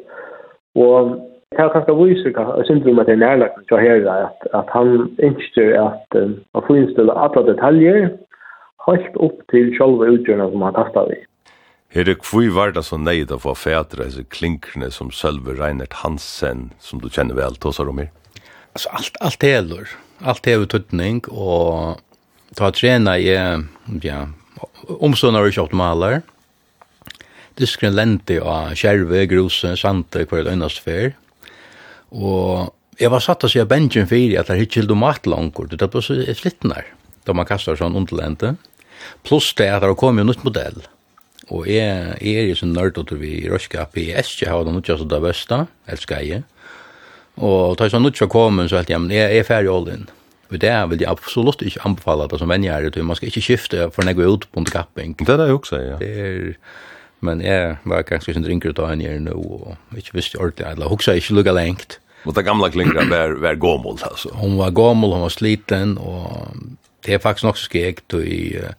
og 0.76 1.16
Det 1.54 1.62
er 1.62 1.70
kanskje 1.70 1.94
viser 1.94 2.32
hva 2.34 2.56
jeg 2.58 2.66
synes 2.66 2.88
om 2.90 2.98
at 2.98 3.06
det 3.06 3.14
er 3.14 3.20
nærlagt 3.22 3.60
til 3.68 3.76
å 3.76 3.80
høre 3.80 4.14
at, 4.26 4.46
at 4.58 4.72
han 4.74 4.88
ønsker 5.22 5.68
at 5.78 6.16
um, 6.18 6.32
han 6.56 6.64
får 6.66 6.78
innstille 6.80 7.14
alle 7.22 7.42
detaljer 7.46 8.08
helt 8.88 9.16
opp 9.22 9.38
til 9.52 9.70
sjølve 9.78 10.10
utgjørende 10.16 10.50
som 10.52 10.64
han 10.66 10.76
tastet 10.76 11.12
i. 11.14 11.18
Her 11.94 12.10
er 12.10 12.18
kvui 12.18 12.50
var 12.52 12.74
det 12.74 12.82
så 12.84 12.98
neid 12.98 13.30
å 13.32 13.38
få 13.40 13.54
fætre 13.56 14.04
disse 14.08 14.26
klinkerne 14.34 14.90
som 14.92 15.12
Sølve 15.14 15.54
Reinert 15.56 15.94
Hansen, 16.02 16.72
som 16.82 17.00
du 17.00 17.06
kjenner 17.08 17.38
vel, 17.38 17.56
tåsar 17.62 17.88
om 17.88 18.02
her? 18.02 18.10
alltså 18.76 18.88
allt 18.88 19.16
allt 19.20 19.42
heller. 19.42 19.88
Allt 20.18 20.46
är 20.46 20.58
utnyttning 20.58 21.20
och 21.20 22.00
ta 22.54 22.70
träna 22.72 23.18
i 23.18 23.32
ja 24.02 24.28
omsornar 24.88 25.42
och 25.46 25.52
skottmalar. 25.52 26.22
Det 27.54 27.66
skulle 27.66 27.92
lente 27.92 28.40
av 28.40 28.74
skärve, 28.74 29.26
grose, 29.26 29.76
sante, 29.76 30.24
kvar 30.24 30.44
det 30.44 30.52
annars 30.52 30.80
för. 30.80 31.12
Och 32.08 32.74
jag 32.98 33.10
var 33.10 33.20
satt 33.20 33.44
att 33.44 33.50
säga 33.50 33.64
benchen 33.64 34.06
för 34.06 34.38
att 34.38 34.46
det 34.46 34.56
hittills 34.56 34.88
mat 34.88 35.26
långt 35.26 35.78
det 35.78 35.88
på 35.88 36.02
så 36.02 36.34
flittnar. 36.34 36.84
Då 37.24 37.34
man 37.34 37.46
kastar 37.46 37.76
sån 37.76 37.96
underlente. 37.96 38.56
Plus 39.22 39.54
det 39.54 39.70
att 39.70 39.82
det 39.82 39.94
kommer 39.94 40.20
en 40.20 40.26
nytt 40.26 40.44
modell. 40.44 40.82
Og 41.48 41.68
jeg, 41.70 42.16
jeg 42.18 42.42
er 42.42 42.48
jo 42.48 42.54
sånn 42.58 42.72
nørdet 42.74 43.12
vi 43.20 43.36
i 43.44 43.50
PS 43.50 43.68
PSK 43.94 44.48
har 44.50 44.64
det 44.66 44.72
noe 44.74 44.96
som 44.98 45.08
det 45.08 45.20
beste, 45.22 45.58
elsker 45.86 46.24
jeg. 46.26 46.42
Og 47.36 47.76
ta 47.76 47.84
jeg 47.84 47.92
så 47.92 48.00
nødt 48.00 48.16
til 48.16 48.28
så 48.28 48.76
helt 48.76 48.90
jeg, 48.90 49.00
men 49.00 49.10
jeg 49.10 49.38
er 49.38 49.44
ferdig 49.44 49.70
all 49.70 49.88
in. 49.92 50.08
Og 50.50 50.60
det 50.60 50.72
vil 50.90 51.00
jeg 51.02 51.10
absolutt 51.10 51.62
ikke 51.62 51.82
anbefale 51.84 52.28
det 52.30 52.38
som 52.38 52.48
venner 52.48 52.72
er, 52.72 53.02
man 53.02 53.16
skal 53.16 53.28
ikke 53.28 53.42
skifte 53.42 53.90
for 53.92 54.02
når 54.02 54.14
jeg 54.14 54.16
går 54.16 54.32
ut 54.32 54.48
på 54.52 54.60
en 54.60 54.64
kapping. 54.64 55.16
Det 55.18 55.28
er 55.28 55.36
det 55.36 55.48
jeg 55.48 55.58
også, 55.58 55.80
ja. 55.82 55.96
Det 55.98 56.10
er, 56.16 56.54
men 57.20 57.42
jeg 57.42 57.76
var 57.84 58.06
ganske 58.06 58.32
sin 58.32 58.44
drinker 58.44 58.70
ut 58.70 58.78
av 58.78 58.92
en 58.92 59.02
gjerne, 59.02 59.30
nå, 59.30 59.36
og 59.36 59.98
ikke 59.98 60.18
visste 60.18 60.38
ordentlig, 60.38 60.68
eller 60.70 60.92
hun 60.92 61.02
sa 61.02 61.16
ikke 61.16 61.38
lukka 61.38 61.54
lengt. 61.56 61.98
Og 62.26 62.34
det 62.34 62.44
gamle 62.46 62.70
klinger 62.70 63.08
var, 63.10 63.36
var 63.42 63.58
gåmål, 63.62 63.98
altså? 64.06 64.32
Hun 64.38 64.56
var 64.58 64.74
gåmål, 64.76 65.16
hun 65.16 65.26
var 65.26 65.34
sliten, 65.34 65.96
og 65.98 66.56
det 67.06 67.16
er 67.16 67.22
faktisk 67.22 67.48
nok 67.48 67.60
så 67.60 67.68
skjegt, 67.68 68.06
og 68.18 68.24
jeg, 68.26 68.72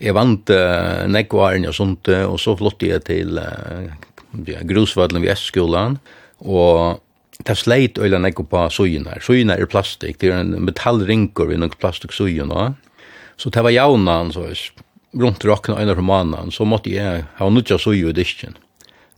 jeg 0.00 0.16
vant 0.16 0.54
uh, 0.54 1.04
nekvaren 1.10 1.68
og 1.70 1.76
sånt, 1.76 2.08
og 2.08 2.38
så 2.42 2.56
flott 2.58 2.82
jeg 2.86 3.02
til 3.06 3.38
uh, 3.38 3.90
grusvallen 4.70 5.22
ved 5.22 5.34
S-skolen, 5.36 5.98
og 6.40 7.02
det 7.46 7.56
sleit 7.56 7.98
øyla 7.98 8.20
nekko 8.20 8.44
på 8.50 8.66
sujunar. 8.74 9.22
Sujunar 9.24 9.60
er 9.60 9.70
plastik, 9.70 10.18
det 10.20 10.30
er 10.30 10.40
en 10.42 10.56
metallrinkur 10.66 11.52
i 11.52 11.58
noen 11.60 11.72
plastik 11.80 12.12
sujuna. 12.12 12.74
Så 13.40 13.50
det 13.50 13.62
var 13.64 13.72
jaunan, 13.72 14.32
så 14.34 14.48
rundt 15.16 15.44
rockna 15.44 15.80
øyna 15.80 15.94
fra 15.96 16.04
manan, 16.04 16.50
så 16.52 16.66
måtte 16.68 16.92
jeg 16.92 17.24
ha 17.38 17.48
nutja 17.48 17.78
suju 17.78 18.10
i 18.10 18.16
disken. 18.16 18.58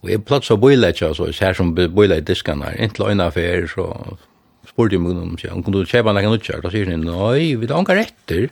Og 0.02 0.10
jeg 0.10 0.24
plats 0.26 0.50
av 0.50 0.58
boila 0.62 0.90
ikke, 0.90 1.12
så 1.14 1.28
her 1.30 1.54
som 1.54 1.74
boila 1.74 2.18
i 2.18 2.24
diskan 2.26 2.62
her, 2.64 2.74
inntil 2.78 3.10
øyna 3.10 3.28
fer, 3.34 3.68
så 3.70 3.86
spurte 4.66 4.96
jeg 4.96 5.02
munnen 5.04 5.34
om 5.34 5.38
seg, 5.38 5.52
om 5.54 5.62
kunne 5.62 5.82
du 5.82 5.90
kjeba 5.90 6.14
nekka 6.14 6.32
nutja, 6.32 6.58
da 6.62 6.72
sier 6.72 6.90
han, 6.90 7.04
nei, 7.06 7.52
vi 7.58 7.68
da 7.70 7.78
anka 7.78 7.94
retter, 7.98 8.48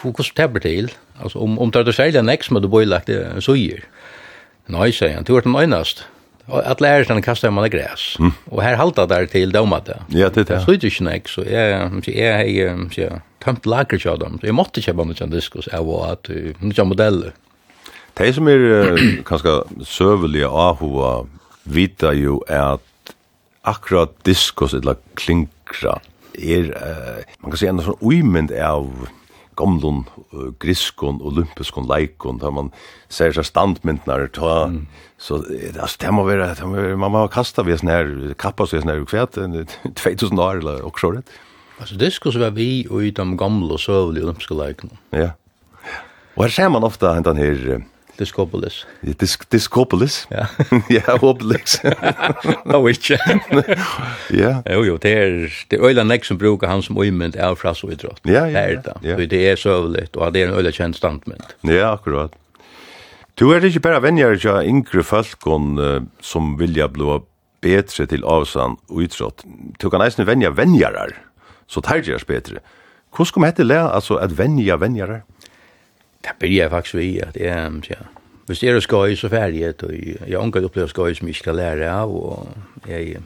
hvordan 0.00 0.32
det 0.36 0.48
blir 0.52 0.64
til, 0.64 0.90
altså 1.20 1.42
om, 1.44 1.58
om 1.60 1.72
det 1.72 1.84
er 1.84 1.96
særlig 1.96 2.24
nek 2.24 2.46
som 2.46 2.58
er 2.60 2.68
boila 2.70 3.02
i 3.04 3.20
sujer. 3.44 3.84
Nei, 4.72 4.88
sier 4.96 5.18
han, 5.18 5.26
du 5.28 5.34
er 5.36 5.44
den 5.44 5.56
øynast, 5.56 6.06
att 6.46 6.80
lära 6.80 7.04
sig 7.04 7.22
kasta 7.22 7.50
man 7.50 7.70
gräs. 7.70 8.16
Mm. 8.18 8.32
Och 8.44 8.62
här 8.62 8.76
haltar 8.76 9.06
där 9.06 9.26
till 9.26 9.52
domat. 9.52 9.88
Ja, 10.08 10.28
det 10.28 10.50
är. 10.50 10.60
Så 10.60 10.70
det 10.70 10.84
är 10.84 11.00
ju 11.00 11.04
näck 11.04 11.28
så 11.28 11.40
jag 11.50 11.90
jag 12.06 12.48
jag 12.48 12.92
jag 12.96 13.20
tömt 13.44 13.66
lager 13.66 14.02
jag 14.04 14.18
dem. 14.18 14.38
Jag 14.42 14.54
måste 14.54 14.82
köpa 14.82 15.04
något 15.04 15.18
sånt 15.18 15.32
diskus 15.32 15.68
av 15.68 15.86
var 15.86 16.12
att 16.12 16.30
några 16.58 16.84
modeller. 16.84 17.32
Det 18.14 18.32
som 18.32 18.46
är 18.48 19.22
kanske 19.24 19.62
sövliga 19.84 20.48
ahua 20.48 21.26
vita 21.62 22.12
ju 22.12 22.38
är 22.48 22.74
att 22.74 23.14
akkurat 23.62 24.24
diskus 24.24 24.74
eller 24.74 24.96
klinkra 25.14 25.98
er 26.32 26.76
man 27.38 27.50
kan 27.50 27.58
säga 27.58 27.70
en 27.70 27.82
sån 27.82 27.96
oymynd 28.00 28.52
av 28.52 29.08
gamlun 29.58 30.02
uh, 30.34 30.50
griskon 30.62 31.20
olympiskon 31.24 31.88
leikon 31.90 32.40
ta 32.42 32.52
man 32.54 32.70
ser 33.12 33.34
seg 33.36 33.46
standmyndnar 33.48 34.28
ta 34.34 34.66
mm. 34.72 34.84
så 35.18 35.40
altså 35.44 36.02
det 36.04 36.12
må 36.16 36.26
vara 36.28 36.52
det 36.54 36.68
måste 36.68 37.00
man 37.00 37.14
må 37.14 37.24
kasta 37.32 37.64
vi 37.66 37.78
sånn 37.78 37.92
her 37.92 38.12
kappa 38.40 38.68
så 38.68 38.82
sånn 38.82 38.92
her 38.92 39.04
kvärt 39.08 39.38
2000 39.38 40.44
år 40.44 40.62
eller 40.62 40.84
og 40.86 41.00
så 41.00 41.14
det 41.16 41.24
altså 41.78 41.98
det 42.00 42.12
skulle 42.14 42.42
vara 42.42 42.56
vi 42.56 42.86
og 42.90 43.06
i 43.06 43.14
de 43.14 43.26
gamla 43.38 43.80
sövliga 43.80 44.28
olympiske 44.28 44.58
leikon 44.58 44.94
ja. 45.14 45.32
Og 46.34 46.48
her 46.48 46.54
ser 46.54 46.70
man 46.74 46.82
ofta 46.82 47.12
den 47.22 47.38
her 47.38 47.84
Discopolis. 48.18 48.84
Ja, 49.02 49.12
Disc 49.20 49.44
Discopolis? 49.52 50.26
Ja. 50.30 50.46
ja, 50.96 51.16
Obelix. 51.20 51.78
no, 52.70 52.80
ikke. 52.88 53.18
ja. 54.42 54.60
Jo, 54.70 54.84
jo, 54.84 54.96
det 55.02 55.12
er, 55.12 55.36
det 55.70 55.78
er 55.78 55.88
øyla 55.88 56.04
nek 56.06 56.24
som 56.24 56.38
brukar 56.38 56.70
han 56.70 56.82
som 56.82 56.98
uimynd 56.98 57.36
av 57.36 57.58
frasso 57.60 57.90
i 57.90 57.96
idrott. 57.96 58.22
Ja, 58.24 58.46
ja. 58.46 58.52
Det 58.54 58.62
er 58.62 58.80
det. 58.86 58.96
Ja. 59.02 59.18
Det 59.34 59.42
er 59.50 59.60
søvligt, 59.60 60.16
og 60.16 60.34
det 60.34 60.42
er 60.42 60.52
en 60.52 60.58
øyla 60.58 60.72
kjent 60.74 60.96
standmynd. 61.00 61.54
Ja, 61.68 61.92
akkurat. 61.92 62.34
Du 63.34 63.50
er 63.50 63.64
ikke 63.66 63.82
bare 63.82 64.02
venner 64.02 64.36
ikke 64.36 64.60
yngre 64.62 65.02
folk 65.02 65.46
uh, 65.46 66.04
som 66.22 66.54
vilja 66.58 66.86
bli 66.86 67.18
bedre 67.64 68.06
til 68.06 68.24
avsan 68.24 68.78
og 68.88 69.02
idrott. 69.02 69.42
Du 69.82 69.90
kan 69.90 70.04
eisne 70.04 70.26
venja 70.26 70.50
venner, 70.54 71.16
så 71.66 71.80
tar 71.80 72.04
jeg 72.04 72.14
oss 72.14 72.28
bedre. 72.28 72.62
Hvordan 73.14 73.32
kom 73.32 73.46
hette 73.46 73.64
le, 73.64 73.78
altså, 73.78 74.18
at 74.18 74.38
venner 74.38 74.76
venjarar? 74.76 75.22
Det 76.24 76.38
blir 76.40 76.56
jeg 76.56 76.72
faktisk 76.72 76.96
vi 76.96 77.08
at 77.20 77.36
jeg, 77.36 77.72
ja. 77.90 78.04
Hvis 78.46 78.60
det 78.60 78.68
er 78.68 78.80
skoj, 78.80 79.14
så 79.16 79.28
färdigt. 79.28 79.82
Og 79.82 79.92
jeg 79.92 80.38
har 80.38 80.46
ikke 80.46 80.64
opplevd 80.68 80.92
skoj 80.92 81.14
som 81.16 81.28
jeg 81.28 81.36
skal 81.38 81.56
lære 81.56 81.88
av, 81.88 82.12
og 82.12 82.88
jeg 82.88 83.20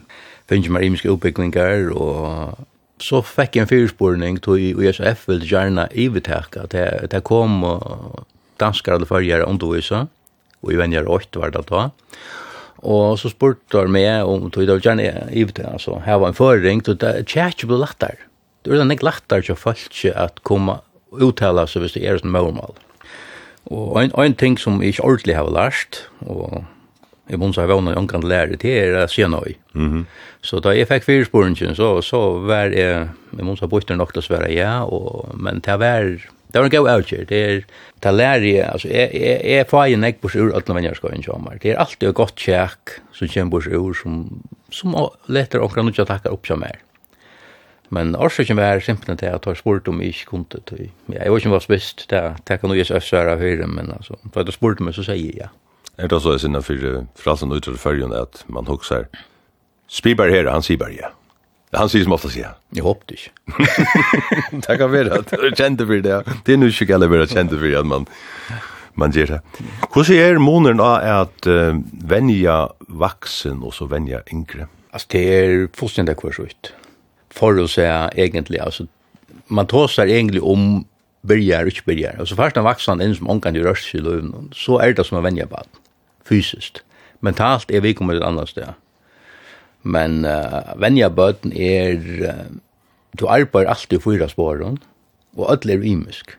finner 0.47 0.75
meg 0.75 0.87
imenske 0.87 1.11
oppbyggninger, 1.11 1.91
og 1.91 2.55
så 3.03 3.21
fikk 3.23 3.55
jeg 3.55 3.65
en 3.65 3.71
fyrspårning 3.71 4.39
til 4.43 4.79
USF 4.79 5.27
ville 5.27 5.47
gjerne 5.47 5.87
ivetake 5.91 6.63
at 6.63 7.11
det 7.11 7.23
kom 7.27 7.61
danskere 8.59 8.99
eller 8.99 9.07
fargere 9.07 9.47
undervisa, 9.47 10.05
og 10.63 10.71
jeg 10.71 10.79
venner 10.79 11.07
åtte 11.07 11.39
var 11.39 11.51
det 11.55 11.67
da. 11.69 11.89
Og 12.79 13.19
så 13.19 13.31
spurte 13.31 13.83
jeg 13.83 13.91
meg 13.91 14.23
om 14.23 14.47
det 14.51 14.67
var 14.67 14.83
gjerne 14.83 15.29
ivetake, 15.31 15.67
altså 15.75 15.99
her 16.05 16.19
var 16.23 16.31
en 16.31 16.39
føring, 16.39 16.83
og 16.87 16.99
det 16.99 17.15
er 17.35 17.47
ikke 17.51 17.67
ble 17.67 17.83
latter. 17.83 18.19
Det 18.63 18.75
er 18.75 18.83
ikke 18.83 19.07
lettere 19.07 19.41
til 19.41 19.55
folk 19.55 20.05
at 20.15 20.43
komme 20.43 20.79
uttala 21.11 21.67
seg 21.67 21.83
hvis 21.83 21.99
det 21.99 22.07
er 22.07 22.19
som 22.19 22.31
målmål. 22.31 22.75
Mm 22.75 22.88
Og 23.69 23.99
en, 24.01 24.11
en 24.17 24.35
ting 24.35 24.57
som 24.59 24.81
jeg 24.81 24.95
ikke 24.95 25.05
ordentlig 25.05 25.35
har 25.37 25.49
lært, 25.53 26.03
og 26.25 26.63
jeg 27.29 27.37
måtte 27.37 27.61
ha 27.61 27.69
vært 27.69 27.85
noen 27.85 28.09
kan 28.09 28.25
lære 28.25 28.57
det 28.57 28.71
er 28.73 28.95
å 29.03 29.05
si 29.07 29.21
noe. 29.29 29.53
Mm 29.73 29.89
-hmm. 29.91 30.05
Så 30.41 30.59
da 30.59 30.73
jeg 30.73 30.87
fikk 30.87 31.03
fyrsporingen, 31.03 31.75
så, 31.75 32.01
så 32.01 32.39
var 32.39 32.73
jeg, 32.73 33.09
jeg 33.37 33.45
måtte 33.45 33.61
ha 33.61 33.67
bort 33.67 33.89
nok 33.89 34.13
til 34.13 34.19
å 34.19 34.25
svare 34.25 34.51
ja, 34.53 34.83
og, 34.83 35.35
men 35.37 35.59
det 35.59 35.79
var, 35.79 36.03
det 36.53 36.55
var 36.55 36.63
en 36.63 36.71
god 36.71 36.89
avgjør. 36.89 37.25
Det 37.25 37.43
er, 37.49 37.61
det 38.03 38.13
lærer 38.13 38.43
jeg, 38.43 38.69
altså, 38.71 38.87
jeg, 38.87 39.09
jeg, 39.13 39.41
jeg 39.43 39.67
får 39.69 39.85
en 39.85 40.03
ekk 40.03 40.21
bort 40.21 40.35
ur 40.35 40.53
alle 40.53 40.75
vennerskøyen 40.75 41.23
kommer. 41.23 41.57
Det 41.61 41.71
er 41.71 41.77
alltid 41.77 42.09
et 42.09 42.15
godt 42.15 42.35
kjekk 42.35 43.01
som 43.13 43.27
kommer 43.27 43.51
bort 43.51 43.67
ur, 43.67 43.93
som, 43.93 44.41
som 44.71 44.95
letter 45.27 45.59
omkring 45.59 45.89
ikke 45.89 46.01
å 46.01 46.05
takke 46.05 46.31
opp 46.31 46.47
som 46.47 46.63
er. 46.63 46.79
Men 47.89 48.13
årsaken 48.15 48.59
var 48.59 48.83
simpelthen 48.85 49.17
til 49.17 49.31
at 49.33 49.47
jeg 49.47 49.57
spurt 49.57 49.87
om 49.87 50.01
jeg 50.01 50.13
ikke 50.13 50.25
kunne 50.29 50.61
til. 50.67 50.89
Jeg 51.09 51.31
var 51.31 51.37
ikke 51.41 51.51
var 51.55 51.63
spist, 51.65 52.05
det, 52.09 52.21
det 52.47 52.59
kan 52.59 52.69
jo 52.69 52.77
gjøres 52.77 52.91
øsere 52.91 53.33
av 53.33 53.41
høyre, 53.41 53.67
men 53.67 53.89
altså, 53.95 54.19
for 54.33 54.43
at 54.43 54.51
jeg 54.51 54.59
spurt 54.59 54.83
meg, 54.83 54.93
så 54.93 55.07
sier 55.07 55.17
jeg 55.17 55.41
ja. 55.41 55.49
Er 55.99 56.07
det 56.07 56.21
så 56.23 56.31
jeg 56.31 56.45
sinne 56.45 56.61
for 56.63 57.05
frasen 57.19 57.51
ut 57.51 57.63
til 57.65 57.77
følgen 57.77 58.13
at 58.15 58.45
man 58.47 58.69
hokser, 58.69 59.09
Spiberg 59.89 60.31
her, 60.31 60.51
han 60.53 60.61
sier 60.61 60.77
bare 60.77 60.93
ja. 60.93 61.09
Han 61.73 61.89
sier 61.89 62.05
som 62.05 62.15
ofte 62.15 62.31
sier. 62.33 62.55
Jeg 62.73 62.85
håper 62.85 63.09
det 63.09 63.19
ikke. 63.19 63.33
det 64.65 64.77
kan 64.79 64.91
være 64.91 65.19
at 65.19 65.33
du 65.33 65.49
kjente 65.53 65.85
for 65.85 66.01
det. 66.05 66.17
Det 66.45 66.55
er 66.55 66.59
nu 66.61 66.69
ikke 66.69 66.87
galt 66.89 67.05
å 67.05 67.11
være 67.11 67.29
kjente 67.29 67.57
for 67.61 67.77
at 67.77 67.89
man, 67.89 68.07
man 68.97 69.13
gjør 69.13 69.35
det. 69.35 69.39
Hvordan 69.93 70.21
er 70.23 70.41
måneden 70.41 70.81
av 70.81 71.05
at 71.13 71.49
uh, 71.49 71.77
venja 72.09 72.59
vaksen 72.89 73.61
og 73.61 73.75
så 73.77 73.89
venja 73.89 74.23
yngre? 74.33 74.69
Altså, 74.89 75.11
det 75.13 75.23
er 75.35 75.67
fullstendig 75.77 76.17
hver 76.17 76.37
så 76.37 76.47
ut 76.49 76.71
for 77.39 77.59
å 77.59 77.67
se 77.71 77.87
egentlig, 77.87 78.59
altså, 78.63 78.85
man 79.47 79.69
tåser 79.69 80.11
egentlig 80.11 80.43
om 80.43 80.83
byrjar 81.27 81.67
og 81.67 81.73
ikke 81.73 81.87
byrjar. 81.91 82.19
Altså 82.19 82.37
først 82.39 82.57
når 82.57 82.67
vaksan 82.67 83.03
inn 83.03 83.15
som 83.17 83.29
ångan 83.31 83.57
i 83.57 83.63
rørs 83.63 83.87
i 83.95 84.03
løven, 84.03 84.51
så 84.55 84.79
er 84.83 84.95
det 84.95 85.05
som 85.07 85.19
er 85.19 85.25
venja 85.27 85.47
på 85.49 85.63
fysiskt. 86.29 86.83
Mentalt 87.25 87.71
er 87.71 87.83
vi 87.83 87.93
kommer 87.93 88.15
ett 88.15 88.21
et 88.21 88.27
annet 88.27 88.51
sted. 88.51 88.73
Men 89.83 90.23
uh, 90.25 90.75
venja 90.79 91.09
bøten 91.09 91.51
er, 91.55 91.97
uh, 92.23 92.47
du 93.19 93.27
arbeider 93.27 93.71
alltid 93.71 93.99
i 93.99 94.03
fyra 94.03 94.27
spåren, 94.31 94.77
og 95.35 95.51
ødel 95.51 95.75
er 95.75 95.87
imisk. 95.87 96.35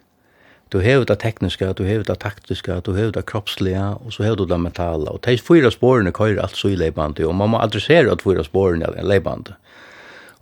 Du 0.72 0.78
hever 0.78 1.04
det 1.04 1.18
tekniska, 1.18 1.72
du 1.72 1.82
hever 1.84 2.04
det 2.06 2.20
taktiska, 2.22 2.78
du 2.80 2.92
hever 2.94 3.12
det 3.12 3.26
kroppsliga, 3.26 3.96
og 3.98 4.12
så 4.14 4.22
hever 4.22 4.36
du 4.36 4.46
det 4.46 4.60
mentala. 4.60 5.10
Og 5.10 5.20
de 5.24 5.38
fyra 5.38 5.70
är 5.70 6.12
køyrer 6.12 6.42
alt 6.42 6.56
så 6.56 6.68
i 6.68 6.76
leibande, 6.76 7.26
og 7.26 7.34
man 7.34 7.50
må 7.50 7.58
adressere 7.58 8.12
at 8.12 8.22
fyra 8.22 8.44
spårene 8.44 8.86
er 8.96 9.02
leibande. 9.02 9.50
Mm 9.50 9.69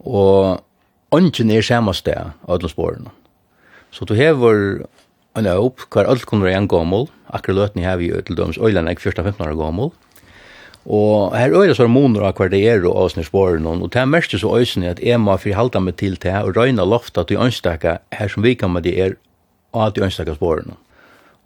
og 0.04 0.62
ånden 1.14 1.50
er 1.50 1.64
samme 1.64 1.94
sted 1.96 2.18
av 2.18 2.56
alle 2.56 2.70
sporene. 2.70 3.12
Så 3.90 4.04
du 4.04 4.14
hever 4.14 4.84
en 5.38 5.48
opp 5.54 5.86
hver 5.92 6.08
alt 6.10 6.26
kommer 6.28 6.50
igjen 6.50 6.68
gammel, 6.68 7.08
akkurat 7.28 7.56
løtene 7.56 7.86
har 7.86 7.98
vi 8.00 8.10
jo 8.10 8.20
til 8.20 8.36
dømes 8.36 8.58
øyland 8.58 8.90
er 8.90 8.98
14-15 8.98 9.44
år 9.46 9.56
gammel, 9.58 9.92
og 10.88 11.36
her 11.36 11.52
øyne 11.52 11.74
så 11.76 11.84
er 11.84 11.92
måneder 11.92 12.24
av 12.24 12.38
hver 12.38 12.50
det 12.52 12.62
er 12.64 12.84
og 12.88 12.96
avsnir 13.04 13.26
sporene, 13.28 13.68
og 13.76 13.92
det 13.92 14.00
er 14.00 14.08
mest 14.08 14.32
så 14.32 14.54
øyne 14.56 14.88
at 14.88 15.00
jeg 15.04 15.20
må 15.20 15.36
forhalte 15.36 15.80
meg 15.84 15.98
til 16.00 16.16
det 16.16 16.34
og 16.42 16.56
røyne 16.56 16.84
loftet 16.84 17.28
til 17.28 17.40
ønstakke 17.44 17.98
her 18.12 18.28
som 18.28 18.42
vi 18.42 18.54
kan 18.54 18.72
med 18.72 18.86
det 18.88 18.96
er 18.96 19.16
av 19.74 19.92
til 19.92 20.06
ønstakke 20.08 20.34
sporene. 20.38 20.78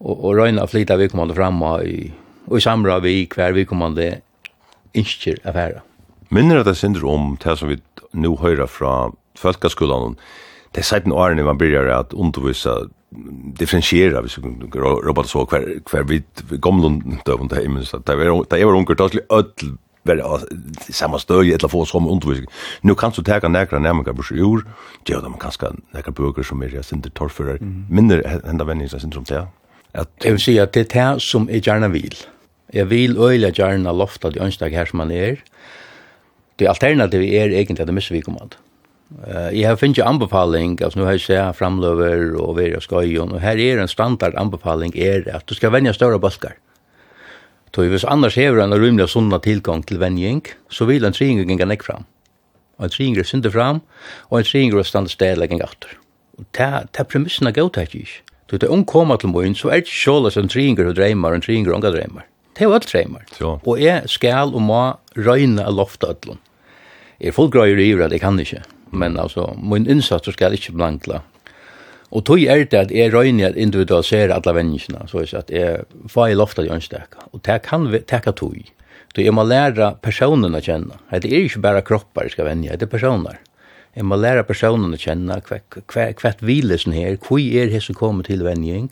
Og, 0.03 0.15
og 0.25 0.37
røyne 0.39 0.67
flytta 0.67 0.97
vi 0.97 1.09
kommer 1.09 1.35
frem 1.35 1.63
og 1.63 1.87
i, 1.87 2.13
og 2.47 2.59
i 2.59 2.63
samra 2.63 3.01
vi 3.03 3.27
hver 3.35 3.53
vi 3.53 3.67
kommer 3.67 3.95
det 3.95 4.13
innskjer 4.95 5.43
affæra 5.45 5.83
minner 6.33 6.63
at 6.63 6.67
det 6.67 6.77
synder 6.81 7.05
om 7.09 7.37
det 7.45 7.59
som 7.59 7.71
vi 7.71 7.79
nu 8.13 8.35
høyra 8.41 8.67
fra 8.69 9.13
folkeskolan, 9.39 10.17
det 10.73 10.83
er 10.83 10.89
siden 10.89 11.13
årene 11.13 11.45
man 11.45 11.59
begynner 11.61 11.93
at 11.99 12.13
undervisa 12.13 12.87
differentiera 13.59 14.23
hvis 14.25 14.39
vi 14.41 14.49
robotar 14.73 15.29
så 15.29 15.45
hver, 15.45 15.67
hver 15.91 16.05
vi 16.09 16.23
gamle 16.65 16.95
døvun 17.27 17.51
det 17.53 17.67
minst 17.69 17.95
at 17.95 18.07
det 18.07 18.15
er 18.17 18.65
var 18.65 18.77
unger 18.77 18.95
det 18.95 19.21
var 19.29 19.39
öll 19.39 19.77
var 20.05 20.43
samma 20.91 21.19
støy 21.19 21.53
eller 21.53 21.69
få 21.69 21.85
som 21.85 22.09
undervisning. 22.11 22.49
Nu 22.83 22.95
kan 22.95 23.11
du 23.11 23.23
ta 23.23 23.39
några 23.49 23.79
nämningar 23.79 24.13
på 24.13 24.23
sjur, 24.23 24.65
det 25.07 25.15
de 25.15 25.35
kanske 25.41 25.67
några 25.93 26.11
böcker 26.11 26.43
som 26.43 26.63
er 26.63 26.83
sin 26.83 27.03
torförer. 27.03 27.59
Mindre 27.89 28.41
ända 28.45 28.65
vänner 28.65 28.89
sin 28.89 29.13
som 29.13 29.25
det. 29.25 29.47
Att 29.95 30.11
jag 30.25 30.31
vill 30.33 30.41
säga 30.41 30.63
at 30.63 30.73
det 30.73 30.97
er 30.97 31.15
det 31.15 31.21
som 31.21 31.49
är 31.49 31.69
gärna 31.69 31.89
vill. 31.89 32.17
Jag 32.73 32.87
vill 32.87 33.19
öjla 33.19 33.49
gärna 33.49 33.93
lofta 33.93 34.31
det 34.31 34.41
önskar 34.41 34.71
her 34.71 34.87
som 34.87 34.97
man 34.97 35.11
er. 35.11 35.37
Det 36.59 36.69
alternativ 36.69 37.23
er 37.23 37.55
egentlig 37.55 37.81
at 37.81 37.89
det 37.89 37.97
misser 37.97 38.17
vi 38.17 38.25
kommand. 38.25 38.57
Uh, 39.13 39.53
jeg 39.53 39.69
har 39.69 39.77
finnet 39.77 40.01
anbefaling, 40.05 40.79
altså 40.83 40.99
nå 40.99 41.05
har 41.05 41.19
jeg 41.19 41.27
sett 41.27 41.59
framløver 41.59 42.33
og 42.41 42.57
vera 42.57 42.81
skøyen, 42.81 43.35
og 43.35 43.43
her 43.45 43.61
er 43.61 43.83
en 43.83 43.91
standard 43.91 44.37
anbefaling 44.41 44.95
er 44.97 45.27
at 45.35 45.45
du 45.49 45.55
skal 45.55 45.73
venja 45.75 45.93
større 45.93 46.21
balkar. 46.21 46.57
Så 47.75 47.87
hvis 47.89 48.05
annars 48.05 48.35
hever 48.37 48.61
en 48.61 48.75
rymlig 48.75 49.05
og 49.07 49.09
sunna 49.09 49.39
tilgang 49.39 49.87
til 49.87 50.01
venjing, 50.01 50.43
så 50.69 50.85
vil 50.85 51.05
en 51.05 51.13
tringer 51.17 51.49
genga 51.49 51.65
nek 51.65 51.85
fram. 51.85 52.05
Og 52.77 52.85
en 52.85 52.93
tringer 52.93 53.25
synder 53.25 53.51
fram, 53.51 53.81
og 54.29 54.39
en 54.39 54.45
tringer 54.45 54.79
er 54.79 54.89
standa 54.89 55.09
stedla 55.09 55.49
genga 55.49 55.65
aftur. 55.65 55.97
Og 56.39 56.45
ta, 56.53 56.85
ta 56.93 57.05
premissene 57.09 57.53
gauta 57.53 57.85
ikke 57.87 58.05
ikke. 58.05 58.21
Så 58.53 58.59
det 58.61 58.69
omkommer 58.69 59.17
til 59.17 59.33
morgen, 59.33 59.55
så 59.57 59.71
er 59.71 59.81
det 59.81 59.87
ikke 59.87 59.97
sjåles 60.03 60.37
en 60.37 60.49
tringer 60.53 60.91
og 60.91 60.97
dreimar, 60.97 61.33
og 61.33 61.41
en 61.41 61.45
tringer 61.47 61.73
og 61.73 61.79
unga 61.79 61.95
dreimar. 61.95 62.27
Det 62.53 62.65
er 62.65 62.69
jo 62.69 62.79
treymar. 62.85 63.27
Og 63.41 63.81
jeg 63.81 64.09
skal 64.13 64.53
og 64.53 64.63
må 64.63 64.83
røyne 65.17 65.65
av 65.65 65.77
loftet 65.77 66.11
ødlom. 66.11 66.41
Jeg 67.19 67.31
er 67.31 67.37
folk 67.37 67.53
grøyer 67.55 67.79
i 67.81 67.93
at 68.03 68.13
jeg 68.13 68.21
kan 68.21 68.39
ikke, 68.41 68.63
men 68.91 69.17
altså, 69.17 69.53
min 69.57 69.87
innsats 69.87 70.29
skal 70.35 70.57
ikke 70.57 70.75
blankla. 70.75 71.23
Og 72.13 72.25
tog 72.29 72.43
er 72.45 72.67
det 72.69 72.77
at 72.77 72.91
jeg 72.93 73.13
røyner 73.15 73.53
at 73.53 73.57
individualisere 73.57 74.35
alle 74.37 74.53
vennene, 74.53 75.07
så 75.09 75.23
jeg 75.23 75.33
at 75.39 75.51
jeg 75.51 75.85
får 76.13 76.29
i 76.29 76.37
loftet 76.37 76.67
i 76.67 76.73
ønsdekka. 76.75 77.31
Og 77.33 77.41
det 77.47 77.63
kan 77.65 77.89
teka 77.89 78.35
tog. 78.37 78.59
Så 79.15 79.25
jeg 79.25 79.33
må 79.33 79.45
lære 79.45 79.95
personene 80.05 80.61
å 80.61 80.65
kjenne. 80.65 80.99
Det 81.11 81.31
er 81.31 81.47
ikke 81.47 81.65
bare 81.65 81.85
kroppar 81.85 82.29
jeg 82.29 82.37
skal 82.37 82.51
vennja, 82.51 82.77
det 82.77 82.89
er 82.89 82.93
personer. 82.93 83.41
Jeg 83.97 84.05
må 84.09 84.17
lære 84.17 84.45
personene 84.49 84.97
å 84.97 85.01
kjenne 85.01 85.41
hva 85.45 86.35
hvilesen 86.41 86.95
her, 86.97 87.17
hva 87.21 87.41
er 87.41 87.73
det 87.73 87.83
som 87.85 87.97
kommer 87.97 88.25
til 88.29 88.45
vendjeng. 88.45 88.91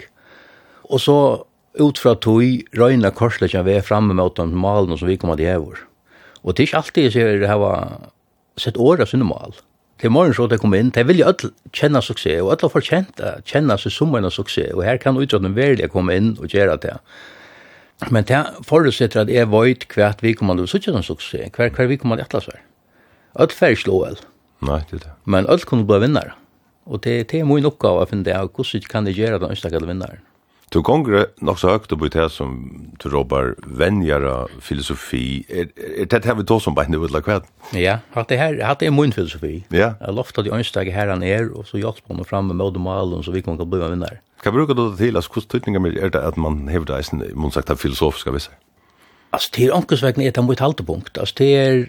Og 0.89 1.01
så 1.01 1.17
ut 1.79 1.99
fra 1.99 2.17
tog 2.19 2.43
røyna 2.77 3.13
korsletja 3.15 3.63
vi 3.67 3.77
er 3.79 3.87
framme 3.87 4.15
med 4.15 4.37
de 4.37 4.47
malene 4.51 4.99
som 4.99 5.09
vi 5.09 5.19
kommer 5.21 5.39
til 5.39 5.51
hever. 5.51 5.83
Og 6.43 6.57
det 6.57 6.65
er 6.65 6.69
ikke 6.69 6.81
alltid 6.81 7.03
jeg 7.03 7.13
ser 7.13 7.43
det 7.43 7.59
var 7.61 8.11
sett 8.59 8.79
åra 8.81 9.07
sinne 9.07 9.29
mal. 9.29 9.55
Til 10.01 10.11
morgen 10.11 10.33
så 10.35 10.47
det 10.49 10.61
kom 10.63 10.73
inn, 10.75 10.91
det 10.97 11.05
vil 11.09 11.21
jo 11.21 11.29
alle 11.29 11.51
kjenne 11.77 12.01
suksess, 12.01 12.41
og 12.41 12.55
alle 12.55 12.71
får 12.73 12.87
kjenne, 12.87 13.35
kjenne 13.45 13.77
seg 13.79 13.93
som 13.93 14.15
en 14.17 14.31
suksess, 14.33 14.73
og 14.73 14.85
her 14.87 14.97
kan 14.97 15.19
utrådene 15.21 15.53
velge 15.57 15.91
komme 15.93 16.17
inn 16.17 16.33
og 16.41 16.49
gjøre 16.49 16.79
det. 16.81 16.97
Men 18.09 18.25
det 18.25 18.41
forutsetter 18.65 19.27
at 19.27 19.33
jeg 19.33 19.51
vet 19.53 19.85
hva 19.93 20.15
vi 20.23 20.33
kommer 20.33 20.57
til 20.57 20.65
å 20.65 20.73
suttje 20.73 20.95
som 20.97 21.05
suksess, 21.05 21.53
hva, 21.53 21.69
hva 21.69 21.89
vi 21.91 22.01
kommer 22.01 22.17
til 22.17 22.31
atlas 22.31 22.49
her. 22.49 22.63
Alle 23.37 23.55
får 23.55 23.77
slå 23.83 24.01
vel. 24.07 24.17
Nei, 24.65 24.81
det 24.89 25.03
er 25.03 25.05
det. 25.05 25.13
Men 25.29 25.49
alle 25.53 25.69
kunne 25.69 25.85
bli 25.89 26.01
vinnere. 26.01 26.33
Og 26.89 27.05
det, 27.05 27.29
det 27.31 27.43
er 27.43 27.47
min 27.49 27.69
oppgave 27.69 28.01
å 28.01 28.09
finne 28.09 28.25
det, 28.25 28.35
hvordan 28.57 28.89
kan 28.89 29.07
jeg 29.07 29.21
gjøre 29.21 29.43
den 29.45 29.53
ønstakelle 29.53 29.89
vinnaren? 29.89 30.25
Du 30.71 30.79
gonger 30.87 31.25
nok 31.43 31.59
så 31.59 31.73
høgt 31.73 31.91
på 31.99 32.09
det 32.15 32.29
som 32.31 32.53
du 33.03 33.09
råbar 33.11 33.57
venjara 33.67 34.45
filosofi. 34.63 35.43
Er, 35.51 35.67
er 35.75 36.07
det 36.07 36.21
her 36.29 36.37
vi 36.39 36.45
tås 36.47 36.63
som 36.63 36.77
bare 36.77 36.87
i 36.95 37.01
utla 37.01 37.19
kveld? 37.27 37.49
Ja, 37.75 37.97
hatt 38.15 38.31
det 38.31 38.39
her, 38.39 38.55
hatt 38.63 38.79
det 38.79 38.87
er 38.87 38.95
min 38.95 39.11
filosofi. 39.11 39.65
Ja. 39.75 39.97
Jeg 39.99 40.15
lofta 40.15 40.45
de 40.47 40.53
ønstag 40.55 40.93
her 40.95 41.11
han 41.11 41.25
er, 41.27 41.49
og 41.51 41.67
så 41.67 41.81
hjelp 41.83 42.07
hon 42.07 42.23
fram 42.25 42.53
med 42.53 42.61
mål 42.79 43.17
og 43.17 43.25
så 43.27 43.35
vi 43.35 43.43
kan 43.43 43.59
bli 43.59 43.81
med 43.83 43.97
vinnar. 43.97 44.21
Hva 44.45 44.53
bruker 44.55 44.79
du 44.79 44.85
til, 44.95 45.19
altså, 45.19 45.33
hvordan 45.35 45.51
tydninger 45.51 46.05
er 46.05 46.15
det 46.15 46.23
at 46.23 46.39
man 46.39 46.69
hevda 46.71 47.01
eisen, 47.01 47.25
man 47.35 47.51
sagt, 47.51 47.75
filosofiska 47.75 48.31
visser? 48.31 48.55
Altså, 49.33 49.51
til 49.51 49.75
er 49.75 50.23
er 50.23 50.31
det 50.31 50.45
mot 50.45 50.61
haltepunkt. 50.61 51.19
Altså, 51.19 51.35
det 51.39 51.51
er, 51.57 51.85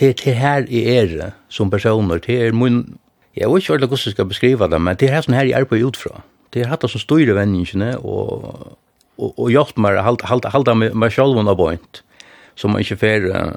det 0.00 0.26
er 0.26 0.34
her 0.34 0.66
i 0.68 0.82
er 0.98 1.30
som 1.48 1.70
personer, 1.70 2.18
det 2.18 2.42
er 2.42 2.52
mun, 2.52 2.98
jeg 3.36 3.48
vet 3.48 3.62
ikke 3.62 3.78
hvordan 3.78 3.90
jeg 3.90 4.12
skal 4.12 4.26
beskriva 4.26 4.66
det, 4.66 4.80
men 4.80 4.96
det 4.96 5.08
er 5.08 5.14
her 5.14 5.22
som 5.22 5.34
her 5.34 5.46
jeg 5.46 5.60
er 5.60 5.64
på 5.64 5.78
utfra 5.78 6.24
det 6.54 6.64
har 6.64 6.74
hatt 6.74 6.86
som 6.90 7.02
styrer 7.02 7.36
vendingene, 7.38 7.92
og, 7.98 8.76
og, 9.20 9.34
og 9.34 9.50
hjelp 9.52 9.78
meg 9.78 9.98
å 10.00 10.06
halda, 10.06 10.30
halda, 10.30 10.54
halda 10.54 10.76
meg 10.78 11.12
selv 11.14 11.38
under 11.40 11.58
bøynt, 11.58 12.02
så 12.58 12.68
man 12.68 12.82
ikke 12.82 12.98
fer 13.00 13.28
uh, 13.30 13.54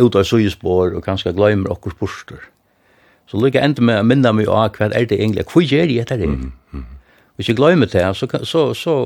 ut 0.00 0.18
av 0.18 0.26
søyespår 0.28 0.98
og 0.98 1.04
kanskje 1.06 1.34
glemmer 1.36 1.72
okkur 1.72 1.94
spørster. 1.94 2.42
Så 3.30 3.40
lykke 3.40 3.62
enda 3.64 3.84
med 3.84 4.02
å 4.02 4.06
minne 4.06 4.34
meg 4.36 4.50
av 4.52 4.74
hva 4.76 4.90
er 4.90 5.06
det 5.08 5.16
egentlig, 5.16 5.46
hva 5.48 5.62
gjør 5.64 5.88
jeg 5.88 6.02
etter 6.02 6.20
det? 6.20 6.28
Mm, 6.28 6.50
mm. 6.74 6.82
Hvis 7.38 7.48
jeg 7.50 7.58
glemmer 7.58 7.88
det, 7.90 8.04
så, 8.18 8.28
så, 8.44 8.66
så 8.76 8.96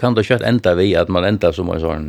kan 0.00 0.16
det 0.16 0.24
kjøtt 0.28 0.46
enda 0.46 0.72
vi 0.78 0.94
at 0.96 1.10
man 1.12 1.26
enda 1.28 1.52
som 1.52 1.68
en 1.70 1.82
sånn 1.82 2.06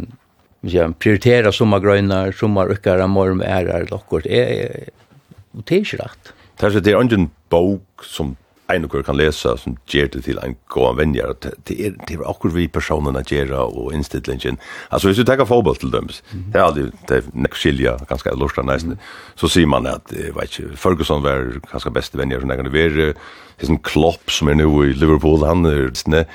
ja, 0.69 0.87
prioritera 1.01 1.51
summa 1.53 1.81
grøynar, 1.81 2.31
summa 2.37 2.67
rykkara, 2.69 3.07
morm, 3.09 3.41
ærar, 3.43 3.87
lokkort. 3.91 4.29
Det 4.29 5.75
er 5.75 5.81
ikke 5.81 6.03
rett. 6.03 6.31
Det 6.61 6.93
er 6.93 7.01
ingen 7.01 7.31
bok 7.49 8.05
som 8.05 8.35
en 8.75 8.87
og 8.87 8.95
kan 9.05 9.17
lesa 9.17 9.55
som 9.59 9.77
ger 9.89 10.07
det 10.13 10.23
til 10.25 10.39
en 10.43 10.55
god 10.69 10.97
venjar, 10.97 11.35
det 11.41 11.77
er, 11.77 11.95
det 12.07 12.17
er 12.17 12.25
akkurat 12.29 12.55
vi 12.55 12.67
personerna 12.67 13.23
gera 13.27 13.65
og 13.67 13.93
innstillingen. 13.93 14.59
Altså, 14.91 15.07
hvis 15.07 15.21
du 15.21 15.25
tenker 15.27 15.45
fotball 15.45 15.77
til 15.79 15.91
dem 15.93 16.09
det 16.09 16.59
er 16.59 16.63
aldri, 16.65 16.87
det 17.09 17.17
er 17.17 17.29
nek 17.33 17.55
skilja, 17.55 17.97
ganske 18.09 18.33
lustra 18.35 18.63
nesten, 18.65 18.97
så 19.35 19.49
sier 19.51 19.69
man 19.69 19.87
at, 19.87 20.11
jeg 20.11 20.35
vet 20.35 20.59
ikke, 20.59 20.77
Ferguson 20.77 21.23
var 21.23 21.59
ganske 21.71 21.93
beste 21.93 22.17
venjar 22.17 22.41
som 22.41 22.51
jeg 22.51 22.61
kan 22.61 22.73
være, 22.73 23.13
det 23.61 23.77
Klopp 23.85 24.31
som 24.33 24.49
er 24.49 24.57
nu 24.57 24.83
i 24.83 24.93
Liverpool, 24.93 25.45
han 25.45 25.65
er, 25.65 26.25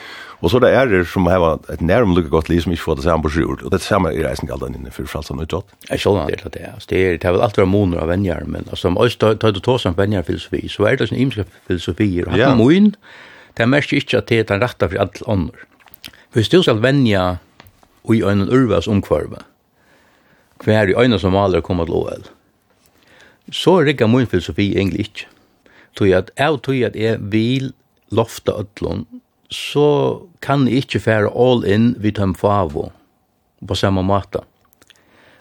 Og 0.44 0.50
så 0.52 0.60
det 0.60 0.68
er 0.76 0.88
det 0.90 1.06
som 1.08 1.26
har 1.30 1.40
et 1.72 1.80
nærmere 1.80 2.18
lukket 2.18 2.30
godt 2.30 2.48
liv 2.52 2.60
som 2.60 2.72
ikke 2.74 2.82
får 2.82 2.98
det 2.98 3.04
samme 3.06 3.24
på 3.24 3.32
sjord, 3.32 3.62
og 3.64 3.72
det 3.72 3.80
samme 3.80 4.12
er 4.12 4.26
reisen 4.26 4.48
galt 4.50 4.66
inne 4.68 4.92
for 4.92 5.08
fralsan 5.08 5.40
utåt. 5.40 5.70
Jeg 5.88 6.02
skjønner 6.02 6.28
det 6.28 6.42
til 6.42 6.52
det, 6.52 6.66
det 6.90 7.00
er, 7.00 7.16
det 7.16 7.24
er 7.24 7.36
vel 7.36 7.44
alltid 7.46 7.62
være 7.62 7.72
moner 7.72 8.02
av 8.04 8.12
venner, 8.12 8.44
men 8.44 8.68
altså 8.68 8.90
om 8.90 8.98
jeg 9.00 9.16
tar 9.22 9.56
du 9.56 9.62
tås 9.64 9.88
om 9.88 9.96
venjarfilosofi, 9.96 10.66
så 10.68 10.90
er 10.90 11.00
det 11.00 11.08
sånn 11.08 11.22
imenske 11.22 11.46
filosofier, 11.70 12.28
og 12.28 12.36
han 12.36 12.60
moin, 12.60 12.92
det 13.56 13.64
er 13.64 13.72
mest 13.72 13.96
ikke 13.96 14.20
at 14.20 14.28
det 14.28 14.42
er 14.42 14.48
den 14.52 14.60
rette 14.60 14.90
for 14.92 15.06
alle 15.06 15.28
andre. 15.32 15.68
For 16.04 16.42
hvis 16.42 16.52
du 16.52 16.60
skal 16.60 16.84
venja 16.84 17.26
i 18.12 18.20
en 18.20 18.44
urvas 18.52 18.90
omkvarve, 18.92 19.40
hver 20.64 20.92
i 20.92 20.96
øyne 20.96 21.18
som 21.20 21.32
maler 21.32 21.64
kommer 21.64 21.88
til 21.88 21.96
OL, 21.96 22.28
så 23.52 23.80
rigger 23.86 24.10
min 24.10 24.28
filosofi 24.28 24.74
egentlig 24.76 25.08
ikke. 25.08 25.28
Tog 25.96 26.12
at 26.12 26.30
jeg 26.36 26.60
tog 26.62 26.82
at 26.84 26.96
jeg 26.96 27.20
vil 27.32 27.72
lofta 28.12 28.52
ødlån 28.60 29.06
så 29.50 29.88
kan 30.42 30.66
jeg 30.66 30.84
ikke 30.84 31.00
fære 31.00 31.30
all 31.30 31.64
in 31.64 31.94
vid 32.02 32.18
dem 32.18 32.34
favo 32.34 32.90
på 33.66 33.74
samme 33.74 34.02
måte. 34.02 34.42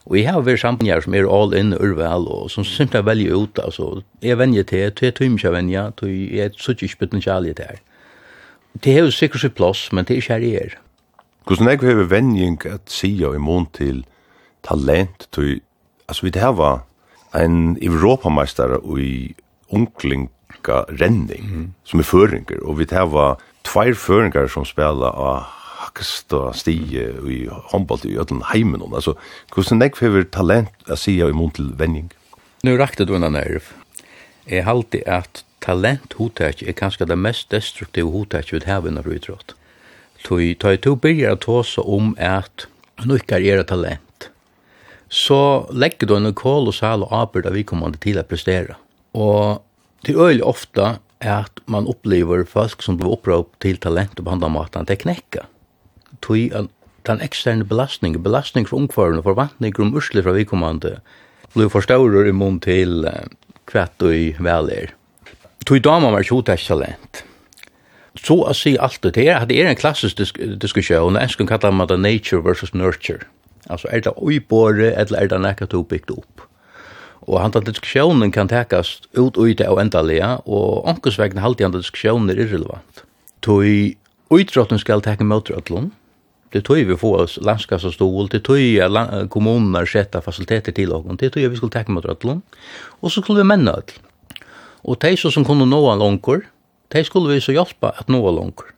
Og 0.05 0.19
jeg 0.19 0.29
har 0.29 0.43
vært 0.45 0.61
samtidig 0.61 1.01
som 1.03 1.15
er 1.17 1.25
all 1.25 1.53
in 1.57 1.73
urvel, 1.73 2.27
og 2.29 2.51
som 2.53 2.63
simpelthen 2.63 3.05
velger 3.07 3.35
ut, 3.35 3.59
altså, 3.63 4.03
jeg 4.21 4.37
venner 4.37 4.63
til, 4.63 4.91
til 4.93 5.09
jeg 5.09 5.15
tøymer 5.17 5.39
ikke 5.39 5.51
venner, 5.51 5.91
til 5.97 6.13
jeg 6.35 6.45
er 6.45 6.57
så 6.61 6.75
ikke 6.77 6.99
potensialet 6.99 7.57
til 7.57 7.65
her. 7.65 7.81
Det 8.83 8.93
er 8.93 9.05
jo 9.07 9.11
sikkert 9.11 9.41
sitt 9.41 9.55
plass, 9.55 9.87
men 9.91 10.05
det 10.05 10.13
er 10.13 10.21
ikke 10.21 10.33
her 10.33 10.45
jeg 10.45 10.61
er. 10.61 10.77
Hvordan 11.45 11.69
jeg 11.69 11.79
har 11.79 12.09
venning 12.09 12.65
at 12.65 12.81
sige 12.85 13.33
i 13.35 13.41
mån 13.41 13.67
til 13.73 14.05
talent, 14.67 15.27
til, 15.31 15.61
altså, 16.07 16.25
vi 16.25 16.29
det 16.29 16.57
var 16.57 16.85
en 17.35 17.77
europameister 17.81 18.77
i 18.99 19.35
onkling 19.69 20.29
renning, 21.01 21.45
mm. 21.55 21.73
som 21.83 21.99
er 21.99 22.03
føringer, 22.03 22.61
og 22.61 22.79
vi 22.79 22.85
det 22.85 23.11
var 23.11 23.39
tveir 23.65 23.97
føringar 23.97 24.49
som 24.51 24.65
spela 24.67 25.11
av 25.11 25.45
haksta 25.85 26.51
stige 26.57 27.09
i 27.29 27.45
håndboll 27.71 28.05
i 28.07 28.17
ödlen 28.19 28.43
heimen. 28.51 28.83
Altså, 28.93 29.15
hvordan 29.53 29.81
jeg 29.83 29.95
får 29.97 30.29
talent 30.33 30.89
å 30.89 30.97
si 30.99 31.17
i 31.19 31.33
mån 31.35 31.53
til 31.55 31.71
vending? 31.77 32.11
Nå 32.65 32.77
rakte 32.79 33.05
du 33.05 33.15
en 33.15 33.27
nerv. 33.35 33.71
Jeg 34.49 34.65
halte 34.65 35.01
at 35.09 35.43
talent 35.65 36.15
hotak 36.19 36.61
er 36.61 36.77
kanskje 36.77 37.07
det 37.09 37.17
mest 37.17 37.51
destruktive 37.53 38.11
hotet 38.13 38.51
vi 38.53 38.61
har 38.65 38.85
innan 38.85 39.05
utråd. 39.05 39.55
Tøy, 40.25 40.55
tøy, 40.57 40.77
tøy, 40.81 40.95
byrjar 40.97 41.37
at 41.37 41.45
tåsa 41.45 41.81
om 41.81 42.15
at 42.17 42.67
nukkar 43.05 43.41
er 43.41 43.63
talent. 43.63 44.29
Så 45.09 45.67
legger 45.71 46.09
du 46.09 46.15
en 46.17 46.33
kål 46.33 46.71
og 46.71 46.75
sal 46.75 47.05
arbeid 47.13 47.49
vi 47.53 47.63
kommer 47.63 47.93
til 48.01 48.17
å 48.17 48.25
prestera. 48.25 48.77
Og 49.13 49.61
til 50.05 50.17
øyelig 50.17 50.45
ofta 50.45 50.95
at 51.25 51.61
man 51.65 51.87
opplever 51.89 52.45
folk 52.45 52.83
som 52.85 52.97
blir 52.99 53.15
opprøp 53.17 53.53
til 53.63 53.77
talent 53.81 54.19
og 54.19 54.25
det 54.87 54.95
er 54.95 55.03
knekka. 55.03 55.45
Tui 56.21 56.49
at 56.53 56.69
den 57.05 57.21
eksterne 57.21 57.65
belastningen, 57.65 58.23
belastning 58.23 58.67
for 58.67 58.77
ungfarene, 58.77 59.23
forvantninger 59.23 59.81
om 59.81 59.95
usle 59.95 60.23
fra 60.23 60.33
vikommande, 60.33 60.99
blir 61.53 61.69
forstaurer 61.69 62.27
i 62.29 62.33
munn 62.33 62.59
til 62.59 63.05
hva 63.71 63.87
i 64.11 64.35
vel 64.39 64.69
er. 64.69 64.93
Tui 65.65 65.79
damer 65.79 66.11
var 66.11 66.21
ikke 66.21 66.35
talent. 66.67 67.23
Så 68.15 68.37
å 68.47 68.53
si 68.55 68.77
alt 68.77 69.01
det 69.03 69.15
det 69.17 69.27
er, 69.27 69.45
det 69.45 69.57
er 69.59 69.69
en 69.69 69.77
klassisk 69.77 70.17
disk 70.17 70.37
diskusjon, 70.61 71.15
og 71.15 71.21
ensken 71.21 71.47
kallar 71.47 71.73
man 71.75 71.87
det 71.87 71.99
nature 71.99 72.43
versus 72.43 72.73
nurture. 72.73 73.25
Altså, 73.69 73.87
er 73.91 74.05
det 74.05 74.13
oibore, 74.15 74.93
eller 74.93 75.19
er 75.19 75.27
det 75.27 75.41
nekka 75.41 75.65
to 75.65 75.83
bygd 75.83 76.11
opp? 76.13 76.45
Og 77.25 77.39
han 77.41 77.53
tar 77.53 77.65
diskusjonen 77.65 78.31
kan 78.33 78.49
tekast 78.49 79.07
ut 79.17 79.37
og 79.37 79.61
av 79.65 79.73
og 79.73 79.81
endalega, 79.81 80.31
og 80.45 80.85
onkelsvegna 80.85 81.41
halte 81.41 81.65
han 81.65 81.73
diskusjonen 81.73 82.29
er 82.29 82.41
irrelevant. 82.43 83.03
Tøy 83.45 83.95
utrotten 84.33 84.81
skal 84.81 85.01
teka 85.05 85.25
møtrøtlun, 85.25 85.91
det 86.53 86.61
tøy 86.67 86.85
vi 86.87 86.95
få 86.95 87.15
oss 87.23 87.39
landskassa 87.41 87.89
stol, 87.91 88.29
det 88.31 88.43
tøy 88.45 88.77
kommuner 89.33 89.89
setta 89.89 90.21
fasiliteter 90.21 90.75
til 90.75 90.93
oss, 90.93 91.07
det 91.19 91.33
tøy 91.33 91.47
vi 91.49 91.57
skulle 91.57 91.73
teka 91.73 91.91
møtrøtlun, 91.91 92.43
og 93.01 93.11
så 93.11 93.21
skulle 93.21 93.41
vi 93.41 93.49
menna 93.49 93.73
öll. 93.81 93.97
Og 94.85 95.01
de 95.01 95.17
som 95.17 95.45
kunne 95.45 95.65
nå 95.65 95.81
en 95.89 95.99
langkur, 95.99 96.45
de 96.93 97.03
skulle 97.03 97.33
vi 97.33 97.41
så 97.41 97.55
hjelpa 97.57 97.95
at 97.97 98.07
nå 98.07 98.21
en 98.21 98.37
langkur. 98.37 98.69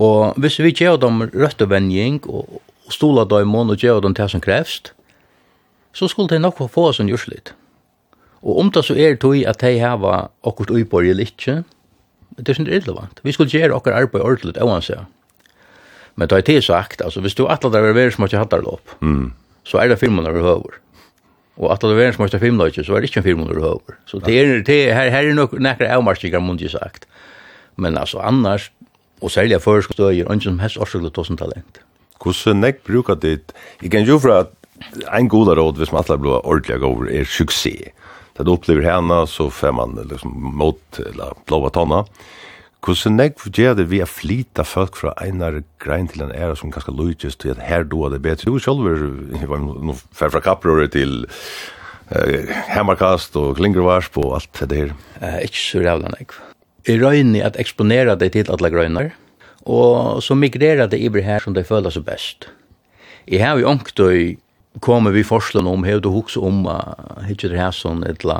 Og 0.00 0.32
hvis 0.40 0.58
vi 0.64 0.72
gjør 0.72 0.96
dem 0.96 1.28
rødt 1.28 1.60
og 1.62 1.68
og 2.26 2.92
stola 2.92 3.24
dem 3.24 3.54
og 3.54 3.76
gjør 3.76 4.00
dem 4.00 4.14
til 4.14 4.28
som 4.28 4.40
krevst, 4.40 4.93
så 5.94 6.08
skulle 6.10 6.28
de 6.34 6.42
nok 6.42 6.58
få 6.70 6.88
oss 6.90 7.00
en 7.00 7.08
jørslit. 7.08 7.54
Og 8.44 8.58
om 8.60 8.70
det 8.70 8.84
så 8.84 8.96
er 8.98 9.16
tog 9.16 9.38
at 9.48 9.62
de 9.62 9.78
hava 9.80 10.28
akkurat 10.44 10.74
uiborg 10.74 11.08
eller 11.08 11.30
ikke, 11.30 11.62
det 12.36 12.50
er 12.50 12.58
sånn 12.58 12.68
irrelevant. 12.68 13.20
Vi 13.24 13.32
skulle 13.32 13.52
gjøre 13.52 13.76
akkurat 13.76 14.04
arbeid 14.04 14.24
ordentligt, 14.24 14.60
oansett. 14.60 15.06
Men 16.14 16.30
det 16.30 16.38
er 16.38 16.46
til 16.46 16.62
sagt, 16.62 17.02
altså, 17.02 17.22
hvis 17.24 17.34
du 17.34 17.46
atler 17.50 17.72
der 17.74 17.88
er 17.88 17.96
veri 17.96 18.12
som 18.14 18.26
ikke 18.26 18.38
hatt 18.38 18.52
der 18.52 18.62
lopp, 18.62 18.92
mm. 19.00 19.32
så 19.66 19.80
er 19.82 19.90
det 19.90 19.98
firmaen 19.98 20.28
over 20.30 20.44
høver. 20.46 20.76
Og 21.58 21.72
atler 21.72 21.90
der 21.90 21.96
er 21.96 22.02
veri 22.02 22.16
som 22.16 22.26
ikke 22.26 22.42
firmaen 22.42 22.70
der 22.70 22.86
så 22.86 22.94
er 22.94 23.02
det 23.02 23.10
ikke 23.10 23.22
en 23.22 23.26
firmaen 23.26 23.50
over 23.50 23.66
høver. 23.66 23.98
Så 24.06 24.20
det 24.22 24.36
er, 24.38 24.52
det 24.66 24.78
er, 24.84 24.94
her, 24.94 25.10
her 25.14 25.30
er 25.30 25.38
nok 25.38 25.56
nekker 25.58 25.90
avmarskikker, 25.90 26.42
må 26.42 26.56
jeg 26.60 26.74
sagt. 26.74 27.08
Men 27.76 27.98
altså, 27.98 28.20
annars, 28.22 28.70
og 29.20 29.30
særlig 29.30 29.62
førskostøyer, 29.62 30.30
ikke 30.30 30.44
som 30.44 30.60
helst 30.62 30.78
årsøklet 30.78 31.14
tusen 31.14 31.38
talent. 31.40 31.80
Hvordan 32.22 32.62
nek 32.62 32.84
bruker 32.86 33.18
dit? 33.18 33.52
Jeg 33.82 33.90
kan 33.90 34.06
jo 34.06 34.18
fra 34.18 34.44
at 34.44 34.52
en 35.10 35.28
god 35.28 35.54
råd 35.58 35.80
hvis 35.80 35.92
man 35.94 36.04
alla 36.04 36.20
blir 36.20 36.40
ordentlig 36.40 36.82
over 36.82 37.10
er 37.10 37.28
suksess. 37.28 37.92
Det 38.34 38.46
du 38.46 38.50
opplever 38.50 38.82
henne, 38.82 39.20
så 39.30 39.46
får 39.46 39.74
man 39.78 39.94
liksom 40.10 40.32
mot 40.58 40.98
eller 40.98 41.36
blåa 41.46 41.70
tonna. 41.70 42.02
Hvordan 42.84 43.14
nek 43.16 43.38
gjør 43.48 43.78
det 43.78 43.86
vi 43.88 44.02
å 44.04 44.08
flyta 44.10 44.64
folk 44.66 44.98
fra 44.98 45.14
einar 45.22 45.62
grein 45.80 46.08
til 46.10 46.26
en 46.26 46.34
æra 46.34 46.56
som 46.58 46.72
ganske 46.74 46.92
lojtjes 46.92 47.38
til 47.40 47.54
at 47.54 47.62
her 47.64 47.86
då 47.88 48.10
det 48.12 48.20
bedre? 48.20 48.44
Du 48.44 48.58
selv 48.60 48.84
er, 48.90 49.06
nå 49.56 49.94
fer 50.12 50.34
fra 50.34 50.42
kapprøret 50.44 50.92
til 50.92 51.24
eh, 52.10 52.50
hemmarkast 52.74 53.38
og 53.40 53.56
klingervarsp 53.56 54.18
og 54.20 54.34
alt 54.40 54.60
det 54.68 54.80
her. 54.82 54.92
Eh, 55.22 55.38
ikke 55.46 55.62
så 55.62 55.84
rævla 55.86 56.12
negv. 56.18 56.36
Jeg 56.84 57.00
røyner 57.00 57.46
at 57.46 57.56
exponera 57.56 58.18
det 58.20 58.34
til 58.34 58.50
alle 58.52 58.68
grøyner, 58.68 59.14
og 59.64 60.20
så 60.20 60.36
migrerer 60.36 60.90
det 60.90 61.00
i 61.00 61.08
her 61.24 61.40
som 61.40 61.54
det 61.54 61.64
føler 61.64 61.88
så 61.88 62.04
best. 62.04 62.50
Jeg 63.24 63.40
har 63.40 63.56
jo 63.56 63.70
ångt 63.70 63.96
og 64.04 64.12
kommer 64.82 65.14
vi 65.14 65.22
forslene 65.26 65.70
om, 65.70 65.84
hevde 65.86 66.08
du 66.08 66.14
hukse 66.14 66.40
om, 66.42 66.64
uh, 66.66 67.22
hittir 67.28 67.52
det 67.52 67.60
her 67.60 67.74
sånn, 67.74 68.02
etla, 68.08 68.36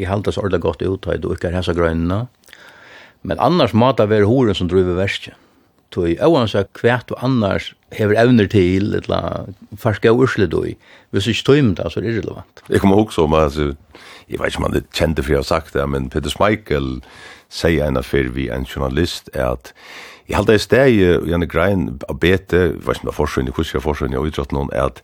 i 0.00 0.06
halda 0.08 0.32
så 0.32 0.44
ordet 0.46 0.62
godt 0.64 0.84
ut, 0.84 1.06
og 1.06 1.34
ikke 1.36 1.50
er 1.50 1.58
hessa 1.58 1.74
grønna. 1.76 2.24
Men 3.24 3.40
annars 3.40 3.74
måtte 3.76 4.06
vi 4.06 4.16
være 4.16 4.28
horen 4.28 4.56
som 4.56 4.70
driver 4.70 4.96
verskje. 4.98 5.34
Tøy, 5.94 6.16
oansett 6.26 6.72
kvært 6.74 7.12
og 7.14 7.20
annars 7.22 7.70
hever 7.94 8.18
evner 8.18 8.48
til, 8.50 8.96
etla, 8.98 9.46
farska 9.78 10.10
og 10.10 10.24
ursle 10.26 10.48
i. 10.66 10.74
Hvis 11.14 11.28
ikke 11.30 11.46
tøym 11.46 11.74
tøymt, 11.76 11.92
så 11.92 12.00
er 12.00 12.04
det 12.04 12.14
irrelevant. 12.14 12.64
Jeg 12.68 12.82
kommer 12.82 12.98
også 12.98 13.28
om, 13.28 13.36
altså, 13.38 13.74
jeg 14.28 14.40
vet 14.40 14.50
ikke 14.50 14.62
om 14.64 14.68
han 14.68 14.80
er 14.80 14.88
kjente 14.90 15.22
for 15.22 15.36
jeg 15.36 15.44
har 15.44 15.48
sagt 15.52 15.76
det, 15.76 15.86
men 15.88 16.10
Peter 16.10 16.32
Smeichel 16.32 16.98
sier 17.52 17.86
en 17.86 18.00
affær 18.00 18.32
vi 18.34 18.48
en 18.50 18.66
journalist, 18.66 19.30
er 19.32 19.54
at 19.54 19.72
jeg 20.26 20.38
halda 20.38 20.56
i 20.56 20.62
steg, 20.62 20.98
Janne 21.28 21.46
Grein, 21.46 22.00
av 22.08 22.18
bete, 22.18 22.56
jeg 22.56 22.80
vet 22.80 22.96
ikke 22.96 23.04
om 23.04 23.10
det 23.10 23.12
er 23.12 23.20
forsøgning, 23.20 23.54
hvordan 23.54 23.76
jeg 23.76 23.84
forsøgn, 23.84 24.14
jeg 24.16 24.20
har 24.20 24.32
utrådt 24.32 24.54
noen, 24.56 24.72
er 24.72 24.88
at 24.88 25.02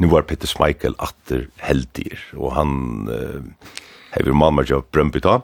nu 0.00 0.08
var 0.10 0.26
Peter 0.28 0.48
Smeichel 0.48 0.96
atter 1.02 1.46
heldir, 1.60 2.18
og 2.38 2.54
han 2.56 2.74
uh, 3.10 3.70
hever 4.16 4.36
mamma 4.36 4.64
jo 4.68 4.82
brømpi 4.92 5.22
ta, 5.24 5.40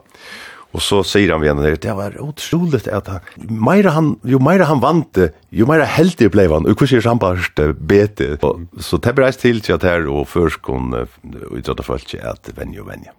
og 0.75 0.83
så 0.83 0.99
sier 1.07 1.31
han 1.31 1.45
igjen, 1.45 1.61
det 1.81 1.93
var 1.95 2.17
utrolig 2.21 2.81
at 2.93 3.07
han, 3.09 3.27
meira 3.49 3.93
han, 3.95 4.11
jo 4.27 4.39
meira 4.43 4.67
han 4.69 4.81
vante, 4.83 5.29
jo 5.55 5.65
meira 5.69 5.87
heldir 5.89 6.29
blei 6.33 6.47
han, 6.51 6.67
og 6.67 6.75
hvordan 6.75 6.99
er 6.99 7.07
han 7.07 7.21
bare 7.23 7.69
bete, 7.77 8.33
og, 8.45 8.65
så 8.83 8.99
det 9.01 9.15
ble 9.15 9.27
reist 9.29 9.45
til 9.45 9.61
til 9.63 9.77
at 9.77 9.85
her, 9.87 10.09
og 10.11 10.27
først 10.29 10.61
kun, 10.65 10.91
og 10.93 11.57
i 11.57 11.63
drøtta 11.63 11.85
følt 11.87 12.17
at 12.19 12.51
venje 12.57 12.83
og 12.83 12.89
venje. 12.91 13.15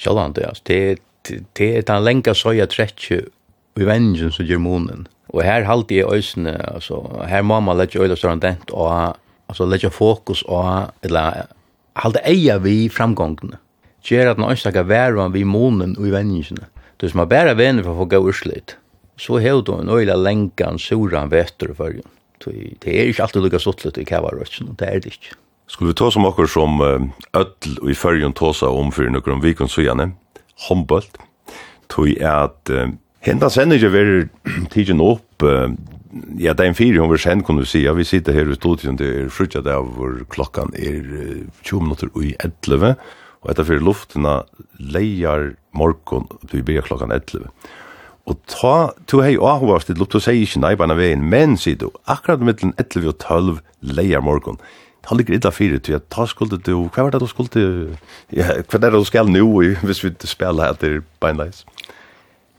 Sjallan, 0.00 0.36
det, 0.36 0.46
det, 1.28 1.42
det 1.58 1.70
er 1.78 1.88
den 1.88 2.04
lenga 2.06 2.36
søya 2.38 2.68
trettje, 2.70 3.24
og 3.76 3.88
venjen 3.88 4.32
som 4.32 4.46
gjør 4.46 4.62
monen, 4.62 5.08
Og 5.32 5.40
her 5.40 5.64
halte 5.64 5.96
jeg 5.96 6.12
øysene, 6.12 6.52
altså, 6.74 7.00
her 7.28 7.42
må 7.42 7.60
man 7.60 7.78
lette 7.80 7.98
øyla 7.98 8.16
større 8.16 8.36
dent, 8.40 8.70
og 8.70 9.16
altså 9.52 9.68
leggja 9.68 9.92
fokus 9.92 10.42
á, 10.48 10.90
eller 11.04 11.46
halda 12.00 12.22
eia 12.24 12.58
vi 12.62 12.88
framgångene. 12.92 13.58
Ger 14.02 14.32
at 14.32 14.40
noen 14.40 14.58
stakka 14.58 14.82
veruan 14.88 15.34
vi 15.34 15.44
monen 15.46 15.94
og 15.98 16.08
i 16.08 16.14
venningsene. 16.14 16.66
Du 16.98 17.08
som 17.10 17.22
har 17.22 17.30
bæra 17.30 17.54
venner 17.58 17.84
for 17.84 17.94
å 17.94 18.02
få 18.02 18.08
gå 18.10 18.22
urslit, 18.30 18.76
så 19.20 19.38
hevd 19.42 19.66
du 19.68 19.72
en 19.76 19.92
øyla 19.92 20.16
lengan, 20.18 20.80
suran 20.80 21.30
vetter 21.30 21.74
for. 21.74 21.92
fyrjun. 21.92 22.08
Det 22.42 22.90
er 22.90 23.06
ikke 23.06 23.22
alltid 23.22 23.44
lukka 23.44 23.60
suttlet 23.62 23.98
i 23.98 24.04
kavarøtsen, 24.04 24.74
det 24.78 24.88
er 24.88 24.98
det 24.98 25.12
ikke. 25.14 25.36
Skulle 25.70 25.92
vi 25.92 25.98
ta 26.00 26.10
som 26.10 26.26
okkur 26.26 26.48
som 26.50 26.80
öll 26.82 27.76
og 27.82 27.90
i 27.90 27.94
fyrjun 27.94 28.34
tåsa 28.34 28.66
om 28.66 28.90
fyrir 28.90 29.12
nokkur 29.14 29.36
om 29.36 29.42
vikon 29.44 29.70
sujane, 29.70 30.10
håndbølt, 30.66 31.20
tog 31.88 32.10
at 32.18 32.72
henda 33.22 33.50
sender 33.50 33.78
ikke 33.78 33.92
veri 33.94 34.16
tidsin 34.74 35.00
opp 35.00 35.46
ja, 36.38 36.52
det 36.52 36.64
er 36.64 36.70
en 36.70 36.76
fire 36.76 37.00
hun 37.00 37.10
var 37.10 37.20
kjent, 37.22 37.48
du 37.48 37.64
si. 37.68 37.84
Ja, 37.86 37.94
vi 37.96 38.04
sitter 38.04 38.36
her 38.36 38.50
i 38.50 38.56
studion, 38.56 38.98
det 39.00 39.08
er 39.08 39.32
frutja 39.32 39.62
av 39.64 39.88
hvor 39.96 40.18
klokkan 40.32 40.72
er 40.76 41.02
20 41.64 41.80
minutter 41.86 42.12
i 42.20 42.34
11, 42.42 42.96
og 43.42 43.50
etter 43.50 43.66
fyrir 43.66 43.84
luftena 43.84 44.42
leier 44.78 45.54
morgon, 45.72 46.28
du 46.50 46.60
blir 46.62 46.84
klokkan 46.84 47.14
11. 47.14 47.48
Og 48.30 48.38
ta, 48.46 48.92
to 49.10 49.22
hei 49.24 49.34
avhåvast 49.34 49.90
det 49.90 49.98
luft, 49.98 50.14
du 50.14 50.22
sier 50.22 50.38
ikke 50.38 50.62
nei 50.62 50.76
bare 50.78 50.94
veien, 50.98 51.24
men 51.26 51.56
sier 51.58 51.80
du, 51.80 51.88
akkurat 52.06 52.44
mittelen 52.44 52.76
11 52.78 53.08
og 53.10 53.18
12 53.18 53.96
leier 53.96 54.22
morgon, 54.22 54.60
ta 55.02 55.16
ligger 55.18 55.34
illa 55.34 55.50
fyrir, 55.50 55.80
til 55.82 55.98
at 55.98 56.06
ta 56.14 56.28
skulde 56.30 56.60
du, 56.62 56.76
hva 56.92 57.08
var 57.08 57.16
det 57.16 57.22
du 57.24 57.26
skulde, 57.30 57.64
ja, 58.30 58.52
hva 58.62 58.78
er 58.78 58.84
det 58.84 58.94
du 58.94 59.08
skal 59.08 59.32
nu, 59.32 59.42
hvis 59.82 60.04
vi 60.04 60.12
spiller 60.28 60.70
etter 60.70 61.00
beinleis? 61.24 61.64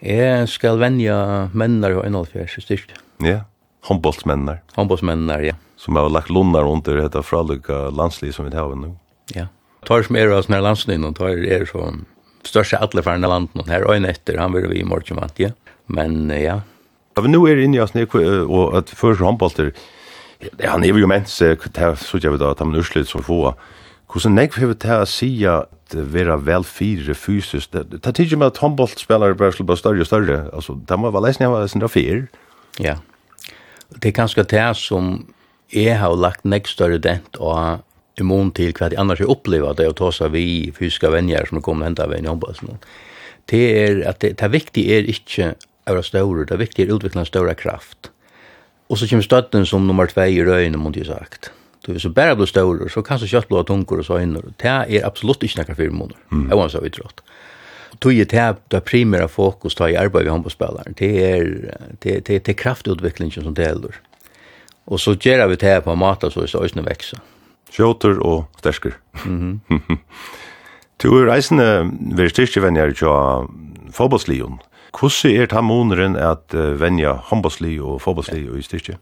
Jeg 0.04 0.50
skal 0.52 0.82
venja 0.82 1.48
mennar 1.56 1.96
og 1.96 2.04
innholfjers 2.10 2.58
i 2.60 2.66
styrke. 2.66 2.98
Ja, 3.26 3.44
håndbollsmennene. 3.90 4.60
Håndbollsmennene, 4.78 5.40
ja. 5.48 5.58
Som 5.80 5.98
har 6.00 6.10
lagt 6.12 6.32
lunnar 6.32 6.68
under 6.70 7.02
dette 7.02 7.24
fralukka 7.24 7.90
landsliv 7.92 8.32
som 8.36 8.48
vi 8.48 8.56
har 8.56 8.76
nu. 8.76 8.94
Ja. 9.36 9.50
Tar 9.88 10.06
som 10.08 10.16
er 10.16 10.32
av 10.32 10.46
sånne 10.46 10.62
landsliv, 10.64 11.04
og 11.04 11.18
tar 11.20 11.42
er 11.44 11.66
som 11.68 12.06
største 12.48 12.80
atlefærende 12.84 13.28
landen, 13.32 13.66
her 13.68 13.88
øyne 13.88 14.12
etter, 14.12 14.40
han 14.40 14.54
vil 14.56 14.70
vi 14.72 14.82
i 14.82 14.88
morgen 14.88 15.20
vant, 15.20 15.40
ja. 15.40 15.52
Men 15.88 16.30
ja. 16.32 16.62
Ja, 17.14 17.22
men 17.22 17.32
nu 17.36 17.44
er 17.46 17.56
det 17.56 17.68
inne 17.68 17.78
i 17.78 17.84
oss, 17.84 17.94
og 17.96 18.78
at 18.78 18.90
først 18.90 19.22
ja, 20.60 20.74
han 20.74 20.84
er 20.84 20.92
jo 20.92 21.08
mens, 21.08 21.38
så 21.38 21.54
jeg 21.54 22.32
vet 22.34 22.42
da, 22.42 22.52
at 22.52 22.60
han 22.60 22.74
er 22.74 22.84
utslitt 22.84 23.08
som 23.08 23.24
få, 23.24 23.54
Hvordan 24.14 24.36
nek 24.38 24.54
hever 24.62 24.76
det 24.78 24.94
å 24.94 25.06
si 25.10 25.30
at 25.50 25.94
vera 26.14 26.36
vel 26.38 26.66
fire 26.68 27.16
fysisk? 27.18 27.72
Det 27.74 27.98
er 27.98 28.14
tidlig 28.14 28.38
med 28.38 28.52
at 28.52 28.60
håndbollspillere 28.62 29.34
bare 29.40 29.56
skulle 29.56 29.72
bli 29.72 29.78
større 29.80 30.04
og 30.06 30.10
større. 30.10 30.36
Altså, 30.54 30.76
det 30.78 30.98
må 31.02 31.10
være 31.10 31.26
leisende 31.26 31.50
av 31.50 31.66
sin 31.72 31.86
fyr. 31.90 32.28
Ja. 32.78 33.00
Det 33.90 34.12
er 34.12 34.18
kanskje 34.18 34.46
det 34.50 34.68
som 34.80 35.16
jeg 35.74 35.98
har 35.98 36.14
lagt 36.16 36.46
nek 36.46 36.70
større 36.70 37.00
dent 37.02 37.38
og 37.42 37.82
immun 38.22 38.52
til 38.54 38.74
hva 38.78 38.92
de 38.92 39.00
annars 39.02 39.24
har 39.24 39.32
opplevd 39.34 39.80
det 39.80 39.90
å 39.90 39.98
ta 39.98 40.12
seg 40.14 40.34
vi 40.36 40.46
fysiske 40.76 41.10
venner 41.10 41.48
som 41.50 41.64
kommer 41.66 41.90
hentet 41.90 42.06
av 42.06 42.14
en 42.14 42.30
jobb. 42.30 42.46
Det 43.50 43.64
er 43.82 44.04
at 44.10 44.22
det, 44.22 44.36
det 44.42 44.52
viktige 44.54 45.00
er 45.00 45.10
ikke 45.10 45.54
å 45.90 45.98
være 45.98 46.06
større, 46.08 46.46
det 46.50 46.60
viktige 46.62 46.88
er 46.88 46.94
å 46.94 47.00
utvikle 47.00 47.24
en 47.24 47.30
større 47.30 47.56
kraft. 47.58 48.12
Og 48.92 49.00
så 49.00 49.10
kommer 49.10 49.26
støtten 49.26 49.66
som 49.66 49.88
nummer 49.88 50.08
2 50.12 50.28
i 50.30 50.44
røyene, 50.46 50.78
må 50.78 50.94
jeg 50.94 51.10
sagt. 51.10 51.52
Du 51.84 51.92
hvis 51.92 52.06
du 52.06 52.14
bare 52.16 52.36
blir 52.38 52.48
større, 52.48 52.88
så 52.92 53.02
kan 53.04 53.20
du 53.20 53.26
kjøtt 53.28 53.50
blå 53.50 53.64
tunker 53.68 54.00
og 54.00 54.06
så 54.08 54.22
øyne. 54.22 54.44
Det 54.62 54.70
er 54.70 55.08
absolutt 55.08 55.44
ikke 55.44 55.64
noen 55.64 55.80
fire 55.80 55.96
måneder. 55.96 56.20
mm. 56.30 56.46
jeg 56.50 56.60
var 56.60 56.70
så 56.72 56.84
utrådt. 56.84 57.24
Mm 57.24 57.34
tog 58.04 58.14
ju 58.14 58.26
till 58.26 58.54
det 58.68 58.82
primära 58.82 59.28
fokus 59.28 59.76
ta 59.76 59.90
i 59.90 59.96
arbete 59.98 60.24
vi 60.24 60.30
handbollsspelaren. 60.30 60.94
Det 60.98 61.32
är 61.32 61.76
det 62.00 62.26
det 62.26 62.46
det 62.46 62.54
kraftutvecklingen 62.54 63.44
som 63.44 63.54
det 63.54 63.64
gäller. 63.64 63.96
Och 64.86 65.02
så 65.02 65.14
gör 65.14 65.48
vi 65.48 65.56
det 65.56 65.66
här 65.66 65.82
på 65.82 65.96
matar 65.96 66.30
så 66.30 66.48
så 66.48 66.64
ösnen 66.64 66.86
växer. 66.86 67.20
Skjoter 67.72 68.20
och 68.20 68.46
stärker. 68.60 68.94
Mhm. 69.26 69.62
Mm 69.70 69.98
du 70.98 71.22
är 71.22 71.26
reisen 71.26 71.58
vi 72.18 72.30
styrke 72.30 72.60
vänner 72.60 72.88
ju 72.88 73.48
fotbollslion. 73.92 74.60
Hvordan 75.00 75.32
er 75.32 75.46
det 75.46 75.64
måneden 75.64 76.16
at 76.16 76.54
uh, 76.54 76.80
vennja 76.80 77.14
håndbollsli 77.14 77.80
og 77.80 78.02
fotbollsli 78.02 78.46
i 78.60 78.62
styrke? 78.62 78.98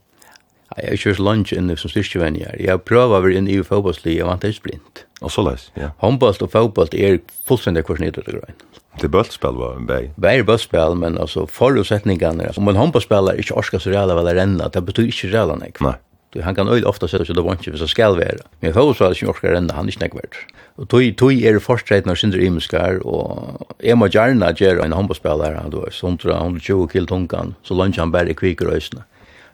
Jeg 0.78 0.90
har 0.90 0.98
kjørt 0.98 1.20
lunch 1.20 1.54
inn 1.54 1.78
som 1.78 1.92
styrke 1.92 2.20
venner. 2.20 2.56
Jeg 2.60 2.82
prøver 2.82 3.20
å 3.20 3.22
være 3.22 3.38
inn 3.38 3.48
i 3.48 3.60
fotbollsli, 3.64 4.16
jeg 4.18 4.26
vant 4.26 4.44
ikke 4.44 4.64
blindt. 4.70 5.06
Och 5.22 5.32
så 5.32 5.42
läs, 5.42 5.72
ja. 5.74 5.92
Handboll 6.00 6.34
och 6.42 6.52
fotboll 6.52 6.88
är 6.92 7.20
fullständigt 7.48 7.86
korsnitet 7.86 8.28
och 8.28 8.34
grejen. 8.34 8.56
Det 9.00 9.06
är 9.06 9.10
böllspel 9.10 9.56
var 9.56 9.76
en 9.76 9.86
bäg. 9.86 10.12
Det 10.16 10.30
är 10.30 10.44
böllspel, 10.44 10.96
men 10.96 11.18
alltså 11.18 11.48
förutsättningarna. 11.48 12.52
Om 12.56 12.68
en 12.68 12.76
handbollsspelare 12.76 13.38
inte 13.38 13.54
orskar 13.54 13.80
så 13.80 13.90
rejäla 13.90 14.16
väl 14.16 14.36
ränna, 14.36 14.68
det 14.68 14.82
betyder 14.82 15.08
inte 15.08 15.38
rejäla 15.38 15.56
nek. 15.56 15.80
Nej. 15.80 15.94
Du, 16.30 16.42
han 16.42 16.56
kan 16.56 16.68
öjligt 16.68 16.86
ofta 16.86 17.08
sätta 17.08 17.26
sig 17.26 17.36
då 17.36 17.42
vant 17.42 17.60
inte, 17.60 17.72
för 17.72 17.78
så 17.78 17.88
ska 17.88 18.10
det 18.10 18.26
vara. 18.26 18.38
Men 18.60 18.74
fotbollsspelare 18.74 19.16
som 19.16 19.30
orskar 19.30 19.50
ränna, 19.50 19.74
han 19.74 19.86
är 19.86 19.92
inte 19.92 20.06
nekvärt. 20.06 20.36
Och 20.76 20.90
tog, 20.90 21.18
tog 21.18 21.34
är 21.34 21.54
det 21.54 21.60
försträtt 21.60 22.06
när 22.06 22.16
synder 22.16 22.40
imenskar, 22.40 23.08
och 23.08 23.68
är 23.80 23.96
man 23.96 24.10
gärna 24.10 24.52
gör 24.52 24.78
en 24.78 24.94
handbollsspelare, 24.94 25.60
han 25.62 25.70
då 25.70 25.86
är 25.86 26.36
120 26.36 26.88
kill 26.88 27.08
tunkan, 27.08 27.56
så 27.64 27.74
lunch 27.74 27.98
han 27.98 28.12
bär 28.12 28.30
i 28.30 28.34
kviker 28.34 28.68
och 28.68 28.74
ösna. 28.74 29.04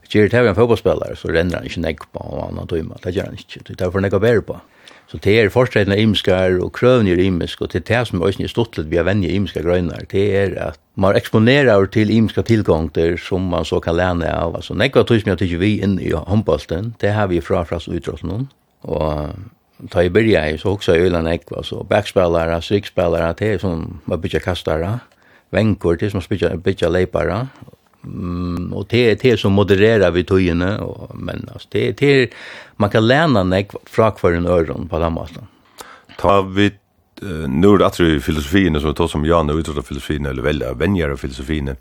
Gör 0.08 0.28
det 0.28 0.36
här 0.36 0.44
en 0.44 0.54
fotbollsspelare 0.54 1.16
så 1.16 1.28
ränner 1.28 1.54
han 1.54 1.64
inte 1.64 1.80
nek 1.80 1.98
på 2.12 2.18
honom, 2.18 2.58
han 2.58 2.58
har 2.58 2.98
Det 3.02 3.10
gör 3.10 3.24
han 3.24 3.32
inte. 3.32 3.74
Det 3.74 3.84
är 3.84 3.90
för 3.90 4.00
nek 4.00 4.12
att 4.12 4.46
på. 4.46 4.60
Så 5.08 5.16
det 5.24 5.38
er 5.40 5.48
forstreitene 5.48 5.96
imskar 6.02 6.58
og 6.60 6.74
krøvene 6.76 7.14
er 7.14 7.22
imsk, 7.24 7.62
og 7.64 7.72
det 7.72 7.80
er 7.80 7.86
det 7.88 8.00
som 8.08 8.20
er 8.20 8.28
også 8.28 8.48
stortlet 8.52 8.90
vi 8.90 8.98
er 9.00 9.06
vennig 9.08 9.30
imska 9.32 9.62
grøyner, 9.64 10.04
det 10.10 10.24
er 10.36 10.56
at 10.66 10.80
man 11.00 11.16
eksponerer 11.16 11.86
til 11.94 12.10
imska 12.12 12.44
tilgångter 12.44 13.16
som 13.16 13.46
man 13.48 13.64
så 13.64 13.80
kan 13.80 13.96
lene 13.96 14.28
av. 14.28 14.58
Altså, 14.58 14.76
nekva 14.76 15.06
tog 15.08 15.22
som 15.22 15.32
jeg 15.32 15.40
tykker 15.40 15.62
vi 15.62 15.78
inn 15.80 15.96
i 15.96 16.12
håndbolten, 16.12 16.92
det 17.00 17.14
har 17.16 17.30
vi 17.32 17.40
fra 17.40 17.64
fra 17.64 17.80
utrotten, 17.80 18.50
og 18.84 19.32
ta 19.90 20.04
i 20.04 20.12
byrja 20.12 20.44
i, 20.50 20.58
så 20.60 20.74
også 20.76 20.98
øyla 21.00 21.22
nekva, 21.24 21.62
så 21.64 21.80
backspillere, 21.88 22.60
strikspillere, 22.62 23.32
det 23.38 23.52
er 23.54 23.58
som 23.64 24.02
man 24.04 24.20
bytja 24.20 24.44
kastare, 24.44 24.98
vänkor, 25.52 25.96
det. 25.96 26.06
Er 26.06 26.10
som 26.10 26.20
man 26.20 26.28
bytja, 26.28 26.56
bytja 26.56 26.88
leipare, 26.92 27.46
Mm, 28.04 28.72
och 28.72 28.86
det 28.88 29.22
det 29.22 29.36
som 29.36 29.52
modererar 29.52 30.10
vi 30.10 30.24
tojene 30.24 30.78
och 30.78 31.18
men 31.18 31.48
alltså 31.52 31.68
det 31.70 31.98
det 31.98 32.30
man 32.76 32.90
kan 32.90 33.06
lära 33.06 33.42
nek 33.42 33.70
fra 33.84 34.10
kvar 34.10 34.32
en 34.32 34.46
öron 34.46 34.88
på 34.88 34.98
den 34.98 35.12
måten. 35.12 35.46
Ta 36.18 36.42
vi 36.42 36.72
nu 37.48 37.68
är 37.68 37.78
det 37.78 37.98
ju 37.98 38.20
filosofin 38.20 38.80
som 38.80 38.94
tar 38.94 39.08
som 39.08 39.24
Jan 39.24 39.50
utrota 39.50 39.82
filosofin 39.82 40.26
eller 40.26 40.42
välja 40.42 40.72
vänjer 40.72 41.08
av 41.08 41.16
filosofin. 41.16 41.76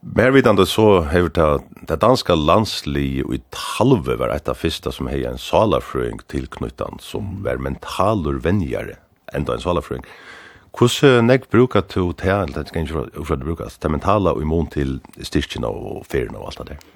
Mer 0.00 0.30
vidande 0.30 0.66
så 0.66 1.00
har 1.00 1.28
det 1.34 1.60
det 1.86 1.96
danska 1.96 2.34
landsli 2.34 3.20
i 3.20 3.40
halve 3.78 4.16
var 4.16 4.28
ett 4.28 4.48
av 4.48 4.54
första 4.54 4.92
som 4.92 5.06
hej 5.06 5.24
en 5.24 5.38
salafröing 5.38 6.18
tilknyttan 6.26 6.98
som 7.00 7.42
var 7.42 7.56
mentalur 7.56 8.38
vänjare 8.38 8.96
enda 9.32 9.54
en 9.54 9.60
salafröing. 9.60 10.02
Mm 10.02 10.33
Hvordan 10.74 11.28
nek 11.30 11.50
brukar 11.50 11.84
du 11.86 12.12
til, 12.12 12.28
eller 12.28 12.62
det 12.64 12.68
skal 12.68 12.82
ikke 12.82 13.24
fra 13.24 13.36
det 13.36 13.46
brukar, 13.46 13.70
til 13.80 13.90
mentala 13.90 14.32
og 14.34 14.42
immun 14.42 14.66
til 14.66 15.00
styrkina 15.22 15.70
og 15.70 16.06
ferien 16.10 16.34
og 16.34 16.48
alt 16.50 16.58
det 16.58 16.68
der? 16.68 16.86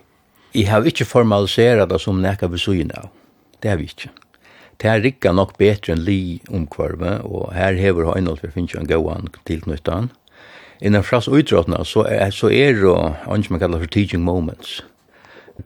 Jeg 0.55 0.71
har 0.71 0.83
ikke 0.83 1.05
formaliserat 1.05 1.91
det 1.91 2.01
som 2.01 2.19
nekka 2.19 2.49
besøyene 2.49 2.97
av. 2.99 3.13
Det 3.63 3.71
har 3.71 3.79
vi 3.79 3.87
ikke. 3.87 4.11
Det 4.79 4.91
er 4.91 5.03
rikka 5.03 5.33
nok 5.35 5.57
betre 5.59 5.95
enn 5.95 6.03
li 6.07 6.41
omkvarve, 6.55 7.21
og 7.23 7.53
her 7.55 7.79
hever 7.79 8.13
Heinolf, 8.13 8.43
vi 8.43 8.51
finnes 8.55 8.75
jo 8.75 8.81
en 8.81 8.91
gåan 8.91 9.31
tilknyttan. 9.47 10.11
Innan 10.81 11.03
fras 11.03 11.29
utrådna 11.29 11.85
så 11.85 12.05
er, 12.07 12.31
så 12.31 12.51
er 12.51 12.79
det 12.79 12.95
han 13.25 13.43
som 13.43 13.55
man 13.55 13.61
kallar 13.61 13.83
for 13.83 13.91
teaching 13.91 14.23
moments. 14.23 14.81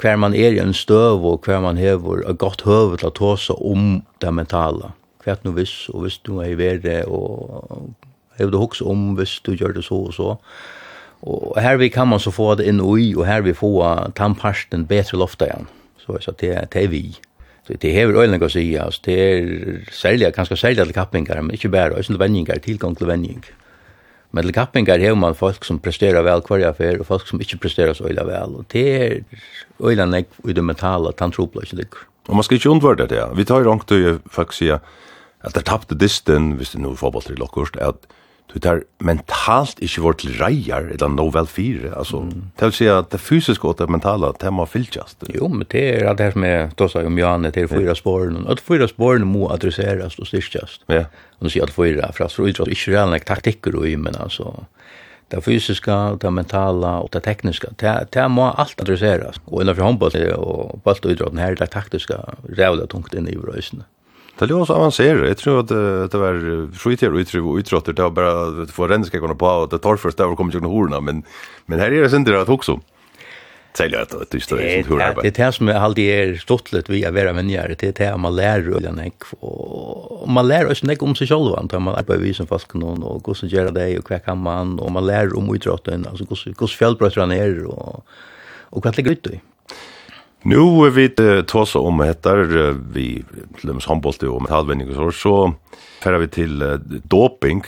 Hver 0.01 0.17
man 0.17 0.35
er 0.35 0.57
i 0.57 0.61
en 0.61 0.73
støv 0.73 1.25
og 1.29 1.45
hver 1.45 1.61
man 1.61 1.77
hever 1.77 2.25
er 2.29 2.33
godt 2.33 2.65
høvet 2.65 3.01
til 3.01 3.11
å 3.11 3.17
ta 3.17 3.37
seg 3.37 3.61
om 3.61 4.03
det 4.25 4.33
mentala 4.33 4.95
kvært 5.25 5.45
nu 5.47 5.55
viss, 5.57 5.89
og 5.93 6.07
viss 6.07 6.21
du 6.27 6.39
er 6.43 6.53
i 6.53 6.59
vere, 6.59 7.03
og 7.07 7.93
jeg 8.39 8.53
du 8.53 8.59
hukse 8.59 8.85
om 8.85 9.13
viss 9.19 9.41
du 9.45 9.53
gjør 9.55 9.77
det 9.77 9.85
så 9.87 9.99
og 10.09 10.15
så. 10.17 10.31
Og 11.23 11.59
her 11.63 11.77
vi 11.79 11.89
kan 11.89 12.09
man 12.11 12.21
så 12.21 12.33
få 12.35 12.55
det 12.59 12.67
inn 12.67 12.81
i, 12.83 13.13
og 13.15 13.27
her 13.27 13.45
vi 13.47 13.55
få 13.55 13.77
tannparsten 14.19 14.89
betre 14.91 15.21
lofta 15.21 15.47
igjen. 15.47 15.69
Så 16.03 16.17
jeg 16.19 16.27
sa, 16.27 16.35
det 16.41 16.83
er 16.83 16.89
vi. 16.91 17.05
Så 17.63 17.77
det 17.79 17.93
hever 17.95 18.25
øyne 18.25 18.41
å 18.43 18.51
si, 18.51 18.65
altså, 18.75 19.05
det 19.07 19.19
er 19.23 19.91
særlig, 19.95 20.33
kanskje 20.35 20.59
særlig 20.59 20.89
til 20.89 20.97
kappingar, 20.97 21.39
men 21.43 21.55
ikke 21.55 21.71
bare, 21.71 21.95
og 21.95 22.19
venjingar, 22.19 22.59
tilgang 22.59 22.97
til 22.99 23.07
venjing. 23.07 23.45
Men 24.33 24.45
til 24.45 24.55
kappingar 24.57 24.99
hever 24.99 25.19
man 25.19 25.39
folk 25.39 25.65
som 25.65 25.79
presterar 25.79 26.25
vel 26.27 26.43
hver 26.43 26.67
affær, 26.73 26.99
og 26.99 27.07
folk 27.07 27.29
som 27.29 27.41
ikke 27.41 27.61
presterar 27.63 27.95
så 27.95 28.09
øyla 28.11 28.25
vel, 28.27 28.57
og 28.59 28.67
det 28.73 28.87
er 28.97 29.21
øyla 29.79 30.09
nek 30.11 30.27
i 30.49 30.57
det 30.57 30.65
mentale 30.65 31.13
tantropla 31.15 31.63
ikke 31.63 31.79
ligger. 31.85 32.03
Og 32.29 32.35
man 32.35 32.43
skal 32.43 32.59
ikke 32.59 32.71
undvare 32.71 33.07
det, 33.07 33.23
vi 33.37 33.45
tar 33.45 33.63
jo 33.63 33.71
rangt 33.71 33.95
og 33.95 34.21
folk 34.31 34.53
sier, 34.57 34.83
at 35.43 35.55
det 35.57 35.67
tapte 35.69 35.99
disten, 35.99 36.53
hvis 36.59 36.75
det 36.75 36.83
nu 36.83 36.93
er 36.93 37.01
fotball 37.01 37.25
til 37.27 37.41
lokkost, 37.41 37.79
at 37.83 38.07
du 38.53 38.59
tar 38.61 38.83
mentalt 39.01 39.79
ikke 39.81 40.03
vårt 40.05 40.19
til 40.21 40.35
reier, 40.37 40.91
eller 40.93 41.09
no 41.09 41.29
vel 41.33 41.47
fire, 41.49 41.93
altså, 41.97 42.21
mm. 42.27 42.43
det 42.61 42.69
vil 42.69 42.75
si 42.77 42.89
at 42.93 43.09
det 43.15 43.21
fysiske 43.23 43.69
og 43.69 43.79
det 43.79 43.89
mentale, 43.91 44.29
det 44.41 44.53
må 44.53 44.67
fylltjast. 44.69 45.25
Jo, 45.33 45.49
men 45.49 45.65
det 45.73 45.85
er 45.95 46.11
alt 46.11 46.21
det 46.21 46.27
her 46.27 46.37
som 46.37 46.45
jeg 46.45 46.67
tåsa 46.77 47.05
om 47.09 47.21
Janne, 47.21 47.53
det 47.55 47.65
er 47.65 47.71
fyra 47.73 47.95
spåren, 47.97 48.43
og 48.45 48.61
fyra 48.61 48.89
spåren 48.91 49.25
må 49.29 49.49
adresseres 49.55 50.19
og 50.21 50.29
styrkjast. 50.29 50.85
Ja. 50.93 51.07
Og 51.39 51.49
nå 51.49 51.55
sier 51.55 51.65
at 51.65 51.73
fyra, 51.73 52.13
for 52.13 52.29
at 52.29 52.37
for 52.37 52.51
idrott, 52.51 52.73
ikke 52.75 52.93
reelle 52.93 53.23
taktikker 53.25 53.79
og 53.79 53.89
men 54.03 54.21
altså, 54.21 54.53
det 55.33 55.41
fysiska, 55.41 56.19
det 56.21 56.33
mentala 56.33 56.99
og 57.01 57.09
det 57.15 57.23
tekniska. 57.25 57.73
Det, 57.81 57.95
det 58.13 58.29
må 58.29 58.51
alt 58.51 58.81
adresseras. 58.85 59.41
Og 59.47 59.63
innanfor 59.63 59.87
håndball 59.87 60.17
og 60.37 60.83
balt 60.85 61.07
og 61.07 61.15
idrotten 61.15 61.41
her, 61.41 61.57
det 61.57 61.71
taktiska, 61.73 62.21
rævla 62.53 62.85
tungt 62.93 63.17
inn 63.17 63.31
i 63.33 63.39
brøysene. 63.41 63.89
Det 64.39 64.47
låter 64.47 64.65
så 64.65 64.75
avancerat. 64.75 65.29
Jag 65.29 65.37
tror 65.37 65.61
att 65.61 65.69
det 66.11 66.19
var 66.19 66.77
skiter 66.79 67.13
och 67.13 67.17
utriv 67.17 67.47
och 67.47 67.57
utrottar 67.57 67.93
det 67.93 68.11
bara 68.11 68.63
att 68.63 68.71
få 68.71 68.89
renska 68.89 69.19
kunna 69.19 69.35
på 69.35 69.47
och 69.47 69.69
det 69.69 69.79
tar 69.79 69.97
först 69.97 70.19
där 70.19 70.35
kommer 70.37 70.55
jag 70.55 70.61
horna 70.61 71.01
men 71.01 71.23
men 71.67 71.79
här 71.79 71.93
är 71.93 72.09
det 72.09 72.17
inte 72.17 72.41
att 72.41 72.49
också. 72.49 72.81
Sälja 73.75 74.03
att 74.03 74.11
det 74.31 74.35
är 74.51 74.77
inte 74.79 74.91
hur 74.91 74.99
det 74.99 75.15
Det 75.23 75.39
här 75.39 75.51
som 75.51 75.69
jag 75.69 75.77
alltid 75.77 76.11
är 76.11 76.37
stottlet 76.37 76.91
vi 76.91 77.05
är 77.05 77.11
vara 77.13 77.33
människor 77.33 77.77
det 77.79 78.01
är 78.01 78.17
man 78.17 78.37
lär 78.37 78.75
och 78.75 78.83
den 78.83 79.11
och 79.41 80.29
man 80.29 80.49
lär 80.49 80.71
oss 80.71 80.83
näck 80.83 81.03
om 81.03 81.15
sig 81.15 81.27
själva 81.27 81.57
antar 81.59 81.81
man 81.81 81.95
att 81.95 82.11
vi 82.11 82.35
som 82.35 82.47
fast 82.47 82.69
kan 82.69 82.83
och 82.83 83.27
hur 83.27 83.35
så 83.35 83.47
gör 83.47 83.71
det 83.71 83.99
och 83.99 84.05
kvar 84.07 84.35
man 84.35 84.79
och 84.79 84.93
man 84.93 85.07
lär 85.07 85.39
om 85.39 85.55
utrotten 85.55 86.07
alltså 86.11 86.25
hur 86.25 86.55
hur 86.61 86.77
fjällbrötran 86.77 87.29
ner 87.29 87.65
och 87.65 88.07
och 88.73 88.85
vad 88.85 88.97
ligger 88.97 89.11
ute 89.11 89.31
i. 89.31 89.41
Nu 90.45 90.83
er 90.87 90.91
vi 90.91 91.09
tåsa 91.47 91.79
om 91.79 92.01
etter, 92.03 92.41
vi 92.95 93.23
lømmes 93.63 93.87
handboll 93.87 94.17
om 94.27 94.49
halvvändning 94.51 94.91
og 94.91 94.97
så 94.97 95.11
så 95.15 95.35
färra 96.03 96.19
vi 96.19 96.27
till 96.27 96.59
doping 97.11 97.63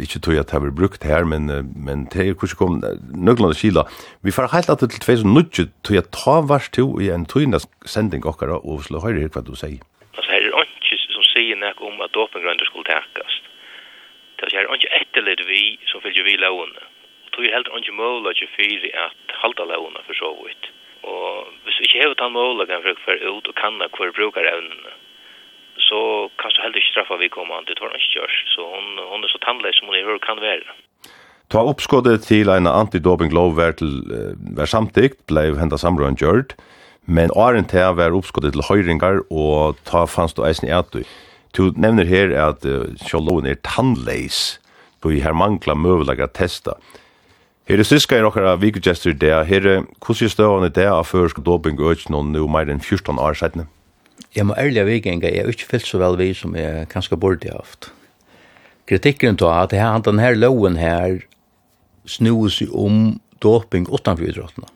inte 0.00 0.20
tror 0.20 0.34
jag 0.34 0.40
att 0.40 0.48
det 0.48 0.58
har 0.58 0.70
brukt 0.70 1.04
här 1.04 1.24
men 1.24 1.46
men 1.86 2.04
det 2.12 2.28
er 2.28 2.34
kanske 2.34 2.56
kom 2.56 2.84
några 3.14 3.54
kila. 3.54 3.82
vi 4.20 4.32
får 4.32 4.52
helt 4.52 4.70
att 4.70 4.78
til 4.78 5.00
2019, 5.00 5.34
nudge 5.34 5.62
tror 5.82 5.94
jag 5.96 6.10
ta 6.10 6.40
vars 6.40 6.68
to 6.68 7.00
i 7.00 7.08
en 7.08 7.24
tøyna 7.24 7.58
sändning 7.86 8.26
och 8.26 8.42
og 8.42 8.84
så 8.84 8.98
høyre 9.00 9.20
her 9.20 9.30
vad 9.34 9.46
du 9.46 9.56
säger 9.56 9.80
Altså 10.16 10.30
her 10.32 10.42
er 10.42 10.62
ikke 10.64 10.96
som 11.16 11.24
säger 11.34 11.56
nek 11.56 11.80
om 11.80 12.00
at 12.04 12.12
dopinggrunder 12.12 12.64
skulle 12.64 12.84
täckas 12.84 13.34
det 14.38 14.54
är 14.54 14.74
inte 14.74 14.88
ett 15.00 15.46
vi 15.48 15.78
som 15.86 16.00
följer 16.00 16.24
vi 16.24 16.36
lån 16.36 16.72
och 17.24 17.30
tror 17.32 17.44
jag 17.44 17.54
helt 17.54 17.92
mål 17.92 18.26
at 18.26 18.30
att 18.30 18.56
fyra 18.58 18.88
att 19.06 19.26
halta 19.42 19.64
lån 19.64 19.94
för 20.06 20.14
så 20.14 20.30
vidt. 20.46 20.77
Og 21.08 21.28
hvis 21.64 21.78
vi 21.78 21.86
ikke 21.86 22.00
hever 22.02 22.16
den 22.20 22.34
målagen 22.36 22.84
for 22.84 23.04
hver 23.04 23.22
ut 23.36 23.50
og 23.50 23.56
kanna 23.62 23.88
hver 23.96 24.16
brukar 24.18 24.48
evnene, 24.52 24.92
så 25.88 26.00
kan 26.40 26.52
du 26.52 26.60
heller 26.62 26.80
ikke 26.80 26.92
straffa 26.92 27.16
vi 27.20 27.30
kommer 27.36 27.56
an 27.56 27.66
til 27.68 27.78
tårn 27.78 27.96
ikke 27.96 28.14
gjørs. 28.18 28.36
Så 28.54 28.60
hun, 28.72 28.86
hun 29.10 29.24
er 29.24 29.30
så 29.32 29.40
tannleis 29.44 29.78
som 29.78 29.88
hun 29.88 29.96
er 29.98 30.20
kan 30.26 30.42
være. 30.42 30.66
Ta 31.52 31.62
oppskådet 31.64 32.26
til 32.28 32.50
en 32.52 32.68
antidopinglov 32.68 33.56
vær, 33.56 33.72
til, 33.80 34.02
vær 34.56 34.68
samtidigt, 34.68 35.16
blei 35.30 35.46
henda 35.56 35.78
samrøren 35.80 36.18
gjørt, 36.20 36.52
men 37.06 37.32
åren 37.32 37.64
til 37.64 37.96
vær 37.96 38.16
oppskådet 38.18 38.52
til 38.52 38.66
høyringar 38.68 39.22
og 39.30 39.80
ta 39.88 40.04
fanns 40.04 40.36
du 40.36 40.44
eisen 40.44 40.68
i 40.68 40.76
at 40.76 40.92
du. 40.92 41.00
Du 41.56 41.72
nevner 41.80 42.04
her 42.04 42.34
at 42.36 42.66
uh, 42.68 42.84
sjåloven 43.00 43.48
er 43.48 43.56
tannleis, 43.64 44.58
du 45.00 45.08
her 45.08 45.32
mangla 45.32 45.72
møvelaga 45.78 46.28
testa. 46.28 46.76
testa. 46.76 47.06
Her 47.68 47.82
er 47.82 47.84
syska 47.84 48.16
i 48.16 48.22
nokkara 48.24 48.54
vikugestur 48.56 49.12
det. 49.12 49.28
Her 49.44 49.66
er 49.68 49.82
hvordan 50.00 50.24
er 50.24 50.30
støvane 50.32 50.68
det 50.72 50.86
av 50.88 51.04
førsk 51.04 51.42
doping 51.44 51.76
og 51.76 51.98
ikke 51.98 52.14
noen 52.14 52.30
nå 52.32 52.46
enn 52.62 52.80
14 52.80 53.18
år 53.20 53.34
siden? 53.36 53.66
Jeg 54.32 54.46
må 54.48 54.54
ærlig 54.56 54.80
av 54.80 54.88
jeg 54.88 55.36
er 55.36 55.50
ikke 55.52 55.68
fyllt 55.68 55.86
så 55.86 55.98
vel 56.00 56.16
vi 56.16 56.32
som 56.32 56.56
jeg 56.56 56.86
kanskje 56.88 57.18
burde 57.20 57.44
jeg 57.44 57.52
haft. 57.52 57.90
Kritikken 58.88 59.36
til 59.36 59.52
at 59.52 59.72
her, 59.72 59.98
den 60.00 60.18
her 60.18 60.34
loven 60.34 60.76
her 60.76 61.20
snues 62.06 62.62
om 62.72 63.20
doping 63.42 63.84
utanfor 63.92 64.24
idrottene. 64.24 64.66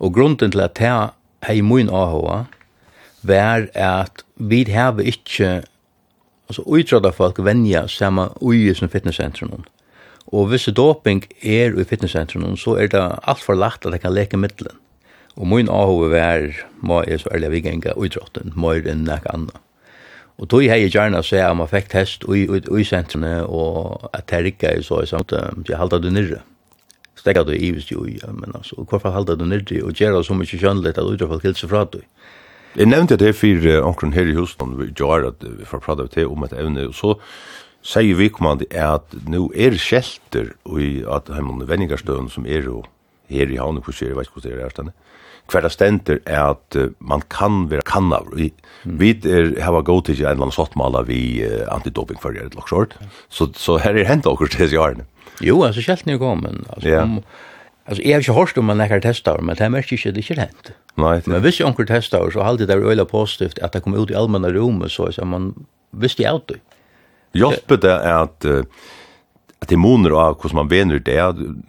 Og 0.00 0.12
grunden 0.12 0.50
til 0.50 0.60
at 0.60 0.80
jeg 0.80 1.10
i 1.54 1.60
mun 1.60 1.88
AHA 1.88 2.44
var 3.22 3.68
at 3.78 4.24
vi 4.36 4.64
har 4.64 4.98
ikkje 4.98 5.62
altså 6.50 6.66
utrotta 6.66 7.14
folk 7.14 7.38
venja 7.38 7.86
samme 7.86 8.26
ui 8.42 8.74
som 8.74 8.90
fitnesscentrum. 8.90 9.62
Mm 9.62 9.81
Og 10.32 10.48
hvis 10.48 10.70
doping 10.72 11.26
er 11.44 11.74
i 11.76 11.84
fitnesscentrum, 11.84 12.56
så 12.56 12.78
er 12.80 12.88
det 12.92 13.02
alt 13.28 13.42
for 13.44 13.58
lagt 13.58 13.84
at 13.86 13.92
jeg 13.92 14.00
kan 14.00 14.14
leke 14.14 14.40
middelen. 14.40 14.78
Og 15.36 15.48
min 15.48 15.68
AHV 15.68 16.14
er, 16.16 16.48
må 16.80 17.02
jeg 17.08 17.20
så 17.20 17.30
ærlig 17.32 17.50
vikenga 17.50 17.92
må 18.54 18.72
jeg 18.72 18.86
enn 18.88 19.04
nek 19.04 19.28
anna. 19.32 19.60
Og 20.38 20.48
tog 20.48 20.64
jeg 20.64 20.90
gjerne 20.90 21.20
å 21.20 21.24
se 21.24 21.40
om 21.44 21.60
jeg 21.62 21.72
fikk 21.72 21.90
test 21.92 22.24
i, 22.28 22.44
i, 22.48 22.60
i 22.80 22.84
sentrene, 22.84 23.44
og 23.44 24.08
at 24.12 24.32
jeg 24.32 24.44
rikka 24.48 24.72
i 24.72 24.82
så, 24.82 25.04
samt, 25.06 25.32
jeg 25.68 25.78
halda 25.78 26.00
du 26.00 26.10
nirre. 26.10 26.40
Stekka 27.16 27.44
du 27.44 27.52
i 27.52 27.70
hvis 27.70 27.90
jo, 27.92 28.04
men 28.32 28.56
altså, 28.56 28.82
hvorfor 28.88 29.12
halda 29.12 29.36
du 29.36 29.44
nirre, 29.44 29.82
og 29.84 29.92
gjør 29.94 30.18
det 30.18 30.26
så 30.26 30.36
mye 30.36 30.60
kjønnelig 30.64 30.96
at 30.96 31.04
utråfall 31.04 31.44
hilser 31.44 31.68
fra 31.68 31.84
du. 31.84 32.00
Jeg 32.76 32.88
nevnte 32.88 33.18
det 33.20 33.34
for 33.36 33.68
omkring 33.84 34.14
her 34.16 34.28
i 34.28 34.34
husen, 34.34 34.78
vi 34.78 34.88
gjør 34.96 35.28
at 35.28 35.44
vi 35.44 35.68
får 35.68 35.84
prate 35.84 36.08
til 36.08 36.32
om 36.32 36.44
et 36.44 36.56
evne, 36.56 36.88
og 36.88 36.96
så 36.96 37.18
sier 37.82 38.18
vi 38.18 38.30
kommande 38.32 38.66
er 38.70 38.98
at 38.98 39.14
nu 39.28 39.48
er 39.54 39.76
shelter 39.80 40.52
i 40.78 41.02
at 41.10 41.30
hemmene 41.34 41.66
vendingarstøvn 41.68 42.30
som 42.32 42.46
er 42.46 42.68
jo 42.68 42.82
her 43.32 43.50
i 43.50 43.58
havnet 43.58 43.84
på 43.84 43.94
Sjøri, 43.94 44.16
veist 44.18 44.32
hvordan 44.34 44.58
det 44.58 44.66
er 44.66 44.74
stande. 44.74 44.94
Hver 45.50 45.66
stender 45.72 46.20
er 46.22 46.52
at 46.54 46.76
uh, 46.78 46.92
man 47.02 47.24
kan 47.32 47.66
være 47.70 47.84
kannav. 47.88 48.28
Vi, 48.38 48.52
mm. 48.84 48.98
vi 49.00 49.10
er, 49.26 49.56
hava 49.64 49.82
gått 49.84 50.06
til 50.08 50.20
en 50.20 50.28
eller 50.30 50.46
annen 50.46 50.54
sottmala 50.54 51.02
vi 51.08 51.42
uh, 51.42 51.64
antidoping 51.74 52.20
for 52.22 52.36
et 52.36 52.54
eller 52.54 52.68
sort. 52.70 52.94
Så, 53.28 53.50
så 53.58 53.80
her 53.82 53.98
er 53.98 54.08
hendt 54.08 54.28
okkur 54.30 54.52
til 54.52 54.70
seg 54.70 55.02
Jo, 55.42 55.58
altså 55.66 55.82
kjelten 55.82 56.14
er 56.14 56.22
kommet. 56.22 56.62
Altså, 56.70 56.88
yeah. 56.88 57.02
om, 57.02 57.18
altså, 57.86 58.02
jeg 58.04 58.14
har 58.14 58.22
ikke 58.22 58.38
hørt 58.38 58.58
om 58.62 58.70
man 58.70 58.78
nekker 58.78 59.02
testar, 59.02 59.42
men 59.42 59.58
det 59.58 59.66
er 59.66 59.74
mest 59.74 59.92
ikke, 59.92 60.14
det 60.14 60.22
er 60.22 60.28
ikke 60.28 60.40
hent. 60.44 60.72
Nei, 61.00 61.16
det. 61.18 61.32
Men 61.32 61.42
hvis 61.42 61.58
jeg 61.58 61.66
onker 61.66 61.88
testar, 61.90 62.30
så 62.30 62.46
halde 62.46 62.68
det 62.68 62.76
er 62.76 62.86
øyla 62.86 63.08
positivt 63.08 63.58
at 63.58 63.74
det 63.74 63.82
kom 63.82 63.98
ut 63.98 64.12
i 64.12 64.16
allmänna 64.16 64.52
rommet, 64.54 64.94
så 64.94 65.10
er 65.10 65.26
man 65.26 65.54
visste 65.92 66.22
jeg 66.22 66.30
alltid. 66.30 66.62
Hjelper 67.34 67.80
det 67.80 67.94
at 68.12 68.50
at 69.62 69.70
det 69.70 69.78
moner 69.78 70.14
av 70.18 70.40
hvordan 70.40 70.58
man 70.58 70.70
vener 70.70 71.02
det. 71.02 71.18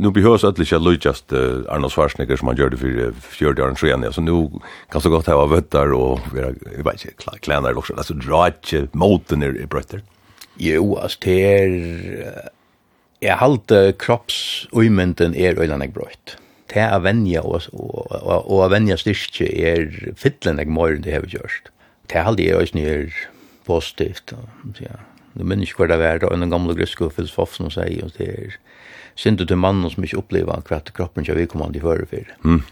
Nå 0.02 0.12
behøves 0.16 0.46
ødelig 0.48 0.66
ikke 0.66 0.82
løytjast 0.82 1.34
uh, 1.36 1.62
Arne 1.72 1.92
Svarsnikker 1.94 2.40
som 2.40 2.50
han 2.50 2.58
gjør 2.58 2.74
det 2.74 2.80
for 2.82 3.36
40 3.38 3.62
år 3.68 3.78
siden. 3.78 4.08
Så 4.16 4.24
nå 4.26 4.38
kan 4.92 5.04
så 5.04 5.12
godt 5.14 5.30
hava 5.30 5.46
vøtter 5.52 5.94
og 5.94 6.24
være, 6.34 6.56
jeg 6.74 6.88
vet 6.88 7.06
ikke, 7.06 7.38
klæner 7.46 7.78
også. 7.78 7.94
Altså 7.94 8.18
dra 8.18 8.48
ikke 8.50 8.88
måten 8.98 9.46
i 9.46 9.68
brøtter. 9.70 10.02
Jo, 10.58 10.96
altså 10.98 11.22
det 11.28 11.38
er... 11.54 12.50
Jeg 13.24 13.40
halte 13.40 13.94
kroppsøymynden 14.02 15.38
er 15.40 15.56
øyne 15.62 15.78
jeg 15.86 15.94
brøtt. 15.96 16.36
Det 16.74 16.82
er 16.82 16.98
venja 17.00 17.46
og, 17.46 17.70
og, 17.72 18.10
og, 18.10 18.50
og 18.52 18.66
venja 18.74 18.98
styrke 19.00 19.48
er 19.48 19.86
fittlen 20.20 20.60
jeg 20.60 20.68
må 20.68 20.90
det 20.98 21.14
har 21.14 21.30
gjort. 21.30 21.70
Det 22.10 22.20
er 22.20 22.28
halte 22.28 22.44
jeg 22.50 22.58
også 22.58 22.84
er 22.84 23.16
positivt. 23.70 24.34
Ja 24.82 24.98
nu 25.34 25.44
minns 25.48 25.70
ikke 25.70 25.84
hva 25.84 25.90
det 25.94 26.00
var, 26.02 26.24
og 26.28 26.38
en 26.38 26.54
gamle 26.54 26.76
grøske 26.78 27.10
som 27.28 27.70
sier, 27.74 28.04
og 28.06 28.14
det 28.18 28.30
er 28.30 28.56
synd 29.16 29.42
til 29.42 29.58
mannen 29.58 29.90
som 29.90 30.04
ikke 30.04 30.22
opplever 30.22 30.64
hva 30.70 30.82
kroppen 30.94 31.24
ikke 31.24 31.34
er 31.34 31.42
vedkommende 31.44 31.80
i 31.80 31.84
høyre 31.84 32.08
for. 32.10 32.34
Mm. 32.44 32.64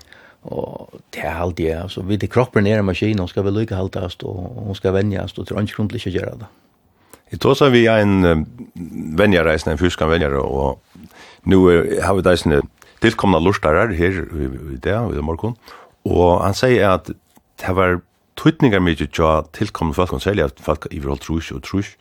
Og 0.41 1.01
det 1.13 1.21
er 1.21 1.37
alt 1.37 1.57
det, 1.57 1.69
altså, 1.75 2.01
vi 2.01 2.17
til 2.17 2.29
kroppen 2.29 2.67
er 2.67 2.79
en 2.79 2.85
maskin, 2.85 3.19
hun 3.19 3.29
skal 3.29 3.45
vel 3.45 3.59
lykke 3.61 3.77
haltast, 3.77 4.23
og 4.23 4.65
hun 4.65 4.75
skal 4.75 4.93
venjast, 4.93 5.39
og 5.39 5.47
tror 5.47 5.61
ikke 5.61 5.77
hun 5.77 5.87
blir 5.87 6.01
ikke 6.01 6.17
gjøre 6.17 6.37
det. 6.41 6.49
Jeg 7.31 7.39
tror 7.39 7.53
så 7.53 7.69
vi 7.71 7.85
er 7.87 8.01
en 8.03 8.45
venjareisende, 9.17 9.77
en 9.77 9.79
fyskan 9.79 10.09
venjare, 10.09 10.41
og 10.41 10.81
nu 11.45 11.67
har 12.01 12.13
vi 12.17 12.25
deisende 12.25 12.61
tilkomna 13.01 13.39
lustare 13.39 13.93
her 13.93 14.09
i 14.09 14.45
i 14.45 14.77
det, 14.77 14.93
i 14.93 15.15
det 15.15 15.23
morgon. 15.23 15.55
og 16.05 16.41
han 16.43 16.53
sier 16.53 16.89
at 16.89 17.11
det 17.61 17.75
var 17.75 18.01
tøytningar 18.35 18.81
mykje 18.81 19.07
tja 19.13 19.41
tilkomna 19.53 19.93
folk, 19.93 20.13
og 20.13 20.21
særlig 20.21 20.43
at 20.43 20.59
folk 20.59 20.87
i 20.91 20.99
forhold 20.99 21.19
trus 21.19 21.51
og 21.51 21.63
trus, 21.63 21.95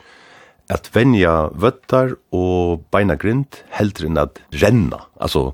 at 0.69 0.89
venja 0.93 1.49
vøttar 1.57 2.15
og 2.35 2.85
beina 2.93 3.17
grind 3.19 3.61
heldre 3.75 4.07
enn 4.07 4.21
at 4.21 4.39
renna. 4.61 5.01
Altså, 5.21 5.51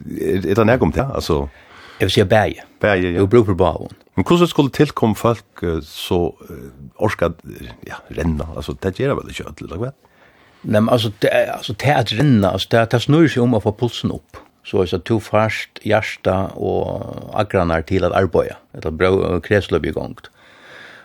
er, 0.00 0.42
er 0.42 0.58
det 0.58 0.66
nægum 0.66 0.94
det? 0.96 1.06
Altså, 1.14 1.46
jeg 2.00 2.06
vil 2.06 2.12
si 2.12 2.24
bæge. 2.24 2.64
Bæge, 2.80 3.12
ja. 3.12 3.22
Og 3.22 3.30
bruk 3.30 3.46
for 3.46 3.54
bavun. 3.54 3.94
Men 4.16 4.24
hvordan 4.24 4.48
skulle 4.48 4.70
tilkom 4.70 5.14
folk 5.14 5.64
så 5.82 6.18
uh, 6.28 6.56
orska 6.96 7.30
ja, 7.86 8.00
renna? 8.18 8.44
Altså, 8.56 8.74
det 8.82 8.94
gjør 8.96 9.14
vel 9.20 9.32
ikke 9.32 9.48
ødelig, 9.48 9.78
hva? 9.80 9.92
Nei, 10.64 10.80
men 10.80 10.88
altså, 10.92 11.12
det, 11.22 11.30
altså, 11.32 11.72
det 11.72 11.94
at 11.94 12.12
renna, 12.18 12.52
altså, 12.52 12.68
det, 12.72 12.90
det 12.92 13.02
snur 13.04 13.28
seg 13.28 13.44
om 13.44 13.56
å 13.56 13.62
få 13.64 13.72
pulsen 13.76 14.12
opp. 14.12 14.40
Så 14.66 14.82
er 14.82 14.90
det 14.90 15.04
to 15.06 15.20
fast, 15.22 15.78
hjärsta 15.86 16.50
og 16.58 17.30
agranar 17.38 17.84
til 17.86 18.04
at 18.04 18.16
arbeida. 18.18 18.58
Det 18.74 18.88
er 18.90 18.96
bra 18.98 19.38
kresløp 19.40 19.86
i 19.86 19.94
gongt. 19.94 20.28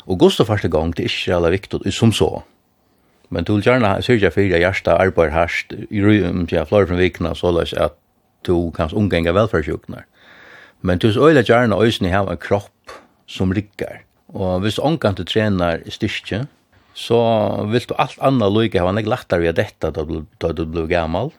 Og 0.09 0.17
gostofast 0.19 0.65
i 0.65 0.71
gongt 0.71 0.99
er 0.99 1.11
ikke 1.11 1.35
alla 1.35 1.51
viktig 1.53 1.93
som 1.93 2.11
så 2.15 2.41
Men 3.31 3.47
du 3.47 3.53
vil 3.55 3.63
gjerne 3.63 3.93
syrja 4.03 4.29
fyrir 4.33 4.59
hjärsta 4.59 4.97
arbeid 4.99 5.31
arbeider 5.31 5.87
i 5.89 6.03
røyum 6.03 6.47
til 6.51 6.65
flere 6.67 6.87
fra 6.89 6.99
vikna 6.99 7.33
så 7.35 7.53
at 7.79 7.95
du 8.47 8.71
kan 8.75 8.91
omgenge 8.93 9.33
velferdsjukner. 9.33 10.03
Men 10.81 10.99
du 10.99 11.07
vil 11.07 11.29
øyne 11.29 11.43
gjerne 11.43 11.77
øyne 11.77 12.11
ha 12.11 12.23
en 12.25 12.37
kropp 12.37 12.97
som 13.27 13.51
rikker. 13.51 14.03
Og 14.33 14.59
hvis 14.59 14.79
omgang 14.79 15.15
du 15.17 15.23
trener 15.23 15.79
styrke, 15.87 16.45
så 16.93 17.19
vil 17.71 17.87
du 17.87 17.95
alt 17.97 18.19
annet 18.21 18.51
lykke 18.51 18.81
ha 18.81 18.89
en 18.89 18.99
ikke 18.99 19.13
lettere 19.13 19.39
ved 19.39 19.55
dette 19.55 19.91
da 19.91 20.03
du, 20.03 20.25
da 20.41 20.51
du 20.51 20.65
blir 20.65 20.89
gammel. 20.91 21.31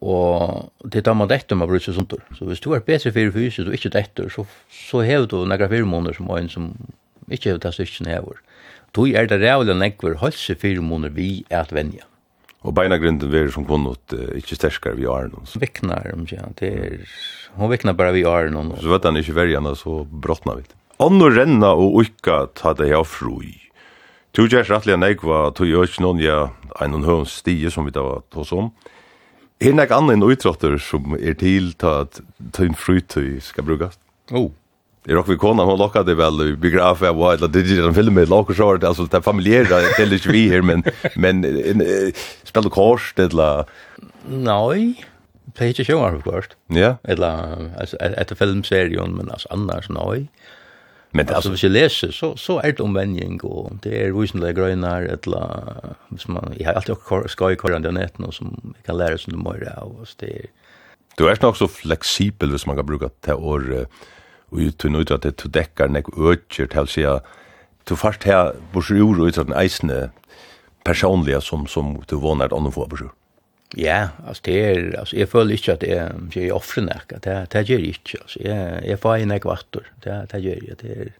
Og 0.00 0.68
det 0.92 1.04
tar 1.04 1.16
man 1.16 1.28
dette 1.28 1.56
man 1.56 1.68
bruker 1.68 1.92
sånt. 1.92 2.12
Så 2.36 2.44
hvis 2.44 2.60
du 2.60 2.72
er 2.72 2.84
bedre 2.84 3.12
for 3.12 3.32
fysisk 3.32 3.66
og 3.66 3.74
ikke 3.74 3.94
dette, 3.96 4.28
så, 4.30 4.44
så 4.70 5.00
hever 5.00 5.26
du 5.26 5.40
noen 5.44 5.70
firmåner 5.70 6.14
som 6.14 6.30
en 6.36 6.52
som 6.52 6.68
ikke 7.30 7.50
hever 7.50 7.64
det 7.64 7.74
styrken 7.74 8.12
hever. 8.12 8.38
Tog 8.96 9.12
er 9.12 9.28
det 9.28 9.40
rævlig 9.42 9.76
nekver 9.76 10.18
halse 10.22 10.56
fire 10.58 10.84
måneder 10.84 11.14
vi 11.16 11.30
at 11.50 11.72
venja. 11.74 12.06
Og 12.66 12.74
beina 12.74 12.96
beinagrinden 12.96 13.30
verir 13.30 13.52
som 13.54 13.66
kvunnot 13.68 14.14
uh, 14.16 14.32
ikke 14.38 14.56
sterskar 14.58 14.96
vi 14.98 15.06
åren 15.06 15.36
hans? 15.36 15.54
Viknar, 15.60 16.10
ja, 16.32 16.48
det 16.58 16.72
er... 16.74 16.98
Hun 17.54 17.70
viknar 17.70 17.94
bara 17.94 18.10
vi 18.12 18.24
åren 18.26 18.56
noen. 18.56 18.74
Så 18.82 18.90
vet 18.90 19.06
han 19.06 19.18
ikke 19.20 19.36
verjana, 19.36 19.76
så 19.78 20.02
brottna 20.10 20.56
vi. 20.58 20.66
Anno 20.98 21.28
renna 21.30 21.70
og 21.78 22.00
uikka 22.00 22.48
ta 22.58 22.74
det 22.74 22.90
av 22.96 23.06
frui. 23.06 23.54
Tu 24.34 24.48
gjerst 24.50 24.72
rettelig 24.72 24.96
enn 24.96 25.06
eik 25.06 25.22
var 25.26 25.52
tu 25.54 25.64
gjørs 25.68 26.00
noen 26.02 26.18
ja 26.22 26.48
ein 26.82 26.96
og 26.98 27.06
høvn 27.06 27.28
stige 27.30 27.70
som 27.74 27.86
vi 27.86 27.94
da 27.94 28.02
var 28.02 28.24
tås 28.34 28.50
om. 28.54 28.72
Er 29.62 29.74
nek 29.74 29.94
anna 29.94 30.18
utrotter 30.26 30.76
som 30.82 31.14
er 31.18 31.38
til 31.38 31.72
ta 31.78 32.00
at 32.04 32.20
tøyn 32.54 32.76
frutøy 32.78 33.38
skal 33.42 33.66
brukast? 33.66 34.02
Oh. 34.30 34.50
Det 35.08 35.14
rock 35.14 35.28
vi 35.28 35.36
kona 35.36 35.64
hon 35.64 35.78
lockade 35.78 36.14
väl 36.14 36.40
i 36.40 36.56
biograf 36.56 37.02
av 37.02 37.16
vad 37.16 37.34
eller 37.34 37.48
digital 37.48 37.94
film 37.94 38.14
med 38.14 38.28
lockar 38.28 38.54
så 38.54 38.76
det 38.76 38.88
alltså 38.88 39.04
det 39.04 39.22
familjära 39.22 39.80
det 39.96 40.02
är 40.02 40.32
vi 40.32 40.48
här 40.48 40.62
men 40.62 40.82
men 41.16 41.42
spelar 42.44 42.70
kors 42.70 43.12
det 43.16 43.32
la 43.32 43.64
nej 44.28 45.04
Peter 45.54 45.84
Schumacher 45.84 46.10
har 46.10 46.20
course. 46.20 46.48
Ja. 46.66 46.96
Eller 47.02 47.72
alltså 47.80 47.96
ett 47.96 48.38
filmserien 48.38 49.12
men 49.12 49.30
alltså 49.30 49.48
annars 49.50 49.88
nej. 49.88 50.28
Men 51.10 51.26
det 51.26 51.34
alltså 51.34 51.50
hvis 51.50 51.62
jag 51.62 51.72
läser 51.72 52.10
så 52.10 52.36
så 52.36 52.58
är 52.60 52.72
det 52.72 52.82
omvändning 52.82 53.40
och 53.40 53.72
det 53.82 54.04
är 54.04 54.12
visnliga 54.12 54.52
grönar 54.52 55.02
eller 55.02 55.64
hvis 56.08 56.28
man 56.28 56.54
jag 56.58 56.66
har 56.66 56.74
alltid 56.74 56.96
ska 56.96 57.28
skoj 57.28 57.56
kolla 57.56 57.78
den 57.78 57.94
nätten 57.94 58.24
och 58.24 58.34
som 58.34 58.74
kan 58.86 58.98
lära 58.98 59.18
sig 59.18 59.34
det 59.34 59.38
mer 59.38 59.72
av 59.76 60.00
oss 60.00 60.16
det 60.16 60.46
Du 61.16 61.28
är 61.28 61.38
nog 61.42 61.56
så 61.56 61.68
flexibel 61.68 62.50
hvis 62.50 62.66
man 62.66 62.76
kan 62.76 62.86
bruka 62.86 63.10
det 63.20 63.34
året 63.34 63.88
og 64.50 64.62
ut 64.64 64.78
til 64.80 64.94
nøyde 64.94 65.14
at 65.14 65.26
det 65.26 65.36
to 65.40 65.50
dekkar 65.52 65.92
nek 65.92 66.08
økker 66.16 66.70
til 66.72 66.86
å 66.86 66.88
si 66.88 67.04
at 67.08 67.26
du 67.88 67.96
først 67.96 68.24
her 68.28 68.54
bors 68.72 68.90
uro 68.90 69.28
ut 69.28 69.38
den 69.38 69.56
eisne 69.56 70.08
personlige 70.84 71.40
som, 71.44 71.66
som 71.66 71.96
du 72.08 72.18
vånar 72.20 72.50
at 72.50 72.56
andre 72.56 72.72
får 72.72 72.90
bors 72.92 73.08
Ja, 73.76 74.14
altså 74.24 74.42
det 74.46 74.56
er, 74.64 74.78
altså 74.98 75.16
jeg 75.16 75.28
føler 75.28 75.58
ikke 75.58 75.74
at 75.76 75.82
jeg, 75.84 76.12
jeg 76.32 76.52
offre 76.56 76.86
nek, 76.86 77.10
det, 77.24 77.34
det 77.52 77.64
gjør 77.68 77.82
jeg 77.82 77.98
ikke, 77.98 78.20
altså 78.22 78.40
jeg, 78.40 78.78
jeg 78.88 79.00
får 79.02 79.16
en 79.16 79.28
nek 79.28 79.44
vattor, 79.44 79.90
det, 80.04 80.14
det 80.32 80.40
gjør 80.40 80.62
jeg, 80.64 80.78
det 80.80 80.94
er, 80.94 81.10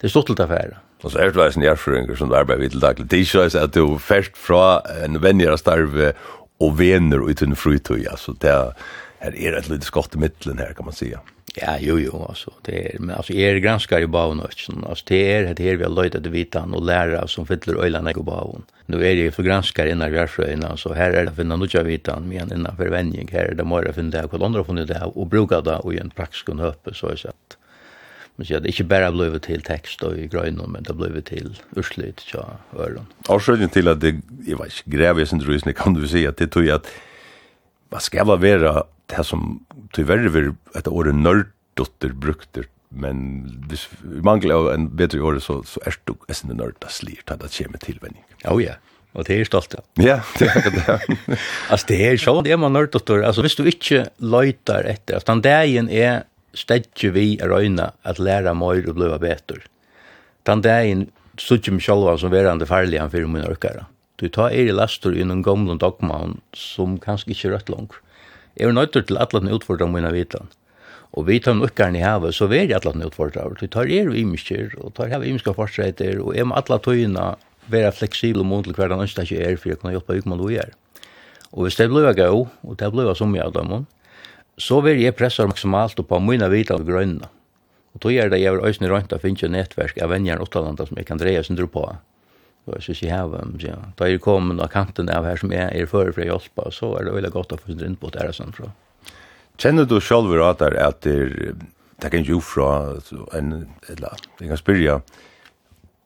det 0.00 0.08
er 0.08 0.10
stort 0.10 0.32
til 0.32 0.42
affære. 0.42 0.80
Og 1.06 1.12
så 1.14 1.20
er 1.22 1.30
det 1.30 1.46
en 1.46 1.62
jærføringer 1.62 2.18
som 2.18 2.32
du 2.32 2.34
arbeider 2.34 2.64
vidt 2.64 2.74
til 2.74 2.82
daglig, 2.82 3.06
det 3.06 3.20
er 3.20 3.26
ikke 3.28 3.44
altså 3.46 3.62
at 3.62 3.78
du 3.78 3.94
først 4.02 4.34
fra 4.34 4.82
en 5.04 5.22
venner 5.22 5.54
av 5.54 5.62
starve 5.62 6.12
og 6.58 6.78
venner 6.80 7.22
ut 7.22 7.42
i 7.42 7.46
en 7.46 7.54
frytøy, 7.54 8.08
altså 8.10 8.34
det 8.42 8.50
er, 8.50 8.74
her 9.22 9.38
er 9.54 9.60
et 9.62 9.70
lite 9.70 9.86
skott 9.86 10.18
i 10.18 10.24
middelen 10.26 10.58
her, 10.58 10.74
kan 10.74 10.90
man 10.90 10.98
sige. 10.98 11.14
Ja. 11.14 11.37
Ja, 11.60 11.76
jo, 11.80 11.98
jo, 11.98 12.26
alltså 12.28 12.52
det 12.66 12.74
er, 12.78 13.00
men 13.00 13.16
alltså 13.16 13.32
jeg 13.32 13.56
er 13.56 13.60
granskar 13.60 13.98
i 13.98 14.06
baven 14.06 14.40
også. 14.40 14.72
alltså 14.86 15.04
det 15.08 15.32
är 15.32 15.54
det 15.54 15.64
her 15.64 15.76
vi 15.76 15.84
har 15.84 16.02
letat 16.02 16.24
det 16.24 16.32
vitan 16.32 16.74
og 16.74 16.82
lära 16.82 17.26
som 17.26 17.46
fyller 17.46 17.82
öjlarna 17.82 18.10
i 18.10 18.14
baven. 18.14 18.62
Nå 18.86 18.96
Nu 18.98 19.06
är 19.06 19.14
det 19.14 19.22
ju 19.22 19.30
för 19.30 19.42
granskar 19.42 19.86
innan 19.86 20.12
vi 20.12 20.76
så 20.76 20.94
här 20.94 21.10
är 21.10 21.24
det 21.24 21.32
finna 21.32 21.56
något 21.56 21.74
jag 21.74 21.84
vitan 21.84 22.28
men 22.28 22.52
innan 22.52 22.76
forvenning. 22.76 23.28
här 23.32 23.50
er 23.50 23.54
det 23.54 23.64
mer 23.64 23.92
finna 23.92 24.10
det 24.10 24.30
hvordan 24.30 24.46
andre 24.46 24.58
har 24.58 24.64
funnet 24.64 24.88
det 24.88 25.02
och 25.04 25.26
bruka 25.26 25.60
det 25.60 25.78
och 25.78 25.94
en 25.94 26.10
praktisk 26.10 26.46
kun 26.46 26.72
så 26.92 27.16
så 27.16 27.28
att 27.28 27.56
men 28.36 28.46
så 28.46 28.60
det 28.60 28.68
inte 28.68 28.84
bara 28.84 29.10
blev 29.12 29.38
till 29.38 29.62
text 29.62 30.02
og 30.02 30.18
i 30.18 30.26
grön 30.26 30.60
men 30.68 30.82
det 30.82 30.94
blev 30.94 31.20
till 31.20 31.56
urslut 31.76 32.20
så 32.20 32.46
öron. 32.72 33.06
Och 33.28 33.42
skön 33.42 33.68
till 33.68 33.88
att 33.88 34.00
det 34.00 34.14
jag 34.46 34.58
vet 34.58 34.84
gräver 34.84 35.24
sen 35.24 35.38
drusne 35.38 35.72
kan 35.72 35.94
du 35.94 36.08
se 36.08 36.26
att 36.26 36.36
det 36.36 36.46
tog 36.46 36.68
vad 37.88 38.02
ska 38.02 38.18
jag 38.18 38.24
vara 38.24 38.82
det 39.06 39.24
som 39.24 39.64
tyvärr 39.92 40.28
vill 40.28 40.52
ett 40.74 40.88
år 40.88 41.04
nörddotter 41.04 42.08
brukter 42.08 42.64
men 42.88 43.18
hvis 43.68 43.86
vi 44.00 44.22
mangler 44.24 44.72
en 44.72 44.88
bedre 44.96 45.20
år 45.20 45.38
så, 45.44 45.60
så 45.68 45.80
er 45.86 45.96
du 46.08 46.14
nesten 46.28 46.54
nørda 46.56 46.90
slir 46.92 47.20
til 47.20 47.34
at 47.36 47.42
det 47.44 47.50
kommer 47.52 47.82
tilvenning. 47.82 48.24
Oh, 48.48 48.56
ja, 48.62 48.78
og 49.12 49.26
det 49.28 49.36
er 49.36 49.48
stolt 49.48 49.76
av. 49.76 49.84
Ja, 50.00 50.20
det 50.40 50.48
er 50.48 50.70
det. 50.72 51.18
altså 51.72 51.90
det 51.90 51.98
er 52.06 52.22
sånn, 52.22 52.40
det 52.46 52.54
er 52.56 52.60
man 52.60 52.72
nørda 52.76 53.00
stor. 53.02 53.22
Altså 53.28 53.44
hvis 53.44 53.58
du 53.58 53.64
ikke 53.68 54.06
løytar 54.24 54.88
etter, 54.88 55.20
at 55.20 55.28
den 55.28 55.44
dagen 55.44 55.92
er 55.92 56.24
stedje 56.56 57.12
vi 57.12 57.34
er 57.42 57.52
øyne 57.52 57.90
at 58.08 58.18
læra 58.22 58.56
mer 58.56 58.80
og 58.88 58.96
bli 58.96 59.12
bedre. 59.20 59.60
Den 60.48 60.64
dagen 60.64 61.08
suttje 61.38 61.74
meg 61.74 61.84
sjálva 61.84 62.16
som 62.18 62.32
verande 62.32 62.66
farligan 62.66 63.12
fyrir 63.12 63.28
min 63.30 63.46
orkara. 63.46 63.84
Du 64.18 64.26
tar 64.28 64.50
er 64.50 64.66
i 64.66 64.74
lastur 64.74 65.14
i 65.14 65.22
noen 65.22 65.44
gamle 65.46 65.76
dogmaen 65.78 66.40
som 66.56 66.96
kanskje 66.98 67.30
ikke 67.34 67.48
er 67.48 67.52
rett 67.54 67.68
langer. 67.70 68.00
Jeg 68.58 68.66
er 68.66 68.74
nøytter 68.74 69.04
til 69.06 69.18
at 69.18 69.28
atlan 69.28 69.52
utfordrer 69.54 69.90
mine 69.92 70.10
vitan. 70.10 70.48
Og 71.14 71.28
vi 71.28 71.38
tar 71.40 71.60
ukkaren 71.62 71.96
i 71.96 72.02
havet, 72.02 72.34
så 72.34 72.48
veri 72.50 72.74
atlan 72.74 73.04
utfordrer. 73.06 73.54
Du 73.60 73.70
tar 73.70 73.86
er 73.86 74.10
og 74.10 74.18
imiskir, 74.18 74.74
og 74.82 74.96
tar 74.96 75.12
hava 75.12 75.28
imiska 75.28 75.54
fortsetter, 75.54 76.18
og 76.18 76.34
jeg 76.34 76.48
må 76.50 76.58
atla 76.58 76.80
tøyene 76.82 77.28
være 77.70 77.94
fleksibel 77.94 78.42
og 78.42 78.50
måndelig 78.50 78.74
hver 78.76 78.90
den 78.90 79.04
ønsker 79.06 79.22
ikke 79.22 79.44
er, 79.44 79.56
for 79.56 79.70
jeg 79.70 79.80
kan 79.84 79.94
hjelpa 79.94 80.18
ukman 80.18 80.42
du 80.42 80.50
er. 80.50 80.74
Og 81.54 81.64
hvis 81.64 81.78
det 81.78 81.88
blir 81.92 82.10
gøy, 82.10 82.42
og 82.44 82.76
det 82.82 82.90
blir 82.92 83.14
som 83.14 83.38
jeg 83.38 83.54
dem, 83.54 83.86
så 84.58 84.82
vil 84.82 84.98
jeg 85.00 85.14
presse 85.14 85.46
maksimalt 85.46 86.02
på 86.10 86.18
mine 86.18 86.50
vitan 86.50 86.82
og 86.82 86.90
grønne. 86.90 87.30
Og 87.94 88.02
tog 88.02 88.12
er 88.18 88.34
det 88.34 88.42
jeg 88.42 88.56
vil 88.56 88.66
øyne 88.66 88.90
røynta 88.90 89.22
finnes 89.22 89.46
finne 89.46 89.62
nettverk 89.62 90.02
av 90.02 90.10
venjar 90.10 90.42
utlandet 90.42 90.90
som 90.90 90.98
jeg 90.98 91.06
kan 91.06 91.22
dreie 91.22 91.46
sindru 91.46 91.70
på 91.70 91.86
og 92.68 92.76
jeg 92.76 92.86
synes 92.86 93.02
jeg 93.02 93.30
dem 93.32 93.56
ja. 93.62 93.78
Da 93.98 94.06
er 94.06 94.20
kommet 94.22 94.60
av 94.60 94.70
kanten 94.72 95.10
av 95.12 95.26
her 95.26 95.40
som 95.40 95.52
jeg 95.52 95.68
er 95.72 95.88
før 95.90 96.12
for 96.12 96.24
å 96.24 96.28
hjelpe, 96.28 96.68
så 96.74 96.92
er 96.98 97.08
det 97.08 97.16
veldig 97.16 97.32
godt 97.34 97.54
å 97.56 97.58
få 97.60 97.72
sin 97.72 97.84
innbåt 97.86 98.20
her 98.20 98.30
sånn 98.36 98.54
fra. 98.56 98.70
Kjenner 99.58 99.88
du 99.88 99.98
selv 100.00 100.32
at 100.44 100.60
det 100.62 100.70
er 100.76 100.92
at 100.92 101.08
det 101.98 102.12
kan 102.12 102.22
jo 102.22 102.38
fra 102.44 102.94
en, 103.34 103.66
eller 103.90 104.20
jeg 104.38 104.52
kan 104.52 104.60
spørre, 104.60 105.00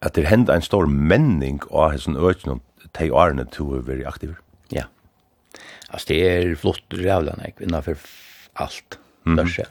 at 0.02 0.16
det 0.16 0.24
hender 0.26 0.56
en 0.56 0.64
stor 0.64 0.88
menning 0.88 1.60
av 1.70 1.92
hessen 1.92 2.16
økene 2.16 2.60
til 2.96 3.12
årene 3.12 3.44
to 3.52 3.68
er 3.76 3.84
veldig 3.86 4.08
aktiv? 4.08 4.32
Ja. 4.72 4.86
Altså 5.90 6.14
det 6.14 6.20
er 6.30 6.56
flott 6.56 6.96
rævlene 6.96 7.52
innenfor 7.60 8.00
alt. 8.56 8.98
Mm 9.24 9.38
-hmm. 9.38 9.66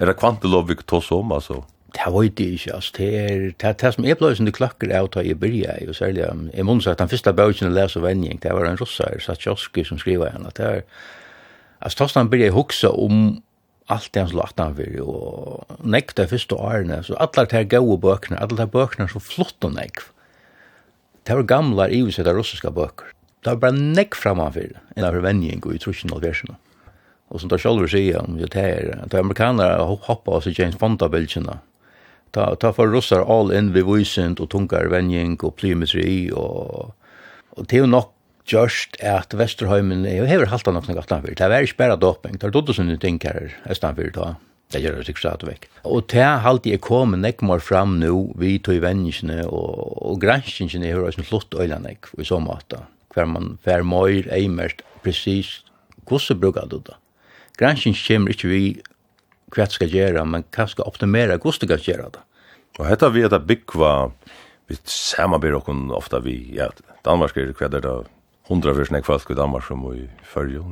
Er 0.00 0.06
det 0.06 0.16
kvantelov 0.16 0.68
vi 0.68 0.74
tar 0.74 1.12
om, 1.12 1.32
altså? 1.32 1.64
Det 1.90 2.12
var 2.14 2.22
det 2.22 2.46
ikke, 2.46 2.74
altså, 2.74 2.92
det 2.96 3.08
er, 3.18 3.38
det, 3.60 3.70
det 3.80 3.94
som 3.94 4.04
jeg 4.06 4.18
ble 4.20 4.30
som 4.36 4.46
det 4.46 4.54
klakker 4.54 4.92
av 4.94 5.08
da 5.10 5.24
jeg 5.26 5.40
begynte, 5.40 5.88
og 5.90 5.96
særlig, 5.98 6.22
jeg 6.54 6.66
må 6.66 6.76
sagt, 6.80 7.00
den 7.00 7.10
første 7.10 7.32
bøkken 7.34 7.74
les 7.74 7.96
og 7.98 8.04
Venning, 8.04 8.38
det 8.42 8.52
var 8.54 8.68
en 8.68 8.78
russer, 8.78 9.18
Satjoski, 9.18 9.84
som 9.84 9.98
skriver 9.98 10.30
henne, 10.30 10.52
det 10.56 10.66
er, 10.66 10.84
altså, 11.80 12.04
tast 12.04 12.20
begynte 12.20 12.46
jeg 12.46 12.54
huksa 12.54 12.92
om 12.94 13.40
alt 13.90 14.12
det 14.14 14.22
han 14.22 14.30
slått 14.30 14.62
han 14.62 14.76
fyrir, 14.78 15.02
og 15.02 15.66
nekta 15.82 16.28
første 16.30 16.54
årene, 16.54 17.02
så 17.02 17.18
allar 17.18 17.50
det 17.50 17.66
gode 17.74 17.98
bøkene, 18.04 18.38
allar 18.38 18.62
det 18.62 18.70
bøkene 18.70 19.08
er 19.08 19.14
så 19.14 19.22
flott 19.24 19.66
og 19.66 19.74
nekv, 19.74 20.06
det 21.26 21.36
var 21.36 21.42
gamle, 21.42 21.74
i 21.74 21.90
gamla 21.90 22.02
ivisetta 22.04 22.34
russiske 22.36 22.70
bøker, 22.70 23.10
det 23.42 23.50
var 23.50 23.64
bare 23.66 23.80
nekv 23.80 24.14
framanfyr, 24.14 24.78
innenfor 24.94 25.24
Venning, 25.24 25.58
vending 25.58 25.66
og 25.66 25.74
i 25.74 25.82
trusjen 25.82 26.14
og 26.14 26.22
versjonen. 26.22 26.60
Og 27.30 27.38
som 27.38 27.50
det 27.50 27.60
sjálfur 27.62 27.86
sier, 27.90 28.24
det 28.26 28.58
er, 28.58 28.88
det 29.06 29.14
er 29.14 29.22
amerikanere 29.22 29.84
hoppa 29.86 30.34
av 30.34 30.42
seg 30.44 30.58
James 30.58 30.78
Fonda-bildkina, 30.80 31.60
ta 32.32 32.54
ta 32.54 32.72
för 32.72 32.86
russar 32.86 33.20
all 33.26 33.52
in 33.52 33.72
vi 33.72 33.82
visent 33.82 34.40
och 34.40 34.50
tungar 34.50 34.86
vänjing 34.86 35.36
och 35.36 35.56
plymetri 35.56 36.30
och 36.32 36.94
och 37.50 37.66
det 37.66 37.78
är 37.78 37.86
nog 37.86 38.04
just 38.46 38.96
at 39.02 39.34
Vesterheimen 39.34 40.06
er 40.06 40.26
hever 40.26 40.50
halta 40.50 40.72
nokna 40.74 40.94
gata 40.94 41.20
fyrir. 41.22 41.36
Det 41.38 41.48
var 41.50 41.66
ikkje 41.66 41.78
berre 41.78 41.98
doping, 42.00 42.38
det 42.38 42.48
er 42.48 42.54
dotter 42.54 42.76
som 42.76 42.88
du 42.88 42.96
tenker 43.00 43.52
fyrir 43.66 44.14
ta. 44.14 44.34
Det 44.70 44.82
gjør 44.84 45.00
det 45.00 45.06
sikkert 45.08 45.24
stadig 45.24 45.48
vekk. 45.48 45.64
Og 45.90 46.04
det 46.12 46.22
er 46.22 46.46
alltid 46.46 46.76
jeg 46.76 46.82
kom 46.86 47.16
nek 47.18 47.42
mer 47.42 47.62
fram 47.62 47.96
nå, 47.98 48.12
vi 48.38 48.58
tog 48.62 48.78
vennene 48.84 49.42
og, 49.48 49.96
og 49.98 50.20
granskingene 50.22 50.86
er 50.86 51.00
høyre 51.00 51.26
flott 51.26 51.56
øyla 51.58 51.80
nek 51.82 52.06
i 52.18 52.26
så 52.26 52.38
måte. 52.42 52.84
Hver 53.10 53.26
man 53.26 53.56
fer 53.66 53.82
møyr, 53.82 54.28
eimerst, 54.30 54.84
precis, 55.02 55.64
hvordan 56.06 56.38
brukar 56.38 56.70
du 56.70 56.78
det? 56.86 56.94
Granskingen 57.58 57.98
kommer 58.06 58.30
ikke 58.30 58.52
vi 58.52 58.62
hva 59.54 59.66
skal 59.70 59.90
gjøre, 59.92 60.24
men 60.26 60.44
hva 60.54 60.66
skal 60.70 60.88
optimere, 60.88 61.38
hva 61.38 61.54
skal 61.54 61.76
gjøre 61.76 62.10
det. 62.16 62.24
Og 62.78 62.86
dette 62.86 63.10
vi 63.12 63.24
er 63.26 63.42
byggva, 63.44 63.92
vi 64.70 64.78
samarbeider 64.86 65.58
okken 65.58 65.90
ofta 65.94 66.20
vi, 66.24 66.36
ja, 66.56 66.70
Danmark 67.06 67.36
er 67.36 67.52
hva 67.58 67.68
er 67.68 67.82
det 67.84 67.96
hundra 68.50 68.74
versen 68.74 68.98
jeg 68.98 69.06
folk 69.06 69.30
i 69.30 69.38
Danmark 69.38 69.66
som 69.66 69.82
i 69.94 70.06
fyrje, 70.26 70.62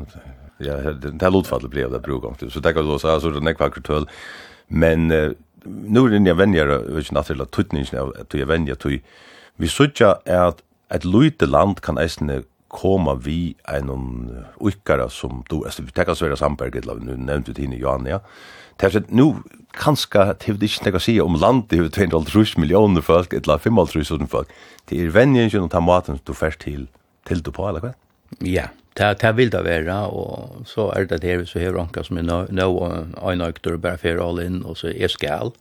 ja, 0.62 0.78
det 0.90 1.14
er 1.14 1.34
lotfallet 1.34 1.70
blir 1.70 1.90
det 1.92 2.02
bruk 2.02 2.24
om 2.26 2.38
så 2.38 2.60
det 2.60 2.74
kan 2.74 2.86
du 2.86 2.96
også, 2.96 3.18
så 3.22 3.30
det 3.30 3.42
er 3.42 3.46
nekva 3.52 3.68
akkurat 3.68 4.09
men 4.68 5.10
uh, 5.14 5.30
nu 5.64 6.05
er 6.05 6.16
det 6.16 6.26
jeg 6.26 6.38
venjer, 6.38 6.72
vet 6.88 7.06
ikke 7.06 7.14
naturlig, 7.14 7.50
tøytningen 7.55 7.98
av 7.98 8.12
at 8.20 8.34
jeg 8.34 8.48
venjer, 8.48 9.00
vi 9.59 9.68
sutja 9.70 10.16
er 10.26 10.50
at 10.52 10.62
et 10.94 11.05
lite 11.05 11.46
land 11.46 11.80
kan 11.84 11.98
eisne 11.98 12.42
koma 12.69 13.15
vi 13.24 13.57
einon 13.69 14.45
ukkara 14.61 15.09
som 15.11 15.43
du, 15.51 15.62
altså 15.65 15.85
vi 15.86 15.95
tekka 15.97 16.15
Sverre 16.16 16.36
Sandberg, 16.36 16.77
eller 16.77 17.01
nu 17.01 17.15
nevnte 17.16 17.53
vi 17.53 17.62
tine 17.62 17.81
Johan, 17.81 18.09
ja. 18.09 18.20
Det 18.78 18.95
er 18.95 19.07
nu 19.09 19.43
kanska, 19.74 20.35
det 20.39 20.49
er 20.53 20.62
ikke 20.62 20.85
nekka 20.86 21.01
sige 21.03 21.23
om 21.24 21.39
landet, 21.40 21.70
det 21.70 21.93
200 21.97 22.11
250 22.11 22.59
millioner 22.59 23.03
folk, 23.03 23.32
eller 23.32 23.59
55 23.59 24.28
folk, 24.31 24.53
det 24.89 25.01
er 25.01 25.15
venjen 25.15 25.51
og 25.62 25.70
ta 25.70 25.81
maten 25.81 26.20
du 26.24 26.35
først 26.35 26.61
til, 26.61 26.86
til 27.27 27.43
du 27.43 27.51
på, 27.51 27.66
eller 27.69 27.81
hva? 27.81 27.95
Ja, 28.45 28.69
det 28.99 29.20
det 29.23 29.36
vil 29.36 29.51
det 29.51 29.65
være, 29.65 29.99
og 30.07 30.62
så 30.66 30.90
er 30.95 31.07
det 31.07 31.23
det, 31.23 31.49
så 31.49 31.59
hever 31.59 31.81
anka 31.81 32.03
som 32.03 32.19
er 32.19 32.23
nå, 32.23 32.69
og 32.69 33.32
øyne 33.32 33.78
bare 33.78 33.99
fer 33.99 34.20
all 34.23 34.40
inn, 34.40 34.62
og 34.65 34.77
så 34.77 34.93
er 34.95 35.09
skal, 35.09 35.53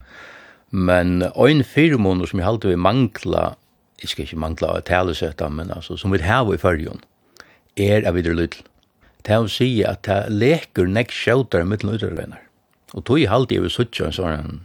men 0.71 1.23
en 1.23 1.63
fire 1.63 1.97
måneder 1.97 2.27
som 2.27 2.39
jeg 2.39 2.45
halte 2.45 2.67
vi 2.67 2.75
mangla 2.75 3.55
jeg 4.01 4.11
skal 4.11 4.27
ikke 4.27 4.41
mangla 4.41 4.73
å 4.77 4.81
tale 4.85 5.15
søtta, 5.17 5.49
men 5.49 5.71
altså, 5.73 5.97
som 5.97 6.13
vi 6.13 6.21
har 6.21 6.47
i 6.53 6.59
fyrjon, 6.61 7.01
er 7.77 8.05
av 8.07 8.17
videre 8.17 8.37
lydel. 8.37 8.65
Det 9.25 9.33
er 9.33 9.43
å 9.43 9.51
si 9.51 9.69
at 9.85 10.05
det 10.07 10.19
leker 10.31 10.87
nek 10.87 11.11
sjøter 11.11 11.65
mittel 11.67 11.95
utrøyvenar. 11.95 12.43
Og 12.95 13.03
tog 13.05 13.19
i 13.19 13.27
halde 13.27 13.51
vi 13.51 13.63
vil 13.65 13.73
suttja 13.73 14.07
en 14.07 14.15
sånn 14.15 14.59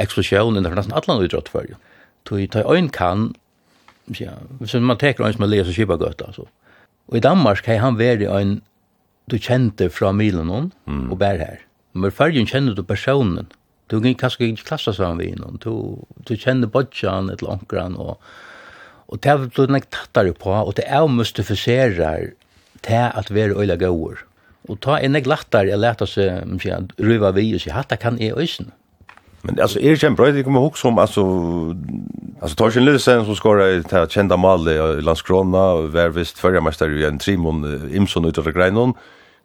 eksplosjon 0.00 0.54
innenfor 0.54 0.78
nesten 0.78 0.96
atlan 0.96 1.22
utrøyt 1.24 1.50
fyrjon. 1.52 1.80
Tog 2.28 2.42
i 2.42 2.48
tog 2.50 2.68
øyn 2.70 2.90
kan, 2.92 3.32
ja, 4.14 4.36
hvis 4.60 4.76
man 4.78 5.00
teker 5.00 5.26
øyn 5.26 5.34
som 5.34 5.46
er 5.48 5.50
leir 5.50 5.66
så 5.66 5.74
kjipa 5.74 5.98
gøtta, 6.00 6.30
altså. 6.30 6.46
Og 7.10 7.18
i 7.18 7.24
Danmark 7.24 7.66
har 7.66 7.82
han 7.82 7.98
veri 7.98 8.28
øyn 8.30 8.60
du 9.30 9.38
kjente 9.38 9.88
fra 9.90 10.12
Milanon 10.14 10.70
mm. 10.86 11.10
og 11.10 11.18
bær 11.18 11.40
her. 11.40 11.64
Men 11.92 12.14
fyrjon 12.14 12.48
kjenner 12.48 12.76
du 12.76 12.84
personen, 12.86 13.50
Du 13.92 14.00
kan 14.00 14.14
kanskje 14.16 14.48
ikke 14.48 14.70
klassa 14.70 14.94
sammen 14.96 15.20
vi 15.20 15.30
innom. 15.34 15.58
Du, 15.60 16.00
du 16.24 16.32
kjenner 16.32 16.70
bodjan 16.72 17.28
et 17.28 17.42
langkran, 17.44 17.98
og, 18.00 18.16
og 19.12 19.20
det 19.20 19.34
er 19.34 19.48
du 19.52 19.66
nek 19.68 19.90
tattar 19.92 20.30
på, 20.32 20.54
og 20.56 20.72
det 20.78 20.86
er 20.88 21.04
mystifiserar 21.12 22.30
til 22.82 23.08
at 23.12 23.28
vi 23.28 23.44
er 23.44 23.52
øyla 23.52 23.76
gauur. 23.76 24.24
Og 24.70 24.78
ta 24.80 24.96
er 24.96 25.12
nek 25.12 25.28
lattar, 25.28 25.68
jeg 25.68 25.80
leta 25.82 26.08
seg, 26.08 26.46
mkje, 26.48 26.78
ruva 27.02 27.34
vi 27.36 27.50
og 27.52 27.60
sier, 27.60 27.76
hatta 27.76 28.00
kan 28.00 28.16
jeg 28.22 28.38
øysen. 28.38 28.72
Men 29.42 29.58
alltså 29.60 29.78
är 29.78 29.92
er 29.92 29.94
det 29.94 30.04
en 30.04 30.16
bra 30.16 30.30
det 30.30 30.44
kommer 30.44 30.60
också 30.60 30.80
som, 30.80 30.98
alltså 30.98 31.74
alltså 32.40 32.56
Torsten 32.56 32.84
Lillesen 32.84 33.24
som 33.24 33.34
skorar 33.34 33.68
i 33.68 33.82
det 33.82 34.12
kända 34.12 34.36
målet 34.36 34.98
i 34.98 35.02
Landskrona 35.02 35.72
och 35.72 35.94
värvist 35.94 36.38
förra 36.38 36.60
mästare 36.60 37.00
i 37.00 37.04
en 37.04 37.18
Trimon 37.18 37.90
Imson 37.94 38.24
utav 38.24 38.52
Greinon. 38.52 38.94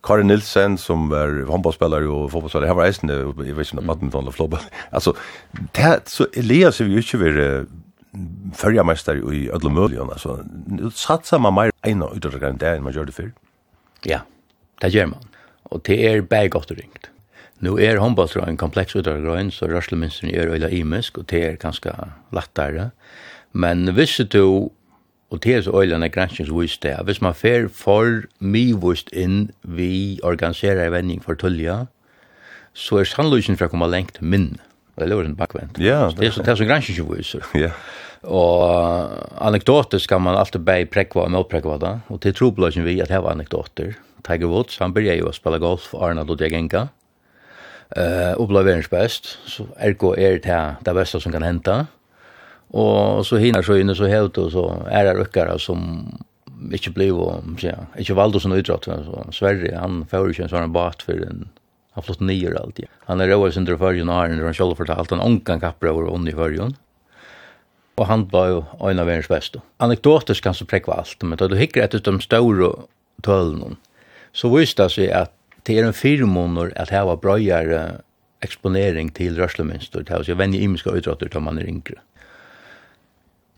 Karin 0.08 0.28
Nilsen 0.28 0.78
som 0.78 1.10
var 1.10 1.52
handbollsspelare 1.52 2.08
och 2.08 2.32
fotbollsspelare. 2.32 2.68
Han 2.68 2.78
var 2.78 2.86
äsne 2.86 3.14
i 3.14 3.52
vilken 3.52 3.80
mm. 3.80 3.88
badminton 3.88 4.22
eller 4.24 4.32
floorball. 4.32 4.60
Alltså 4.90 5.16
det 5.72 6.10
så 6.10 6.28
Elias 6.34 6.82
är 6.82 6.86
ju 6.86 6.98
inte 6.98 7.18
vi 7.18 7.66
förjarmästare 8.56 9.36
i 9.36 9.50
ödla 9.50 9.70
möjligen 9.70 10.10
alltså 10.10 10.44
nu 10.68 10.92
satsar 10.92 11.40
man 11.40 11.54
mer 11.54 11.72
ena 11.88 12.10
utöver 12.16 12.54
det 12.54 12.70
än 12.70 12.84
man 12.84 12.94
gör 12.94 13.06
det 13.06 13.12
för. 13.12 13.32
Ja. 14.04 14.20
Det 14.82 14.88
gör 14.88 15.06
man. 15.06 15.24
Och 15.64 15.82
det 15.84 16.08
är 16.08 16.22
bergott 16.22 16.72
ringt. 16.72 17.10
Nu 17.60 17.70
är 17.70 17.98
handbollsrön 17.98 18.58
komplex 18.58 18.96
utöver 18.96 19.50
så 19.50 19.68
rörelseminstern 19.68 20.30
är 20.30 20.48
öjla 20.48 20.70
imisk 20.70 21.18
och 21.18 21.26
det 21.26 21.46
är 21.46 21.56
ganska 21.56 22.10
lättare. 22.32 22.90
Men 23.52 23.96
visst 23.96 24.32
du 24.32 24.70
Og 25.30 25.44
det 25.44 25.56
er 25.56 25.62
så 25.66 25.74
øyland 25.76 26.04
er 26.04 26.12
granskjens 26.14 26.52
vist 26.56 26.84
det. 26.84 26.96
Hvis 27.04 27.22
man 27.22 27.36
fer 27.36 27.68
for 27.68 28.24
mivust 28.40 29.10
inn 29.12 29.50
vi 29.64 30.20
organiserer 30.24 30.86
en 30.86 30.94
vending 30.94 31.24
for 31.24 31.36
tullja, 31.36 31.86
så 32.74 33.02
er 33.02 33.10
sannløysen 33.10 33.58
for 33.60 33.68
å 33.68 33.74
komme 33.74 33.90
lengt 33.92 34.22
minn. 34.22 34.56
Og 34.96 35.04
det 35.04 35.14
er 35.14 35.28
en 35.28 35.38
bakvendt. 35.38 35.80
Ja, 35.84 36.08
det 36.16 36.30
er 36.30 36.36
så, 36.36 36.44
det 36.46 36.54
er 36.54 36.62
så 36.62 36.68
granskjens. 36.70 37.36
Ja. 37.66 37.74
Og 38.28 38.64
anekdoter 39.46 40.02
kan 40.10 40.24
man 40.26 40.36
alltid 40.36 40.64
bæg 40.66 40.90
prekva 40.90 41.28
og 41.28 41.32
målprekva 41.36 41.78
da. 41.80 41.92
Og 42.10 42.22
til 42.24 42.34
trobløysen 42.34 42.88
vi 42.88 42.98
at 43.04 43.12
heva 43.14 43.32
anekdoter. 43.32 43.94
Tiger 44.26 44.50
Woods, 44.50 44.80
han 44.82 44.96
begynte 44.96 45.20
jo 45.20 45.30
å 45.30 45.36
spille 45.36 45.60
golf, 45.62 45.92
Arna 45.94 46.26
Lodjegenka. 46.28 46.88
Uh, 47.96 48.34
og 48.36 48.50
ble 48.50 48.66
verens 48.68 48.90
best, 48.92 49.38
så 49.48 49.64
ergo 49.80 50.10
er 50.20 50.42
det 50.44 50.64
det 50.84 50.96
beste 50.98 51.22
som 51.24 51.32
kan 51.32 51.46
henta. 51.46 51.86
Og 52.72 53.26
så 53.26 53.38
hinner 53.38 53.62
så 53.62 53.78
inne 53.80 53.96
så 53.96 54.08
helt 54.08 54.38
och 54.38 54.52
så 54.52 54.84
är 54.90 55.04
det 55.04 55.14
ryckare 55.14 55.60
som 55.60 56.08
inte 56.72 56.90
blev 56.90 57.20
og 57.20 57.44
ja, 57.62 57.86
inte 57.98 58.14
valde 58.14 58.40
sån 58.40 58.58
idrott 58.58 58.84
så 58.86 59.26
Sverige 59.32 59.78
han 59.78 60.06
får 60.06 60.34
ju 60.34 60.44
en 60.44 60.50
sånn 60.50 60.74
bat 60.74 61.02
för 61.02 61.22
en 61.28 61.50
han 61.98 62.04
flott 62.04 62.20
nyer 62.20 62.54
alltid. 62.62 62.86
Han 63.06 63.22
är 63.22 63.28
roas 63.28 63.58
under 63.58 63.78
förjun 63.78 64.10
har 64.10 64.30
han 64.30 64.54
själv 64.54 64.76
fortalt 64.76 65.10
han 65.10 65.20
ångan 65.20 65.60
kapper 65.60 65.90
over 65.90 66.14
ånd 66.14 66.30
i 66.30 66.32
førjen. 66.32 66.76
Och 67.96 68.08
han 68.08 68.28
var 68.28 68.48
ju 68.48 68.90
en 68.92 69.00
av 69.00 69.06
världens 69.06 69.28
bästa. 69.28 69.62
Anekdotisk 69.78 70.44
kan 70.44 70.54
så 70.54 70.66
prekva 70.66 70.94
allt, 70.94 71.24
men 71.24 71.38
då 71.38 71.48
du 71.48 71.58
hikker 71.58 71.84
etter 71.84 72.00
de 72.00 72.22
store 72.22 72.72
tølene, 73.24 73.76
Så 74.32 74.50
visste 74.58 74.84
det 74.84 74.90
sig 74.90 75.12
att 75.12 75.34
det 75.64 75.78
er 75.78 75.84
en 75.84 75.94
firmonor 75.94 76.74
att 76.76 76.90
här 76.90 77.06
var 77.06 77.18
brøyere 77.18 78.02
exponering 78.42 79.10
till 79.10 79.36
rörelsemönster. 79.36 80.04
Det 80.04 80.10
här 80.10 80.18
var 80.18 80.24
så 80.24 80.36
vänjer 80.36 80.62
imiska 80.62 80.90
utrottor 80.90 81.28
till 81.28 81.40
man 81.40 81.60
er 81.60 81.66
yngre. 81.66 81.96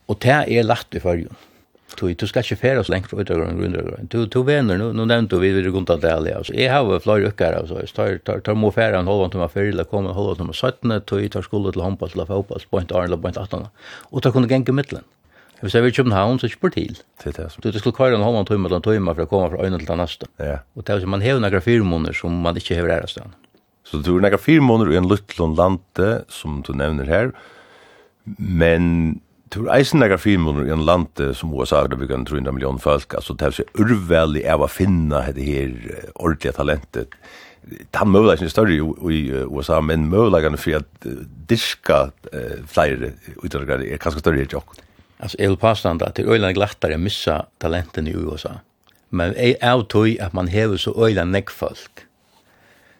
Og 0.10 0.18
det 0.24 0.42
er 0.50 0.66
lagt 0.66 0.96
i 0.98 1.04
fargen. 1.04 1.38
Du, 1.98 2.06
du 2.14 2.26
skal 2.30 2.46
ikke 2.46 2.60
fære 2.62 2.82
oss 2.84 2.90
lengt 2.92 3.10
fra 3.10 3.20
utøveren 3.20 3.58
grunnøveren. 3.60 4.08
Du, 4.14 4.22
du 4.30 4.40
vener, 4.46 4.78
nå, 4.80 4.92
nå 4.96 5.06
nevnte 5.10 5.40
vi 5.42 5.50
videre 5.52 5.74
grunnt 5.74 5.90
av 5.92 6.02
det 6.04 6.12
alle. 6.14 6.36
Altså. 6.38 6.54
Jeg 6.56 6.70
har 6.72 6.86
jo 6.86 7.00
flere 7.04 7.32
ukker, 7.32 7.58
altså. 7.60 7.80
Jeg 7.82 7.92
tar, 7.98 8.20
tar, 8.28 8.44
tar 8.46 8.58
må 8.58 8.72
fære 8.74 9.02
en 9.02 9.10
halvann 9.10 9.34
til 9.34 9.42
meg 9.42 9.52
før, 9.54 9.70
eller 9.74 9.88
kommer 9.90 10.14
en 10.14 10.18
halvann 10.18 10.40
til 10.40 10.50
meg 10.52 10.60
17, 10.60 10.94
tog 11.10 11.24
jeg 11.24 11.34
tar 11.34 11.46
skole 11.46 11.74
til 11.76 11.84
håndpass, 11.84 12.16
eller 12.16 12.30
fotpass, 12.30 12.68
point 12.70 12.94
1, 12.94 13.10
eller 13.10 13.22
point 13.22 13.42
18. 13.42 13.68
Og 14.14 14.26
da 14.26 14.34
kunne 14.36 14.52
genge 14.52 14.76
midtelen. 14.76 15.06
Hvis 15.60 15.76
jeg 15.76 15.84
vil 15.84 15.96
kjøpe 15.98 16.16
havn, 16.16 16.40
så 16.40 16.48
ikke 16.48 16.62
bort 16.64 16.78
til. 16.78 16.96
Det 17.20 17.34
er 17.34 17.36
det. 17.36 17.74
Du 17.74 17.80
skulle 17.82 17.98
køre 17.98 18.16
en 18.16 18.24
halvann 18.24 18.48
tøyme 18.48 18.70
eller 18.70 18.80
en 18.80 18.86
tøyme 18.86 19.16
for 19.16 19.26
å 19.26 19.32
komme 19.32 19.50
fra 19.52 19.66
øynene 19.66 19.82
til 19.82 19.90
den 19.90 20.00
neste. 20.00 20.30
Ja. 20.40 20.62
Og 20.78 20.86
det 20.88 20.96
er 20.96 21.10
man 21.12 21.26
hever 21.26 21.44
noen 21.44 21.66
fire 21.66 21.84
måneder 21.84 22.16
som 22.16 22.38
man 22.46 22.60
ikke 22.60 22.78
hever 22.80 22.96
ære 22.96 23.10
stedet. 23.12 23.36
Så 23.84 24.00
du 24.06 24.14
har 24.14 24.24
noen 24.24 24.40
fire 24.40 24.64
måneder 24.64 24.94
i 24.94 25.00
en 25.02 25.10
luttlån 25.10 25.58
lande, 25.60 26.12
som 26.32 26.62
du 26.64 26.72
nevner 26.78 27.10
her, 27.12 27.34
men 28.38 29.20
Tur 29.50 29.70
eisen 29.74 30.04
der 30.04 30.18
filmer 30.22 30.62
i 30.62 30.74
en 30.74 30.86
land 30.86 31.22
som 31.34 31.54
USA 31.58 31.82
har 31.82 31.96
byggt 31.98 32.30
300 32.30 32.54
millioner 32.54 32.82
folk, 32.82 33.16
altså 33.18 33.34
det 33.34 33.48
er 33.48 33.56
så 33.58 33.64
urveldig 33.82 34.44
av 34.46 34.62
å 34.62 34.70
finne 34.70 35.24
det 35.34 35.46
her 35.48 35.72
ordentlige 36.14 36.54
talentet. 36.60 37.16
Han 37.98 38.12
møvleggen 38.14 38.46
ikke 38.46 38.54
større 38.54 38.76
i 38.78 39.24
USA, 39.50 39.80
men 39.82 40.06
møvleggen 40.10 40.58
for 40.58 40.78
at 40.80 41.08
diska 41.50 42.12
flere 42.70 43.14
utdragere 43.42 43.90
er 43.90 44.02
kanskje 44.02 44.22
større 44.22 44.44
i 44.44 44.50
jokk. 44.50 44.78
Altså, 45.20 45.36
jeg 45.42 45.52
vil 45.52 45.60
påstande 45.62 46.06
at 46.06 46.16
det 46.16 46.28
er 46.28 46.38
øyland 46.38 46.56
glattere 46.56 47.00
å 47.00 47.02
missa 47.02 47.42
talenten 47.60 48.08
i 48.08 48.14
USA. 48.16 48.60
Men 49.10 49.34
jeg 49.34 49.58
er 49.66 49.82
tog 49.90 50.14
at 50.22 50.38
man 50.38 50.54
hever 50.54 50.78
så 50.78 50.94
øyland 50.94 51.34
nek 51.34 51.50
folk. 51.50 52.06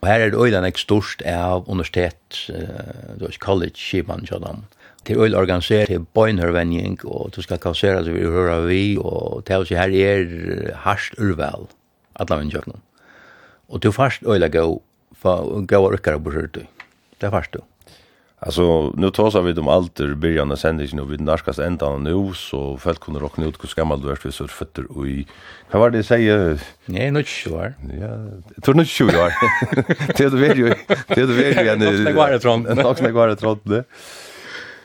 Og 0.02 0.10
her 0.10 0.26
er 0.26 0.34
det 0.34 0.42
øyland 0.42 0.66
nek 0.66 0.82
størst 0.82 1.22
av 1.30 1.70
universitet, 1.70 2.42
uh, 2.50 3.30
college, 3.40 3.78
skivan, 3.78 4.26
kjallan. 4.26 4.66
Mm 4.66 4.79
det 5.10 5.18
er 5.18 5.24
øyla 5.26 5.40
organisert, 5.42 5.88
til 5.90 5.96
er 5.96 6.06
bøynhørvenjing, 6.14 7.00
og 7.06 7.32
du 7.36 7.42
skal 7.42 7.58
kausere 7.58 8.04
det 8.06 8.14
vi 8.14 8.28
hører 8.30 8.68
vi, 8.68 8.84
og 9.02 9.42
til 9.48 9.64
å 9.64 9.66
si 9.66 9.74
her 9.74 9.90
er 9.90 10.76
harsht 10.84 11.18
urvel, 11.18 11.66
alle 12.22 12.38
kjøkken. 12.52 12.78
Og 13.70 13.82
du 13.82 13.90
fast 13.92 14.22
øyla 14.22 14.52
gau, 14.54 14.84
gau 15.66 15.82
og 15.88 15.96
rykkere 15.96 16.22
på 16.22 16.46
du. 16.54 16.62
Det 16.62 17.26
er 17.26 17.34
fast 17.34 17.58
du. 17.58 17.60
Alltså 18.42 18.94
nu 18.96 19.12
tar 19.12 19.42
vi 19.42 19.54
dem 19.54 19.68
alter 19.68 20.14
början 20.14 20.52
och 20.52 20.60
sänder 20.60 20.90
nu 20.94 21.06
vid 21.06 21.22
narskas 21.22 21.60
ändan 21.60 22.04
nu 22.04 22.34
så 22.34 22.78
folk 22.78 23.00
kunde 23.00 23.20
rockna 23.20 23.46
ut 23.46 23.64
hur 23.64 23.76
gammal 23.76 24.02
du 24.02 24.12
är 24.12 24.16
för 24.16 24.32
så 24.32 24.48
fötter 24.48 24.98
och 24.98 25.08
i 25.08 25.28
vad 25.72 25.82
var 25.82 25.90
det 25.90 26.04
säger 26.04 26.60
Nej, 26.86 27.12
nu 27.12 27.24
sure. 27.24 27.74
Ja, 28.00 28.08
jag 28.56 28.64
tror 28.64 28.76
nu 28.76 28.86
sure. 28.86 29.12
Det 30.18 30.24
är 30.24 30.30
det 30.30 30.56
ju. 30.56 30.74
Det 31.08 31.22
är 31.22 31.28
det 31.28 31.64
ju 31.64 31.70
en. 31.70 32.06
Det 32.06 32.12
går 32.12 32.30
det 32.30 32.40
trångt. 32.40 32.68
Det 33.02 33.12
går 33.12 33.28
det 33.28 33.36
trångt. 33.36 33.62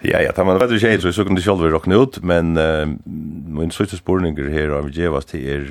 Ja, 0.05 0.21
ja, 0.21 0.33
det 0.37 0.45
var 0.45 0.59
veldig 0.61 0.79
kjeit, 0.83 1.01
så 1.01 1.09
jeg 1.09 1.17
så 1.17 1.25
kunne 1.25 1.41
det 1.41 1.47
selv 1.47 1.65
råkne 1.73 1.97
ut, 1.97 2.19
men 2.21 2.59
uh, 2.61 2.85
min 3.05 3.73
søyste 3.73 3.97
spurninger 3.97 4.51
her 4.53 4.75
av 4.77 4.91
Gjevas 4.93 5.31
til 5.31 5.47
er 5.49 5.69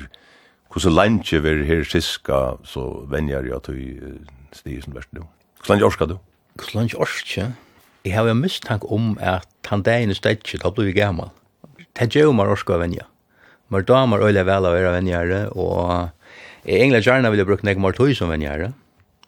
hvordan 0.74 0.96
landje 0.96 1.38
vi 1.38 1.52
her 1.68 1.84
siska, 1.86 2.40
så 2.66 2.82
venner 3.06 3.46
jeg 3.46 3.62
til 3.68 3.76
uh, 4.02 4.16
stig 4.50 4.80
som 4.82 4.96
verste 4.96 5.20
du. 5.20 5.28
Hvordan 5.60 5.76
landje 5.76 5.86
orska 5.86 6.08
du? 6.10 6.16
Hvordan 6.58 6.80
landje 6.80 6.98
orska? 6.98 7.46
Jeg 8.04 8.16
har 8.16 8.26
jo 8.26 8.34
mistank 8.34 8.82
om 8.92 9.14
at 9.22 9.46
han 9.70 9.84
dagen 9.86 10.10
er 10.10 10.18
stedet, 10.18 10.58
da 10.64 10.70
blir 10.74 10.90
vi 10.90 10.96
gammal. 10.98 11.30
Det 11.94 12.10
gjør 12.10 12.34
man 12.34 12.50
orska 12.50 12.80
venja. 12.82 13.06
Men 13.70 13.86
da 13.86 14.00
man 14.06 14.22
øyla 14.22 14.42
vel 14.44 14.66
å 14.66 14.72
være 14.74 14.96
venjare, 14.96 15.38
og 15.54 16.10
jeg 16.66 16.80
egentlig 16.80 17.04
gjerne 17.06 17.30
vil 17.30 17.44
jeg 17.44 17.48
bruke 17.48 17.66
nek 17.66 17.78
mer 17.78 17.94
tøy 17.94 18.12
som 18.18 18.34
venjare, 18.34 18.72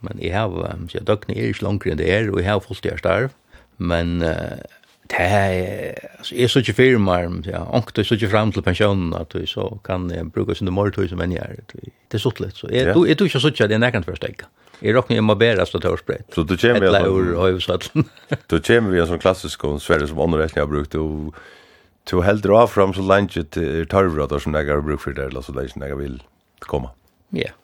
men 0.02 0.18
jeg 0.18 0.34
har, 0.34 0.50
så 0.90 0.98
jeg 0.98 1.06
døgnet 1.06 1.38
er 1.38 1.54
ikke 1.54 1.64
langere 1.64 1.94
enn 1.94 2.02
det 2.02 2.10
er, 2.10 2.28
og 2.34 2.42
jeg 2.42 2.50
har 2.50 2.60
fullt 2.64 2.90
i 2.90 2.98
starv, 2.98 3.30
men 3.78 4.18
uh, 4.26 4.58
Det 5.06 5.22
er, 5.22 5.94
altså, 6.18 6.34
jeg 6.34 6.44
er 6.48 6.50
så 6.50 6.60
ikke 6.64 6.74
firmaer, 6.80 7.30
ja, 7.46 7.62
og 7.62 7.92
det 7.94 8.02
er 8.02 8.08
så 8.08 8.16
ikke 8.18 8.30
frem 8.32 8.52
til 8.52 8.64
pensjonen, 8.66 9.12
at 9.14 9.30
du 9.30 9.44
så 9.46 9.68
kan 9.86 10.08
jeg 10.10 10.32
bruke 10.34 10.54
sin 10.58 10.70
morgetøy 10.74 11.06
som 11.12 11.20
enn 11.22 11.36
jeg 11.36 11.58
er. 11.58 11.60
Det 11.70 12.18
er 12.18 12.22
sånn 12.22 12.40
litt, 12.42 12.56
så 12.58 12.70
jeg, 12.72 12.90
du, 12.90 13.04
jeg 13.06 13.18
tror 13.18 13.30
ikke 13.30 13.42
så 13.44 13.52
ikke 13.54 13.68
at 13.68 13.74
jeg 13.76 13.82
nekkant 13.84 14.08
å 14.10 14.16
ikke. 14.16 14.48
Jeg 14.82 14.92
råkner 14.96 15.16
jeg 15.16 15.24
må 15.24 15.36
bære 15.40 15.64
stå 15.68 15.80
til 15.80 15.92
å 15.92 15.96
årsbrett. 15.96 16.26
Så 16.34 16.42
du 16.44 16.56
kommer 16.60 16.82
via 16.84 17.60
sånn, 17.62 18.08
du 18.50 18.56
kommer 18.60 18.92
vi 18.92 19.00
en 19.04 19.12
sånn 19.12 19.22
klassisk 19.22 19.64
og 19.68 19.78
sverre 19.84 20.08
som 20.10 20.20
ånderresten 20.26 20.60
jeg 20.60 20.66
har 20.66 20.72
brukt, 20.72 20.98
og 20.98 21.38
du 22.06 22.20
helder 22.22 22.56
av 22.58 22.74
fram 22.74 22.92
så 22.94 23.04
langt 23.06 23.38
til 23.54 23.86
tarvrater 23.90 24.42
som 24.42 24.58
jeg 24.58 24.68
har 24.68 24.84
brukt 24.84 25.06
for 25.06 25.16
det, 25.16 25.30
eller 25.30 25.46
så 25.46 25.54
det 25.56 25.70
jeg 25.70 25.98
vil 26.02 26.20
komme. 26.66 26.92
Ja. 27.34 27.54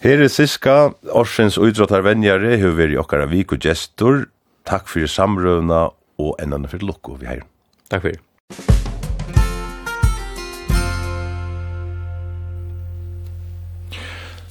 Her 0.00 0.24
er 0.24 0.32
Siska, 0.32 0.94
årsens 1.12 1.58
utrattarvenjare, 1.60 2.56
hun 2.62 2.76
vil 2.78 2.94
i 2.94 3.00
okkara 3.00 3.26
vik 3.28 3.52
og 3.52 3.64
gestor, 3.64 4.22
Takk 4.68 4.88
for 4.88 5.06
samrøvna 5.06 5.86
og 6.20 6.36
ennane 6.42 6.68
for 6.68 6.82
lukko 6.84 7.16
vi 7.20 7.30
her. 7.30 7.46
Takk 7.90 8.08
for. 8.08 8.18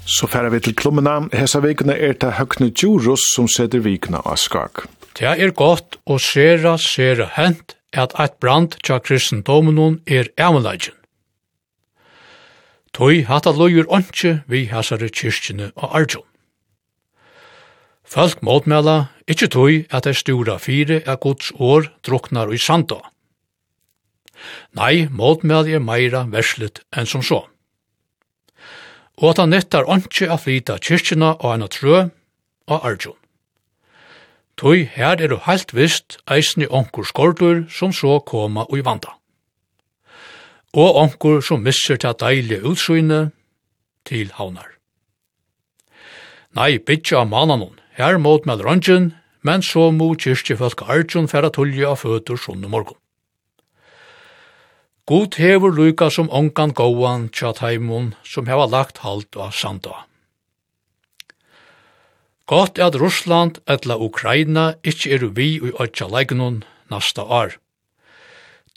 Så 0.09 0.27
færer 0.27 0.49
vi 0.49 0.59
til 0.59 0.75
klummena. 0.75 1.19
Hesa 1.33 1.61
vikene 1.61 1.93
er 1.93 2.15
til 2.17 2.33
Høgne 2.39 2.71
Djurus 2.73 3.21
som 3.35 3.47
setter 3.47 3.83
vikene 3.85 4.23
av 4.25 4.39
skak. 4.41 4.87
Det 5.19 5.27
er 5.27 5.51
godt 5.53 5.99
og 6.05 6.21
sera, 6.23 6.77
sera 6.81 7.27
hent 7.35 7.75
at 7.93 8.15
eit 8.21 8.39
brand 8.41 8.77
tja 8.85 8.97
kristendomenon 8.99 9.99
er 10.07 10.31
æmelagen. 10.39 10.95
Tøy 12.93 13.21
hatt 13.29 13.45
at 13.45 13.57
løyer 13.59 13.85
åndsje 13.85 14.39
vi 14.49 14.65
hæsare 14.71 15.11
kyrkjene 15.13 15.71
og 15.75 15.93
arjun. 16.01 16.28
Folk 18.09 18.41
måtmæla 18.41 19.11
ikkje 19.29 19.47
tøy 19.53 19.73
at 19.93 20.07
det 20.07 20.15
stora 20.17 20.57
fire 20.57 21.03
er 21.05 21.17
gods 21.21 21.51
år 21.61 21.91
druknar 22.01 22.49
i 22.49 22.57
sanda. 22.57 23.03
Nei, 24.73 25.05
måtmæla 25.13 25.75
er 25.77 25.83
meira 25.83 26.23
verslet 26.25 26.81
enn 26.97 27.05
som 27.05 27.21
så. 27.21 27.43
Og 29.21 29.29
at 29.29 29.41
han 29.43 29.53
nettar 29.53 29.85
anki 29.85 30.25
a 30.25 30.39
flyta 30.41 30.79
kyrkjena 30.81 31.35
og 31.37 31.53
anna 31.53 31.67
trø 31.69 32.07
og 32.65 32.79
arjun. 32.81 33.17
Tøy 34.57 34.87
her 34.95 35.21
er 35.21 35.29
du 35.29 35.37
heilt 35.45 35.75
vist 35.77 36.17
eisni 36.25 36.65
onkur 36.65 37.05
skordur 37.05 37.67
som 37.69 37.93
så 37.93 38.17
koma 38.25 38.65
og 38.65 38.79
i 38.79 38.85
vanda. 38.85 39.13
Og 40.73 40.97
onkur 40.97 41.45
som 41.45 41.61
misser 41.61 42.01
til 42.01 42.17
deilige 42.17 42.65
utsyne 42.65 43.29
til 44.05 44.33
havnar. 44.33 44.73
Nei, 46.57 46.79
bytja 46.81 47.21
av 47.21 47.29
manan 47.29 47.69
Her 47.99 48.17
mot 48.17 48.45
med 48.47 48.61
rangen, 48.63 49.11
men 49.43 49.59
så 49.59 49.89
må 49.91 50.13
kyrkjefolk 50.15 50.85
Arjun 50.87 51.27
færa 51.27 51.49
tulje 51.51 51.83
av 51.83 51.99
føtter 51.99 52.39
sånne 52.39 52.69
morgon. 52.71 52.95
God 55.09 55.35
hever 55.41 55.73
luka 55.73 56.07
som 56.13 56.29
ongan 56.31 56.71
gåan 56.77 57.25
tja 57.33 57.51
taimon 57.57 58.13
som 58.23 58.47
heva 58.47 58.69
lagt 58.71 59.01
halt 59.03 59.35
av 59.35 59.51
sanda. 59.51 60.05
Gott 62.47 62.79
er 62.79 62.87
at 62.87 62.99
Russland 63.01 63.59
etla 63.67 63.97
Ukraina 63.99 64.77
ikkje 64.79 65.11
er 65.17 65.27
vi 65.35 65.49
ui 65.59 65.73
ötja 65.75 66.07
leiknun 66.07 66.63
nasta 66.93 67.25
år. 67.25 67.57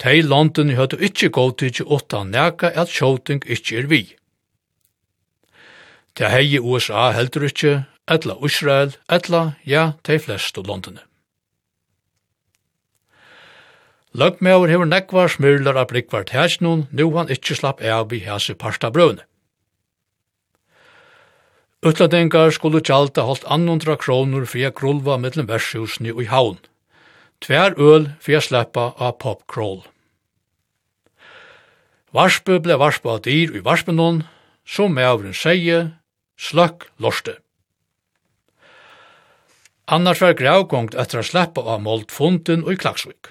Tei 0.02 0.18
London 0.24 0.74
høyde 0.74 0.98
ikkje 0.98 1.30
godtidje 1.36 1.86
åtta 1.86 2.24
neka 2.26 2.72
at 2.74 2.90
sjåting 2.90 3.44
ikkje 3.46 3.78
er 3.84 3.88
vi. 3.92 4.02
Tei 6.18 6.32
hei 6.32 6.58
USA 6.58 7.12
heldur 7.14 7.46
ikkje 7.46 7.76
etla 8.10 8.36
Israel, 8.44 8.94
etla, 9.08 9.56
ja, 9.64 9.92
de 10.02 10.18
flest 10.18 10.58
og 10.58 10.66
landene. 10.66 11.02
Løgmeover 14.12 14.68
hever 14.68 14.88
nekvar 14.88 15.30
smyrlar 15.32 15.78
av 15.80 15.88
blikvar 15.88 16.26
tæsnun, 16.28 16.86
nu 16.92 17.06
han 17.16 17.30
ikkje 17.32 17.56
slapp 17.62 17.80
av 17.80 18.12
i 18.12 18.20
hese 18.20 18.54
parsta 18.54 18.90
brøvne. 18.92 19.24
Utladengar 21.82 22.52
skulle 22.54 22.82
tjalta 22.84 23.24
holdt 23.26 23.46
annundra 23.50 23.96
kronor 23.98 24.44
fria 24.46 24.70
grulva 24.70 25.16
mellom 25.18 25.48
vershusni 25.48 26.12
og 26.12 26.20
i 26.22 26.28
haun. 26.30 26.60
Tver 27.42 27.74
øl 27.80 28.12
fria 28.22 28.38
sleppa 28.38 28.92
av 29.02 29.16
popkroll. 29.18 29.80
Varspe 32.12 32.60
ble 32.60 32.76
varspe 32.78 33.08
av 33.08 33.24
dyr 33.24 33.56
i 33.56 33.64
varspenon, 33.64 34.22
som 34.68 34.92
meavren 34.94 35.34
seie, 35.34 35.96
sløkk 36.36 36.86
lorste. 37.00 37.38
Annars 39.92 40.22
var 40.24 40.32
gravgångt 40.32 40.94
etter 40.96 41.20
å 41.20 41.26
slippe 41.26 41.60
av 41.68 41.82
målt 41.84 42.12
funden 42.16 42.62
og 42.64 42.72
i 42.72 42.80
klagsvik. 42.80 43.28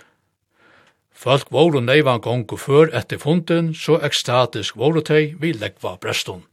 Folk 1.21 1.49
våre 1.53 1.81
nøyvan 1.81 2.21
gongu 2.21 2.53
før 2.57 2.91
etter 2.97 3.17
funden, 3.21 3.71
så 3.73 3.97
ekstatisk 4.05 4.77
våre 4.77 5.01
tøy 5.05 5.33
vi 5.41 5.55
leggva 5.57 5.95
brestun. 6.01 6.43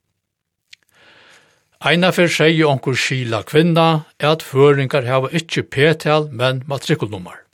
Eina 1.85 2.11
fyrir 2.11 2.33
segi 2.35 2.65
onkur 2.67 2.97
skila 2.99 3.43
kvinna 3.47 3.87
er 4.19 4.33
at 4.33 4.43
føringar 4.43 5.07
hava 5.07 5.31
ikkje 5.31 5.67
p-tal, 5.77 6.27
men 6.33 6.65
matrikulnummer. 6.67 7.45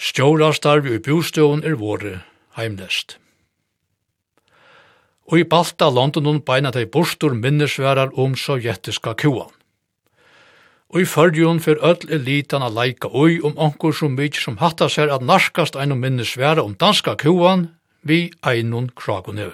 Stjóra 0.00 0.54
starvi 0.56 0.94
i 0.96 1.02
bostøvun 1.04 1.66
er 1.66 1.76
vore 1.76 2.22
heimlest 2.56 3.19
og 5.30 5.38
i 5.38 5.46
balta 5.46 5.86
Londonon 5.94 6.40
beina 6.42 6.72
tei 6.74 6.88
borstur 6.90 7.36
minnesværar 7.38 8.10
om 8.18 8.34
sovjetiska 8.34 9.14
kuan. 9.14 9.52
Og 10.90 11.04
i 11.04 11.06
fyrrjun 11.06 11.62
fyr 11.62 11.78
öll 11.86 12.08
elitan 12.10 12.66
a 12.66 12.68
leika 12.68 13.08
oi 13.14 13.38
om 13.46 13.54
onkur 13.54 13.94
som 13.94 14.16
mykje 14.18 14.42
som 14.42 14.58
hatta 14.58 14.88
seg 14.90 15.12
at 15.14 15.22
narskast 15.22 15.78
einum 15.78 16.02
minnesværa 16.02 16.64
om 16.66 16.74
danska 16.74 17.14
kuan 17.14 17.68
vi 18.02 18.32
einun 18.42 18.90
kraguneu. 18.90 19.52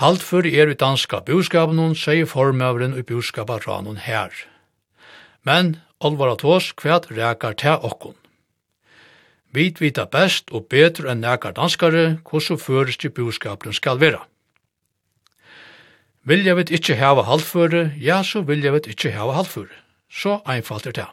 Halt 0.00 0.22
fyr 0.24 0.46
er 0.48 0.70
i 0.72 0.78
danska 0.80 1.20
buskapunum, 1.20 1.92
sier 1.92 2.24
formøveren 2.24 2.96
i 2.96 3.02
buskaparanun 3.04 4.00
her. 4.00 4.32
Men, 5.44 5.76
olvara 6.00 6.38
tås, 6.40 6.72
kvæt 6.72 7.10
rekar 7.12 7.52
te 7.52 7.76
okkun. 7.76 8.16
Vi 9.52 9.72
vita 9.80 10.06
best 10.06 10.52
og 10.54 10.68
betre 10.70 11.10
enn 11.10 11.24
nekar 11.24 11.56
danskare 11.56 12.20
hvordan 12.22 12.58
føreske 12.58 13.10
boskapen 13.10 13.74
skal 13.74 13.98
vera. 13.98 14.22
Vilja 16.22 16.54
vi 16.54 16.66
ikkje 16.76 16.98
hava 17.00 17.24
halvføre, 17.26 17.90
ja, 17.98 18.20
så 18.22 18.44
vilja 18.46 18.70
vi 18.76 18.82
ikkje 18.92 19.14
hava 19.16 19.34
halvføre. 19.40 19.74
Så 20.10 20.38
einfalt 20.46 20.86
er 20.86 20.94
det. 20.94 21.08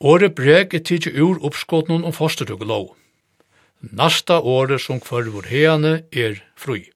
Åre 0.00 0.30
breg 0.32 0.74
er 0.74 0.84
tidsi 0.84 1.12
ur 1.16 1.40
oppskåtnun 1.44 2.04
om 2.04 2.12
fosterdugelov. 2.12 2.94
Nasta 3.80 4.40
åre 4.40 4.78
som 4.78 5.00
kvarvor 5.00 5.48
heane 5.48 6.02
er 6.12 6.40
frui. 6.56 6.90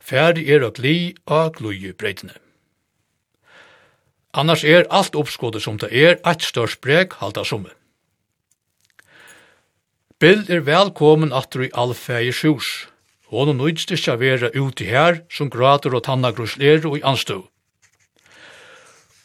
Færdig 0.00 0.48
er 0.48 0.64
og 0.64 0.80
gli 0.80 1.14
og 1.26 1.56
glui 1.56 1.92
breitene. 1.92 2.36
Annars 4.32 4.64
er 4.64 4.86
alt 4.90 5.16
oppskådet 5.16 5.62
som 5.64 5.78
det 5.80 5.88
er, 5.92 6.18
eit 6.28 6.44
størst 6.44 6.82
breg 6.84 7.16
halda 7.22 7.44
summe. 7.48 7.72
Bill 10.20 10.42
er 10.50 10.64
velkommen 10.66 11.32
atter 11.32 11.68
i 11.68 11.70
allfægis 11.72 12.42
sjus. 12.42 12.68
Hon 13.30 13.52
og 13.52 13.56
nøydst 13.60 13.92
ikkje 13.94 14.16
vera 14.20 14.50
ute 14.54 14.84
her, 14.84 15.22
som 15.30 15.50
grater 15.52 15.94
og 15.94 16.04
tannagrusler 16.04 16.84
og 16.88 16.98
i 16.98 17.04
anstå. 17.06 17.44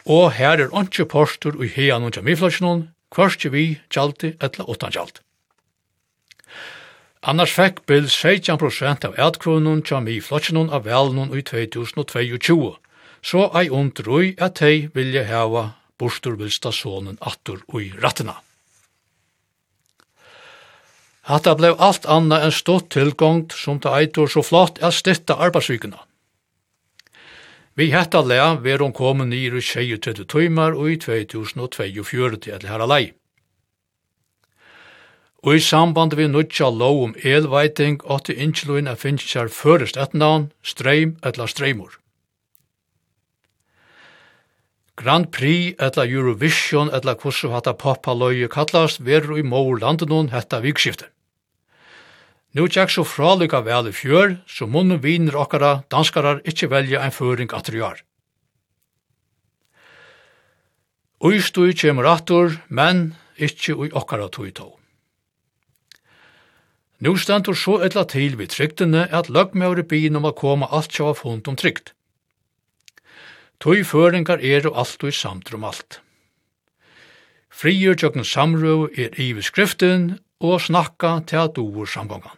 Og 0.06 0.34
her 0.38 0.60
er 0.60 0.76
ontsje 0.76 1.08
postur 1.08 1.56
og 1.56 1.68
hea 1.76 1.98
noen 2.00 2.14
jamiflasjonon, 2.16 2.88
kvarskje 3.14 3.52
vi, 3.52 3.66
tjalti, 3.90 4.36
etla 4.44 4.68
åttan 4.68 4.92
tjalt. 4.92 5.22
Annars 7.24 7.54
fekk 7.56 7.86
Bill 7.88 8.10
16% 8.12 9.08
av 9.08 9.16
etkronen 9.16 9.82
tjami 9.82 10.20
i 10.20 10.24
av 10.76 10.84
velnon 10.84 11.32
i 11.32 11.42
2022, 11.42 12.76
så 13.24 13.50
ei 13.60 13.70
undrui 13.70 14.34
at 14.38 14.60
hei 14.60 14.90
vilje 14.96 15.24
heva 15.24 15.70
bostur 16.00 16.36
vilsta 16.40 16.72
sonen 16.72 17.18
attur 17.22 17.64
ui 17.74 17.92
rattina. 18.04 18.36
Hatta 21.24 21.56
blei 21.56 21.72
alt 21.80 22.06
anna 22.06 22.42
enn 22.44 22.52
stått 22.52 22.90
tilgångt 22.92 23.56
som 23.56 23.80
ta 23.80 23.96
eitur 24.00 24.28
så 24.28 24.44
flott 24.44 24.82
er 24.84 24.92
stitta 24.92 25.38
arbeidsvikuna. 25.46 26.02
Vi 27.80 27.90
hetta 27.92 28.22
lea 28.22 28.50
ver 28.66 28.84
hon 28.84 28.94
komin 28.94 29.32
nyr 29.32 29.56
i 29.58 29.64
23 29.64 30.28
tøymar 30.30 30.76
og 30.76 30.92
i 30.92 30.98
2024 31.00 32.42
til 32.44 32.68
herra 32.70 32.86
lei. 32.86 33.14
Og 35.44 35.56
i 35.56 35.64
samband 35.64 36.14
vi 36.20 36.28
nutja 36.28 36.70
lov 36.70 37.02
om 37.08 37.16
elveiting 37.24 37.98
åtte 38.04 38.36
innsluin 38.36 38.88
er 38.88 39.00
finnst 39.00 39.32
sær 39.32 39.50
førest 39.50 39.98
et 39.98 40.14
navn, 40.14 40.52
streim 40.62 41.18
eller 41.24 41.48
streimur. 41.48 42.03
Grand 44.96 45.32
Prix 45.32 45.74
etla 45.82 46.06
Eurovision 46.06 46.92
etla 46.94 47.16
kursu 47.18 47.50
hata 47.50 47.74
poppa 47.74 48.14
loju 48.14 48.48
kallast 48.48 49.00
veru 49.02 49.40
i 49.40 49.44
mor 49.44 49.80
landenon 49.82 50.30
hetta 50.30 50.60
vikskiftet. 50.62 51.10
Nú 52.54 52.68
tjekk 52.70 52.92
så 52.94 53.02
fralika 53.02 53.64
vel 53.66 53.90
i 53.90 53.94
fjør, 53.98 54.36
så 54.46 54.68
munnen 54.70 55.02
viner 55.02 55.34
okkara 55.42 55.72
danskarar 55.90 56.44
ikkje 56.46 56.70
velja 56.70 57.02
ein 57.02 57.16
føring 57.16 57.50
atri 57.58 57.82
jar. 57.82 58.04
Ui 61.24 61.42
stui 61.42 61.74
kjemur 61.74 62.06
atur, 62.12 62.60
men 62.70 63.16
ikkje 63.42 63.74
ui 63.74 63.90
okkara 63.90 64.30
tui 64.30 64.52
tog. 64.54 64.78
Nú 67.02 67.16
stendur 67.18 67.58
så 67.58 67.80
etla 67.82 68.06
til 68.06 68.38
vi 68.38 68.46
tryktene 68.46 69.08
at 69.10 69.34
løgmøyre 69.34 69.88
byen 69.90 70.22
om 70.22 70.30
a 70.30 70.32
koma 70.38 70.70
alt 70.70 70.94
sjá 70.94 71.10
fund 71.18 71.50
om 71.50 71.58
trykt. 71.58 71.96
Tøy 73.64 73.86
føringar 73.88 74.42
er 74.44 74.66
og 74.68 74.76
alt 74.82 75.04
og 75.08 75.16
samtrum 75.16 75.62
om 75.64 75.70
alt. 75.70 76.02
Friur 77.48 77.96
tjøkken 77.96 78.26
samrøv 78.28 78.90
er 79.00 79.14
i 79.16 79.30
skriften 79.40 80.18
og 80.44 80.60
snakka 80.66 81.22
til 81.30 81.40
at 81.46 81.56
doer 81.56 81.88
samgångan. 81.88 82.36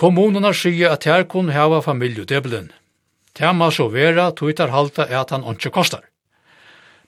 Kommunerna 0.00 0.54
sier 0.56 0.94
at 0.96 1.04
her 1.04 1.26
kun 1.28 1.52
hava 1.52 1.82
familjedebelen. 1.84 2.72
Tema 3.34 3.68
så 3.70 3.90
vera 3.92 4.30
tøytar 4.32 4.72
halta 4.72 5.04
er 5.10 5.20
at 5.20 5.30
han 5.36 5.44
ikke 5.44 5.74
kostar. 5.74 6.08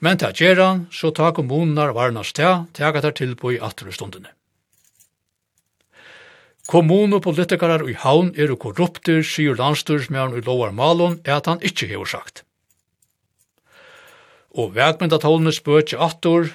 Men 0.00 0.18
til 0.18 0.26
at 0.28 0.36
gjerra, 0.36 0.70
så 0.92 1.10
tar 1.10 1.32
kommunerna 1.32 1.92
varnas 1.96 2.34
til, 2.36 2.66
tega 2.76 3.00
tar 3.00 3.16
tilboi 3.16 3.56
i 3.56 3.62
atrestundene. 3.64 4.28
Kommunopolitikarar 6.66 7.84
i 7.86 7.94
havn 7.94 8.32
eru 8.34 8.56
korruptir, 8.58 9.22
sier 9.22 9.54
landstyrsmjørn 9.58 10.34
i 10.34 10.42
lovar 10.42 10.72
malon, 10.74 11.20
er 11.24 11.38
at 11.38 11.46
han 11.46 11.62
ikkje 11.62 11.92
hever 11.92 12.10
sagt. 12.10 12.42
Og 14.50 14.72
vegmyndatålene 14.74 15.52
spør 15.54 15.84
ikke 15.84 16.00
attor 16.02 16.48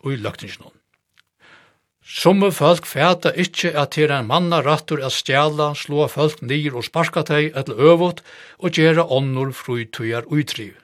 og 0.00 0.12
i 0.14 0.20
løgtingsnån. 0.20 0.72
Somme 2.10 2.48
folk 2.50 2.88
fæta 2.90 3.30
ikkje 3.38 3.70
at 3.78 3.92
til 3.94 4.10
en 4.10 4.26
manna 4.26 4.58
rattur 4.66 5.02
at 5.06 5.14
stjala, 5.14 5.70
slå 5.78 6.08
folk 6.10 6.40
nir 6.42 6.74
og 6.74 6.86
sparska 6.88 7.22
teg 7.28 7.52
etter 7.54 7.78
øvot 7.78 8.24
og 8.58 8.74
gjera 8.74 9.04
onnur 9.06 9.52
frutøyar 9.54 10.26
utriv. 10.26 10.74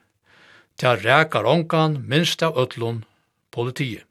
Ta 0.79 0.95
rækar 0.95 1.49
ongan 1.49 2.05
minst 2.07 2.45
av 2.47 2.55
ötlun 2.55 3.03
politiet. 3.51 4.06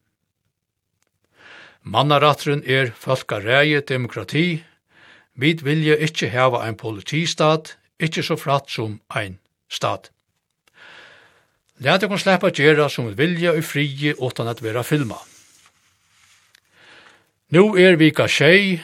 Mannarattrun 1.86 2.64
er 2.66 2.90
folkaræje 2.98 3.82
demokrati. 3.82 4.64
Vi 5.36 5.54
vilja 5.62 5.96
ikkje 6.02 6.32
heva 6.34 6.64
ein 6.66 6.78
politistat, 6.78 7.76
ikkje 8.02 8.24
så 8.24 8.38
fratt 8.42 8.72
som 8.74 9.00
ein 9.14 9.38
stat. 9.70 10.10
Læt 11.78 12.04
okon 12.08 12.20
sleppa 12.20 12.50
gjera 12.50 12.90
som 12.90 13.06
vi 13.10 13.14
vilja 13.20 13.54
i 13.54 13.62
frie 13.62 14.16
utan 14.18 14.48
at 14.48 14.64
vera 14.64 14.82
filma. 14.84 15.20
Nu 17.54 17.76
er 17.78 18.00
vika 18.02 18.26
6, 18.28 18.82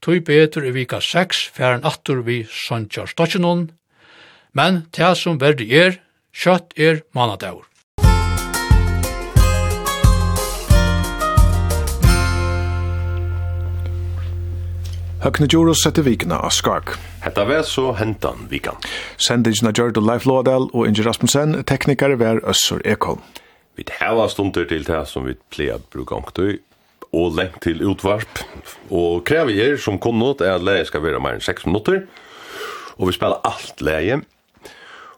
tog 0.00 0.24
betur 0.24 0.64
i 0.68 0.70
vika 0.70 1.00
6 1.00 1.48
færen 1.50 1.84
attur 1.84 2.22
vi 2.22 2.44
Sanjar 2.46 3.10
Stotjenon, 3.10 3.70
men 4.52 4.84
tja 4.92 5.14
som 5.14 5.40
verdi 5.40 5.72
er, 5.74 5.98
kjøtt 6.30 6.78
er 6.78 7.02
manadaur. 7.12 7.66
Høgne 15.26 15.48
Djurus 15.50 15.80
setter 15.82 16.04
vikna 16.06 16.36
av 16.46 16.52
skak. 16.54 16.92
Hetta 17.24 17.42
var 17.48 17.64
så 17.66 17.88
hentan 17.98 18.44
vikan. 18.46 18.76
Sendingina 19.18 19.72
Gjørdo 19.74 19.98
Leif 19.98 20.22
Lådal 20.22 20.68
og 20.68 20.84
Inge 20.86 21.02
Rasmussen, 21.02 21.56
teknikare 21.66 22.14
var 22.20 22.38
Øssur 22.46 22.78
Ekholm. 22.86 23.24
Vi 23.74 23.82
hava 23.98 24.28
stunder 24.30 24.68
til 24.70 24.86
det 24.86 25.00
som 25.10 25.26
vi 25.26 25.34
pleier 25.50 25.82
bruka 25.90 26.14
omktøy, 26.20 26.60
og 27.10 27.34
lengt 27.40 27.58
til 27.66 27.82
utvarp, 27.82 28.44
og 28.86 29.26
krever 29.26 29.50
her 29.58 29.74
som 29.82 29.98
kunnot 29.98 30.46
er 30.46 30.60
at 30.60 30.68
leie 30.68 30.86
skal 30.86 31.02
være 31.02 31.18
mer 31.18 31.40
enn 31.40 31.42
6 31.42 31.66
minutter, 31.66 32.04
og 32.94 33.10
vi 33.10 33.18
spiller 33.18 33.42
alt 33.50 33.82
leie, 33.82 34.22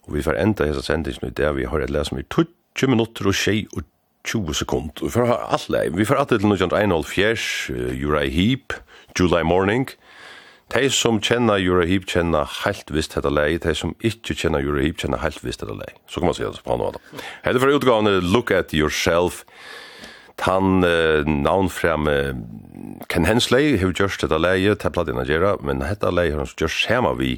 og 0.09 0.16
vi 0.16 0.24
får 0.24 0.40
enda 0.40 0.72
hessa 0.72 0.89
sendingen 0.89 1.28
i 1.28 1.36
det 1.36 1.52
vi 1.60 1.68
har 1.68 1.85
et 1.85 1.93
leie 1.93 2.09
som 2.09 2.16
er 2.16 2.24
20 2.32 2.94
minutter 2.97 3.28
og 3.28 3.36
6 3.36 3.76
og 3.76 3.85
20 4.24 4.56
sekund. 4.64 5.05
Vi 5.05 5.12
får 5.12 5.36
alt 5.36 5.68
leie, 5.68 5.93
vi 5.93 6.09
får 6.09 6.24
alt 6.24 6.32
til 6.32 6.48
1901 6.48 7.97
Jurai 8.01 8.30
Heap, 8.32 8.72
July 9.18 9.44
Morning, 9.44 9.89
De 10.69 10.89
som 10.93 11.16
kjenner 11.24 11.62
Eurohip 11.62 12.05
kjenner 12.11 12.49
helt 12.62 12.90
visst 12.93 13.15
dette 13.16 13.31
lei, 13.32 13.57
de 13.62 13.73
som 13.77 13.95
ikke 14.05 14.36
kjenner 14.36 14.65
Eurohip 14.65 15.01
kjenner 15.01 15.23
helt 15.23 15.40
visst 15.45 15.62
dette 15.65 15.77
lei. 15.77 15.89
Så 16.09 16.20
kan 16.20 16.28
man 16.28 16.36
si 16.36 16.45
det 16.45 16.65
på 16.65 16.77
noe 16.77 16.93
da. 16.97 17.23
Hette 17.47 17.62
fra 17.62 17.73
utgavene 17.73 18.19
Look 18.20 18.53
at 18.53 18.74
Yourself, 18.77 19.45
Tan 20.39 20.85
eh, 20.86 21.27
uh, 21.27 22.36
Ken 23.11 23.24
Hensley 23.27 23.73
har 23.81 23.90
gjort 23.90 24.20
dette 24.23 24.39
leie 24.39 24.77
til 24.78 24.93
platina 24.95 25.24
gjerra, 25.27 25.57
men 25.66 25.82
dette 25.82 26.12
leie 26.15 26.31
har 26.31 26.45
han 26.45 26.53
gjort 26.53 26.70
skjema 26.70 27.16
vi 27.19 27.32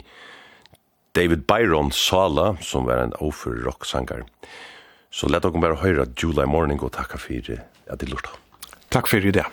David 1.16 1.46
Byron 1.48 1.94
Sala, 1.96 2.56
som 2.60 2.84
var 2.90 3.06
en 3.06 3.16
offer 3.24 3.56
rocksangar. 3.64 4.26
Så 5.10 5.30
lett 5.30 5.42
dere 5.42 5.62
bare 5.62 5.80
høre 5.80 6.06
July 6.18 6.44
Morning 6.46 6.82
og 6.84 6.92
takka 6.94 7.18
for 7.18 7.56
at 7.56 7.98
de 8.02 8.10
lurte. 8.10 8.36
Takk 8.90 9.08
for 9.10 9.22
i 9.22 9.32
det. 9.34 9.46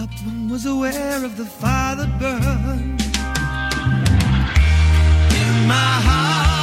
up 0.00 0.10
one 0.24 0.48
was 0.48 0.64
aware 0.64 1.22
of 1.24 1.36
the 1.36 1.44
fire 1.44 1.94
that 1.94 2.18
burned 2.18 3.00
in 5.42 5.68
my 5.68 5.92
heart 6.06 6.59